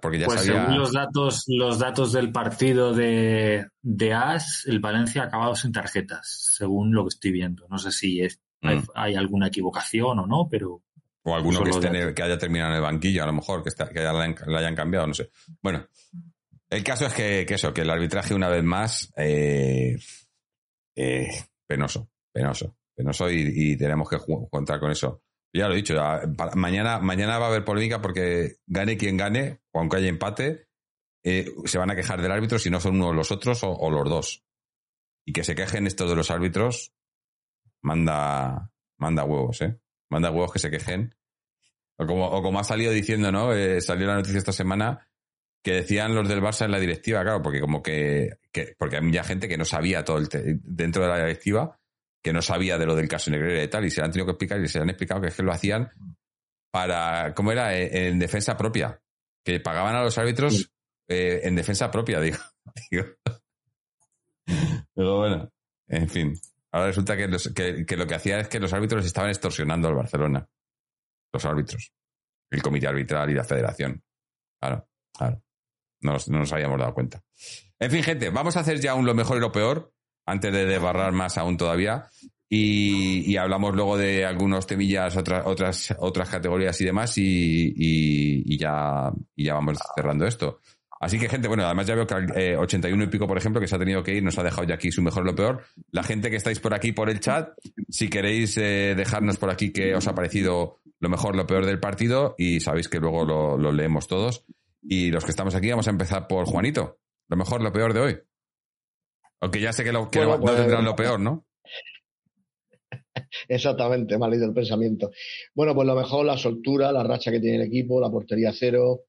porque 0.03 0.19
ya 0.19 0.27
pues 0.27 0.41
según 0.41 0.77
los 0.77 0.93
datos, 0.93 1.45
los 1.47 1.79
datos 1.79 2.12
del 2.12 2.33
partido 2.33 2.93
de, 2.93 3.69
de 3.83 4.12
AS, 4.12 4.65
el 4.67 4.81
Valencia 4.81 5.23
ha 5.23 5.27
acabado 5.27 5.55
sin 5.55 5.71
tarjetas, 5.71 6.55
según 6.57 6.93
lo 6.93 7.05
que 7.05 7.11
estoy 7.11 7.31
viendo. 7.31 7.69
No 7.69 7.79
sé 7.79 7.93
si 7.93 8.21
es, 8.21 8.41
hay, 8.62 9.15
mm. 9.15 9.19
alguna 9.19 9.49
equivocación 9.49 10.19
o 10.19 10.27
no, 10.27 10.49
pero... 10.51 10.82
O 11.23 11.35
alguno 11.35 11.62
que, 11.62 12.15
que 12.15 12.23
haya 12.23 12.39
terminado 12.39 12.70
en 12.70 12.77
el 12.77 12.82
banquillo, 12.82 13.23
a 13.23 13.27
lo 13.27 13.35
mejor, 13.35 13.62
que, 13.62 13.69
está, 13.69 13.89
que 13.91 14.01
la, 14.01 14.11
hayan 14.59 14.74
cambiado, 14.74 15.07
no 15.07 15.15
sé. 15.15 15.31
Bueno, 15.62 15.87
el 16.70 16.82
caso 16.82 17.07
es 17.07 17.12
que, 17.12 17.47
eso, 17.49 17.74
que 17.74 17.82
el 17.82 17.91
arbitraje 17.91 18.35
una 18.35 18.49
vez 18.49 18.65
más, 18.65 19.12
eh, 19.16 19.99
eh, 20.97 21.28
penoso, 21.66 22.09
penoso, 22.32 22.74
penoso 22.95 23.31
y 23.31 23.77
tenemos 23.77 24.09
que 24.09 24.16
contar 24.51 24.81
con 24.81 24.91
eso. 24.91 25.23
Ya 25.53 25.66
lo 25.66 25.74
he 25.74 25.78
dicho, 25.78 25.97
mañana, 26.55 27.01
mañana 27.01 27.39
va 27.39 27.47
a 27.47 27.49
haber 27.49 27.65
polémica 27.65 28.01
porque 28.01 28.59
gane 28.66 28.97
quien 28.97 29.16
gane, 29.16 29.61
o 29.73 29.81
aunque 29.81 29.97
haya 29.97 30.09
empate, 30.09 30.69
eh, 31.24 31.51
se 31.65 31.78
van 31.78 31.91
a 31.91 31.97
quejar 31.97 32.23
del 32.23 32.31
árbitro 32.31 32.59
si 32.59 32.70
no 32.70 32.81
son 32.81 32.97
uno 32.97 33.12
los 33.12 33.32
otros 33.32 33.61
o, 33.65 33.91
los 33.91 34.09
dos. 34.09 34.45
Y 35.27 35.32
que 35.32 35.43
se 35.43 35.57
quejen 35.57 35.87
estos 35.87 36.09
de 36.09 36.16
los 36.16 36.31
árbitros, 36.31 36.93
manda, 37.82 38.70
manda 38.98 39.24
huevos, 39.24 39.61
¿eh? 39.62 39.78
Manda 40.09 40.31
huevos 40.31 40.52
que 40.52 40.59
se 40.59 40.70
quejen. 40.70 41.15
O 41.97 42.07
como, 42.07 42.27
o 42.27 42.43
como 42.43 42.59
ha 42.59 42.65
salido 42.65 42.93
diciendo, 42.93 43.31
¿no? 43.31 43.52
Eh, 43.52 43.81
salió 43.81 44.07
la 44.07 44.16
noticia 44.16 44.39
esta 44.39 44.52
semana 44.52 45.07
que 45.62 45.73
decían 45.73 46.15
los 46.15 46.28
del 46.28 46.40
Barça 46.40 46.65
en 46.65 46.70
la 46.70 46.81
directiva, 46.81 47.23
claro, 47.23 47.43
porque 47.43 47.61
como 47.61 47.82
que, 47.82 48.39
que 48.51 48.74
porque 48.78 48.97
había 48.97 49.23
gente 49.23 49.47
que 49.47 49.59
no 49.59 49.66
sabía 49.66 50.05
todo 50.05 50.16
el 50.16 50.28
dentro 50.62 51.02
de 51.02 51.09
la 51.09 51.19
directiva 51.19 51.81
que 52.23 52.32
no 52.32 52.43
sabía 52.43 52.78
de 52.78 52.86
lo 52.86 52.94
del 52.94 53.09
caso 53.09 53.31
Negreira 53.31 53.62
y 53.62 53.69
tal, 53.69 53.85
y 53.85 53.90
se 53.90 54.02
han 54.02 54.11
tenido 54.11 54.27
que 54.27 54.32
explicar 54.32 54.61
y 54.61 54.69
se 54.69 54.78
han 54.78 54.90
explicado 54.90 55.20
que 55.20 55.28
es 55.28 55.35
que 55.35 55.43
lo 55.43 55.52
hacían 55.52 55.90
para, 56.70 57.35
¿cómo 57.35 57.52
era? 57.52 57.77
Eh, 57.77 58.09
en, 58.09 58.19
defensa 58.19 58.57
propia. 58.57 59.01
Que 59.43 59.59
pagaban 59.59 59.97
a 59.97 60.02
los 60.02 60.19
árbitros 60.19 60.70
eh, 61.09 61.40
en 61.44 61.57
defensa 61.57 61.90
propia, 61.90 62.20
digo. 62.20 62.39
Pero 64.94 65.19
bueno, 65.19 65.51
en 65.89 66.09
fin. 66.09 66.40
Ahora 66.73 66.87
resulta 66.87 67.17
que, 67.17 67.85
que, 67.87 67.97
lo 67.97 68.07
que 68.07 68.15
hacía 68.15 68.41
es 68.41 68.49
que 68.49 68.61
los 68.61 68.73
árbitros 68.73 69.05
estaban 69.05 69.31
extorsionando 69.31 69.89
al 69.89 69.95
Barcelona. 69.95 70.49
Los 71.33 71.45
árbitros. 71.45 71.93
El 72.51 72.63
comité 72.63 72.87
arbitral 72.87 73.31
y 73.31 73.35
la 73.35 73.45
federación. 73.45 74.03
Claro, 74.61 74.89
claro. 75.17 75.43
No, 76.03 76.17
no 76.29 76.39
nos 76.39 76.53
habíamos 76.53 76.79
dado 76.79 76.95
cuenta. 76.95 77.23
En 77.79 77.91
fin, 77.91 78.03
gente, 78.03 78.31
vamos 78.31 78.57
a 78.57 78.61
hacer 78.61 78.81
ya 78.81 78.95
un 78.95 79.07
lo 79.07 79.15
mejor 79.15 79.39
y 79.39 79.41
lo 79.41 79.53
peor 79.53 79.93
antes 80.27 80.53
de 80.53 80.67
desbarrar 80.67 81.13
más 81.13 81.39
aún 81.39 81.57
todavía. 81.57 82.09
Y, 82.53 83.37
hablamos 83.37 83.77
luego 83.77 83.97
de 83.97 84.25
algunos 84.25 84.67
temillas, 84.67 85.17
otras, 85.17 85.47
otras, 85.47 85.95
otras 86.01 86.29
categorías 86.29 86.81
y 86.81 86.85
demás, 86.85 87.15
y, 87.17 88.59
ya, 88.59 89.13
y 89.37 89.45
ya 89.45 89.55
vamos 89.55 89.79
cerrando 89.95 90.27
esto. 90.27 90.61
Así 91.01 91.19
que, 91.19 91.31
gente, 91.31 91.49
bueno, 91.49 91.65
además 91.65 91.87
ya 91.87 91.95
veo 91.95 92.07
que 92.07 92.15
eh, 92.37 92.57
81 92.57 93.05
y 93.05 93.07
pico, 93.07 93.27
por 93.27 93.39
ejemplo, 93.39 93.59
que 93.59 93.67
se 93.67 93.75
ha 93.75 93.79
tenido 93.79 94.03
que 94.03 94.15
ir, 94.15 94.23
nos 94.23 94.39
ha 94.39 94.43
dejado 94.43 94.65
ya 94.65 94.75
aquí 94.75 94.93
su 94.93 95.01
mejor 95.01 95.25
lo 95.25 95.35
peor. 95.35 95.65
La 95.91 96.03
gente 96.03 96.29
que 96.31 96.37
estáis 96.37 96.61
por 96.61 96.75
aquí 96.75 96.93
por 96.93 97.09
el 97.09 97.21
chat, 97.21 97.49
si 97.89 98.11
queréis 98.11 98.59
eh, 98.59 98.95
dejarnos 98.95 99.39
por 99.39 99.51
aquí 99.51 99.73
qué 99.73 99.95
os 99.95 100.07
ha 100.07 100.15
parecido 100.15 100.81
lo 100.99 101.09
mejor, 101.09 101.37
lo 101.37 101.47
peor 101.47 101.65
del 101.65 101.81
partido, 101.81 102.35
y 102.37 102.61
sabéis 102.61 102.89
que 102.89 102.99
luego 102.99 103.25
lo, 103.25 103.57
lo 103.57 103.73
leemos 103.73 104.09
todos. 104.09 104.45
Y 104.83 105.11
los 105.11 105.25
que 105.25 105.31
estamos 105.31 105.55
aquí, 105.55 105.71
vamos 105.71 105.87
a 105.87 105.91
empezar 105.91 106.27
por 106.29 106.45
Juanito. 106.45 106.99
Lo 107.29 107.37
mejor, 107.39 107.63
lo 107.63 107.73
peor 107.73 107.95
de 107.95 108.01
hoy. 108.01 108.19
Aunque 109.41 109.61
ya 109.61 109.73
sé 109.73 109.83
que, 109.83 109.93
lo, 109.93 110.11
que 110.11 110.21
no, 110.21 110.39
pues, 110.39 110.55
tendrán 110.55 110.85
lo 110.85 110.95
peor, 110.95 111.19
¿no? 111.19 111.47
Exactamente, 113.49 114.19
mal 114.19 114.35
ido 114.35 114.45
el 114.45 114.53
pensamiento. 114.53 115.11
Bueno, 115.55 115.75
pues 115.75 115.87
lo 115.87 115.95
mejor, 115.95 116.27
la 116.27 116.37
soltura, 116.37 116.93
la 116.93 117.03
racha 117.03 117.31
que 117.31 117.41
tiene 117.41 117.57
el 117.57 117.69
equipo, 117.69 118.01
la 118.01 118.11
portería 118.11 118.53
cero, 118.53 119.05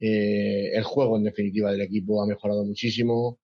eh, 0.00 0.70
el 0.72 0.84
juego 0.84 1.16
en 1.16 1.24
definitiva 1.24 1.72
del 1.72 1.82
equipo 1.82 2.22
ha 2.22 2.26
mejorado 2.26 2.64
muchísimo, 2.64 3.38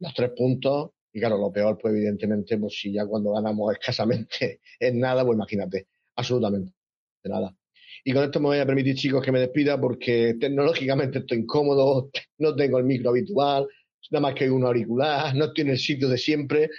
los 0.00 0.14
tres 0.14 0.30
puntos, 0.36 0.90
y 1.12 1.20
claro, 1.20 1.36
lo 1.38 1.52
peor, 1.52 1.78
pues 1.80 1.94
evidentemente, 1.94 2.56
pues 2.58 2.78
si 2.78 2.92
ya 2.92 3.06
cuando 3.06 3.32
ganamos 3.32 3.72
escasamente 3.78 4.60
es 4.78 4.94
nada, 4.94 5.24
pues 5.24 5.36
imagínate, 5.36 5.88
absolutamente 6.16 6.72
nada. 7.24 7.54
Y 8.04 8.12
con 8.12 8.24
esto 8.24 8.40
me 8.40 8.46
voy 8.46 8.58
a 8.58 8.66
permitir, 8.66 8.96
chicos, 8.96 9.24
que 9.24 9.30
me 9.30 9.38
despida 9.38 9.80
porque 9.80 10.34
tecnológicamente 10.40 11.20
estoy 11.20 11.38
incómodo, 11.38 12.10
no 12.38 12.54
tengo 12.56 12.78
el 12.78 12.84
micro 12.84 13.10
habitual, 13.10 13.68
nada 14.10 14.22
más 14.22 14.34
que 14.34 14.50
un 14.50 14.64
auricular, 14.64 15.34
no 15.36 15.52
tiene 15.52 15.72
el 15.72 15.78
sitio 15.78 16.08
de 16.08 16.18
siempre. 16.18 16.70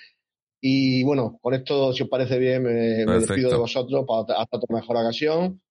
Y 0.60 1.04
bueno, 1.04 1.40
con 1.42 1.54
esto, 1.54 1.94
si 1.94 2.04
os 2.04 2.10
parece 2.10 2.40
bien, 2.40 2.64
me, 2.64 2.72
despido 3.06 3.50
de 3.50 3.58
vosotros 3.58 4.06
para 4.08 4.40
hasta 4.40 4.58
otra 4.58 4.76
mejor 4.76 4.98
ocasión, 4.98 5.62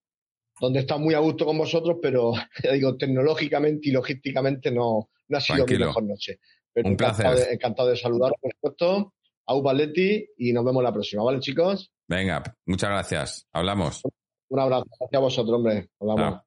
donde 0.61 0.81
está 0.81 0.97
muy 0.97 1.15
a 1.15 1.19
gusto 1.19 1.45
con 1.45 1.59
vosotros, 1.59 1.99
pero 2.01 2.33
ya 2.63 2.73
digo, 2.73 2.97
tecnológicamente 2.97 3.89
y 3.89 3.93
logísticamente 3.93 4.71
no, 4.71 5.11
no 5.29 5.39
ha 5.39 5.41
sido 5.41 5.67
mi 5.67 5.79
mejor 5.79 6.05
noche. 6.05 6.39
Pero 6.73 6.89
un 6.89 6.93
encantado, 6.95 7.33
placer. 7.33 7.49
De, 7.49 7.55
encantado 7.55 7.89
de 7.89 7.97
saludar, 7.97 8.33
por 8.41 8.53
supuesto, 8.53 9.15
a 9.47 9.55
Ubaletti 9.55 10.27
y 10.39 10.53
nos 10.53 10.65
vemos 10.65 10.83
la 10.83 10.93
próxima, 10.93 11.23
¿vale, 11.23 11.41
chicos? 11.41 11.93
Venga, 12.09 12.43
muchas 12.67 12.91
gracias. 12.91 13.47
Hablamos. 13.53 14.03
Un 14.49 14.61
abrazo. 14.61 14.85
Gracias 14.99 15.19
a 15.19 15.23
vosotros, 15.23 15.57
hombre. 15.57 15.89
Hablamos. 16.01 16.43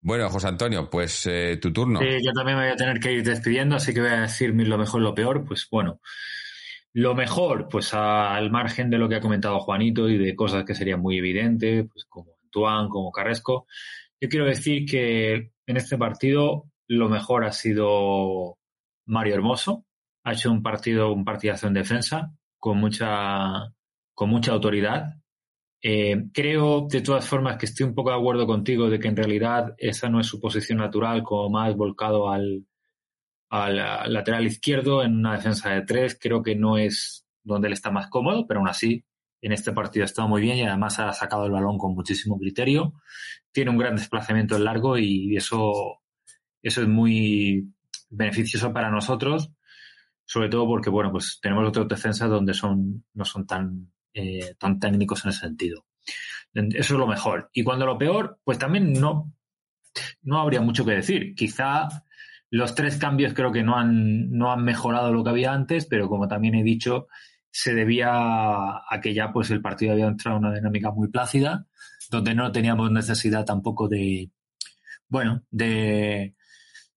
Bueno, 0.00 0.30
José 0.30 0.46
Antonio, 0.46 0.88
pues 0.88 1.26
eh, 1.26 1.58
tu 1.60 1.72
turno. 1.72 1.98
Sí, 1.98 2.06
yo 2.24 2.32
también 2.32 2.58
me 2.58 2.64
voy 2.64 2.72
a 2.72 2.76
tener 2.76 3.00
que 3.00 3.12
ir 3.12 3.24
despidiendo, 3.24 3.74
así 3.74 3.92
que 3.92 4.00
voy 4.00 4.10
a 4.10 4.20
decir 4.20 4.50
lo 4.54 4.78
mejor 4.78 5.00
y 5.00 5.04
lo 5.04 5.14
peor. 5.14 5.44
Pues 5.44 5.66
bueno, 5.68 6.00
lo 6.96 7.14
mejor, 7.14 7.68
pues 7.68 7.92
al 7.92 8.50
margen 8.50 8.88
de 8.88 8.96
lo 8.96 9.06
que 9.06 9.16
ha 9.16 9.20
comentado 9.20 9.60
Juanito 9.60 10.08
y 10.08 10.16
de 10.16 10.34
cosas 10.34 10.64
que 10.64 10.74
serían 10.74 11.02
muy 11.02 11.18
evidentes, 11.18 11.86
pues 11.92 12.06
como 12.08 12.32
Antoine, 12.44 12.88
como 12.88 13.12
Carresco, 13.12 13.66
yo 14.18 14.30
quiero 14.30 14.46
decir 14.46 14.86
que 14.86 15.52
en 15.66 15.76
este 15.76 15.98
partido 15.98 16.70
lo 16.88 17.10
mejor 17.10 17.44
ha 17.44 17.52
sido 17.52 18.56
Mario 19.04 19.34
Hermoso. 19.34 19.84
Ha 20.24 20.32
hecho 20.32 20.50
un 20.50 20.62
partido, 20.62 21.12
un 21.12 21.26
partidazo 21.26 21.66
en 21.66 21.74
defensa, 21.74 22.32
con 22.58 22.78
mucha, 22.78 23.74
con 24.14 24.30
mucha 24.30 24.52
autoridad, 24.52 25.16
eh, 25.82 26.30
creo, 26.32 26.86
de 26.88 27.02
todas 27.02 27.28
formas, 27.28 27.58
que 27.58 27.66
estoy 27.66 27.84
un 27.84 27.94
poco 27.94 28.08
de 28.08 28.16
acuerdo 28.16 28.46
contigo 28.46 28.88
de 28.88 28.98
que 28.98 29.08
en 29.08 29.16
realidad 29.16 29.74
esa 29.76 30.08
no 30.08 30.18
es 30.18 30.26
su 30.26 30.40
posición 30.40 30.78
natural, 30.78 31.22
como 31.22 31.50
más 31.50 31.76
volcado 31.76 32.30
al, 32.30 32.64
al 33.64 34.12
lateral 34.12 34.46
izquierdo 34.46 35.02
en 35.02 35.16
una 35.16 35.34
defensa 35.34 35.70
de 35.70 35.82
tres. 35.82 36.18
Creo 36.20 36.42
que 36.42 36.54
no 36.54 36.78
es 36.78 37.26
donde 37.42 37.68
él 37.68 37.72
está 37.72 37.90
más 37.90 38.08
cómodo, 38.08 38.46
pero 38.46 38.60
aún 38.60 38.68
así 38.68 39.04
en 39.42 39.52
este 39.52 39.72
partido 39.72 40.04
ha 40.04 40.06
estado 40.06 40.28
muy 40.28 40.42
bien 40.42 40.56
y 40.56 40.62
además 40.62 40.98
ha 40.98 41.12
sacado 41.12 41.46
el 41.46 41.52
balón 41.52 41.78
con 41.78 41.94
muchísimo 41.94 42.38
criterio. 42.38 42.94
Tiene 43.52 43.70
un 43.70 43.78
gran 43.78 43.96
desplazamiento 43.96 44.56
en 44.56 44.64
largo 44.64 44.98
y 44.98 45.36
eso, 45.36 46.00
eso 46.62 46.82
es 46.82 46.88
muy 46.88 47.72
beneficioso 48.10 48.72
para 48.72 48.90
nosotros, 48.90 49.50
sobre 50.24 50.48
todo 50.48 50.66
porque, 50.66 50.90
bueno, 50.90 51.12
pues 51.12 51.38
tenemos 51.40 51.68
otras 51.68 51.88
defensas 51.88 52.28
donde 52.28 52.54
son, 52.54 53.04
no 53.14 53.24
son 53.24 53.46
tan 53.46 53.92
eh, 54.18 54.54
tan 54.58 54.80
técnicos 54.80 55.22
en 55.24 55.28
ese 55.28 55.40
sentido. 55.40 55.84
Eso 56.54 56.94
es 56.94 56.98
lo 56.98 57.06
mejor. 57.06 57.50
Y 57.52 57.62
cuando 57.62 57.84
lo 57.84 57.98
peor, 57.98 58.40
pues 58.42 58.58
también 58.58 58.94
no, 58.94 59.30
no 60.22 60.40
habría 60.40 60.62
mucho 60.62 60.86
que 60.86 60.92
decir. 60.92 61.34
Quizá 61.34 61.86
los 62.50 62.74
tres 62.74 62.96
cambios 62.96 63.34
creo 63.34 63.52
que 63.52 63.62
no 63.62 63.76
han, 63.76 64.30
no 64.30 64.52
han 64.52 64.64
mejorado 64.64 65.12
lo 65.12 65.24
que 65.24 65.30
había 65.30 65.52
antes, 65.52 65.86
pero 65.86 66.08
como 66.08 66.28
también 66.28 66.54
he 66.54 66.62
dicho, 66.62 67.08
se 67.50 67.74
debía 67.74 68.10
a 68.10 69.00
que 69.02 69.14
ya 69.14 69.32
pues 69.32 69.50
el 69.50 69.62
partido 69.62 69.92
había 69.92 70.06
entrado 70.06 70.38
en 70.38 70.44
una 70.44 70.54
dinámica 70.54 70.90
muy 70.90 71.08
plácida, 71.08 71.66
donde 72.10 72.34
no 72.34 72.52
teníamos 72.52 72.90
necesidad 72.90 73.44
tampoco 73.44 73.88
de, 73.88 74.30
bueno, 75.08 75.42
de, 75.50 76.34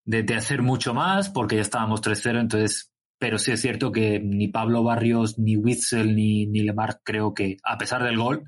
de, 0.05 0.35
hacer 0.35 0.61
mucho 0.61 0.93
más, 0.93 1.29
porque 1.29 1.55
ya 1.55 1.61
estábamos 1.61 2.01
3-0, 2.01 2.41
entonces 2.41 2.91
pero 3.19 3.37
sí 3.37 3.51
es 3.51 3.61
cierto 3.61 3.91
que 3.91 4.19
ni 4.19 4.47
Pablo 4.47 4.81
Barrios, 4.81 5.37
ni 5.37 5.57
Witzel, 5.57 6.15
ni, 6.15 6.47
ni 6.47 6.61
Lemar 6.61 7.01
creo 7.03 7.33
que, 7.33 7.57
a 7.63 7.77
pesar 7.77 8.01
del 8.03 8.17
gol, 8.17 8.45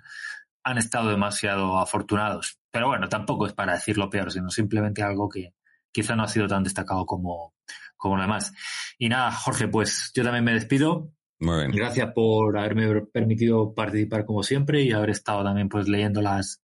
han 0.63 0.77
estado 0.77 1.09
demasiado 1.09 1.77
afortunados. 1.77 2.59
pero 2.71 2.87
bueno, 2.87 3.09
tampoco 3.09 3.45
es 3.47 3.53
para 3.53 3.73
decir 3.73 3.97
lo 3.97 4.09
peor, 4.09 4.31
sino 4.31 4.49
simplemente 4.49 5.03
algo 5.03 5.27
que 5.27 5.53
quizá 5.91 6.15
no 6.15 6.23
ha 6.23 6.27
sido 6.27 6.47
tan 6.47 6.63
destacado 6.63 7.05
como, 7.05 7.53
como 7.97 8.15
lo 8.15 8.21
demás. 8.21 8.53
Y 8.97 9.09
nada, 9.09 9.31
Jorge, 9.31 9.67
pues 9.67 10.11
yo 10.15 10.23
también 10.23 10.43
me 10.43 10.53
despido. 10.53 11.11
Muy 11.39 11.57
bien. 11.57 11.71
Gracias 11.71 12.11
por 12.13 12.57
haberme 12.57 13.01
permitido 13.11 13.73
participar 13.73 14.25
como 14.25 14.43
siempre 14.43 14.83
y 14.83 14.91
haber 14.91 15.09
estado 15.09 15.43
también 15.43 15.69
pues 15.69 15.87
leyendo 15.87 16.21
las, 16.21 16.61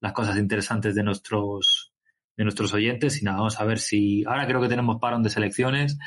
las 0.00 0.12
cosas 0.12 0.36
interesantes 0.36 0.94
de 0.94 1.02
nuestros 1.02 1.92
de 2.38 2.44
nuestros 2.44 2.72
oyentes 2.72 3.20
y 3.20 3.24
nada, 3.24 3.38
vamos 3.38 3.60
a 3.60 3.64
ver 3.64 3.80
si 3.80 4.24
ahora 4.24 4.46
creo 4.46 4.60
que 4.60 4.68
tenemos 4.68 4.98
parón 5.00 5.24
de 5.24 5.28
selecciones 5.28 5.98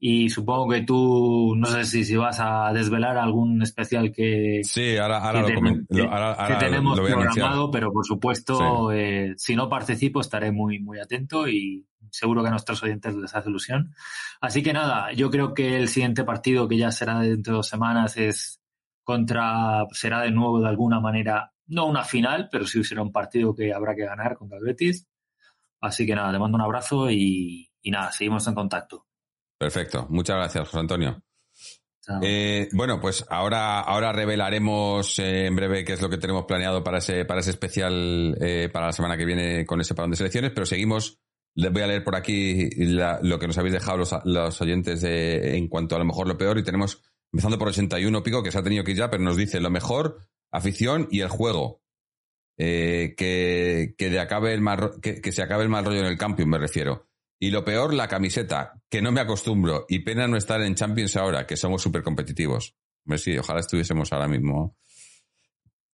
y 0.00 0.28
supongo 0.30 0.68
que 0.68 0.82
tú 0.82 1.54
no 1.56 1.66
sé 1.66 1.84
si, 1.84 2.04
si 2.04 2.16
vas 2.16 2.38
a 2.40 2.72
desvelar 2.72 3.16
algún 3.16 3.62
especial 3.62 4.10
que 4.10 4.62
sí 4.64 4.96
ahora, 4.96 5.18
ahora, 5.18 5.42
lo, 5.42 6.58
tenemos 6.58 6.98
programado 6.98 7.70
pero 7.70 7.92
por 7.92 8.04
supuesto 8.04 8.90
eh, 8.90 9.34
si 9.36 9.54
no 9.54 9.68
participo 9.68 10.20
estaré 10.20 10.50
muy 10.50 10.80
muy 10.80 10.98
atento 10.98 11.46
y 11.46 11.86
seguro 12.16 12.42
que 12.42 12.48
a 12.48 12.52
nuestros 12.52 12.82
oyentes 12.82 13.14
les 13.14 13.34
hace 13.34 13.48
ilusión 13.48 13.94
así 14.40 14.62
que 14.62 14.72
nada 14.72 15.12
yo 15.12 15.30
creo 15.30 15.54
que 15.54 15.76
el 15.76 15.88
siguiente 15.88 16.24
partido 16.24 16.68
que 16.68 16.78
ya 16.78 16.90
será 16.90 17.20
dentro 17.20 17.52
de 17.52 17.56
dos 17.56 17.68
semanas 17.68 18.16
es 18.16 18.60
contra 19.04 19.86
será 19.92 20.22
de 20.22 20.30
nuevo 20.30 20.60
de 20.60 20.68
alguna 20.68 21.00
manera 21.00 21.52
no 21.66 21.86
una 21.86 22.04
final 22.04 22.48
pero 22.50 22.66
sí 22.66 22.82
será 22.84 23.02
un 23.02 23.12
partido 23.12 23.54
que 23.54 23.72
habrá 23.72 23.94
que 23.94 24.04
ganar 24.04 24.36
contra 24.36 24.58
el 24.58 24.64
Betis 24.64 25.06
Así 25.80 26.06
que 26.06 26.14
nada, 26.14 26.32
te 26.32 26.38
mando 26.38 26.56
un 26.56 26.62
abrazo 26.62 27.10
y, 27.10 27.70
nada, 27.84 28.10
seguimos 28.12 28.46
en 28.48 28.54
contacto. 28.54 29.06
Perfecto. 29.58 30.06
Muchas 30.10 30.36
gracias, 30.36 30.68
José 30.68 30.80
Antonio. 30.80 31.22
Eh, 32.22 32.68
bueno, 32.72 33.00
pues 33.00 33.24
ahora, 33.28 33.80
ahora 33.80 34.12
revelaremos 34.12 35.18
eh, 35.18 35.46
en 35.46 35.56
breve 35.56 35.84
qué 35.84 35.94
es 35.94 36.02
lo 36.02 36.08
que 36.08 36.18
tenemos 36.18 36.44
planeado 36.44 36.84
para 36.84 36.98
ese, 36.98 37.24
para 37.24 37.40
ese 37.40 37.50
especial 37.50 38.36
eh, 38.40 38.68
para 38.72 38.86
la 38.86 38.92
semana 38.92 39.16
que 39.16 39.24
viene 39.24 39.66
con 39.66 39.80
ese 39.80 39.94
parón 39.94 40.12
de 40.12 40.16
selecciones, 40.16 40.52
pero 40.52 40.66
seguimos. 40.66 41.18
Les 41.56 41.72
voy 41.72 41.82
a 41.82 41.86
leer 41.86 42.04
por 42.04 42.14
aquí 42.14 42.68
lo 42.76 43.38
que 43.38 43.46
nos 43.46 43.56
habéis 43.56 43.72
dejado 43.72 43.98
los, 44.24 44.60
oyentes 44.60 45.02
en 45.02 45.68
cuanto 45.68 45.96
a 45.96 45.98
lo 45.98 46.04
mejor 46.04 46.28
lo 46.28 46.36
peor 46.36 46.58
y 46.58 46.62
tenemos, 46.62 47.02
empezando 47.32 47.58
por 47.58 47.68
81 47.68 48.22
pico, 48.22 48.42
que 48.42 48.52
se 48.52 48.58
ha 48.58 48.62
tenido 48.62 48.84
que 48.84 48.92
ir 48.92 48.98
ya, 48.98 49.10
pero 49.10 49.22
nos 49.22 49.38
dice 49.38 49.58
lo 49.58 49.70
mejor, 49.70 50.18
afición 50.50 51.08
y 51.10 51.20
el 51.20 51.28
juego. 51.28 51.82
Eh, 52.58 53.14
que, 53.16 53.94
que, 53.98 54.18
acabe 54.18 54.54
el 54.54 54.60
mal, 54.60 54.92
que, 55.00 55.32
se 55.32 55.42
acabe 55.42 55.62
el 55.62 55.68
mal 55.68 55.84
rollo 55.84 56.00
en 56.00 56.06
el 56.06 56.18
campeón, 56.18 56.50
me 56.50 56.58
refiero. 56.58 57.08
Y 57.38 57.50
lo 57.50 57.64
peor, 57.64 57.92
la 57.92 58.08
camiseta, 58.08 58.82
que 58.90 59.02
no 59.02 59.12
me 59.12 59.20
acostumbro. 59.20 59.84
Y 59.88 60.00
pena 60.00 60.26
no 60.26 60.36
estar 60.36 60.60
en 60.62 60.74
Champions 60.74 61.16
ahora, 61.16 61.46
que 61.46 61.56
somos 61.56 61.82
súper 61.82 62.02
competitivos. 62.02 62.76
Hombre, 63.04 63.18
sí, 63.18 63.36
ojalá 63.36 63.60
estuviésemos 63.60 64.12
ahora 64.12 64.28
mismo. 64.28 64.76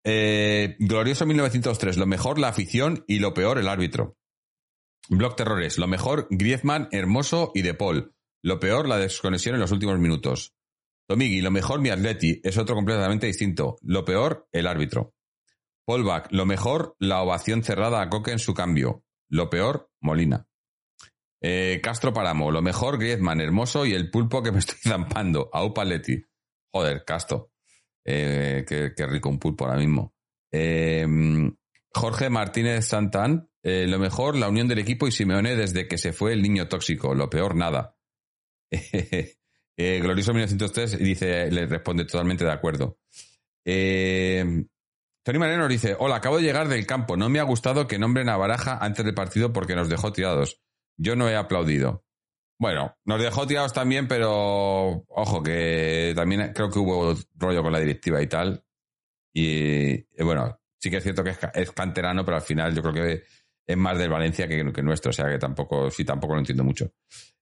Eh, 0.05 0.77
glorioso 0.79 1.27
1903, 1.27 1.97
lo 1.97 2.07
mejor 2.07 2.39
la 2.39 2.49
afición 2.49 3.05
y 3.07 3.19
lo 3.19 3.35
peor 3.35 3.59
el 3.59 3.69
árbitro. 3.69 4.18
Block 5.11 5.37
Terrores, 5.37 5.79
lo 5.79 5.87
mejor 5.87 6.27
Griezmann, 6.31 6.89
Hermoso 6.93 7.51
y 7.55 7.63
De 7.63 7.75
Paul. 7.75 8.15
Lo 8.43 8.61
peor 8.61 8.87
la 8.87 8.99
desconexión 8.99 9.55
en 9.55 9.61
los 9.61 9.73
últimos 9.73 9.99
minutos. 9.99 10.55
Tomigi, 11.07 11.41
lo 11.41 11.51
mejor 11.51 11.81
mi 11.81 11.89
Atleti, 11.89 12.41
es 12.45 12.59
otro 12.59 12.75
completamente 12.75 13.27
distinto. 13.27 13.79
Lo 13.81 14.05
peor 14.05 14.47
el 14.53 14.67
árbitro. 14.67 15.15
Polback, 15.87 16.29
lo 16.33 16.45
mejor, 16.45 16.95
la 16.99 17.23
ovación 17.23 17.65
cerrada 17.65 18.03
a 18.03 18.11
Coque 18.11 18.33
en 18.33 18.39
su 18.39 18.53
cambio. 18.53 19.05
Lo 19.31 19.49
peor, 19.49 19.91
Molina. 20.01 20.47
Eh, 21.41 21.81
Castro 21.83 22.13
Paramo, 22.13 22.51
lo 22.51 22.61
mejor, 22.61 22.99
Griezmann, 22.99 23.41
hermoso 23.41 23.87
y 23.87 23.95
el 23.95 24.11
pulpo 24.11 24.43
que 24.43 24.53
me 24.53 24.59
estoy 24.59 24.79
zampando. 24.83 25.49
Aupa 25.53 25.87
Leti. 25.87 26.23
Joder, 26.71 27.05
Castro. 27.07 27.53
Eh, 28.05 28.65
qué, 28.67 29.07
rico 29.07 29.31
un 29.31 29.39
pulpo 29.39 29.65
ahora 29.65 29.79
mismo. 29.79 30.15
Eh, 30.53 31.07
Jorge 31.95 32.29
Martínez 32.29 32.87
Santán, 32.87 33.48
lo 33.87 33.99
mejor, 33.99 34.37
la 34.37 34.49
unión 34.49 34.69
del 34.69 34.79
equipo 34.79 35.07
y 35.07 35.13
Simeone 35.13 35.57
desde 35.57 35.89
que 35.89 35.99
se 35.99 36.13
fue 36.13 36.33
el 36.33 36.43
niño 36.43 36.69
tóxico. 36.69 37.15
Lo 37.15 37.31
peor, 37.31 37.55
nada. 37.55 37.97
Glorioso 39.77 40.33
1903 40.33 40.99
dice, 40.99 41.51
le 41.51 41.67
responde 41.67 42.05
totalmente 42.05 42.45
de 42.45 42.53
acuerdo. 42.53 42.99
Eh, 43.65 44.65
Tony 45.23 45.39
Mareno 45.39 45.69
dice, 45.69 45.95
hola, 45.99 46.17
acabo 46.17 46.39
de 46.39 46.43
llegar 46.43 46.69
del 46.69 46.87
campo. 46.87 47.17
No 47.17 47.29
me 47.29 47.39
ha 47.39 47.43
gustado 47.43 47.87
que 47.87 47.99
nombren 47.99 48.31
a 48.31 48.37
Baraja 48.39 48.79
antes 48.81 49.05
del 49.05 49.15
partido 49.15 49.53
porque 49.53 49.77
nos 49.77 49.89
dejó 49.89 50.11
tirados. 50.11 50.61
Yo 50.97 51.17
no 51.17 51.29
he 51.29 51.37
aplaudido. 51.37 52.05
Bueno, 52.59 52.97
nos 53.05 53.21
dejó 53.21 53.47
tirados 53.47 53.73
también, 53.73 54.09
pero 54.09 55.05
ojo, 55.07 55.43
que 55.43 56.13
también 56.17 56.53
creo 56.55 56.71
que 56.71 56.79
hubo 56.79 57.15
rollo 57.37 57.63
con 57.63 57.73
la 57.73 57.79
directiva 57.79 58.21
y 58.23 58.27
tal. 58.27 58.65
Y, 59.35 60.03
bueno, 60.25 60.59
sí 60.79 60.91
que 60.91 60.97
es 60.97 61.03
cierto 61.05 61.23
que 61.23 61.37
es, 61.55 61.71
canterano, 61.73 62.25
pero 62.25 62.39
al 62.39 62.43
final 62.43 62.75
yo 62.75 62.83
creo 62.83 62.95
que 62.95 63.23
es 63.69 63.77
más 63.77 63.99
del 63.99 64.09
Valencia 64.09 64.49
que, 64.49 64.73
que 64.73 64.83
nuestro, 64.83 65.11
o 65.11 65.13
sea 65.13 65.29
que 65.29 65.39
tampoco, 65.39 65.91
sí, 65.91 66.05
tampoco 66.05 66.33
lo 66.33 66.41
entiendo 66.41 66.65
mucho. 66.65 66.91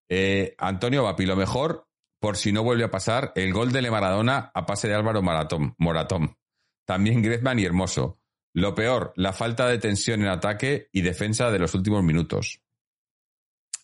Eh, 0.09 0.55
Antonio 0.59 1.05
Vapi, 1.05 1.25
lo 1.25 1.37
mejor, 1.37 1.87
por 2.21 2.37
si 2.37 2.53
no 2.53 2.65
vuelve 2.65 2.85
a 2.85 2.91
pasar, 2.91 3.33
el 3.37 3.53
gol 3.53 3.71
de 3.71 3.81
Le 3.81 3.93
Maradona 3.93 4.51
a 4.53 4.67
pase 4.67 4.89
de 4.89 4.95
Álvaro 4.95 5.23
Maratón, 5.23 5.77
Moratón. 5.79 6.37
También 6.85 7.23
Griezmann 7.23 7.61
y 7.61 7.65
Hermoso. 7.65 8.21
Lo 8.55 8.75
peor, 8.75 9.13
la 9.17 9.33
falta 9.33 9.69
de 9.69 9.79
tensión 9.79 10.23
en 10.23 10.29
ataque 10.29 10.89
y 10.93 11.03
defensa 11.03 11.51
de 11.51 11.59
los 11.61 11.75
últimos 11.75 12.03
minutos. 12.03 12.61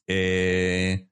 Eh, 0.09 1.09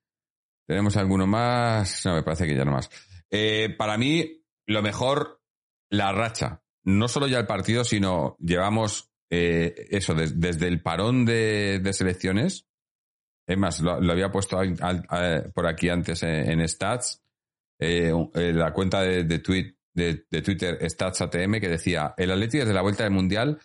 ¿Tenemos 0.67 0.97
alguno 0.97 1.27
más? 1.27 2.05
No, 2.07 2.15
me 2.15 2.23
parece 2.23 2.47
que 2.47 2.57
ya 2.57 2.65
no 2.65 2.73
más. 2.73 2.91
Eh, 3.31 3.75
para 3.79 3.97
mí, 3.99 4.45
lo 4.67 4.83
mejor, 4.83 5.43
la 5.91 6.11
racha. 6.13 6.63
No 6.85 7.07
solo 7.07 7.29
ya 7.29 7.39
el 7.39 7.47
partido, 7.47 7.85
sino 7.85 8.37
llevamos 8.41 9.10
eh, 9.31 9.87
eso, 9.91 10.15
desde 10.15 10.67
el 10.67 10.83
parón 10.83 11.25
de, 11.25 11.81
selecciones. 11.93 12.67
Es 13.47 13.59
más, 13.59 13.81
lo, 13.81 13.93
había 14.13 14.31
puesto 14.31 14.59
por 15.55 15.67
aquí 15.67 15.89
antes 15.89 16.23
en, 16.23 16.67
Stats. 16.69 17.23
la 17.79 18.73
cuenta 18.73 19.03
de, 19.03 19.25
de 19.25 19.39
Twitter 19.39 20.79
StatsATM 20.89 21.61
que 21.61 21.69
decía, 21.69 22.15
el 22.17 22.31
Atleti 22.31 22.59
desde 22.59 22.75
la 22.75 22.83
vuelta 22.83 23.05
del 23.05 23.13
Mundial, 23.13 23.59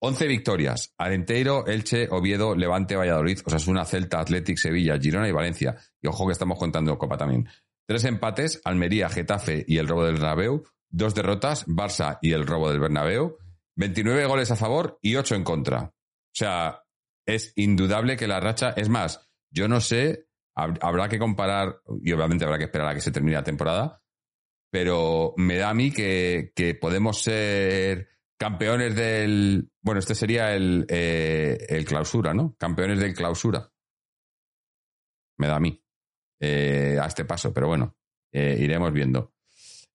11 0.00 0.26
victorias, 0.26 0.94
Arenteiro, 0.98 1.66
Elche, 1.66 2.08
Oviedo, 2.10 2.54
Levante, 2.54 2.94
Valladolid, 2.94 3.38
una 3.66 3.84
Celta, 3.86 4.20
Athletic, 4.20 4.58
Sevilla, 4.58 4.98
Girona 4.98 5.28
y 5.28 5.32
Valencia. 5.32 5.76
Y 6.00 6.08
ojo 6.08 6.26
que 6.26 6.32
estamos 6.32 6.58
contando 6.58 6.98
Copa 6.98 7.16
también. 7.16 7.48
Tres 7.86 8.04
empates, 8.04 8.60
Almería, 8.64 9.08
Getafe 9.08 9.64
y 9.66 9.78
el 9.78 9.88
robo 9.88 10.04
del 10.04 10.16
Bernabéu. 10.16 10.62
Dos 10.90 11.14
derrotas, 11.14 11.66
Barça 11.66 12.18
y 12.20 12.32
el 12.32 12.46
robo 12.46 12.70
del 12.70 12.80
Bernabéu. 12.80 13.38
29 13.76 14.26
goles 14.26 14.50
a 14.50 14.56
favor 14.56 14.98
y 15.02 15.16
8 15.16 15.34
en 15.34 15.44
contra. 15.44 15.82
O 15.82 16.36
sea, 16.36 16.82
es 17.26 17.52
indudable 17.56 18.16
que 18.16 18.28
la 18.28 18.40
racha, 18.40 18.74
es 18.76 18.88
más, 18.88 19.28
yo 19.50 19.68
no 19.68 19.80
sé, 19.80 20.26
habrá 20.54 21.08
que 21.08 21.18
comparar, 21.18 21.80
y 22.02 22.12
obviamente 22.12 22.44
habrá 22.44 22.58
que 22.58 22.64
esperar 22.64 22.88
a 22.88 22.94
que 22.94 23.00
se 23.00 23.12
termine 23.12 23.36
la 23.36 23.44
temporada, 23.44 24.02
pero 24.70 25.34
me 25.36 25.56
da 25.56 25.70
a 25.70 25.74
mí 25.74 25.92
que, 25.92 26.52
podemos 26.80 27.22
ser 27.22 28.08
campeones 28.36 28.96
del. 28.96 29.70
Bueno, 29.80 30.00
este 30.00 30.14
sería 30.14 30.52
el, 30.54 30.86
eh, 30.88 31.58
el 31.68 31.84
clausura, 31.84 32.34
¿no? 32.34 32.56
Campeones 32.58 32.98
del 32.98 33.14
clausura. 33.14 33.70
Me 35.38 35.46
da 35.46 35.56
a 35.56 35.60
mí. 35.60 35.80
Eh, 36.40 36.98
a 37.00 37.06
este 37.06 37.24
paso, 37.24 37.54
pero 37.54 37.68
bueno, 37.68 37.96
eh, 38.32 38.56
iremos 38.58 38.92
viendo. 38.92 39.33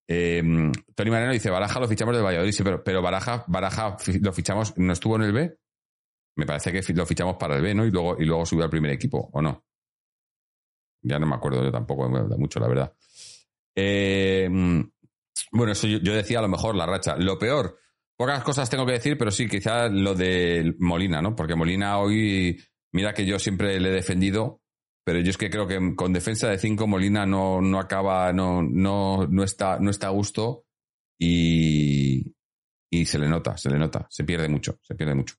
Tony 0.09 1.11
Mareno 1.11 1.31
dice: 1.31 1.51
Baraja 1.51 1.79
lo 1.79 1.87
fichamos 1.87 2.15
de 2.15 2.23
Valladolid, 2.23 2.55
pero, 2.83 3.01
Baraja, 3.01 3.43
Baraja 3.47 3.95
lo 4.21 4.33
fichamos, 4.33 4.75
¿no 4.77 4.91
estuvo 4.91 5.15
en 5.17 5.21
el 5.21 5.31
B? 5.31 5.57
Me 6.35 6.45
parece 6.47 6.71
que 6.71 6.93
lo 6.93 7.05
fichamos 7.05 7.35
para 7.35 7.57
el 7.57 7.61
B, 7.61 7.75
¿no? 7.75 7.85
Y 7.85 7.91
luego, 7.91 8.15
y 8.19 8.25
luego 8.25 8.45
subió 8.45 8.63
al 8.63 8.71
primer 8.71 8.91
equipo, 8.91 9.29
¿o 9.31 9.41
no? 9.41 9.65
Ya 11.03 11.19
no 11.19 11.27
me 11.27 11.35
acuerdo 11.35 11.63
yo 11.63 11.71
tampoco 11.71 12.09
de 12.09 12.37
mucho, 12.37 12.59
la 12.59 12.67
verdad. 12.67 12.93
Eh, 13.75 14.49
bueno, 15.51 15.71
eso 15.71 15.87
yo, 15.87 16.13
decía 16.13 16.39
a 16.39 16.41
lo 16.41 16.47
mejor 16.47 16.75
la 16.75 16.87
racha. 16.87 17.15
Lo 17.15 17.37
peor, 17.37 17.77
pocas 18.15 18.43
cosas 18.43 18.69
tengo 18.69 18.85
que 18.85 18.93
decir, 18.93 19.17
pero 19.17 19.29
sí, 19.29 19.47
quizá 19.47 19.89
lo 19.89 20.15
de 20.15 20.75
Molina, 20.79 21.21
¿no? 21.21 21.35
Porque 21.35 21.55
Molina 21.55 21.99
hoy, 21.99 22.59
mira 22.91 23.13
que 23.13 23.25
yo 23.25 23.37
siempre 23.37 23.79
le 23.79 23.89
he 23.89 23.93
defendido, 23.93 24.61
pero 25.09 25.21
yo 25.21 25.31
es 25.31 25.37
que 25.37 25.49
creo 25.49 25.65
que 25.65 25.95
con 25.95 26.13
defensa 26.13 26.49
de 26.49 26.59
5 26.59 26.85
Molina 26.85 27.25
no, 27.25 27.61
no 27.61 27.79
acaba, 27.79 28.31
no, 28.31 28.61
no, 28.61 29.25
no, 29.25 29.43
está, 29.43 29.79
no 29.79 29.89
está 29.89 30.05
a 30.05 30.11
gusto 30.11 30.67
y, 31.17 32.35
y 32.91 33.05
se 33.05 33.17
le 33.17 33.27
nota, 33.27 33.57
se 33.57 33.71
le 33.71 33.79
nota, 33.79 34.05
se 34.11 34.23
pierde 34.23 34.47
mucho, 34.47 34.77
se 34.83 34.93
pierde 34.93 35.15
mucho. 35.15 35.33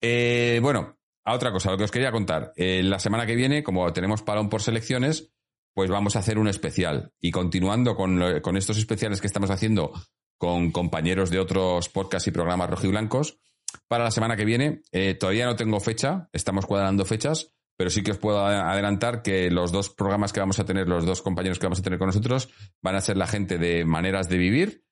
Eh, 0.00 0.58
bueno, 0.62 0.96
a 1.22 1.34
otra 1.34 1.52
cosa, 1.52 1.70
lo 1.70 1.76
que 1.76 1.84
os 1.84 1.90
quería 1.90 2.10
contar. 2.10 2.54
Eh, 2.56 2.82
la 2.82 2.98
semana 2.98 3.26
que 3.26 3.34
viene, 3.34 3.62
como 3.62 3.92
tenemos 3.92 4.22
parón 4.22 4.48
por 4.48 4.62
selecciones, 4.62 5.34
pues 5.74 5.90
vamos 5.90 6.16
a 6.16 6.20
hacer 6.20 6.38
un 6.38 6.48
especial. 6.48 7.12
Y 7.20 7.30
continuando 7.30 7.94
con, 7.94 8.22
estos 8.56 8.78
especiales 8.78 9.20
que 9.20 9.26
estamos 9.26 9.50
haciendo 9.50 9.92
con 10.38 10.70
compañeros 10.70 11.28
de 11.28 11.40
otros 11.40 11.90
podcasts 11.90 12.26
y 12.26 12.30
programas 12.30 12.70
rojiblancos, 12.70 13.38
para 13.86 14.04
la 14.04 14.10
semana 14.10 14.34
que 14.34 14.46
viene, 14.46 14.80
eh, 14.92 15.12
todavía 15.12 15.44
no 15.44 15.56
tengo 15.56 15.78
fecha, 15.78 16.30
estamos 16.32 16.64
cuadrando 16.64 17.04
fechas, 17.04 17.52
pero 17.78 17.90
sí 17.90 18.02
que 18.02 18.10
os 18.10 18.18
puedo 18.18 18.44
adelantar 18.44 19.22
que 19.22 19.52
los 19.52 19.70
dos 19.70 19.88
programas 19.88 20.32
que 20.32 20.40
vamos 20.40 20.58
a 20.58 20.64
tener, 20.64 20.88
los 20.88 21.06
dos 21.06 21.22
compañeros 21.22 21.60
que 21.60 21.66
vamos 21.66 21.78
a 21.78 21.82
tener 21.82 21.98
con 21.98 22.08
nosotros, 22.08 22.48
van 22.82 22.96
a 22.96 23.00
ser 23.00 23.16
la 23.16 23.28
gente 23.28 23.56
de 23.56 23.84
Maneras 23.84 24.28
de 24.28 24.36
Vivir 24.36 24.82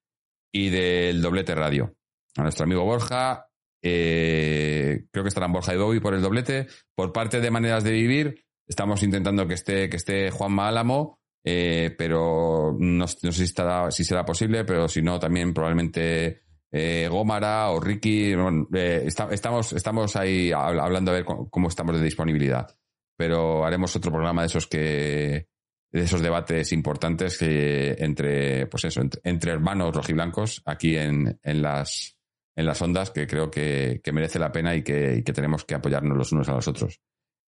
y 0.52 0.70
del 0.70 1.20
Doblete 1.20 1.56
Radio. 1.56 1.96
A 2.36 2.42
nuestro 2.42 2.64
amigo 2.64 2.84
Borja 2.84 3.48
Eh, 3.82 5.04
creo 5.12 5.22
que 5.22 5.28
estarán 5.28 5.52
Borja 5.52 5.74
y 5.74 5.78
Bobby 5.78 6.00
por 6.00 6.14
el 6.14 6.22
doblete. 6.22 6.66
Por 6.94 7.12
parte 7.12 7.40
de 7.40 7.50
maneras 7.50 7.84
de 7.84 7.92
vivir, 7.92 8.44
estamos 8.66 9.02
intentando 9.02 9.46
que 9.46 9.54
esté, 9.54 9.88
que 9.88 9.96
esté 9.96 10.30
Juan 10.30 10.58
Álamo, 10.58 11.20
eh, 11.44 11.94
pero 11.96 12.76
no, 12.78 13.06
sé 13.06 13.32
si 13.32 14.04
será 14.04 14.24
posible, 14.24 14.64
pero 14.64 14.88
si 14.88 15.02
no, 15.02 15.20
también 15.20 15.54
probablemente 15.54 16.45
eh, 16.72 17.08
Gómara 17.10 17.70
o 17.70 17.80
Ricky. 17.80 18.34
estamos, 18.72 19.72
estamos 19.72 20.16
ahí 20.16 20.52
hablando 20.52 21.10
a 21.10 21.14
ver 21.14 21.24
cómo 21.24 21.68
estamos 21.68 21.96
de 21.96 22.04
disponibilidad. 22.04 22.68
Pero 23.16 23.64
haremos 23.64 23.96
otro 23.96 24.10
programa 24.10 24.42
de 24.42 24.46
esos 24.46 24.66
que 24.66 25.48
de 25.96 26.02
esos 26.02 26.20
debates 26.20 26.72
importantes 26.72 27.38
que 27.38 27.96
entre, 27.98 28.66
pues 28.66 28.84
eso, 28.84 29.00
entre, 29.22 29.52
hermanos 29.52 29.94
rojiblancos 29.94 30.62
aquí 30.66 30.96
en, 30.96 31.38
en, 31.42 31.62
las, 31.62 32.18
en 32.54 32.66
las 32.66 32.82
ondas 32.82 33.10
que 33.10 33.26
creo 33.26 33.50
que, 33.50 34.00
merece 34.12 34.38
la 34.38 34.52
pena 34.52 34.74
y 34.74 34.82
que, 34.82 35.22
tenemos 35.34 35.64
que 35.64 35.74
apoyarnos 35.74 36.18
los 36.18 36.32
unos 36.32 36.48
a 36.48 36.54
los 36.54 36.68
otros. 36.68 37.00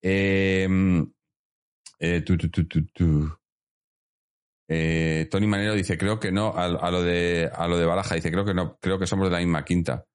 Em, 0.02 1.06
eh, 2.00 2.24
eh, 4.74 5.28
Tony 5.30 5.48
Manero 5.48 5.74
dice, 5.74 5.98
creo 5.98 6.18
que 6.18 6.32
no, 6.32 6.54
a, 6.56 6.90
lo 6.90 7.04
de, 7.04 7.52
a 7.54 7.68
lo 7.68 7.78
de 7.78 7.86
Baraja, 7.86 8.16
dice, 8.16 8.32
creo 8.32 8.46
que 8.46 8.54
no, 8.54 8.78
creo 8.80 8.98
que 8.98 9.06
somos 9.06 9.28
de 9.28 9.32
la 9.32 9.40
misma 9.40 9.66
quinta. 9.66 10.06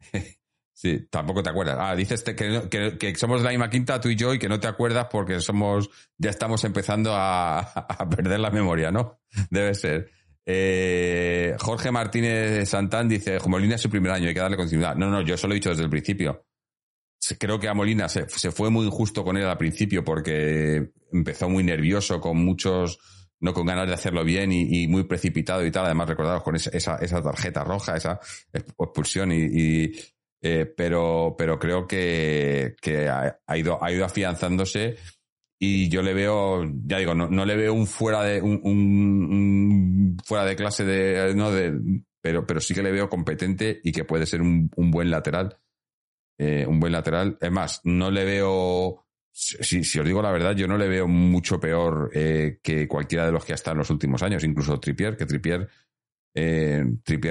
Sí, 0.76 1.06
tampoco 1.08 1.40
te 1.40 1.50
acuerdas. 1.50 1.78
Ah, 1.78 1.94
dices 1.94 2.24
que, 2.24 2.96
que, 2.98 3.14
somos 3.14 3.42
la 3.42 3.50
misma 3.50 3.70
quinta, 3.70 4.00
tú 4.00 4.08
y 4.08 4.16
yo, 4.16 4.34
y 4.34 4.40
que 4.40 4.48
no 4.48 4.58
te 4.58 4.66
acuerdas 4.66 5.06
porque 5.08 5.38
somos, 5.38 5.88
ya 6.18 6.30
estamos 6.30 6.64
empezando 6.64 7.12
a, 7.14 7.86
perder 8.10 8.40
la 8.40 8.50
memoria, 8.50 8.90
¿no? 8.90 9.20
Debe 9.50 9.72
ser. 9.74 10.10
Eh, 10.44 11.54
Jorge 11.60 11.92
Martínez 11.92 12.68
Santán 12.68 13.08
dice, 13.08 13.38
Molina 13.46 13.76
es 13.76 13.82
su 13.82 13.88
primer 13.88 14.10
año, 14.10 14.26
hay 14.26 14.34
que 14.34 14.40
darle 14.40 14.56
continuidad. 14.56 14.96
No, 14.96 15.08
no, 15.08 15.22
yo 15.22 15.36
eso 15.36 15.46
lo 15.46 15.54
he 15.54 15.56
dicho 15.56 15.70
desde 15.70 15.84
el 15.84 15.90
principio. 15.90 16.44
Creo 17.38 17.58
que 17.58 17.68
a 17.68 17.74
Molina 17.74 18.08
se, 18.08 18.26
fue 18.26 18.68
muy 18.68 18.84
injusto 18.84 19.24
con 19.24 19.36
él 19.36 19.46
al 19.46 19.56
principio 19.56 20.04
porque 20.04 20.90
empezó 21.12 21.48
muy 21.48 21.62
nervioso, 21.62 22.20
con 22.20 22.44
muchos, 22.44 22.98
no 23.44 23.54
con 23.54 23.66
ganas 23.66 23.86
de 23.86 23.94
hacerlo 23.94 24.24
bien 24.24 24.50
y, 24.52 24.88
muy 24.88 25.04
precipitado 25.04 25.64
y 25.64 25.70
tal. 25.70 25.84
Además, 25.84 26.08
recordados 26.08 26.42
con 26.42 26.56
esa, 26.56 26.70
esa, 26.70 27.22
tarjeta 27.22 27.62
roja, 27.62 27.96
esa 27.96 28.18
expulsión 28.52 29.30
y 29.32 29.92
eh, 30.46 30.66
pero, 30.66 31.34
pero 31.38 31.58
creo 31.58 31.86
que, 31.88 32.76
ha, 33.08 33.56
ido, 33.56 33.82
ha 33.82 33.90
ido 33.90 34.04
afianzándose 34.04 34.96
y 35.58 35.88
yo 35.88 36.02
le 36.02 36.12
veo, 36.12 36.70
ya 36.84 36.98
digo, 36.98 37.14
no, 37.14 37.44
le 37.46 37.56
veo 37.56 37.72
un 37.72 37.86
fuera 37.86 38.22
de, 38.22 38.42
un, 38.42 40.18
fuera 40.22 40.44
de 40.44 40.54
clase 40.54 40.84
de, 40.84 41.34
no 41.34 41.50
de, 41.50 42.02
pero, 42.20 42.46
pero 42.46 42.60
sí 42.60 42.74
que 42.74 42.82
le 42.82 42.92
veo 42.92 43.08
competente 43.08 43.80
y 43.82 43.90
que 43.90 44.04
puede 44.04 44.26
ser 44.26 44.42
un, 44.42 44.68
buen 44.76 45.10
lateral. 45.10 45.56
Eh, 46.38 46.66
un 46.68 46.78
buen 46.78 46.92
lateral. 46.92 47.38
Es 47.40 47.50
más, 47.50 47.80
no 47.84 48.10
le 48.10 48.26
veo, 48.26 49.03
si, 49.34 49.98
os 49.98 50.06
digo 50.06 50.22
la 50.22 50.30
verdad, 50.30 50.54
yo 50.54 50.68
no 50.68 50.78
le 50.78 50.86
veo 50.86 51.08
mucho 51.08 51.58
peor 51.58 52.10
eh, 52.14 52.60
que 52.62 52.86
cualquiera 52.86 53.26
de 53.26 53.32
los 53.32 53.44
que 53.44 53.52
ha 53.52 53.56
estado 53.56 53.72
en 53.72 53.78
los 53.78 53.90
últimos 53.90 54.22
años, 54.22 54.44
incluso 54.44 54.78
Tripier, 54.78 55.16
que 55.16 55.26
Tripier 55.26 55.68
eh, 56.36 56.84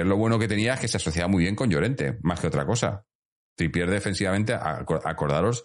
lo 0.04 0.16
bueno 0.18 0.38
que 0.38 0.46
tenía 0.46 0.74
es 0.74 0.80
que 0.80 0.88
se 0.88 0.98
asociaba 0.98 1.28
muy 1.28 1.42
bien 1.42 1.56
con 1.56 1.70
Llorente, 1.70 2.18
más 2.22 2.40
que 2.40 2.48
otra 2.48 2.66
cosa. 2.66 3.06
Tripier 3.56 3.88
defensivamente, 3.88 4.52
acordaros, 4.52 5.64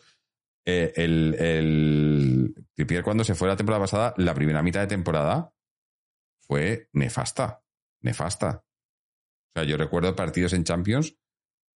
eh, 0.65 0.93
el, 0.95 1.35
el 1.35 3.03
cuando 3.03 3.25
se 3.25 3.35
fue 3.35 3.49
la 3.49 3.57
temporada 3.57 3.83
pasada, 3.83 4.13
la 4.17 4.33
primera 4.33 4.63
mitad 4.63 4.79
de 4.79 4.87
temporada 4.87 5.53
fue 6.39 6.87
nefasta, 6.93 7.63
nefasta. 8.01 8.63
O 9.49 9.59
sea, 9.59 9.63
yo 9.65 9.75
recuerdo 9.75 10.15
partidos 10.15 10.53
en 10.53 10.63
Champions 10.63 11.17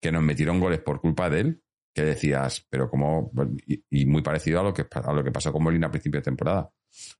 que 0.00 0.12
nos 0.12 0.22
metieron 0.22 0.60
goles 0.60 0.80
por 0.80 1.00
culpa 1.00 1.30
de 1.30 1.40
él, 1.40 1.62
que 1.94 2.02
decías, 2.02 2.66
pero 2.68 2.88
como, 2.88 3.30
y, 3.66 4.06
muy 4.06 4.22
parecido 4.22 4.60
a 4.60 4.62
lo 4.62 4.72
que, 4.72 4.86
a 4.90 5.12
lo 5.12 5.22
que 5.22 5.30
pasó 5.30 5.52
con 5.52 5.62
Molina 5.62 5.88
a 5.88 5.90
principio 5.90 6.20
de 6.20 6.24
temporada. 6.24 6.70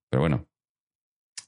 Pero 0.08 0.20
bueno. 0.20 0.48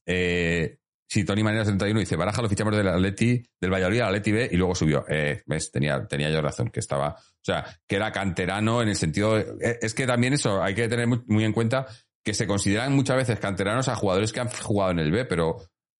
Eh, 0.07 0.79
Sí, 1.15 1.25
Tony 1.25 1.45
Manera 1.45 1.65
71 1.65 2.01
dice, 2.01 2.17
Baraja 2.17 2.43
lo 2.43 2.49
fichamos 2.49 2.77
del 2.77 2.89
Atleti, 2.89 3.41
del 3.61 3.71
Valladolid 3.71 4.01
al 4.01 4.09
Atleti 4.09 4.33
B 4.33 4.49
y 4.51 4.57
luego 4.57 4.75
subió. 4.75 5.05
Eh, 5.09 5.43
ves, 5.47 5.71
tenía, 5.71 6.05
tenía 6.09 6.29
yo 6.29 6.41
razón, 6.41 6.71
que 6.71 6.81
estaba, 6.81 7.11
o 7.11 7.45
sea, 7.45 7.65
que 7.87 7.95
era 7.95 8.11
canterano 8.11 8.83
en 8.83 8.89
el 8.89 8.97
sentido, 8.97 9.39
eh, 9.39 9.79
es 9.81 9.95
que 9.95 10.07
también 10.07 10.33
eso 10.33 10.63
hay 10.63 10.75
que 10.75 10.89
tener 10.89 11.07
muy, 11.07 11.45
en 11.45 11.53
cuenta 11.53 11.87
que 12.25 12.35
se 12.35 12.49
consideran 12.49 12.97
muchas 12.97 13.17
veces 13.17 13.39
canteranos 13.39 13.87
a 13.89 13.95
jugadores 13.95 14.33
que 14.33 14.41
han 14.41 14.49
jugado 14.49 14.91
en 14.93 14.99
el 14.99 15.13
B, 15.13 15.25
pero 15.27 15.59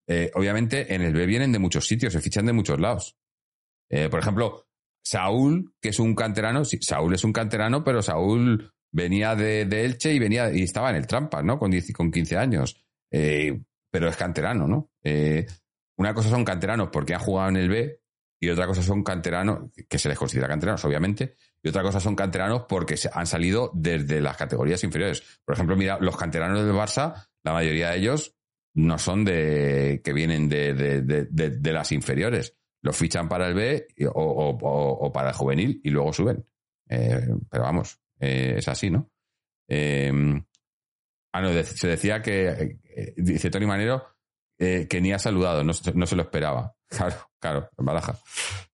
eh, 0.09 0.33
obviamente 0.35 0.93
en 0.95 1.03
el 1.03 1.13
B 1.13 1.27
vienen 1.27 1.53
de 1.53 1.61
muchos 1.61 1.87
sitios, 1.87 2.13
se 2.13 2.21
fichan 2.21 2.47
de 2.47 2.53
muchos 2.53 2.81
lados. 2.81 3.17
por 4.11 4.19
ejemplo, 4.19 4.67
Saúl, 5.05 5.73
que 5.81 5.91
es 5.91 5.99
un 5.99 6.15
canterano, 6.15 6.65
sí, 6.65 6.79
Saúl 6.81 7.15
es 7.15 7.25
un 7.25 7.33
canterano, 7.33 7.85
pero 7.85 8.03
Saúl 8.03 8.73
venía 8.91 9.35
de, 9.35 9.63
Elche 9.63 10.13
y 10.13 10.19
venía 10.19 10.51
y 10.53 10.63
estaba 10.63 10.91
en 10.91 10.97
el 10.97 11.07
Trampa, 11.07 11.43
¿no? 11.43 11.59
Con, 11.59 11.73
con 11.93 12.11
15 12.11 12.37
años. 12.37 12.83
Eh, 13.11 13.61
pero 13.91 14.09
es 14.09 14.17
canterano, 14.17 14.67
¿no? 14.67 14.91
Eh, 15.03 15.47
una 15.99 16.15
cosa 16.15 16.29
son 16.29 16.45
canteranos 16.45 16.89
porque 16.93 17.15
han 17.15 17.21
jugado 17.21 17.51
en 17.51 17.57
el 17.57 17.69
B 17.69 18.01
y 18.41 18.49
otra 18.51 18.67
cosa 18.67 18.83
son 18.83 19.03
canteranos, 19.03 19.71
que 19.89 19.99
se 19.99 20.09
les 20.09 20.19
considera 20.19 20.49
canteranos, 20.49 20.85
obviamente, 20.85 21.37
y 21.63 21.69
otra 21.69 21.83
cosa 21.83 22.01
son 22.01 22.17
canteranos 22.17 22.65
porque 22.69 22.97
se 22.97 23.09
han 23.13 23.27
salido 23.27 23.71
desde 23.75 24.21
las 24.21 24.37
categorías 24.37 24.83
inferiores. 24.85 25.23
Por 25.45 25.55
ejemplo, 25.55 25.77
mira, 25.77 25.99
los 26.01 26.17
canteranos 26.17 26.65
del 26.65 26.75
Barça, 26.75 27.27
la 27.43 27.53
mayoría 27.53 27.91
de 27.91 27.99
ellos 27.99 28.35
no 28.75 28.99
son 28.99 29.25
de 29.25 30.01
que 30.05 30.13
vienen 30.13 30.49
de, 30.49 30.75
de, 30.75 31.73
las 31.73 31.93
inferiores. 31.93 32.57
Los 32.85 32.97
fichan 32.97 33.28
para 33.28 33.48
el 33.48 33.55
B 33.55 33.89
o, 34.15 35.11
para 35.12 35.31
el 35.31 35.35
juvenil 35.35 35.81
y 35.82 35.90
luego 35.90 36.12
suben. 36.12 36.47
Eh, 36.89 37.27
pero 37.51 37.65
vamos, 37.65 37.98
eh, 38.20 38.56
es 38.59 38.69
así, 38.69 38.90
¿no? 38.90 39.11
Ah, 41.35 41.40
no, 41.40 41.51
se 41.65 41.89
decía 41.89 42.23
que, 42.23 42.78
eh, 42.85 43.15
dice 43.16 43.51
Tony 43.51 43.66
Manero, 43.66 44.06
eh, 44.56 44.86
que 44.89 45.01
ni 45.01 45.12
ha 45.12 45.19
saludado, 45.19 45.65
no, 45.65 45.73
se 45.73 46.16
lo 46.16 46.23
esperaba. 46.23 46.77
Claro, 46.86 47.16
claro, 47.40 47.70
Baraja. 47.77 48.16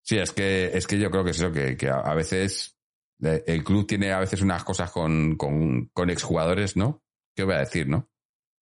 Sí, 0.03 0.19
es 0.19 0.33
que, 0.33 0.71
es 0.75 0.87
que 0.87 0.99
yo 0.99 1.11
creo 1.11 1.25
que 1.25 1.31
es 1.31 1.39
eso, 1.39 1.51
que, 1.53 1.89
a, 1.89 2.13
veces 2.13 2.77
eh, 3.23 3.43
el 3.47 3.65
club 3.65 3.87
tiene 3.87 4.13
a 4.13 4.19
veces 4.19 4.43
unas 4.43 4.63
cosas 4.63 4.91
con, 4.91 5.37
con, 5.37 5.87
con 5.95 6.11
exjugadores, 6.11 6.77
¿no? 6.77 7.03
¿Qué 7.35 7.45
voy 7.45 7.55
a 7.55 7.61
decir, 7.61 7.89
no? 7.89 8.11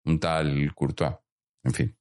Un 0.05 0.21
tal 0.21 0.73
Courtois. 0.77 1.17
En 1.65 1.73
fin. 1.73 1.98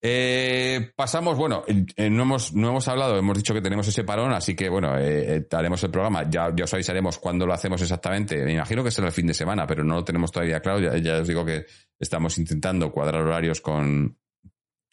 Eh, 0.00 0.92
pasamos, 0.94 1.36
bueno, 1.36 1.64
eh, 1.66 2.08
no, 2.08 2.22
hemos, 2.22 2.54
no 2.54 2.68
hemos 2.68 2.86
hablado, 2.86 3.18
hemos 3.18 3.36
dicho 3.36 3.52
que 3.52 3.60
tenemos 3.60 3.88
ese 3.88 4.04
parón, 4.04 4.32
así 4.32 4.54
que 4.54 4.68
bueno, 4.68 4.96
eh, 4.96 5.46
haremos 5.50 5.82
el 5.82 5.90
programa. 5.90 6.28
Ya, 6.30 6.52
ya, 6.54 6.64
os 6.64 6.74
avisaremos 6.74 7.18
cuándo 7.18 7.46
lo 7.46 7.52
hacemos 7.52 7.82
exactamente. 7.82 8.44
Me 8.44 8.52
imagino 8.52 8.84
que 8.84 8.90
será 8.90 9.08
el 9.08 9.12
fin 9.12 9.26
de 9.26 9.34
semana, 9.34 9.66
pero 9.66 9.82
no 9.82 9.96
lo 9.96 10.04
tenemos 10.04 10.30
todavía 10.30 10.60
claro. 10.60 10.96
Ya, 10.98 11.18
os 11.18 11.28
digo 11.28 11.44
que 11.44 11.66
estamos 11.98 12.38
intentando 12.38 12.92
cuadrar 12.92 13.22
horarios 13.22 13.60
con, 13.60 14.16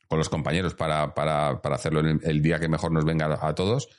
con 0.08 0.18
los 0.18 0.30
compañeros 0.30 0.74
para, 0.74 1.14
para, 1.14 1.62
para 1.62 1.76
hacerlo 1.76 2.00
el, 2.00 2.42
día 2.42 2.60
que 2.60 2.68
mejor 2.68 2.92
nos 2.92 3.06
venga 3.06 3.38
a, 3.40 3.56
todos. 3.56 3.90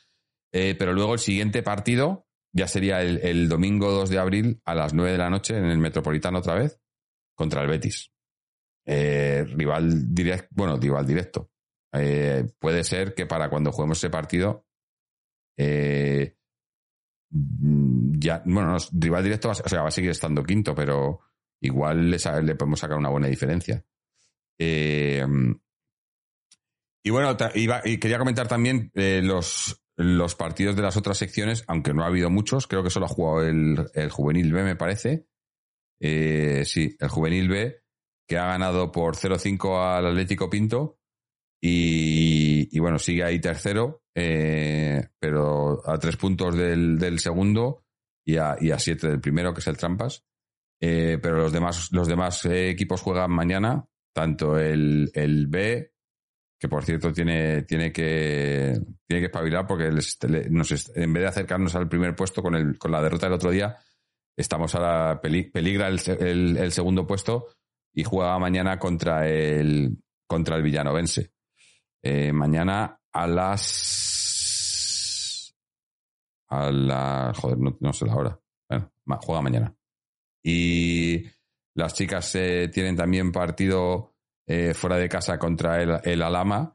pero 0.50 0.92
luego 0.92 1.14
el 1.14 1.20
siguiente 1.20 1.62
partido 1.62 2.26
ya 2.52 2.66
sería 2.66 3.02
el, 3.02 3.18
el 3.18 3.48
domingo 3.48 3.92
2 3.92 4.10
de 4.10 4.18
abril 4.18 4.60
a 4.64 4.74
las 4.74 4.92
9 4.92 5.12
de 5.12 5.18
la 5.18 5.30
noche 5.30 5.56
en 5.56 5.66
el 5.66 5.78
Metropolitano 5.78 6.38
otra 6.38 6.54
vez 6.54 6.80
contra 7.36 7.62
el 7.62 7.68
Betis. 7.68 8.15
Eh, 8.88 9.44
rival 9.48 10.14
directo, 10.14 10.48
bueno, 10.52 10.76
rival 10.76 11.04
directo. 11.04 11.50
Eh, 11.92 12.46
puede 12.58 12.84
ser 12.84 13.14
que 13.14 13.26
para 13.26 13.50
cuando 13.50 13.72
juguemos 13.72 13.98
ese 13.98 14.10
partido, 14.10 14.64
eh, 15.58 16.36
ya, 17.28 18.42
bueno, 18.46 18.76
rival 18.92 19.24
directo, 19.24 19.48
va 19.48 19.88
a 19.88 19.90
seguir 19.90 20.10
estando 20.10 20.44
quinto, 20.44 20.74
pero 20.74 21.20
igual 21.60 22.10
le, 22.10 22.18
le 22.42 22.54
podemos 22.54 22.78
sacar 22.78 22.96
una 22.96 23.08
buena 23.08 23.26
diferencia. 23.26 23.84
y 24.56 25.20
bueno, 27.10 27.36
y 27.54 27.98
quería 27.98 28.18
comentar 28.18 28.46
también 28.46 28.92
los, 28.94 29.82
los 29.96 30.34
partidos 30.36 30.76
de 30.76 30.82
las 30.82 30.96
otras 30.96 31.18
secciones, 31.18 31.64
aunque 31.66 31.92
no 31.92 32.04
ha 32.04 32.06
habido 32.06 32.30
muchos, 32.30 32.68
creo 32.68 32.84
que 32.84 32.90
solo 32.90 33.06
ha 33.06 33.08
jugado 33.08 33.42
el, 33.46 33.90
el 33.94 34.10
Juvenil 34.10 34.52
B, 34.52 34.62
me 34.62 34.76
parece. 34.76 35.26
sí, 35.98 36.96
el 37.00 37.08
Juvenil 37.08 37.48
B 37.48 37.85
que 38.26 38.38
ha 38.38 38.46
ganado 38.46 38.90
por 38.90 39.16
0-5 39.16 39.96
al 39.96 40.06
Atlético 40.06 40.50
Pinto. 40.50 40.98
Y, 41.60 42.78
bueno, 42.78 42.98
sigue 42.98 43.24
ahí 43.24 43.40
tercero, 43.40 44.02
eh, 44.14 45.08
pero 45.18 45.82
a 45.88 45.98
tres 45.98 46.16
puntos 46.16 46.56
del, 46.56 47.18
segundo 47.18 47.84
y 48.24 48.36
a, 48.36 48.56
y 48.60 48.70
a, 48.70 48.78
siete 48.78 49.08
del 49.08 49.20
primero, 49.20 49.52
que 49.52 49.60
es 49.60 49.66
el 49.66 49.76
Trampas. 49.76 50.24
Eh, 50.80 51.18
pero 51.20 51.38
los 51.38 51.52
demás, 51.52 51.88
los 51.92 52.06
demás 52.06 52.44
eh, 52.44 52.70
equipos 52.70 53.00
juegan 53.00 53.30
mañana, 53.32 53.84
tanto 54.14 54.58
el, 54.58 55.10
el, 55.14 55.46
B, 55.46 55.92
que 56.60 56.68
por 56.68 56.84
cierto 56.84 57.12
tiene, 57.12 57.62
tiene, 57.62 57.90
que, 57.90 58.78
tiene 59.08 59.20
que 59.22 59.26
espabilar 59.26 59.66
porque 59.66 59.90
les, 59.90 60.18
nos, 60.50 60.92
en 60.94 61.12
vez 61.12 61.22
de 61.22 61.28
acercarnos 61.28 61.74
al 61.74 61.88
primer 61.88 62.14
puesto 62.14 62.42
con, 62.42 62.54
el, 62.54 62.78
con 62.78 62.92
la 62.92 63.02
derrota 63.02 63.26
del 63.26 63.34
otro 63.34 63.50
día, 63.50 63.76
estamos 64.36 64.74
a 64.74 64.80
la 64.80 65.20
peligra 65.20 65.88
el, 65.88 66.56
el 66.58 66.72
segundo 66.72 67.06
puesto 67.06 67.48
y 67.96 68.04
juega 68.04 68.38
mañana 68.38 68.78
contra 68.78 69.26
el, 69.26 69.96
contra 70.28 70.56
el 70.56 70.62
Villanovense. 70.62 71.32
Eh, 72.02 72.30
mañana 72.30 73.00
a 73.10 73.26
las 73.26 74.36
a 76.48 76.70
la. 76.70 77.32
Joder, 77.34 77.58
no, 77.80 77.92
sé 77.94 78.04
la 78.04 78.14
hora. 78.14 78.38
Bueno, 78.68 78.92
juega 79.22 79.40
mañana. 79.40 79.74
Y 80.44 81.24
las 81.74 81.94
chicas 81.94 82.34
eh, 82.34 82.68
tienen 82.68 82.96
también 82.96 83.32
partido 83.32 84.14
eh, 84.46 84.74
fuera 84.74 84.98
de 84.98 85.08
casa 85.08 85.38
contra 85.38 85.82
el, 85.82 85.98
el 86.04 86.22
Alama. 86.22 86.74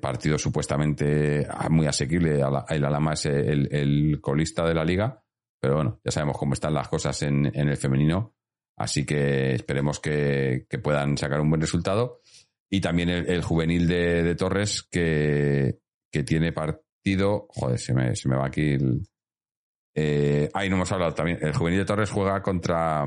Partido 0.00 0.38
supuestamente 0.38 1.46
ah, 1.46 1.68
muy 1.68 1.86
asequible. 1.86 2.40
El 2.70 2.84
Alama 2.84 3.12
es 3.12 3.26
el, 3.26 4.18
colista 4.22 4.64
de 4.64 4.72
la 4.72 4.86
liga. 4.86 5.22
Pero 5.60 5.74
bueno, 5.74 6.00
ya 6.02 6.10
sabemos 6.10 6.38
cómo 6.38 6.54
están 6.54 6.72
las 6.72 6.88
cosas 6.88 7.20
en, 7.20 7.44
en 7.44 7.68
el 7.68 7.76
femenino. 7.76 8.39
Así 8.80 9.04
que 9.04 9.52
esperemos 9.52 10.00
que, 10.00 10.64
que, 10.66 10.78
puedan 10.78 11.18
sacar 11.18 11.38
un 11.42 11.50
buen 11.50 11.60
resultado. 11.60 12.22
Y 12.70 12.80
también 12.80 13.10
el, 13.10 13.42
juvenil 13.42 13.86
de, 13.86 14.34
Torres 14.36 14.82
que, 14.90 15.80
que 16.10 16.22
tiene 16.22 16.50
partido. 16.50 17.46
Joder, 17.50 17.78
se 17.78 17.92
me, 17.92 18.14
me 18.24 18.36
va 18.36 18.46
aquí 18.46 18.70
el. 18.70 19.02
Eh, 19.94 20.48
ahí 20.54 20.70
no 20.70 20.76
hemos 20.76 20.90
hablado 20.92 21.12
también. 21.12 21.38
El 21.42 21.52
juvenil 21.52 21.80
de 21.80 21.84
Torres 21.84 22.10
juega 22.10 22.40
contra, 22.40 23.04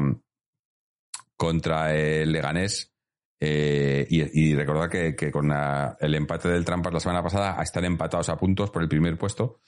contra 1.35 1.95
el 1.95 2.31
Leganés. 2.31 2.93
Eh, 3.39 4.05
y, 4.11 4.53
recordad 4.53 4.91
que, 4.91 5.15
que 5.15 5.31
con 5.31 5.51
el 5.51 6.15
empate 6.15 6.49
del 6.49 6.65
Trampas 6.65 6.93
la 6.93 6.99
semana 6.99 7.23
pasada 7.23 7.59
están 7.63 7.83
empatados 7.85 8.29
a 8.29 8.37
puntos 8.37 8.69
por 8.69 8.83
el 8.83 8.89
primer 8.89 9.17
puesto. 9.17 9.59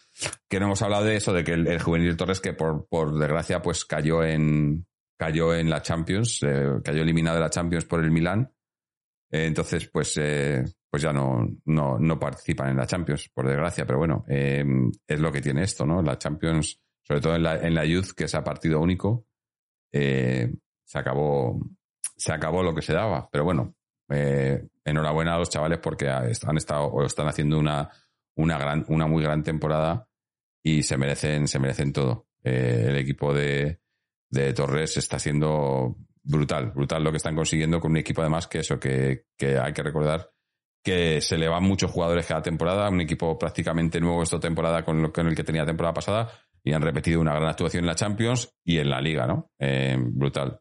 Que 0.48 0.60
no 0.60 0.68
hemos 0.68 0.84
hablado 0.84 1.06
de 1.06 1.16
eso, 1.16 1.34
de 1.34 1.44
que 1.44 1.54
el, 1.54 1.82
juvenil 1.82 2.12
de 2.12 2.16
Torres, 2.16 2.42
que 2.42 2.54
por, 2.54 2.88
por 2.88 3.18
desgracia, 3.18 3.64
pues 3.64 3.86
cayó 3.86 4.24
en, 4.24 4.86
cayó 5.18 5.54
en 5.54 5.70
la 5.70 5.82
Champions, 5.82 6.42
eh, 6.44 6.80
cayó 6.84 7.02
eliminado 7.02 7.38
de 7.38 7.44
la 7.44 7.50
Champions 7.50 7.86
por 7.86 8.04
el 8.04 8.12
Milán 8.12 8.52
eh, 9.36 9.48
entonces, 9.48 9.90
pues, 9.90 10.18
eh, 10.18 10.64
pues 10.90 11.04
ya 11.04 11.12
no, 11.12 11.46
no, 11.66 12.00
no, 12.00 12.20
participan 12.20 12.70
en 12.70 12.78
la 12.78 12.86
Champions, 12.86 13.30
por 13.34 13.48
desgracia, 13.48 13.86
pero 13.86 14.00
bueno, 14.00 14.24
eh, 14.30 14.64
es 15.06 15.20
lo 15.20 15.32
que 15.32 15.42
tiene 15.42 15.64
esto, 15.64 15.86
¿no? 15.86 16.02
La 16.02 16.18
Champions, 16.18 16.80
sobre 17.02 17.20
todo 17.20 17.36
en 17.36 17.44
la, 17.44 17.56
en 17.58 17.76
la 17.76 17.86
Youth, 17.86 18.12
que 18.16 18.26
es 18.26 18.36
a 18.36 18.44
partido 18.44 18.80
único, 18.80 19.28
se 19.92 21.00
acabó, 21.00 21.60
se 22.16 22.34
acabó 22.34 22.64
lo 22.64 22.74
que 22.74 22.82
se 22.82 22.94
daba. 22.94 23.30
Pero 23.32 23.44
bueno, 23.46 23.76
enhorabuena 24.10 25.36
a 25.36 25.40
los 25.40 25.50
chavales 25.50 25.80
porque 25.80 26.10
han 26.10 26.58
estado 26.58 26.86
o 26.86 27.06
están 27.06 27.28
haciendo 27.28 27.58
una, 27.58 27.90
una 28.36 28.58
gran, 28.58 28.86
una 28.90 29.08
muy 29.08 29.24
gran 29.24 29.44
temporada 29.44 30.08
y 30.64 30.84
se 30.84 30.98
merecen, 30.98 31.48
se 31.48 31.60
merecen 31.60 31.94
todo. 31.94 32.28
el 32.44 32.96
equipo 32.98 33.34
de, 33.34 33.80
de 34.36 34.54
Torres 34.54 34.98
está 34.98 35.18
siendo 35.18 35.96
brutal, 36.22 36.72
brutal 36.72 37.04
lo 37.04 37.12
que 37.12 37.18
están 37.18 37.36
consiguiendo 37.36 37.80
con 37.80 37.92
un 37.92 37.98
equipo 37.98 38.22
además 38.22 38.48
que 38.48 38.60
eso, 38.60 38.80
que, 38.80 39.26
que 39.38 39.58
hay 39.58 39.74
que 39.74 39.84
recordar 39.84 40.30
que 40.84 41.20
se 41.20 41.38
le 41.38 41.48
van 41.48 41.64
muchos 41.64 41.90
jugadores 41.90 42.28
cada 42.28 42.44
temporada, 42.44 42.88
un 42.90 43.02
equipo 43.02 43.40
prácticamente 43.40 44.00
nuevo 44.00 44.22
esta 44.22 44.40
temporada 44.40 44.86
con, 44.86 45.02
lo, 45.02 45.12
con 45.12 45.26
el 45.26 45.36
que 45.36 45.44
tenía 45.44 45.66
temporada 45.66 45.96
pasada 45.96 46.32
y 46.64 46.74
han 46.74 46.82
repetido 46.84 47.20
una 47.20 47.34
gran 47.34 47.50
actuación 47.50 47.84
en 47.84 47.88
la 47.88 47.96
Champions 47.96 48.56
y 48.64 48.78
en 48.78 48.92
la 48.92 49.02
Liga, 49.02 49.26
¿no? 49.26 49.50
Eh, 49.58 49.98
brutal. 50.00 50.60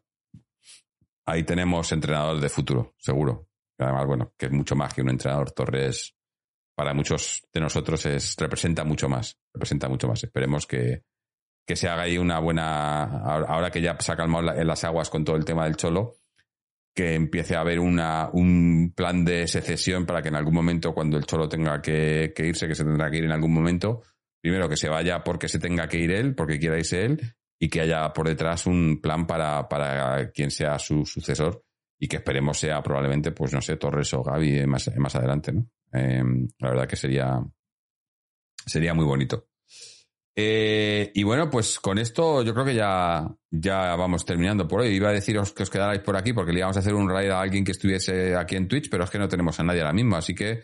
Ahí 1.27 1.43
tenemos 1.43 1.91
entrenador 1.91 2.39
de 2.39 2.49
futuro, 2.49 2.95
seguro. 2.97 3.49
Además, 3.77 4.07
bueno, 4.07 4.33
que 4.35 4.47
es 4.47 4.51
mucho 4.51 4.75
más 4.75 4.93
que 4.95 5.03
un 5.03 5.09
entrenador. 5.09 5.51
Torres, 5.51 6.15
para 6.75 6.95
muchos 6.95 7.47
de 7.53 7.61
nosotros, 7.61 8.03
es, 8.07 8.35
representa 8.35 8.83
mucho 8.83 9.07
más. 9.07 9.37
Representa 9.53 9.87
mucho 9.89 10.07
más. 10.07 10.23
Esperemos 10.23 10.65
que, 10.65 11.03
que 11.65 11.75
se 11.75 11.87
haga 11.87 12.03
ahí 12.03 12.17
una 12.17 12.39
buena, 12.39 13.03
ahora 13.03 13.71
que 13.71 13.81
ya 13.81 13.97
se 13.99 14.11
ha 14.11 14.15
calmado 14.15 14.53
en 14.53 14.67
las 14.67 14.83
aguas 14.83 15.09
con 15.09 15.25
todo 15.25 15.35
el 15.35 15.45
tema 15.45 15.65
del 15.65 15.75
cholo, 15.75 16.17
que 16.93 17.15
empiece 17.15 17.55
a 17.55 17.61
haber 17.61 17.79
una, 17.79 18.29
un 18.31 18.93
plan 18.95 19.25
de 19.25 19.47
secesión 19.47 20.05
para 20.05 20.21
que 20.21 20.29
en 20.29 20.35
algún 20.35 20.53
momento, 20.53 20.93
cuando 20.93 21.17
el 21.17 21.25
cholo 21.25 21.49
tenga 21.49 21.81
que, 21.81 22.33
irse, 22.37 22.67
que 22.67 22.75
se 22.75 22.85
tendrá 22.85 23.09
que 23.09 23.17
ir 23.17 23.25
en 23.25 23.31
algún 23.31 23.53
momento, 23.53 24.03
primero 24.39 24.69
que 24.69 24.77
se 24.77 24.87
vaya 24.87 25.23
porque 25.23 25.47
se 25.47 25.59
tenga 25.59 25.87
que 25.87 25.99
ir 25.99 26.11
él, 26.11 26.35
porque 26.35 26.59
quiera 26.59 26.77
irse 26.77 27.03
él, 27.03 27.19
y 27.59 27.67
que 27.67 27.81
haya 27.81 28.13
por 28.13 28.27
detrás 28.27 28.65
un 28.67 29.01
plan 29.01 29.25
para, 29.25 29.67
para 29.67 30.31
quien 30.31 30.51
sea 30.51 30.77
su 30.77 31.05
sucesor 31.05 31.63
y 31.97 32.07
que 32.07 32.17
esperemos 32.17 32.59
sea 32.59 32.81
probablemente, 32.81 33.31
pues 33.31 33.53
no 33.53 33.61
sé, 33.61 33.77
Torres 33.77 34.13
o 34.13 34.23
Gaby 34.23 34.65
más, 34.67 34.89
más 34.97 35.15
adelante, 35.15 35.51
¿no? 35.51 35.65
Em, 35.91 36.47
la 36.59 36.69
verdad 36.69 36.87
que 36.87 36.95
sería, 36.95 37.41
sería 38.65 38.93
muy 38.93 39.05
bonito. 39.05 39.47
Eh, 40.37 41.11
y 41.13 41.23
bueno, 41.23 41.49
pues 41.49 41.79
con 41.79 41.97
esto 41.97 42.43
yo 42.43 42.53
creo 42.53 42.65
que 42.65 42.75
ya, 42.75 43.25
ya 43.49 43.95
vamos 43.95 44.25
terminando 44.25 44.67
por 44.67 44.81
hoy. 44.81 44.89
Iba 44.89 45.09
a 45.09 45.13
deciros 45.13 45.53
que 45.53 45.63
os 45.63 45.69
quedarais 45.69 46.01
por 46.01 46.17
aquí 46.17 46.33
porque 46.33 46.51
le 46.51 46.59
íbamos 46.59 46.75
a 46.75 46.81
hacer 46.81 46.93
un 46.93 47.09
raid 47.09 47.29
a 47.29 47.39
alguien 47.39 47.63
que 47.63 47.71
estuviese 47.71 48.35
aquí 48.35 48.55
en 48.57 48.67
Twitch, 48.67 48.89
pero 48.89 49.05
es 49.05 49.09
que 49.09 49.19
no 49.19 49.29
tenemos 49.29 49.59
a 49.59 49.63
nadie 49.63 49.81
ahora 49.81 49.93
mismo. 49.93 50.17
Así 50.17 50.35
que, 50.35 50.63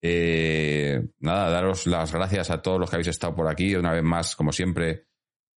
eh, 0.00 1.02
nada, 1.18 1.50
daros 1.50 1.86
las 1.88 2.12
gracias 2.12 2.50
a 2.50 2.62
todos 2.62 2.78
los 2.78 2.88
que 2.88 2.96
habéis 2.96 3.08
estado 3.08 3.34
por 3.34 3.48
aquí. 3.48 3.74
Una 3.74 3.92
vez 3.92 4.04
más, 4.04 4.36
como 4.36 4.52
siempre, 4.52 5.06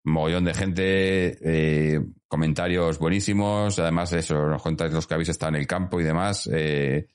mogollón 0.05 0.45
de 0.45 0.55
gente, 0.55 1.39
eh, 1.43 2.01
comentarios 2.29 2.99
buenísimos. 2.99 3.79
Además, 3.79 4.13
eso, 4.15 4.47
nos 4.47 4.63
contáis 4.63 4.95
los 4.95 5.07
que 5.07 5.15
habéis 5.15 5.29
estado 5.29 5.51
en 5.51 5.61
el 5.61 5.67
campo 5.67 6.01
y 6.01 6.05
demás. 6.05 6.49
Eh, 6.51 7.09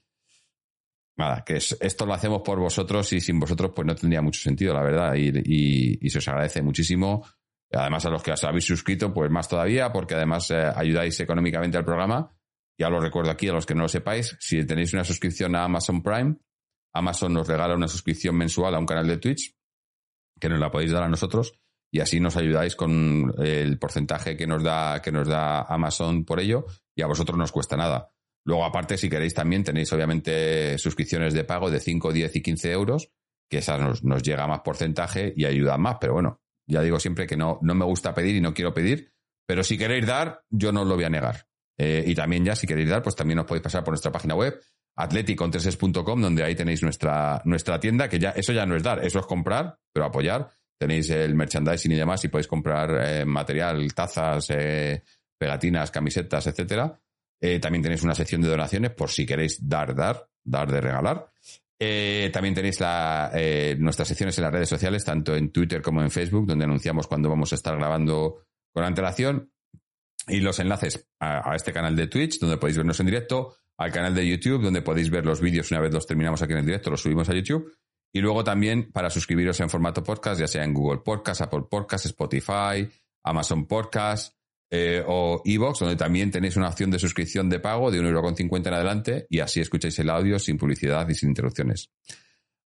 nada, 1.17 1.43
que 1.45 1.55
esto 1.55 2.05
lo 2.05 2.13
hacemos 2.13 2.41
por 2.41 2.59
vosotros 2.59 3.11
y 3.13 3.21
sin 3.21 3.39
vosotros 3.39 3.71
pues 3.75 3.85
no 3.85 3.95
tendría 3.95 4.21
mucho 4.21 4.41
sentido, 4.41 4.73
la 4.73 4.83
verdad, 4.83 5.15
y, 5.15 6.09
se 6.09 6.17
os 6.17 6.27
agradece 6.27 6.61
muchísimo. 6.61 7.25
Además, 7.71 8.05
a 8.05 8.09
los 8.09 8.23
que 8.23 8.31
os 8.31 8.43
habéis 8.43 8.65
suscrito, 8.65 9.13
pues 9.13 9.29
más 9.31 9.49
todavía, 9.49 9.91
porque 9.91 10.15
además 10.15 10.49
eh, 10.51 10.71
ayudáis 10.75 11.19
económicamente 11.19 11.77
al 11.77 11.85
programa. 11.85 12.31
Ya 12.77 12.89
lo 12.89 12.99
recuerdo 12.99 13.31
aquí 13.31 13.47
a 13.47 13.53
los 13.53 13.65
que 13.65 13.75
no 13.75 13.83
lo 13.83 13.87
sepáis, 13.87 14.37
si 14.39 14.65
tenéis 14.65 14.93
una 14.93 15.03
suscripción 15.03 15.55
a 15.55 15.63
Amazon 15.63 16.03
Prime, 16.03 16.35
Amazon 16.95 17.33
nos 17.33 17.47
regala 17.47 17.75
una 17.75 17.89
suscripción 17.89 18.35
mensual 18.35 18.73
a 18.73 18.79
un 18.79 18.85
canal 18.85 19.07
de 19.07 19.17
Twitch, 19.17 19.53
que 20.39 20.49
nos 20.49 20.59
la 20.59 20.71
podéis 20.71 20.91
dar 20.91 21.03
a 21.03 21.09
nosotros, 21.09 21.59
y 21.91 21.99
así 21.99 22.19
nos 22.19 22.37
ayudáis 22.37 22.75
con 22.75 23.33
el 23.37 23.77
porcentaje 23.77 24.37
que 24.37 24.47
nos 24.47 24.63
da, 24.63 25.01
que 25.01 25.11
nos 25.11 25.27
da 25.27 25.61
Amazon 25.63 26.23
por 26.23 26.39
ello, 26.39 26.65
y 26.95 27.01
a 27.01 27.07
vosotros 27.07 27.37
no 27.37 27.45
cuesta 27.47 27.75
nada. 27.75 28.14
Luego, 28.45 28.63
aparte, 28.63 28.97
si 28.97 29.09
queréis 29.09 29.33
también, 29.33 29.63
tenéis 29.63 29.91
obviamente 29.91 30.77
suscripciones 30.77 31.33
de 31.33 31.43
pago 31.43 31.71
de 31.71 31.79
5, 31.79 32.13
10 32.13 32.35
y 32.35 32.41
15 32.41 32.71
euros, 32.71 33.09
que 33.49 33.57
esas 33.57 33.81
nos, 33.81 34.03
nos 34.03 34.21
llega 34.21 34.47
más 34.47 34.61
porcentaje 34.61 35.33
y 35.35 35.45
ayuda 35.45 35.77
más. 35.77 35.97
Pero 35.99 36.13
bueno, 36.13 36.41
ya 36.67 36.81
digo 36.81 36.99
siempre 36.99 37.27
que 37.27 37.37
no, 37.37 37.59
no 37.61 37.75
me 37.75 37.85
gusta 37.85 38.13
pedir 38.13 38.35
y 38.35 38.41
no 38.41 38.53
quiero 38.53 38.73
pedir, 38.73 39.13
pero 39.47 39.63
si 39.63 39.77
queréis 39.77 40.05
dar, 40.05 40.43
yo 40.49 40.71
no 40.71 40.81
os 40.81 40.87
lo 40.87 40.95
voy 40.95 41.05
a 41.05 41.09
negar. 41.09 41.47
Eh, 41.77 42.03
y 42.07 42.15
también 42.15 42.45
ya, 42.45 42.55
si 42.55 42.67
queréis 42.67 42.89
dar, 42.89 43.01
pues 43.01 43.15
también 43.15 43.39
os 43.39 43.45
podéis 43.45 43.63
pasar 43.63 43.83
por 43.83 43.91
nuestra 43.91 44.11
página 44.11 44.35
web, 44.35 44.59
atleticontreses.com, 44.95 46.21
donde 46.21 46.43
ahí 46.43 46.55
tenéis 46.55 46.81
nuestra, 46.81 47.41
nuestra 47.45 47.79
tienda, 47.79 48.07
que 48.07 48.19
ya, 48.19 48.29
eso 48.31 48.53
ya 48.53 48.65
no 48.65 48.75
es 48.75 48.83
dar, 48.83 49.03
eso 49.03 49.19
es 49.19 49.25
comprar, 49.25 49.77
pero 49.93 50.05
apoyar. 50.05 50.49
Tenéis 50.77 51.09
el 51.09 51.35
merchandising 51.35 51.91
y 51.91 51.95
demás 51.95 52.23
y 52.25 52.27
podéis 52.27 52.47
comprar 52.47 52.89
eh, 53.01 53.25
material, 53.25 53.93
tazas, 53.93 54.49
eh, 54.49 55.03
pegatinas, 55.37 55.91
camisetas, 55.91 56.47
etcétera. 56.47 56.99
Eh, 57.47 57.59
también 57.59 57.83
tenéis 57.83 58.01
una 58.01 58.15
sección 58.15 58.41
de 58.41 58.47
donaciones 58.47 58.89
por 58.89 59.11
si 59.11 59.23
queréis 59.23 59.59
dar, 59.69 59.93
dar, 59.93 60.27
dar 60.43 60.71
de 60.71 60.81
regalar. 60.81 61.29
Eh, 61.77 62.31
también 62.33 62.55
tenéis 62.55 62.79
eh, 62.81 63.75
nuestras 63.77 64.07
secciones 64.07 64.35
en 64.39 64.45
las 64.45 64.51
redes 64.51 64.67
sociales, 64.67 65.05
tanto 65.05 65.35
en 65.35 65.51
Twitter 65.51 65.79
como 65.83 66.01
en 66.01 66.09
Facebook, 66.09 66.47
donde 66.47 66.65
anunciamos 66.65 67.05
cuando 67.05 67.29
vamos 67.29 67.51
a 67.51 67.55
estar 67.55 67.77
grabando 67.77 68.47
con 68.73 68.83
antelación. 68.83 69.51
Y 70.27 70.39
los 70.39 70.57
enlaces 70.57 71.07
a, 71.19 71.55
este 71.55 71.71
canal 71.71 71.95
de 71.95 72.07
Twitch, 72.07 72.39
donde 72.39 72.57
podéis 72.57 72.77
vernos 72.77 72.99
en 72.99 73.05
directo, 73.05 73.55
al 73.77 73.91
canal 73.91 74.15
de 74.15 74.27
YouTube, 74.27 74.63
donde 74.63 74.81
podéis 74.81 75.11
ver 75.11 75.23
los 75.23 75.39
vídeos 75.39 75.69
una 75.69 75.81
vez 75.81 75.93
los 75.93 76.07
terminamos 76.07 76.41
aquí 76.41 76.53
en 76.53 76.59
el 76.59 76.65
directo, 76.65 76.89
los 76.89 77.01
subimos 77.01 77.29
a 77.29 77.35
YouTube. 77.35 77.71
Y 78.11 78.21
luego 78.21 78.43
también 78.43 78.91
para 78.91 79.11
suscribiros 79.11 79.59
en 79.59 79.69
formato 79.69 80.01
podcast, 80.01 80.39
ya 80.39 80.47
sea 80.47 80.63
en 80.63 80.73
Google 80.73 81.01
Podcast, 81.05 81.41
Apple 81.41 81.65
Podcast, 81.69 82.07
Spotify, 82.07 82.89
Amazon 83.23 83.67
Podcast, 83.67 84.35
eh, 84.75 85.03
o 85.07 85.41
Evox, 85.45 85.79
donde 85.79 85.95
también 85.95 86.31
tenéis 86.31 86.57
una 86.57 86.67
opción 86.67 86.91
de 86.91 86.99
suscripción 86.99 87.49
de 87.49 87.59
pago 87.59 87.89
de 87.91 88.01
1,50€ 88.01 88.67
en 88.67 88.73
adelante 88.73 89.27
y 89.29 89.39
así 89.39 89.61
escucháis 89.61 89.97
el 89.99 90.09
audio 90.09 90.37
sin 90.37 90.57
publicidad 90.57 91.07
y 91.07 91.15
sin 91.15 91.29
interrupciones. 91.29 91.89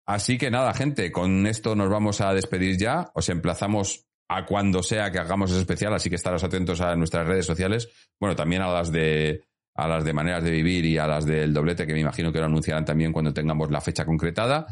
Así 0.06 0.36
que 0.36 0.50
nada, 0.50 0.74
gente, 0.74 1.12
con 1.12 1.46
esto 1.46 1.76
nos 1.76 1.88
vamos 1.88 2.20
a 2.20 2.34
despedir 2.34 2.76
ya. 2.76 3.12
Os 3.14 3.28
emplazamos 3.28 4.06
a 4.28 4.44
cuando 4.44 4.82
sea 4.82 5.12
que 5.12 5.20
hagamos 5.20 5.52
ese 5.52 5.60
especial, 5.60 5.94
así 5.94 6.10
que 6.10 6.16
estaros 6.16 6.42
atentos 6.42 6.80
a 6.80 6.96
nuestras 6.96 7.26
redes 7.28 7.46
sociales. 7.46 7.88
Bueno, 8.18 8.34
también 8.34 8.62
a 8.62 8.72
las 8.72 8.90
de 8.90 9.44
a 9.76 9.86
las 9.86 10.04
de 10.04 10.12
maneras 10.12 10.42
de 10.42 10.50
vivir 10.50 10.84
y 10.84 10.98
a 10.98 11.06
las 11.06 11.24
del 11.24 11.54
doblete, 11.54 11.86
que 11.86 11.92
me 11.92 12.00
imagino 12.00 12.32
que 12.32 12.40
lo 12.40 12.46
anunciarán 12.46 12.84
también 12.84 13.12
cuando 13.12 13.32
tengamos 13.32 13.70
la 13.70 13.80
fecha 13.80 14.04
concretada. 14.04 14.66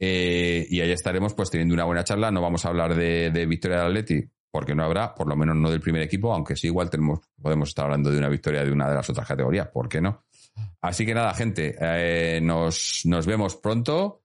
Eh, 0.00 0.66
y 0.70 0.80
ahí 0.80 0.90
estaremos 0.90 1.34
pues 1.34 1.50
teniendo 1.50 1.74
una 1.74 1.84
buena 1.84 2.02
charla. 2.02 2.30
No 2.30 2.40
vamos 2.40 2.64
a 2.64 2.68
hablar 2.68 2.94
de, 2.94 3.30
de 3.30 3.46
Victoria 3.46 3.78
del 3.78 3.88
Atleti, 3.88 4.24
porque 4.50 4.74
no 4.74 4.84
habrá, 4.84 5.14
por 5.14 5.28
lo 5.28 5.36
menos 5.36 5.56
no 5.56 5.70
del 5.70 5.80
primer 5.80 6.02
equipo, 6.02 6.32
aunque 6.32 6.56
sí 6.56 6.66
igual 6.68 6.90
tenemos, 6.90 7.20
podemos 7.40 7.68
estar 7.68 7.84
hablando 7.84 8.10
de 8.10 8.18
una 8.18 8.28
victoria 8.28 8.64
de 8.64 8.72
una 8.72 8.88
de 8.88 8.94
las 8.94 9.08
otras 9.10 9.26
categorías, 9.26 9.68
¿por 9.68 9.88
qué 9.88 10.00
no? 10.00 10.24
Así 10.80 11.04
que 11.06 11.14
nada, 11.14 11.34
gente, 11.34 11.76
eh, 11.80 12.40
nos, 12.42 13.02
nos, 13.04 13.26
vemos 13.26 13.56
pronto. 13.56 14.22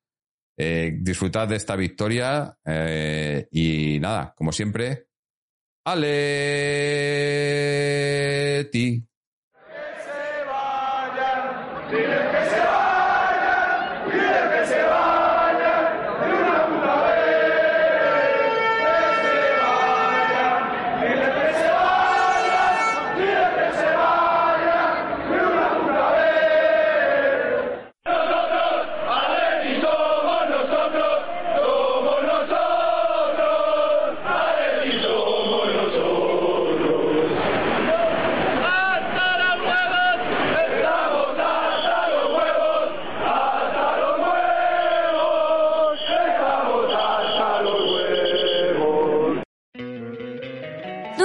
Eh, 0.55 0.97
disfrutad 1.01 1.47
de 1.47 1.55
esta 1.55 1.75
victoria 1.75 2.55
eh, 2.63 3.47
y 3.51 3.99
nada, 3.99 4.35
como 4.37 4.51
siempre, 4.51 5.07
¡Ale! 5.85 6.63
¿No 8.73 9.12